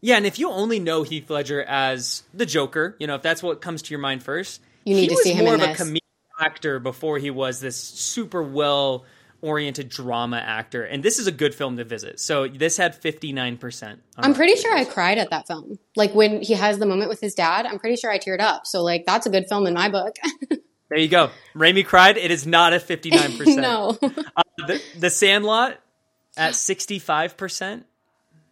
yeah, 0.00 0.16
and 0.16 0.26
if 0.26 0.40
you 0.40 0.50
only 0.50 0.80
know 0.80 1.04
Heath 1.04 1.30
Ledger 1.30 1.62
as 1.62 2.24
the 2.34 2.46
Joker, 2.46 2.96
you 2.98 3.06
know 3.06 3.14
if 3.14 3.22
that's 3.22 3.42
what 3.44 3.60
comes 3.60 3.82
to 3.82 3.90
your 3.90 4.00
mind 4.00 4.24
first, 4.24 4.60
You 4.84 4.94
need 4.96 5.10
to 5.10 5.16
see 5.18 5.32
him 5.34 5.44
more 5.44 5.54
in 5.54 5.60
of 5.60 5.68
this. 5.68 5.80
a 5.80 5.84
comedic 5.84 5.98
actor 6.40 6.78
before 6.78 7.18
he 7.18 7.30
was 7.30 7.60
this 7.60 7.76
super 7.76 8.42
well 8.42 9.04
oriented 9.40 9.88
drama 9.88 10.36
actor. 10.36 10.84
And 10.84 11.02
this 11.02 11.18
is 11.18 11.26
a 11.26 11.32
good 11.32 11.54
film 11.54 11.76
to 11.78 11.84
visit. 11.84 12.20
So 12.20 12.46
this 12.46 12.76
had 12.76 12.94
fifty 12.94 13.32
nine 13.32 13.56
percent. 13.58 14.00
I'm 14.16 14.34
pretty 14.34 14.54
sure 14.56 14.72
I 14.76 14.84
cried 14.84 15.18
at 15.18 15.30
that 15.30 15.46
film. 15.46 15.78
Like 15.96 16.14
when 16.14 16.42
he 16.42 16.54
has 16.54 16.78
the 16.78 16.86
moment 16.86 17.08
with 17.08 17.20
his 17.20 17.34
dad, 17.34 17.66
I'm 17.66 17.78
pretty 17.78 17.96
sure 17.96 18.10
I 18.10 18.18
teared 18.18 18.40
up. 18.40 18.66
So 18.66 18.82
like 18.82 19.04
that's 19.06 19.26
a 19.26 19.30
good 19.30 19.46
film 19.48 19.66
in 19.66 19.74
my 19.74 19.88
book. 19.88 20.16
There 20.88 21.00
you 21.00 21.08
go. 21.08 21.30
Raimee 21.54 21.86
cried. 21.86 22.18
It 22.18 22.30
is 22.30 22.46
not 22.46 22.74
a 22.74 22.78
fifty 22.78 23.08
nine 23.08 23.38
percent. 23.38 23.60
no, 23.62 23.96
uh, 24.36 24.42
The, 24.58 24.82
the 24.98 25.08
Sandlot 25.08 25.80
at 26.36 26.54
sixty 26.54 26.98
five 26.98 27.38
percent. 27.38 27.86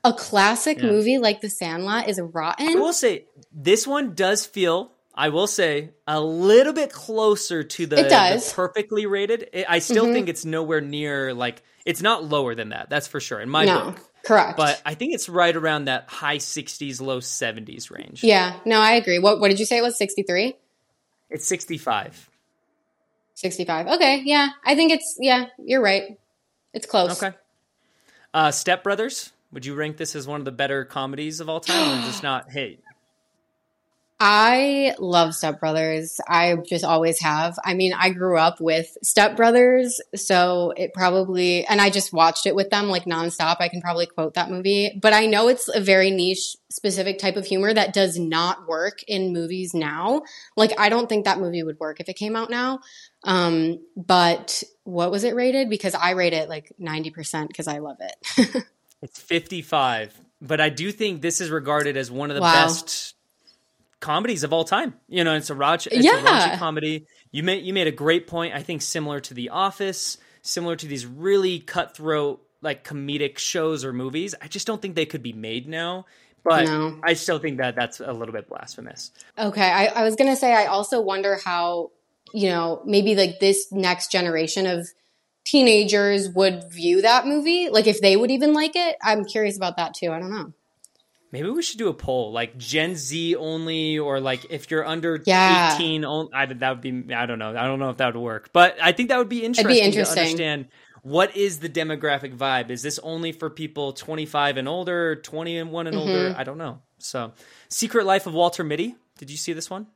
a 0.04 0.14
classic 0.14 0.78
Yeah. 0.78 0.86
movie 0.86 1.18
like 1.18 1.42
The 1.42 1.50
Sandlot 1.50 2.08
is 2.08 2.18
rotten. 2.18 2.66
I 2.70 2.74
will 2.76 2.94
say 2.94 3.26
this 3.52 3.86
one 3.86 4.14
does 4.14 4.46
feel. 4.46 4.90
I 5.14 5.28
will 5.30 5.46
say 5.46 5.90
a 6.06 6.20
little 6.20 6.72
bit 6.72 6.92
closer 6.92 7.62
to 7.64 7.86
the, 7.86 7.96
the 7.96 8.52
perfectly 8.54 9.06
rated. 9.06 9.50
I 9.68 9.80
still 9.80 10.06
Mhm. 10.06 10.12
think 10.12 10.28
it's 10.28 10.44
nowhere 10.44 10.80
near 10.80 11.34
like 11.34 11.62
it's 11.84 12.00
not 12.00 12.24
lower 12.24 12.54
than 12.54 12.68
that. 12.70 12.88
That's 12.90 13.08
for 13.08 13.20
sure 13.20 13.40
in 13.40 13.48
my 13.50 13.64
No, 13.64 13.84
book. 13.86 14.00
correct. 14.24 14.56
But 14.56 14.80
I 14.86 14.94
think 14.94 15.12
it's 15.14 15.28
right 15.28 15.54
around 15.54 15.86
that 15.86 16.04
high 16.08 16.38
sixties, 16.38 17.00
low 17.00 17.20
seventies 17.20 17.90
range. 17.90 18.22
yeah, 18.22 18.60
no, 18.64 18.78
I 18.78 18.92
agree. 18.92 19.18
What 19.18 19.40
what 19.40 19.48
did 19.48 19.58
you 19.58 19.66
say 19.66 19.78
it 19.78 19.82
was? 19.82 19.98
63? 19.98 20.56
It's 21.28 21.46
sixty 21.46 21.76
five. 21.78 22.28
65. 23.34 23.86
Okay, 23.88 24.22
yeah. 24.24 24.48
I 24.64 24.74
think 24.74 24.92
it's 24.92 25.16
yeah, 25.18 25.46
you're 25.58 25.82
right. 25.82 26.18
It's 26.72 26.86
close. 26.86 27.22
Okay. 27.22 27.36
Uh, 28.32 28.50
Step 28.52 28.84
Brothers. 28.84 29.32
Would 29.52 29.66
you 29.66 29.74
rank 29.74 29.96
this 29.96 30.14
as 30.14 30.28
one 30.28 30.40
of 30.40 30.44
the 30.44 30.52
better 30.52 30.84
comedies 30.84 31.40
of 31.40 31.48
all 31.48 31.58
time, 31.60 31.98
or 31.98 32.02
just 32.06 32.22
not? 32.30 32.50
Hey, 32.50 32.78
I 34.22 34.94
love 34.98 35.34
Step 35.34 35.60
Brothers. 35.60 36.20
I 36.28 36.54
just 36.56 36.84
always 36.84 37.18
have. 37.20 37.58
I 37.64 37.72
mean, 37.72 37.94
I 37.94 38.10
grew 38.10 38.36
up 38.36 38.60
with 38.60 38.98
Step 39.02 39.34
Brothers, 39.34 39.98
so 40.14 40.74
it 40.76 40.92
probably, 40.92 41.64
and 41.64 41.80
I 41.80 41.88
just 41.88 42.12
watched 42.12 42.44
it 42.44 42.54
with 42.54 42.68
them 42.68 42.88
like 42.88 43.06
nonstop. 43.06 43.56
I 43.60 43.68
can 43.70 43.80
probably 43.80 44.04
quote 44.04 44.34
that 44.34 44.50
movie, 44.50 44.98
but 45.00 45.14
I 45.14 45.24
know 45.24 45.48
it's 45.48 45.68
a 45.74 45.80
very 45.80 46.10
niche, 46.10 46.54
specific 46.70 47.18
type 47.18 47.36
of 47.36 47.46
humor 47.46 47.72
that 47.72 47.94
does 47.94 48.18
not 48.18 48.68
work 48.68 49.02
in 49.08 49.32
movies 49.32 49.72
now. 49.72 50.20
Like, 50.54 50.78
I 50.78 50.90
don't 50.90 51.08
think 51.08 51.24
that 51.24 51.38
movie 51.38 51.62
would 51.62 51.80
work 51.80 51.98
if 51.98 52.10
it 52.10 52.16
came 52.16 52.36
out 52.36 52.50
now. 52.50 52.80
Um, 53.24 53.78
but 53.96 54.62
what 54.84 55.10
was 55.10 55.24
it 55.24 55.34
rated? 55.34 55.70
Because 55.70 55.94
I 55.94 56.10
rate 56.10 56.34
it 56.34 56.50
like 56.50 56.70
90% 56.78 57.48
because 57.48 57.68
I 57.68 57.78
love 57.78 57.96
it. 58.00 58.64
It's 59.02 59.18
55. 59.18 60.20
But 60.42 60.60
I 60.60 60.68
do 60.68 60.92
think 60.92 61.22
this 61.22 61.40
is 61.40 61.48
regarded 61.50 61.96
as 61.96 62.10
one 62.10 62.30
of 62.30 62.34
the 62.34 62.42
Wow. 62.42 62.52
best 62.66 63.14
comedies 64.00 64.42
of 64.44 64.52
all 64.52 64.64
time. 64.64 64.94
You 65.08 65.24
know, 65.24 65.34
it's 65.34 65.50
a 65.50 65.54
raunchy, 65.54 65.88
it's 65.92 65.98
a 65.98 66.02
Yeah. 66.02 66.22
raunchy 66.24 66.58
comedy. 66.58 67.06
You 67.30 67.42
made 67.42 67.64
you 67.64 67.72
made 67.72 67.86
a 67.86 67.92
great 67.92 68.26
point. 68.26 68.54
I 68.54 68.62
think 68.62 68.82
similar 68.82 69.20
to 69.20 69.34
The 69.34 69.50
Office, 69.50 70.18
similar 70.42 70.76
to 70.76 70.86
these 70.86 71.06
really 71.06 71.58
cutthroat 71.60 72.42
like 72.62 72.84
comedic 72.86 73.38
shows 73.38 73.84
or 73.84 73.92
movies. 73.92 74.34
I 74.42 74.48
just 74.48 74.66
don't 74.66 74.82
think 74.82 74.94
they 74.94 75.06
could 75.06 75.22
be 75.22 75.32
made 75.32 75.68
now. 75.68 76.06
But 76.42 76.64
No. 76.66 76.98
I 77.04 77.12
still 77.14 77.38
think 77.38 77.58
that 77.58 77.74
that's 77.76 78.00
a 78.00 78.12
little 78.12 78.32
bit 78.32 78.48
blasphemous. 78.48 79.10
Okay, 79.38 79.62
I, 79.70 79.86
I 79.86 80.02
was 80.04 80.16
gonna 80.16 80.36
say 80.36 80.52
I 80.54 80.66
also 80.66 81.00
wonder 81.00 81.38
how 81.44 81.90
you 82.32 82.48
know 82.48 82.82
maybe 82.86 83.14
like 83.14 83.38
this 83.40 83.70
next 83.70 84.10
generation 84.10 84.66
of 84.66 84.88
teenagers 85.44 86.28
would 86.30 86.70
view 86.70 87.02
that 87.02 87.26
movie, 87.26 87.68
like 87.70 87.86
if 87.86 88.00
they 88.00 88.16
would 88.16 88.30
even 88.30 88.52
like 88.52 88.76
it. 88.76 88.96
I'm 89.02 89.24
curious 89.24 89.56
about 89.56 89.76
that 89.76 89.94
too. 89.94 90.10
I 90.12 90.18
don't 90.18 90.30
know. 90.30 90.52
Maybe 91.32 91.48
we 91.48 91.62
should 91.62 91.78
do 91.78 91.88
a 91.88 91.94
poll, 91.94 92.32
like 92.32 92.58
Gen 92.58 92.96
Z 92.96 93.36
only, 93.36 93.98
or 93.98 94.18
like 94.20 94.46
if 94.50 94.70
you're 94.70 94.84
under 94.84 95.22
Yeah. 95.24 95.74
18, 95.76 96.04
on- 96.04 96.28
I, 96.34 96.46
that 96.46 96.70
would 96.70 96.80
be, 96.80 97.14
I 97.14 97.26
don't 97.26 97.38
know. 97.38 97.50
I 97.50 97.66
don't 97.66 97.78
know 97.78 97.90
if 97.90 97.98
that 97.98 98.14
would 98.14 98.20
work, 98.20 98.50
but 98.52 98.76
I 98.82 98.92
think 98.92 99.10
that 99.10 99.18
would 99.18 99.28
be 99.28 99.44
interesting, 99.44 99.76
interesting. 99.84 100.14
to 100.16 100.20
understand 100.20 100.68
what 101.02 101.36
is 101.36 101.60
the 101.60 101.68
demographic 101.68 102.36
vibe. 102.36 102.70
Is 102.70 102.82
this 102.82 102.98
only 102.98 103.32
for 103.32 103.48
people 103.48 103.92
25 103.92 104.56
and 104.56 104.68
older, 104.68 105.16
21 105.16 105.86
and 105.86 105.96
Mm-hmm. 105.96 106.08
older? 106.08 106.34
I 106.36 106.42
don't 106.44 106.58
know. 106.58 106.80
So, 106.98 107.32
Secret 107.68 108.04
Life 108.06 108.26
of 108.26 108.34
Walter 108.34 108.64
Mitty. 108.64 108.96
Did 109.18 109.30
you 109.30 109.36
see 109.36 109.52
this 109.52 109.70
one? 109.70 109.86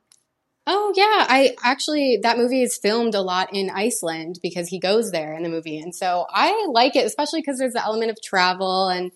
Oh 0.66 0.94
yeah, 0.96 1.26
I 1.28 1.56
actually 1.62 2.20
that 2.22 2.38
movie 2.38 2.62
is 2.62 2.78
filmed 2.78 3.14
a 3.14 3.20
lot 3.20 3.50
in 3.52 3.68
Iceland 3.68 4.38
because 4.42 4.68
he 4.68 4.78
goes 4.80 5.10
there 5.10 5.34
in 5.34 5.42
the 5.42 5.50
movie, 5.50 5.78
and 5.78 5.94
so 5.94 6.24
I 6.30 6.68
like 6.70 6.96
it, 6.96 7.04
especially 7.04 7.40
because 7.42 7.58
there's 7.58 7.74
the 7.74 7.84
element 7.84 8.10
of 8.10 8.16
travel. 8.22 8.88
And 8.88 9.10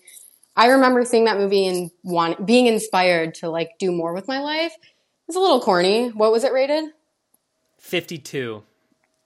I 0.55 0.67
remember 0.67 1.05
seeing 1.05 1.25
that 1.25 1.37
movie 1.37 1.65
and 1.67 1.91
want, 2.03 2.45
being 2.45 2.65
inspired 2.67 3.35
to 3.35 3.49
like 3.49 3.77
do 3.79 3.91
more 3.91 4.13
with 4.13 4.27
my 4.27 4.39
life. 4.41 4.73
It's 5.27 5.37
a 5.37 5.39
little 5.39 5.61
corny. 5.61 6.09
What 6.09 6.31
was 6.31 6.43
it 6.43 6.51
rated? 6.53 6.85
52. 7.79 8.63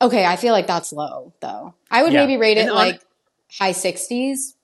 Okay, 0.02 0.26
I 0.26 0.36
feel 0.36 0.52
like 0.54 0.68
that's 0.68 0.92
low 0.92 1.34
though. 1.40 1.74
I 1.90 2.04
would 2.04 2.14
Yeah. 2.14 2.26
maybe 2.26 2.38
rate 2.40 2.58
it 2.58 2.70
on- 2.70 2.76
like 2.76 3.02
high 3.52 3.72
sixties 3.72 4.56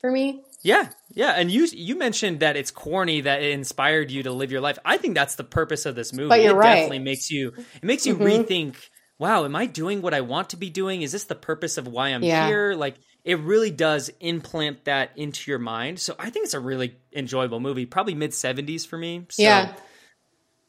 for 0.00 0.10
me. 0.10 0.42
Yeah, 0.62 0.88
yeah, 1.12 1.30
and 1.36 1.50
you 1.52 1.66
you 1.70 1.94
mentioned 1.94 2.40
that 2.40 2.56
it's 2.56 2.72
corny 2.72 3.20
that 3.20 3.42
it 3.42 3.50
inspired 3.52 4.10
you 4.10 4.24
to 4.24 4.32
live 4.32 4.50
your 4.50 4.60
life. 4.60 4.78
I 4.84 4.96
think 4.96 5.14
that's 5.14 5.36
the 5.36 5.44
purpose 5.44 5.86
of 5.86 5.94
this 5.94 6.12
movie. 6.12 6.28
But 6.30 6.42
you're 6.42 6.54
it 6.54 6.56
right. 6.56 6.74
definitely 6.74 6.98
makes 6.98 7.30
you 7.30 7.52
it 7.76 7.84
makes 7.84 8.06
you 8.06 8.16
Mhm. 8.16 8.44
rethink. 8.46 8.74
Wow, 9.20 9.44
am 9.44 9.54
I 9.54 9.66
doing 9.66 10.02
what 10.02 10.14
I 10.14 10.20
want 10.20 10.50
to 10.50 10.56
be 10.56 10.68
doing? 10.70 11.02
Is 11.02 11.12
this 11.12 11.24
the 11.24 11.34
purpose 11.36 11.78
of 11.78 11.86
why 11.86 12.08
I'm 12.08 12.22
Yeah. 12.24 12.46
here? 12.48 12.74
Like 12.74 12.96
it 13.28 13.38
really 13.40 13.70
does 13.70 14.10
implant 14.20 14.86
that 14.86 15.10
into 15.14 15.50
your 15.50 15.58
mind. 15.58 16.00
So 16.00 16.16
I 16.18 16.30
think 16.30 16.46
it's 16.46 16.54
a 16.54 16.60
really 16.60 16.96
enjoyable 17.14 17.60
movie. 17.60 17.84
Probably 17.84 18.14
mid 18.14 18.32
seventies 18.32 18.86
for 18.86 18.96
me. 18.96 19.26
So, 19.28 19.42
Yeah. 19.42 19.74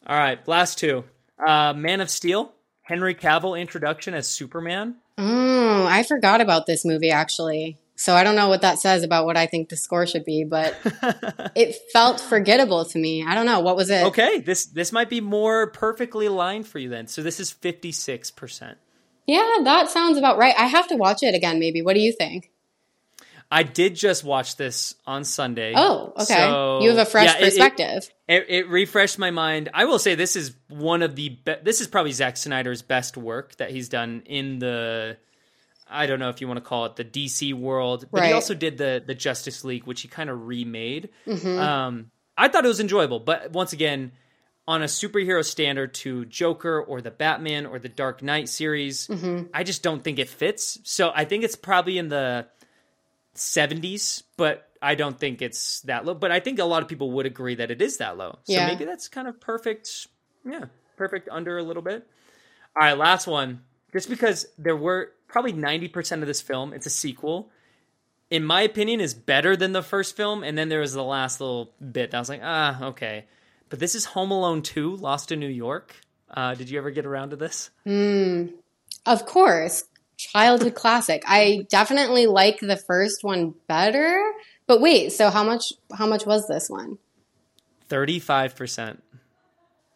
All 0.06 0.20
right, 0.20 0.46
last 0.46 0.78
two. 0.78 1.06
Uh, 1.44 1.74
Man 1.74 2.02
of 2.02 2.10
Steel. 2.10 2.52
Henry 2.82 3.16
Cavill 3.16 3.58
introduction 3.58 4.14
as 4.14 4.28
Superman. 4.28 4.96
Oh, 5.18 5.86
I 5.88 6.04
forgot 6.04 6.42
about 6.42 6.66
this 6.66 6.84
movie 6.84 7.12
actually. 7.12 7.78
So 7.96 8.14
I 8.14 8.26
don't 8.26 8.36
know 8.36 8.50
what 8.50 8.62
that 8.62 8.80
says 8.80 9.04
about 9.04 9.26
what 9.26 9.38
I 9.38 9.46
think 9.46 9.70
the 9.70 9.78
score 9.78 10.06
should 10.06 10.26
be, 10.26 10.44
but 10.44 10.76
it 11.56 11.78
felt 11.94 12.20
forgettable 12.20 12.84
to 12.84 13.00
me. 13.00 13.24
I 13.26 13.36
don't 13.36 13.46
know. 13.46 13.62
What 13.62 13.78
was 13.78 13.90
it? 13.90 14.04
Okay, 14.08 14.40
this 14.40 14.66
this 14.66 14.92
might 14.92 15.10
be 15.10 15.22
more 15.22 15.68
perfectly 15.72 16.26
aligned 16.26 16.68
for 16.68 16.80
you 16.80 16.90
then. 16.90 17.08
So 17.08 17.22
this 17.24 17.40
is 17.40 17.52
fifty 17.52 17.94
six 17.94 18.32
percent. 18.32 18.78
Yeah, 19.30 19.64
that 19.64 19.90
sounds 19.92 20.18
about 20.18 20.38
right. 20.38 20.56
I 20.58 20.66
have 20.66 20.88
to 20.88 20.96
watch 20.96 21.22
it 21.22 21.36
again, 21.36 21.60
maybe. 21.60 21.84
What 21.84 21.94
do 21.94 22.00
you 22.00 22.12
think? 22.12 22.50
I 23.52 23.64
did 23.64 23.96
just 23.96 24.24
watch 24.24 24.58
this 24.58 24.96
on 25.06 25.24
Sunday. 25.24 25.74
Oh, 25.76 26.14
okay. 26.16 26.36
So, 26.36 26.82
you 26.82 26.90
have 26.90 27.00
a 27.00 27.06
fresh 27.06 27.26
yeah, 27.28 27.38
it- 27.38 27.42
it- 27.42 27.46
perspective. 27.46 28.10
It, 28.28 28.46
it 28.50 28.70
refreshed 28.70 29.18
my 29.20 29.32
mind. 29.32 29.70
I 29.74 29.86
will 29.86 30.00
say 30.00 30.16
this 30.16 30.36
is 30.36 30.56
one 30.68 31.02
of 31.04 31.16
the 31.16 31.30
be- 31.30 31.56
this 31.64 31.80
is 31.82 31.88
probably 31.88 32.12
Zack 32.12 32.38
Snyder's 32.38 32.82
best 32.82 33.18
work 33.18 33.56
that 33.58 33.72
he's 33.72 33.90
done 33.90 34.24
in 34.26 34.60
the 34.60 35.18
I 35.90 36.06
don't 36.06 36.20
know 36.20 36.30
if 36.30 36.42
you 36.42 36.48
want 36.48 36.58
to 36.58 36.68
call 36.68 36.86
it 36.86 36.96
the 36.96 37.06
DC 37.06 37.54
world, 37.54 38.06
but 38.12 38.24
he 38.24 38.32
also 38.34 38.54
did 38.54 38.78
the 38.78 39.04
the 39.06 39.16
Justice 39.16 39.64
League, 39.64 39.86
which 39.86 40.02
he 40.02 40.08
kind 40.08 40.30
of 40.30 40.48
remade. 40.48 41.10
Mm-hmm. 41.26 41.60
Um, 41.60 42.12
I 42.38 42.48
thought 42.48 42.66
it 42.66 42.68
was 42.68 42.80
enjoyable, 42.80 43.20
but 43.20 43.52
once 43.52 43.74
again, 43.74 44.12
on 44.70 44.84
a 44.84 44.86
superhero 44.86 45.44
standard 45.44 45.96
to 45.96 46.26
Joker 46.26 46.80
or 46.80 47.02
the 47.02 47.10
Batman 47.10 47.66
or 47.66 47.80
the 47.80 47.90
Dark 47.90 48.22
Knight 48.22 48.48
series, 48.50 49.08
Mm-hmm. 49.08 49.48
I 49.52 49.64
just 49.64 49.82
don't 49.82 50.04
think 50.04 50.20
it 50.20 50.30
fits. 50.30 50.78
So 50.84 51.12
I 51.14 51.26
think 51.26 51.44
it's 51.44 51.56
probably 51.56 51.98
in 51.98 52.10
the 52.10 52.46
70s, 53.36 54.24
but 54.38 54.70
I 54.82 54.96
don't 54.96 55.18
think 55.20 55.42
it's 55.42 55.82
that 55.82 56.06
low. 56.06 56.14
But 56.14 56.32
I 56.32 56.40
think 56.40 56.60
a 56.60 56.66
lot 56.66 56.82
of 56.84 56.88
people 56.88 57.12
would 57.14 57.26
agree 57.26 57.56
that 57.56 57.72
it 57.72 57.82
is 57.82 57.98
that 57.98 58.18
low. 58.18 58.38
So 58.44 58.54
Yeah. 58.54 58.68
maybe 58.68 58.86
that's 58.86 59.08
kind 59.08 59.28
of 59.28 59.40
perfect. 59.40 60.08
Yeah, 60.46 60.66
perfect 60.98 61.28
under 61.32 61.58
a 61.58 61.64
little 61.64 61.84
bit. 61.84 62.08
All 62.76 62.84
right, 62.88 62.98
last 62.98 63.28
one. 63.28 63.64
Just 63.92 64.08
because 64.10 64.46
there 64.58 64.76
were 64.78 65.12
probably 65.28 65.54
90% 65.54 66.22
of 66.22 66.28
this 66.28 66.42
film, 66.42 66.74
it's 66.74 66.86
a 66.86 66.92
sequel. 66.92 67.50
In 68.30 68.44
my 68.46 68.62
opinion, 68.62 69.00
is 69.02 69.16
better 69.16 69.56
than 69.58 69.72
the 69.72 69.82
first 69.82 70.16
film. 70.16 70.44
And 70.44 70.56
then 70.56 70.70
there 70.70 70.80
was 70.82 70.94
the 70.94 71.04
last 71.04 71.42
little 71.42 71.74
bit 71.80 72.12
that 72.12 72.18
I 72.18 72.22
was 72.22 72.30
like, 72.30 72.42
ah, 72.44 72.84
okay. 72.90 73.26
But 73.70 73.80
this 73.80 73.96
is 73.96 74.06
Home 74.06 74.32
Alone 74.32 74.62
2, 74.62 74.96
Lost 74.98 75.32
in 75.32 75.40
New 75.40 75.48
York. 75.48 75.96
Uh, 76.30 76.56
did 76.56 76.70
you 76.70 76.78
ever 76.78 76.92
get 76.92 77.06
around 77.06 77.32
to 77.32 77.36
this? 77.36 77.70
Of 79.06 79.26
course, 79.26 79.86
childhood 80.18 80.76
classic. 80.76 81.24
I 81.28 81.66
definitely 81.70 82.28
like 82.28 82.60
the 82.60 82.78
first 82.78 83.24
one 83.24 83.56
better. 83.68 84.22
But 84.68 84.82
wait, 84.82 85.12
so 85.12 85.30
how 85.30 85.44
much 85.44 85.74
how 85.94 86.06
much 86.06 86.26
was 86.26 86.48
this 86.48 86.70
one? 86.70 86.98
35%. 87.90 89.00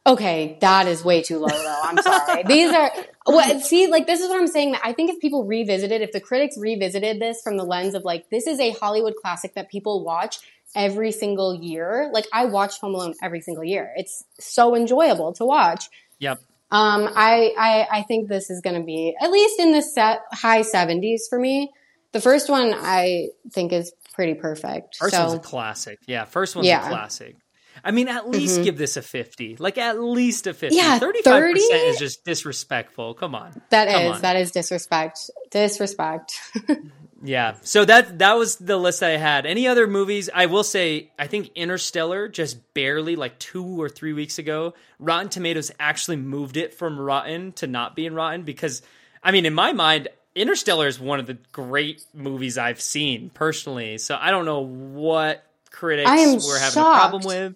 Okay, 0.06 0.58
that 0.60 0.88
is 0.88 1.04
way 1.06 1.22
too 1.22 1.38
low 1.38 1.48
though. 1.48 1.82
I'm 1.84 1.98
sorry. 2.02 2.44
These 2.48 2.74
are 2.74 2.92
what 3.26 3.62
see, 3.62 3.88
like 3.88 4.08
this 4.08 4.20
is 4.20 4.30
what 4.30 4.40
I'm 4.40 4.48
saying. 4.48 4.74
That 4.74 4.82
I 4.84 4.94
think 4.94 5.12
if 5.12 5.20
people 5.20 5.46
revisited, 5.46 6.02
if 6.02 6.12
the 6.12 6.20
critics 6.20 6.58
revisited 6.58 7.22
this 7.22 7.42
from 7.42 7.56
the 7.58 7.64
lens 7.64 7.94
of 7.94 8.04
like 8.04 8.30
this 8.30 8.48
is 8.48 8.60
a 8.60 8.72
Hollywood 8.72 9.14
classic 9.22 9.54
that 9.54 9.70
people 9.70 10.04
watch 10.04 10.40
every 10.76 11.12
single 11.12 11.54
year. 11.56 12.10
Like 12.14 12.26
I 12.34 12.46
watch 12.46 12.80
Home 12.80 12.96
Alone 12.96 13.14
every 13.22 13.42
single 13.42 13.64
year. 13.64 13.92
It's 13.96 14.24
so 14.40 14.76
enjoyable 14.76 15.34
to 15.34 15.46
watch. 15.46 15.90
Yep. 16.20 16.40
Um, 16.72 17.08
I, 17.16 17.54
I 17.58 18.00
I 18.00 18.02
think 18.04 18.30
this 18.30 18.50
is 18.50 18.62
going 18.62 18.80
to 18.80 18.86
be 18.86 19.16
at 19.22 19.32
least 19.32 19.60
in 19.60 19.72
the 19.74 19.82
set 19.82 20.22
high 20.32 20.62
70s 20.62 21.22
for 21.30 21.40
me. 21.40 21.72
The 22.14 22.22
first 22.22 22.50
one 22.50 22.74
I 22.76 23.30
think 23.52 23.74
is 23.74 23.92
pretty 24.14 24.34
perfect. 24.36 24.98
First 24.98 25.16
so 25.16 25.22
one's 25.28 25.34
a 25.36 25.40
classic. 25.40 26.00
Yeah, 26.08 26.26
first 26.26 26.56
one's 26.56 26.68
Yeah. 26.68 26.86
a 26.86 26.90
classic. 26.90 27.36
I 27.84 27.92
mean, 27.92 28.08
at 28.08 28.30
least 28.30 28.64
give 28.64 28.78
this 28.78 28.98
a 28.98 29.02
50. 29.02 29.58
Like, 29.58 29.80
at 29.80 30.00
least 30.00 30.46
a 30.46 30.54
50. 30.54 30.76
Yeah, 30.76 31.00
35% 31.00 31.24
30? 31.24 31.60
is 31.60 31.98
just 31.98 32.24
disrespectful. 32.24 33.16
Come 33.16 33.34
on. 33.34 33.62
that 33.72 33.90
Come 33.90 34.02
is 34.04 34.16
on. 34.18 34.22
that 34.22 34.36
is 34.36 34.52
disrespect. 34.52 35.20
Disrespect. 35.50 36.40
Yeah. 37.24 37.56
So 37.62 37.86
that 37.86 38.20
that 38.20 38.38
was 38.38 38.58
the 38.58 38.78
list 38.78 39.02
I 39.02 39.12
had. 39.12 39.46
Any 39.46 39.68
other 39.68 39.88
movies? 39.88 40.30
I 40.34 40.48
will 40.48 40.64
say, 40.64 41.12
I 41.18 41.28
think 41.28 41.52
Interstellar 41.56 42.28
just 42.28 42.74
barely, 42.74 43.16
like 43.16 43.40
two 43.40 43.82
or 43.82 43.88
three 43.88 44.12
weeks 44.12 44.40
ago, 44.40 44.74
Rotten 45.00 45.30
Tomatoes 45.30 45.72
actually 45.80 46.18
moved 46.18 46.58
it 46.58 46.74
from 46.74 47.00
rotten 47.00 47.54
to 47.54 47.68
not 47.68 47.96
being 47.96 48.14
rotten 48.14 48.44
because, 48.44 48.82
I 49.24 49.32
mean, 49.32 49.46
in 49.46 49.54
my 49.54 49.72
mind, 49.72 50.10
Interstellar 50.36 50.88
is 50.88 51.00
one 51.00 51.20
of 51.20 51.26
the 51.26 51.38
great 51.52 52.04
movies 52.14 52.58
I've 52.58 52.82
seen 52.82 53.30
personally. 53.30 53.98
So 54.00 54.18
I 54.20 54.32
don't 54.32 54.46
know 54.46 54.60
what 54.60 55.46
critics 55.72 56.10
were 56.10 56.60
having 56.60 56.80
a 56.80 56.84
problem 56.84 57.24
with, 57.24 57.56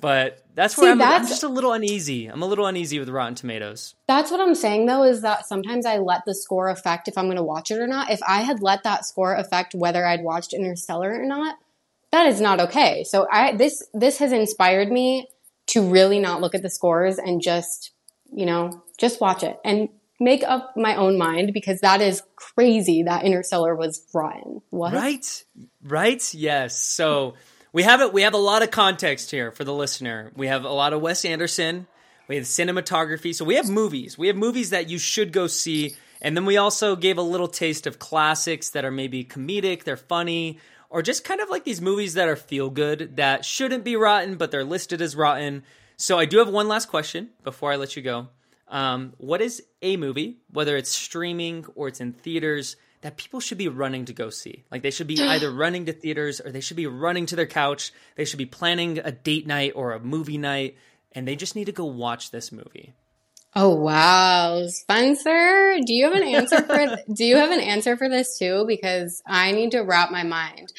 but 0.00 0.44
that's 0.54 0.76
See, 0.76 0.82
where 0.82 0.92
I'm, 0.92 1.02
I'm 1.02 1.26
just 1.26 1.42
a 1.42 1.48
little 1.48 1.72
uneasy. 1.72 2.26
I'm 2.26 2.42
a 2.42 2.46
little 2.46 2.66
uneasy 2.66 2.98
with 2.98 3.08
Rotten 3.08 3.34
Tomatoes. 3.34 3.94
That's 4.08 4.30
what 4.30 4.40
I'm 4.40 4.54
saying 4.54 4.86
though, 4.86 5.04
is 5.04 5.22
that 5.22 5.46
sometimes 5.46 5.86
I 5.86 5.98
let 5.98 6.22
the 6.26 6.34
score 6.34 6.68
affect 6.68 7.08
if 7.08 7.16
I'm 7.16 7.26
going 7.26 7.36
to 7.36 7.42
watch 7.42 7.70
it 7.70 7.78
or 7.78 7.86
not. 7.86 8.10
If 8.10 8.20
I 8.26 8.42
had 8.42 8.62
let 8.62 8.82
that 8.84 9.04
score 9.04 9.34
affect 9.34 9.74
whether 9.74 10.06
I'd 10.06 10.22
watched 10.22 10.52
Interstellar 10.52 11.12
or 11.12 11.26
not, 11.26 11.56
that 12.12 12.26
is 12.26 12.40
not 12.40 12.60
okay. 12.60 13.04
So 13.04 13.26
I 13.30 13.54
this 13.54 13.86
this 13.94 14.18
has 14.18 14.32
inspired 14.32 14.90
me 14.90 15.28
to 15.68 15.88
really 15.88 16.18
not 16.18 16.40
look 16.40 16.54
at 16.54 16.62
the 16.62 16.70
scores 16.70 17.18
and 17.18 17.40
just 17.40 17.92
you 18.32 18.46
know 18.46 18.82
just 18.98 19.20
watch 19.20 19.42
it 19.42 19.58
and 19.64 19.88
make 20.20 20.42
up 20.44 20.76
my 20.76 20.96
own 20.96 21.16
mind 21.16 21.52
because 21.54 21.80
that 21.80 22.00
is 22.02 22.22
crazy 22.36 23.04
that 23.04 23.24
Interstellar 23.24 23.74
was 23.74 24.06
rotten. 24.12 24.60
What? 24.68 24.92
Right? 24.92 25.44
Right? 25.82 26.34
Yes. 26.34 26.76
So 26.76 27.34
we 27.72 27.82
have 27.82 28.00
it 28.00 28.12
we 28.12 28.22
have 28.22 28.34
a 28.34 28.38
lot 28.38 28.62
of 28.62 28.70
context 28.70 29.30
here 29.30 29.52
for 29.52 29.64
the 29.64 29.74
listener. 29.74 30.32
We 30.36 30.48
have 30.48 30.64
a 30.64 30.72
lot 30.72 30.92
of 30.92 31.00
Wes 31.00 31.24
Anderson, 31.24 31.86
we 32.30 32.36
have 32.36 32.44
cinematography. 32.44 33.34
So 33.34 33.44
we 33.44 33.56
have 33.56 33.68
movies. 33.68 34.16
We 34.16 34.28
have 34.28 34.36
movies 34.36 34.70
that 34.70 34.88
you 34.88 34.98
should 34.98 35.32
go 35.32 35.48
see. 35.48 35.96
And 36.22 36.36
then 36.36 36.44
we 36.44 36.58
also 36.58 36.94
gave 36.94 37.18
a 37.18 37.22
little 37.22 37.48
taste 37.48 37.88
of 37.88 37.98
classics 37.98 38.70
that 38.70 38.84
are 38.84 38.92
maybe 38.92 39.24
comedic, 39.24 39.82
they're 39.82 39.96
funny, 39.96 40.60
or 40.90 41.02
just 41.02 41.24
kind 41.24 41.40
of 41.40 41.50
like 41.50 41.64
these 41.64 41.80
movies 41.80 42.14
that 42.14 42.28
are 42.28 42.36
feel 42.36 42.70
good 42.70 43.16
that 43.16 43.44
shouldn't 43.44 43.82
be 43.82 43.96
rotten, 43.96 44.36
but 44.36 44.52
they're 44.52 44.62
listed 44.62 45.02
as 45.02 45.16
rotten. 45.16 45.64
So 45.96 46.20
I 46.20 46.24
do 46.24 46.38
have 46.38 46.48
one 46.48 46.68
last 46.68 46.86
question 46.88 47.30
before 47.42 47.72
I 47.72 47.76
let 47.76 47.96
you 47.96 48.02
go. 48.02 48.28
Um, 48.68 49.14
what 49.18 49.40
is 49.40 49.60
a 49.82 49.96
movie, 49.96 50.38
whether 50.52 50.76
it's 50.76 50.90
streaming 50.90 51.64
or 51.74 51.88
it's 51.88 52.00
in 52.00 52.12
theaters, 52.12 52.76
that 53.02 53.16
people 53.16 53.40
should 53.40 53.58
be 53.58 53.68
running 53.68 54.04
to 54.06 54.12
go 54.12 54.30
see? 54.30 54.64
Like 54.70 54.82
they 54.82 54.90
should 54.90 55.06
be 55.06 55.20
either 55.22 55.50
running 55.50 55.86
to 55.86 55.92
theaters 55.92 56.40
or 56.40 56.50
they 56.50 56.60
should 56.60 56.76
be 56.76 56.86
running 56.86 57.26
to 57.26 57.36
their 57.36 57.46
couch. 57.46 57.92
They 58.16 58.24
should 58.24 58.38
be 58.38 58.46
planning 58.46 58.98
a 58.98 59.12
date 59.12 59.46
night 59.46 59.72
or 59.74 59.92
a 59.92 60.00
movie 60.00 60.38
night, 60.38 60.76
and 61.12 61.26
they 61.26 61.36
just 61.36 61.56
need 61.56 61.66
to 61.66 61.72
go 61.72 61.84
watch 61.84 62.30
this 62.30 62.52
movie. 62.52 62.94
Oh 63.54 63.74
wow, 63.74 64.64
Spencer, 64.68 65.78
do 65.84 65.92
you 65.92 66.04
have 66.04 66.14
an 66.14 66.22
answer 66.22 66.62
for 66.62 66.98
do 67.12 67.24
you 67.24 67.36
have 67.36 67.50
an 67.50 67.60
answer 67.60 67.96
for 67.96 68.08
this 68.08 68.38
too? 68.38 68.64
Because 68.66 69.22
I 69.26 69.52
need 69.52 69.72
to 69.72 69.80
wrap 69.80 70.12
my 70.12 70.22
mind 70.22 70.72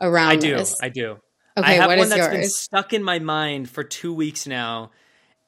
around. 0.00 0.30
I 0.30 0.36
do. 0.36 0.56
This. 0.56 0.78
I 0.82 0.90
do. 0.90 1.18
Okay, 1.56 1.66
I 1.66 1.72
have 1.72 1.88
what 1.88 1.98
one 1.98 2.06
is 2.06 2.14
that's 2.14 2.28
been 2.28 2.48
stuck 2.48 2.92
in 2.92 3.02
my 3.02 3.18
mind 3.18 3.70
for 3.70 3.82
two 3.82 4.12
weeks 4.12 4.46
now, 4.46 4.90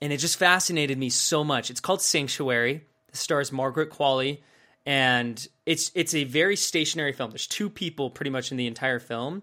and 0.00 0.12
it 0.12 0.16
just 0.16 0.38
fascinated 0.38 0.96
me 0.96 1.10
so 1.10 1.44
much. 1.44 1.70
It's 1.70 1.80
called 1.80 2.00
Sanctuary. 2.00 2.84
It 3.08 3.16
stars 3.16 3.52
Margaret 3.52 3.90
Qualley, 3.90 4.40
and 4.86 5.46
it's 5.66 5.90
it's 5.94 6.14
a 6.14 6.24
very 6.24 6.56
stationary 6.56 7.12
film. 7.12 7.30
There's 7.30 7.46
two 7.46 7.70
people 7.70 8.10
pretty 8.10 8.30
much 8.30 8.50
in 8.50 8.56
the 8.56 8.66
entire 8.66 8.98
film, 8.98 9.42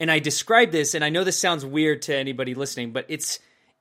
and 0.00 0.10
I 0.10 0.18
describe 0.18 0.70
this, 0.70 0.94
and 0.94 1.04
I 1.04 1.08
know 1.08 1.24
this 1.24 1.38
sounds 1.38 1.64
weird 1.64 2.02
to 2.02 2.16
anybody 2.16 2.54
listening, 2.54 2.92
but 2.92 3.06
it's 3.08 3.38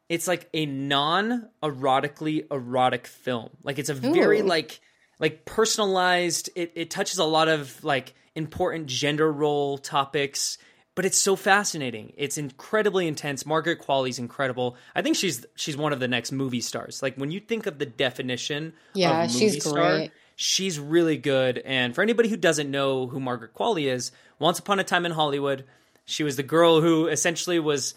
it's 0.07 0.27
like 0.27 0.49
a 0.53 0.65
non-erotically 0.65 2.51
erotic 2.51 3.07
film. 3.07 3.49
Like 3.63 3.79
it's 3.79 3.89
a 3.89 3.93
very 3.93 4.41
Ooh. 4.41 4.45
like 4.45 4.79
like 5.19 5.45
personalized. 5.45 6.49
It 6.55 6.73
it 6.75 6.89
touches 6.89 7.17
a 7.17 7.25
lot 7.25 7.47
of 7.47 7.83
like 7.83 8.13
important 8.35 8.87
gender 8.87 9.31
role 9.31 9.77
topics, 9.77 10.57
but 10.93 11.05
it's 11.05 11.17
so 11.17 11.35
fascinating. 11.35 12.13
It's 12.17 12.37
incredibly 12.37 13.07
intense. 13.07 13.45
Margaret 13.45 13.79
Qualley's 13.79 14.19
incredible. 14.19 14.77
I 14.95 15.01
think 15.01 15.15
she's 15.15 15.45
she's 15.55 15.75
one 15.75 15.91
of 15.93 15.99
the 15.99 16.07
next 16.07 16.31
movie 16.31 16.61
stars. 16.61 17.01
Like 17.01 17.15
when 17.15 17.31
you 17.31 17.39
think 17.39 17.65
of 17.65 17.79
the 17.79 17.85
definition 17.85 18.73
Yeah, 18.93 19.23
of 19.23 19.33
movie 19.33 19.39
she's 19.39 19.63
star, 19.63 19.97
great. 19.97 20.11
She's 20.35 20.79
really 20.79 21.17
good. 21.17 21.57
And 21.59 21.95
for 21.95 22.01
anybody 22.01 22.29
who 22.29 22.37
doesn't 22.37 22.69
know 22.69 23.07
who 23.07 23.19
Margaret 23.19 23.53
Qualley 23.53 23.91
is, 23.91 24.11
Once 24.39 24.59
Upon 24.59 24.79
a 24.79 24.83
Time 24.83 25.05
in 25.05 25.11
Hollywood, 25.11 25.65
she 26.05 26.23
was 26.23 26.35
the 26.35 26.43
girl 26.43 26.81
who 26.81 27.07
essentially 27.07 27.59
was 27.59 27.95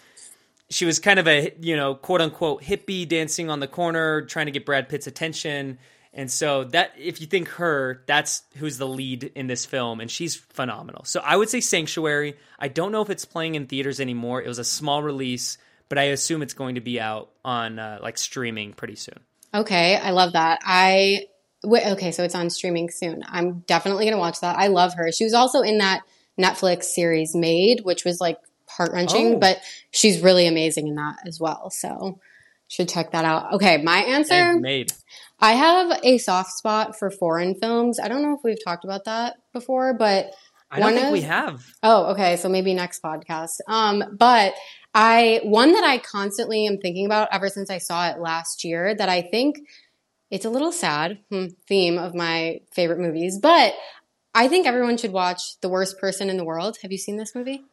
she 0.70 0.84
was 0.84 0.98
kind 0.98 1.18
of 1.18 1.26
a 1.26 1.54
you 1.60 1.76
know 1.76 1.94
quote 1.94 2.20
unquote 2.20 2.62
hippie 2.62 3.08
dancing 3.08 3.50
on 3.50 3.60
the 3.60 3.68
corner 3.68 4.22
trying 4.22 4.46
to 4.46 4.52
get 4.52 4.66
Brad 4.66 4.88
Pitt's 4.88 5.06
attention. 5.06 5.78
And 6.14 6.30
so 6.30 6.64
that 6.64 6.94
if 6.98 7.20
you 7.20 7.26
think 7.26 7.48
her, 7.48 8.02
that's 8.06 8.42
who's 8.56 8.78
the 8.78 8.88
lead 8.88 9.24
in 9.34 9.46
this 9.46 9.66
film 9.66 10.00
and 10.00 10.10
she's 10.10 10.34
phenomenal. 10.34 11.04
So 11.04 11.20
I 11.20 11.36
would 11.36 11.50
say 11.50 11.60
Sanctuary. 11.60 12.36
I 12.58 12.68
don't 12.68 12.92
know 12.92 13.02
if 13.02 13.10
it's 13.10 13.24
playing 13.24 13.54
in 13.54 13.66
theaters 13.66 14.00
anymore. 14.00 14.42
It 14.42 14.48
was 14.48 14.58
a 14.58 14.64
small 14.64 15.02
release, 15.02 15.58
but 15.88 15.98
I 15.98 16.04
assume 16.04 16.42
it's 16.42 16.54
going 16.54 16.76
to 16.76 16.80
be 16.80 16.98
out 16.98 17.30
on 17.44 17.78
uh, 17.78 17.98
like 18.02 18.18
streaming 18.18 18.72
pretty 18.72 18.96
soon. 18.96 19.20
Okay, 19.54 19.96
I 19.96 20.10
love 20.10 20.32
that. 20.32 20.60
I 20.64 21.26
wait, 21.64 21.86
okay, 21.86 22.12
so 22.12 22.22
it's 22.24 22.34
on 22.34 22.50
streaming 22.50 22.90
soon. 22.90 23.22
I'm 23.28 23.60
definitely 23.66 24.04
gonna 24.04 24.18
watch 24.18 24.40
that. 24.40 24.58
I 24.58 24.68
love 24.68 24.94
her. 24.94 25.10
She 25.12 25.24
was 25.24 25.34
also 25.34 25.60
in 25.62 25.78
that 25.78 26.02
Netflix 26.40 26.84
series 26.84 27.34
Maid, 27.34 27.80
which 27.82 28.04
was 28.04 28.20
like 28.20 28.38
heart 28.68 28.92
wrenching, 28.92 29.34
Oh. 29.34 29.38
but 29.38 29.60
she's 29.90 30.20
really 30.20 30.46
amazing 30.46 30.86
in 30.88 30.94
that 30.96 31.16
as 31.26 31.40
well. 31.40 31.70
So 31.70 32.20
should 32.68 32.88
check 32.88 33.12
that 33.12 33.24
out. 33.24 33.54
Okay, 33.54 33.78
my 33.78 33.98
answer. 33.98 34.34
And 34.34 34.60
Maid. 34.60 34.92
I 35.40 35.52
have 35.52 36.00
a 36.04 36.18
soft 36.18 36.52
spot 36.52 36.98
for 36.98 37.10
foreign 37.10 37.54
films. 37.54 37.98
I 37.98 38.08
don't 38.08 38.22
know 38.22 38.34
if 38.34 38.40
we've 38.44 38.62
talked 38.62 38.84
about 38.84 39.04
that 39.06 39.36
before, 39.52 39.94
but 39.94 40.32
I 40.70 40.80
don't 40.80 40.92
think 40.92 41.06
of- 41.06 41.12
we 41.12 41.22
have. 41.22 41.64
Oh, 41.82 42.06
okay. 42.12 42.36
So 42.36 42.48
maybe 42.48 42.74
next 42.74 43.02
podcast. 43.02 43.56
Um, 43.68 44.04
but 44.18 44.54
I 44.94 45.40
one 45.44 45.72
that 45.72 45.84
I 45.84 45.98
constantly 45.98 46.66
am 46.66 46.78
thinking 46.78 47.06
about 47.06 47.28
ever 47.32 47.48
since 47.48 47.70
I 47.70 47.78
saw 47.78 48.08
it 48.10 48.18
last 48.20 48.64
year 48.64 48.94
that 48.94 49.08
I 49.08 49.22
think 49.22 49.56
it's 50.30 50.44
a 50.44 50.50
little 50.50 50.72
sad 50.72 51.18
hmm, 51.30 51.46
theme 51.66 51.98
of 51.98 52.14
my 52.14 52.60
favorite 52.72 52.98
movies, 52.98 53.38
but 53.40 53.74
I 54.34 54.48
think 54.48 54.66
everyone 54.66 54.96
should 54.96 55.12
watch 55.12 55.60
The 55.60 55.68
Worst 55.68 55.98
Person 55.98 56.30
in 56.30 56.36
the 56.36 56.44
World. 56.44 56.78
Have 56.82 56.92
you 56.92 56.98
seen 56.98 57.16
this 57.16 57.34
movie? 57.34 57.64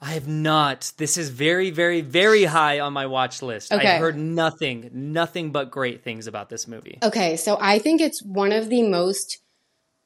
I 0.00 0.12
have 0.12 0.28
not. 0.28 0.92
This 0.98 1.16
is 1.16 1.30
very, 1.30 1.70
very, 1.70 2.02
very 2.02 2.44
high 2.44 2.80
on 2.80 2.92
my 2.92 3.06
watch 3.06 3.40
list. 3.40 3.72
Okay. 3.72 3.94
I've 3.94 4.00
heard 4.00 4.16
nothing, 4.16 4.90
nothing 4.92 5.52
but 5.52 5.70
great 5.70 6.02
things 6.02 6.26
about 6.26 6.50
this 6.50 6.68
movie. 6.68 6.98
Okay, 7.02 7.36
so 7.36 7.56
I 7.60 7.78
think 7.78 8.00
it's 8.00 8.22
one 8.22 8.52
of 8.52 8.68
the 8.68 8.82
most 8.82 9.38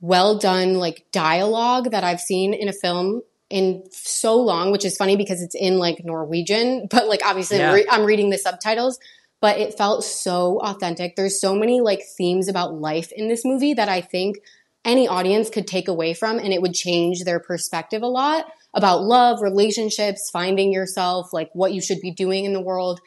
well 0.00 0.38
done 0.38 0.74
like 0.74 1.06
dialogue 1.12 1.90
that 1.90 2.04
I've 2.04 2.20
seen 2.20 2.54
in 2.54 2.68
a 2.68 2.72
film 2.72 3.22
in 3.50 3.82
so 3.90 4.36
long, 4.36 4.70
which 4.70 4.84
is 4.84 4.96
funny 4.96 5.16
because 5.16 5.42
it's 5.42 5.56
in 5.56 5.78
like 5.78 6.04
Norwegian, 6.04 6.86
but 6.90 7.08
like 7.08 7.20
obviously 7.24 7.58
Yeah. 7.58 7.70
I'm, 7.70 7.74
re- 7.74 7.86
I'm 7.90 8.04
reading 8.04 8.30
the 8.30 8.38
subtitles, 8.38 8.98
but 9.40 9.58
it 9.58 9.76
felt 9.76 10.04
so 10.04 10.60
authentic. 10.62 11.16
There's 11.16 11.40
so 11.40 11.54
many 11.54 11.80
like 11.80 12.02
themes 12.16 12.48
about 12.48 12.74
life 12.74 13.10
in 13.14 13.28
this 13.28 13.44
movie 13.44 13.74
that 13.74 13.88
I 13.88 14.00
think 14.00 14.38
any 14.84 15.08
audience 15.08 15.50
could 15.50 15.66
take 15.66 15.88
away 15.88 16.14
from 16.14 16.38
and 16.38 16.52
it 16.52 16.62
would 16.62 16.74
change 16.74 17.24
their 17.24 17.40
perspective 17.40 18.02
a 18.02 18.06
lot 18.06 18.46
about 18.74 19.02
love, 19.02 19.42
relationships, 19.42 20.30
finding 20.30 20.72
yourself, 20.72 21.32
like 21.32 21.50
what 21.52 21.72
you 21.72 21.80
should 21.80 22.00
be 22.00 22.12
doing 22.12 22.44
in 22.44 22.52
the 22.52 22.60
world. 22.60 23.00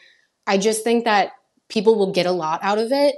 I 0.46 0.58
just 0.58 0.84
think 0.84 1.06
that 1.06 1.32
people 1.70 1.96
will 1.96 2.12
get 2.12 2.26
a 2.26 2.32
lot 2.32 2.60
out 2.64 2.78
of 2.78 2.92
it 2.92 3.16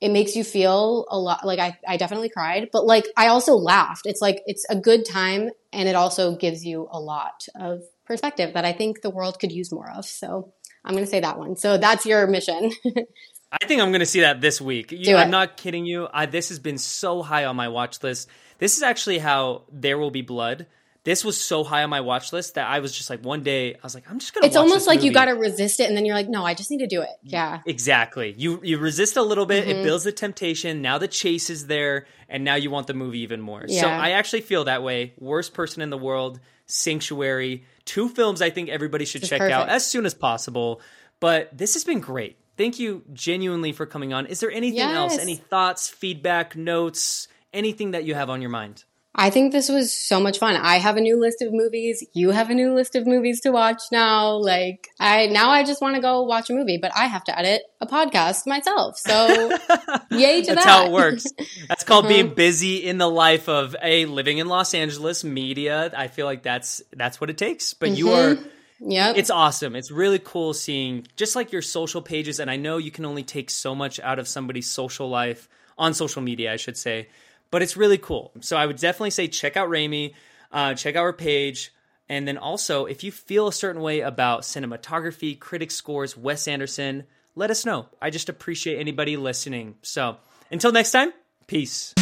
it 0.00 0.10
makes 0.10 0.34
you 0.34 0.44
feel 0.44 1.06
a 1.10 1.18
lot 1.18 1.44
like 1.44 1.58
I, 1.58 1.78
I 1.86 1.96
definitely 1.96 2.30
cried 2.30 2.70
but 2.72 2.86
like 2.86 3.06
i 3.16 3.28
also 3.28 3.54
laughed 3.54 4.06
it's 4.06 4.20
like 4.20 4.40
it's 4.46 4.64
a 4.70 4.76
good 4.76 5.04
time 5.04 5.50
and 5.72 5.88
it 5.88 5.94
also 5.94 6.36
gives 6.36 6.64
you 6.64 6.88
a 6.90 7.00
lot 7.00 7.46
of 7.54 7.82
perspective 8.06 8.54
that 8.54 8.64
i 8.64 8.72
think 8.72 9.02
the 9.02 9.10
world 9.10 9.38
could 9.38 9.52
use 9.52 9.70
more 9.70 9.90
of 9.90 10.04
so 10.04 10.52
i'm 10.84 10.92
going 10.92 11.04
to 11.04 11.10
say 11.10 11.20
that 11.20 11.38
one 11.38 11.56
so 11.56 11.78
that's 11.78 12.06
your 12.06 12.26
mission 12.26 12.70
I 13.52 13.66
think 13.66 13.82
I'm 13.82 13.88
going 13.90 13.98
to 13.98 14.06
see 14.06 14.20
that 14.20 14.40
this 14.40 14.60
week. 14.60 14.92
You- 14.92 15.16
I'm 15.16 15.32
not 15.32 15.56
kidding 15.56 15.84
you. 15.84 16.06
I, 16.14 16.26
this 16.26 16.50
has 16.50 16.60
been 16.60 16.78
so 16.78 17.20
high 17.20 17.46
on 17.46 17.56
my 17.56 17.66
watch 17.66 18.00
list. 18.00 18.28
This 18.58 18.76
is 18.76 18.84
actually 18.84 19.18
how 19.18 19.64
There 19.72 19.98
Will 19.98 20.12
Be 20.12 20.22
Blood. 20.22 20.68
This 21.02 21.24
was 21.24 21.36
so 21.36 21.64
high 21.64 21.82
on 21.82 21.90
my 21.90 22.00
watch 22.00 22.32
list 22.32 22.54
that 22.54 22.68
I 22.68 22.78
was 22.78 22.92
just 22.96 23.10
like, 23.10 23.24
one 23.24 23.42
day, 23.42 23.74
I 23.74 23.78
was 23.82 23.92
like, 23.92 24.08
I'm 24.08 24.20
just 24.20 24.34
going 24.34 24.42
to. 24.42 24.46
it's 24.46 24.54
almost 24.56 24.86
like 24.86 25.02
you 25.02 25.12
got 25.12 25.24
to 25.24 25.32
resist 25.32 25.80
it 25.80 25.88
and 25.88 25.96
then 25.96 26.04
you're 26.04 26.14
like 26.14 26.28
no 26.28 26.44
i 26.44 26.54
just 26.54 26.70
need 26.70 26.78
to 26.78 26.86
do 26.86 27.00
it 27.02 27.08
yeah 27.24 27.58
Exactly. 27.66 28.32
You 28.38 28.60
you 28.62 28.78
resist 28.78 29.16
a 29.16 29.22
little 29.22 29.46
bit. 29.46 29.66
Mm-hmm. 29.66 29.80
It 29.80 29.82
builds 29.82 30.04
the 30.04 30.12
temptation. 30.12 30.80
Now 30.80 30.98
the 30.98 31.08
chase 31.08 31.50
is 31.50 31.66
there, 31.66 32.06
and 32.28 32.44
now 32.44 32.54
you 32.54 32.70
want 32.70 32.86
the 32.86 32.94
movie 32.94 33.20
even 33.20 33.40
more. 33.40 33.66
So 33.66 33.88
I 33.88 34.10
actually 34.10 34.42
feel 34.42 34.62
that 34.64 34.84
way. 34.84 35.14
Worst 35.18 35.54
person 35.54 35.82
in 35.82 35.90
the 35.90 35.98
world, 35.98 36.38
Sanctuary, 36.70 37.64
two 37.84 38.08
films 38.08 38.40
I 38.40 38.50
think 38.50 38.68
everybody 38.68 39.04
should 39.04 39.22
check 39.24 39.40
out 39.40 39.68
as 39.68 39.86
soon 39.86 40.06
as 40.06 40.14
possible. 40.14 40.80
But 41.20 41.56
this 41.56 41.74
has 41.74 41.84
been 41.84 42.00
great. 42.00 42.38
Thank 42.56 42.78
you 42.78 43.02
genuinely 43.12 43.72
for 43.72 43.86
coming 43.86 44.12
on. 44.12 44.26
Is 44.26 44.40
there 44.40 44.50
anything 44.50 44.80
else? 44.80 45.18
Any 45.18 45.36
thoughts, 45.36 45.88
feedback, 45.88 46.56
notes, 46.56 47.28
anything 47.52 47.92
that 47.92 48.04
you 48.04 48.14
have 48.14 48.30
on 48.30 48.40
your 48.40 48.50
mind? 48.50 48.84
I 49.14 49.28
think 49.30 49.52
this 49.52 49.68
was 49.68 49.92
so 49.92 50.20
much 50.20 50.38
fun 50.38 50.56
i 50.56 50.76
have 50.76 50.96
a 50.96 51.00
new 51.00 51.18
list 51.18 51.42
of 51.42 51.52
movies 51.52 52.04
you 52.12 52.30
have 52.30 52.50
a 52.50 52.54
new 52.54 52.74
list 52.74 52.94
of 52.94 53.06
movies 53.06 53.40
to 53.40 53.50
watch 53.50 53.82
now 53.90 54.32
like 54.32 54.88
i 55.00 55.26
now 55.26 55.50
i 55.50 55.64
just 55.64 55.82
want 55.82 55.94
to 55.94 56.00
go 56.00 56.22
watch 56.22 56.48
a 56.50 56.52
movie 56.52 56.78
but 56.80 56.92
i 56.96 57.06
have 57.06 57.24
to 57.24 57.36
edit 57.38 57.62
a 57.80 57.86
podcast 57.86 58.46
myself 58.46 58.96
so 58.96 59.26
yay 60.10 60.40
to 60.42 60.46
that. 60.48 60.54
That's 60.56 60.64
how 60.64 60.86
it 60.86 60.92
works. 60.92 61.26
That's 61.68 61.84
called 61.84 62.04
Uh-huh. 62.04 62.14
being 62.14 62.34
busy 62.34 62.76
in 62.76 62.98
the 62.98 63.08
life 63.08 63.48
of 63.48 63.74
a 63.82 64.04
living 64.06 64.38
in 64.38 64.48
Los 64.48 64.74
Angeles 64.74 65.24
media. 65.24 65.90
I 65.96 66.08
feel 66.08 66.26
like 66.26 66.42
that's 66.42 66.82
that's 66.92 67.20
what 67.20 67.30
it 67.30 67.38
takes. 67.38 67.72
But 67.74 67.90
you 67.90 68.12
are 68.12 68.36
yeah. 68.80 69.12
it's 69.16 69.30
awesome. 69.30 69.76
It's 69.76 69.90
really 69.90 70.18
cool 70.18 70.52
seeing 70.54 71.06
just 71.16 71.36
like 71.36 71.52
your 71.52 71.62
social 71.62 72.02
pages 72.02 72.40
and 72.40 72.50
I 72.50 72.56
know 72.56 72.76
you 72.78 72.90
can 72.90 73.04
only 73.06 73.22
take 73.22 73.50
so 73.50 73.74
much 73.74 73.98
out 74.00 74.18
of 74.18 74.28
somebody's 74.28 74.70
social 74.70 75.08
life 75.08 75.48
on 75.78 75.94
social 75.94 76.20
media, 76.22 76.52
I 76.52 76.56
should 76.56 76.76
say. 76.76 77.08
But 77.50 77.62
it's 77.62 77.76
really 77.76 77.98
cool. 77.98 78.32
So 78.40 78.56
I 78.56 78.66
would 78.66 78.76
definitely 78.76 79.10
say 79.10 79.28
check 79.28 79.56
out 79.56 79.68
Raimee, 79.68 80.14
uh, 80.52 80.74
check 80.74 80.96
out 80.96 81.04
her 81.04 81.12
page. 81.12 81.72
And 82.08 82.26
then 82.26 82.38
also, 82.38 82.86
if 82.86 83.04
you 83.04 83.12
feel 83.12 83.48
a 83.48 83.52
certain 83.52 83.82
way 83.82 84.00
about 84.00 84.42
cinematography, 84.42 85.38
critic 85.38 85.70
scores, 85.70 86.16
Wes 86.16 86.48
Anderson, 86.48 87.04
let 87.36 87.50
us 87.50 87.64
know. 87.64 87.86
I 88.02 88.10
just 88.10 88.28
appreciate 88.28 88.78
anybody 88.78 89.16
listening. 89.16 89.76
So 89.82 90.16
until 90.50 90.72
next 90.72 90.90
time, 90.90 91.12
peace. 91.46 91.94